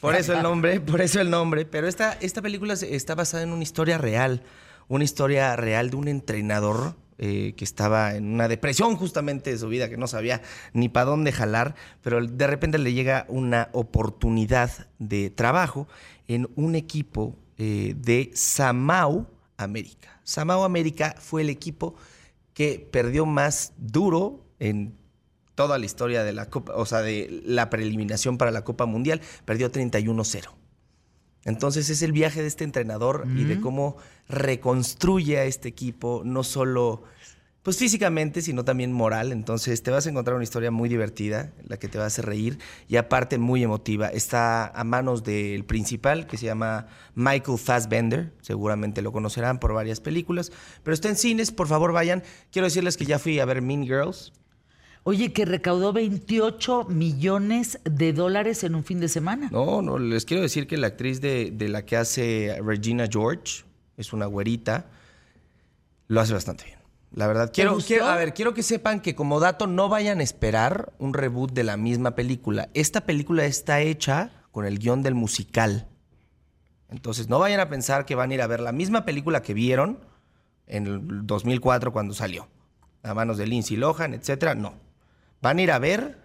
Por 0.00 0.14
eso 0.14 0.32
el 0.32 0.42
nombre, 0.42 0.80
por 0.80 1.02
eso 1.02 1.20
el 1.20 1.28
nombre. 1.28 1.66
Pero 1.66 1.88
esta, 1.88 2.14
esta 2.14 2.40
película 2.40 2.72
está 2.72 3.14
basada 3.14 3.42
en 3.42 3.50
una 3.52 3.62
historia 3.64 3.98
real, 3.98 4.42
una 4.88 5.04
historia 5.04 5.54
real 5.56 5.90
de 5.90 5.96
un 5.96 6.08
entrenador 6.08 6.94
eh, 7.18 7.54
que 7.56 7.64
estaba 7.64 8.14
en 8.14 8.32
una 8.32 8.46
depresión 8.46 8.94
justamente 8.96 9.50
de 9.50 9.58
su 9.58 9.68
vida, 9.68 9.88
que 9.88 9.96
no 9.96 10.06
sabía 10.06 10.40
ni 10.72 10.88
para 10.88 11.06
dónde 11.06 11.32
jalar, 11.32 11.74
pero 12.00 12.24
de 12.24 12.46
repente 12.46 12.78
le 12.78 12.92
llega 12.92 13.26
una 13.28 13.70
oportunidad 13.72 14.70
de 15.00 15.28
trabajo 15.30 15.88
en 16.28 16.48
un 16.54 16.76
equipo 16.76 17.36
eh, 17.56 17.94
de 17.96 18.30
Samau 18.34 19.26
América. 19.56 20.20
Samau 20.22 20.62
América 20.62 21.16
fue 21.18 21.42
el 21.42 21.50
equipo 21.50 21.96
que 22.54 22.88
perdió 22.90 23.26
más 23.26 23.72
duro 23.78 24.44
en 24.60 24.94
toda 25.56 25.76
la 25.76 25.86
historia 25.86 26.22
de 26.22 26.32
la 26.32 26.48
Copa, 26.48 26.74
o 26.76 26.86
sea, 26.86 27.02
de 27.02 27.42
la 27.44 27.68
preeliminación 27.68 28.38
para 28.38 28.52
la 28.52 28.62
Copa 28.62 28.86
Mundial, 28.86 29.20
perdió 29.44 29.72
31-0. 29.72 30.50
Entonces 31.48 31.88
es 31.90 32.02
el 32.02 32.12
viaje 32.12 32.42
de 32.42 32.48
este 32.48 32.64
entrenador 32.64 33.26
y 33.34 33.44
de 33.44 33.60
cómo 33.60 33.96
reconstruye 34.28 35.38
a 35.38 35.44
este 35.44 35.68
equipo, 35.68 36.22
no 36.24 36.44
solo 36.44 37.04
pues 37.62 37.76
físicamente, 37.76 38.40
sino 38.40 38.64
también 38.64 38.92
moral. 38.92 39.32
Entonces 39.32 39.82
te 39.82 39.90
vas 39.90 40.06
a 40.06 40.10
encontrar 40.10 40.36
una 40.36 40.44
historia 40.44 40.70
muy 40.70 40.88
divertida, 40.88 41.52
la 41.66 41.78
que 41.78 41.88
te 41.88 41.98
va 41.98 42.04
a 42.04 42.06
hacer 42.06 42.26
reír 42.26 42.58
y 42.86 42.96
aparte 42.96 43.38
muy 43.38 43.62
emotiva. 43.62 44.08
Está 44.08 44.68
a 44.68 44.84
manos 44.84 45.24
del 45.24 45.64
principal 45.64 46.26
que 46.26 46.36
se 46.36 46.46
llama 46.46 46.86
Michael 47.14 47.58
Fassbender, 47.58 48.32
seguramente 48.42 49.02
lo 49.02 49.12
conocerán 49.12 49.58
por 49.58 49.72
varias 49.72 50.00
películas, 50.00 50.52
pero 50.82 50.94
está 50.94 51.08
en 51.08 51.16
cines, 51.16 51.50
por 51.50 51.66
favor 51.66 51.92
vayan. 51.92 52.22
Quiero 52.52 52.66
decirles 52.66 52.96
que 52.96 53.06
ya 53.06 53.18
fui 53.18 53.38
a 53.40 53.44
ver 53.44 53.62
Mean 53.62 53.84
Girls. 53.84 54.32
Oye, 55.04 55.32
que 55.32 55.44
recaudó 55.44 55.92
28 55.92 56.84
millones 56.88 57.80
de 57.84 58.12
dólares 58.12 58.62
en 58.64 58.74
un 58.74 58.84
fin 58.84 59.00
de 59.00 59.08
semana. 59.08 59.48
No, 59.50 59.80
no, 59.80 59.98
les 59.98 60.24
quiero 60.24 60.42
decir 60.42 60.66
que 60.66 60.76
la 60.76 60.88
actriz 60.88 61.20
de, 61.20 61.50
de 61.50 61.68
la 61.68 61.84
que 61.86 61.96
hace 61.96 62.58
Regina 62.62 63.06
George, 63.10 63.64
es 63.96 64.12
una 64.12 64.26
güerita, 64.26 64.86
lo 66.08 66.20
hace 66.20 66.32
bastante 66.34 66.64
bien. 66.64 66.78
La 67.12 67.26
verdad, 67.26 67.50
quiero, 67.54 67.78
quiero- 67.78 68.06
a 68.06 68.16
ver, 68.16 68.34
quiero 68.34 68.52
que 68.52 68.62
sepan 68.62 69.00
que 69.00 69.14
como 69.14 69.40
dato 69.40 69.66
no 69.66 69.88
vayan 69.88 70.20
a 70.20 70.22
esperar 70.22 70.92
un 70.98 71.14
reboot 71.14 71.52
de 71.52 71.64
la 71.64 71.76
misma 71.78 72.14
película. 72.14 72.68
Esta 72.74 73.00
película 73.06 73.46
está 73.46 73.80
hecha 73.80 74.30
con 74.52 74.66
el 74.66 74.78
guion 74.78 75.02
del 75.02 75.14
musical. 75.14 75.88
Entonces, 76.90 77.28
no 77.28 77.38
vayan 77.38 77.60
a 77.60 77.68
pensar 77.68 78.04
que 78.06 78.14
van 78.14 78.30
a 78.30 78.34
ir 78.34 78.42
a 78.42 78.46
ver 78.46 78.60
la 78.60 78.72
misma 78.72 79.04
película 79.04 79.42
que 79.42 79.54
vieron 79.54 80.00
en 80.66 80.86
el 80.86 81.26
2004 81.26 81.92
cuando 81.92 82.12
salió, 82.14 82.46
a 83.02 83.14
manos 83.14 83.38
de 83.38 83.46
Lindsay 83.46 83.76
Lohan, 83.76 84.12
etcétera. 84.14 84.54
No. 84.54 84.74
Van 85.42 85.58
a 85.58 85.62
ir 85.62 85.70
a 85.70 85.78
ver 85.78 86.18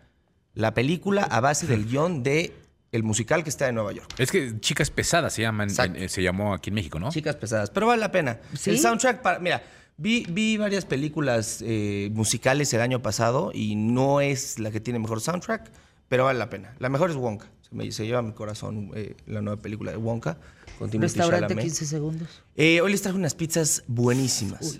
la 0.53 0.73
película 0.73 1.23
a 1.23 1.40
base 1.40 1.68
del 1.68 1.85
guion 1.85 2.23
de 2.23 2.53
el 2.91 3.03
musical 3.03 3.44
que 3.44 3.49
está 3.49 3.68
en 3.69 3.76
Nueva 3.76 3.91
York. 3.91 4.14
Es 4.19 4.31
que 4.31 4.60
Chicas 4.60 4.91
Pesadas 4.91 5.34
se 5.34 5.41
llaman, 5.41 5.69
en- 5.95 6.10
se 6.10 6.22
llamó 6.22 6.53
aquí 6.53 6.69
en 6.69 6.76
México, 6.76 6.99
¿no? 6.99 7.10
Chicas 7.10 7.35
pesadas, 7.38 7.69
pero 7.72 7.88
vale 7.88 7.99
la 7.99 8.11
pena. 8.11 8.40
¿Sí? 8.56 8.69
El 8.69 8.77
soundtrack, 8.80 9.22
para, 9.23 9.40
mira, 9.40 9.64
vi, 9.98 10.26
vi 10.30 10.57
varias 10.57 10.85
películas 10.85 11.64
eh, 11.65 12.10
musicales 12.14 12.72
el 12.73 12.81
año 12.81 13.02
pasado 13.02 13.52
y 13.53 13.76
no 13.76 14.22
es 14.22 14.60
la 14.60 14.69
que 14.69 14.80
tiene 14.80 14.99
mejor 14.99 15.22
soundtrack, 15.22 15.72
pero 16.07 16.26
vale 16.26 16.38
la 16.38 16.49
pena. 16.52 16.76
La 16.77 16.90
mejor 16.90 17.10
es 17.10 17.15
Wonka. 17.15 17.48
Se, 17.68 17.73
me, 17.73 17.91
se 17.91 18.06
lleva 18.06 18.19
a 18.19 18.22
mi 18.22 18.34
corazón 18.34 18.91
eh, 18.94 19.15
la 19.26 19.41
nueva 19.41 19.60
película 19.60 19.90
de 19.90 19.98
Wonka. 19.98 20.38
Restaurante 20.80 21.48
Chalamet. 21.48 21.65
15 21.65 21.85
segundos. 21.88 22.44
Eh, 22.56 22.80
hoy 22.81 22.91
les 22.91 23.02
traje 23.02 23.18
unas 23.18 23.34
pizzas 23.34 23.84
buenísimas. 23.88 24.80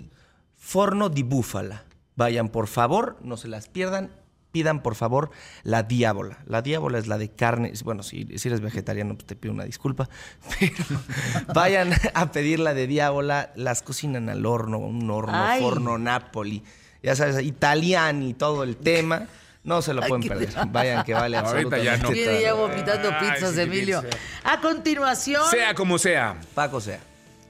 Forno 0.56 1.08
di 1.08 1.22
búfala. 1.24 1.84
Vayan, 2.16 2.48
por 2.48 2.68
favor, 2.68 3.18
no 3.22 3.36
se 3.36 3.48
las 3.48 3.68
pierdan. 3.68 4.10
Pidan, 4.54 4.82
por 4.84 4.94
favor, 4.94 5.32
la 5.64 5.82
diábola. 5.82 6.38
La 6.46 6.62
diábola 6.62 6.98
es 6.98 7.08
la 7.08 7.18
de 7.18 7.28
carne. 7.28 7.72
Bueno, 7.82 8.04
si, 8.04 8.28
si 8.38 8.46
eres 8.46 8.60
vegetariano, 8.60 9.16
pues 9.16 9.26
te 9.26 9.34
pido 9.34 9.52
una 9.52 9.64
disculpa. 9.64 10.08
Pero 10.60 10.84
vayan 11.54 11.90
a 12.14 12.30
pedir 12.30 12.60
la 12.60 12.72
de 12.72 12.86
diábola. 12.86 13.50
Las 13.56 13.82
cocinan 13.82 14.28
al 14.28 14.46
horno, 14.46 14.78
un 14.78 15.10
horno, 15.10 15.32
Ay. 15.34 15.60
forno 15.60 15.98
Napoli. 15.98 16.62
Ya 17.02 17.16
sabes, 17.16 17.44
italiani, 17.44 18.32
todo 18.34 18.62
el 18.62 18.76
tema. 18.76 19.26
No 19.64 19.82
se 19.82 19.92
lo 19.92 20.04
Ay, 20.04 20.08
pueden 20.08 20.28
perder. 20.28 20.54
Vayan 20.68 21.02
que 21.04 21.14
vale 21.14 21.36
Ahorita 21.36 21.50
absolutamente 21.50 21.84
ya 21.84 21.96
no. 21.96 22.10
Viene 22.10 22.40
ya 22.40 22.54
vomitando 22.54 23.10
pizzas, 23.18 23.58
Emilio. 23.58 24.04
A 24.44 24.60
continuación, 24.60 25.42
Sea 25.50 25.74
como 25.74 25.98
sea. 25.98 26.36
Paco 26.54 26.80
sea. 26.80 27.00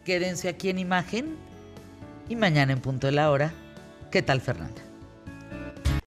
quédense 0.07 0.49
aquí 0.49 0.71
en 0.71 0.79
imagen 0.79 1.37
y 2.31 2.37
mañana 2.37 2.73
en 2.73 2.81
punto 2.81 3.09
de 3.09 3.13
la 3.13 3.31
hora. 3.31 3.53
¿Qué 4.11 4.23
tal, 4.23 4.41
Fernanda? 4.41 4.81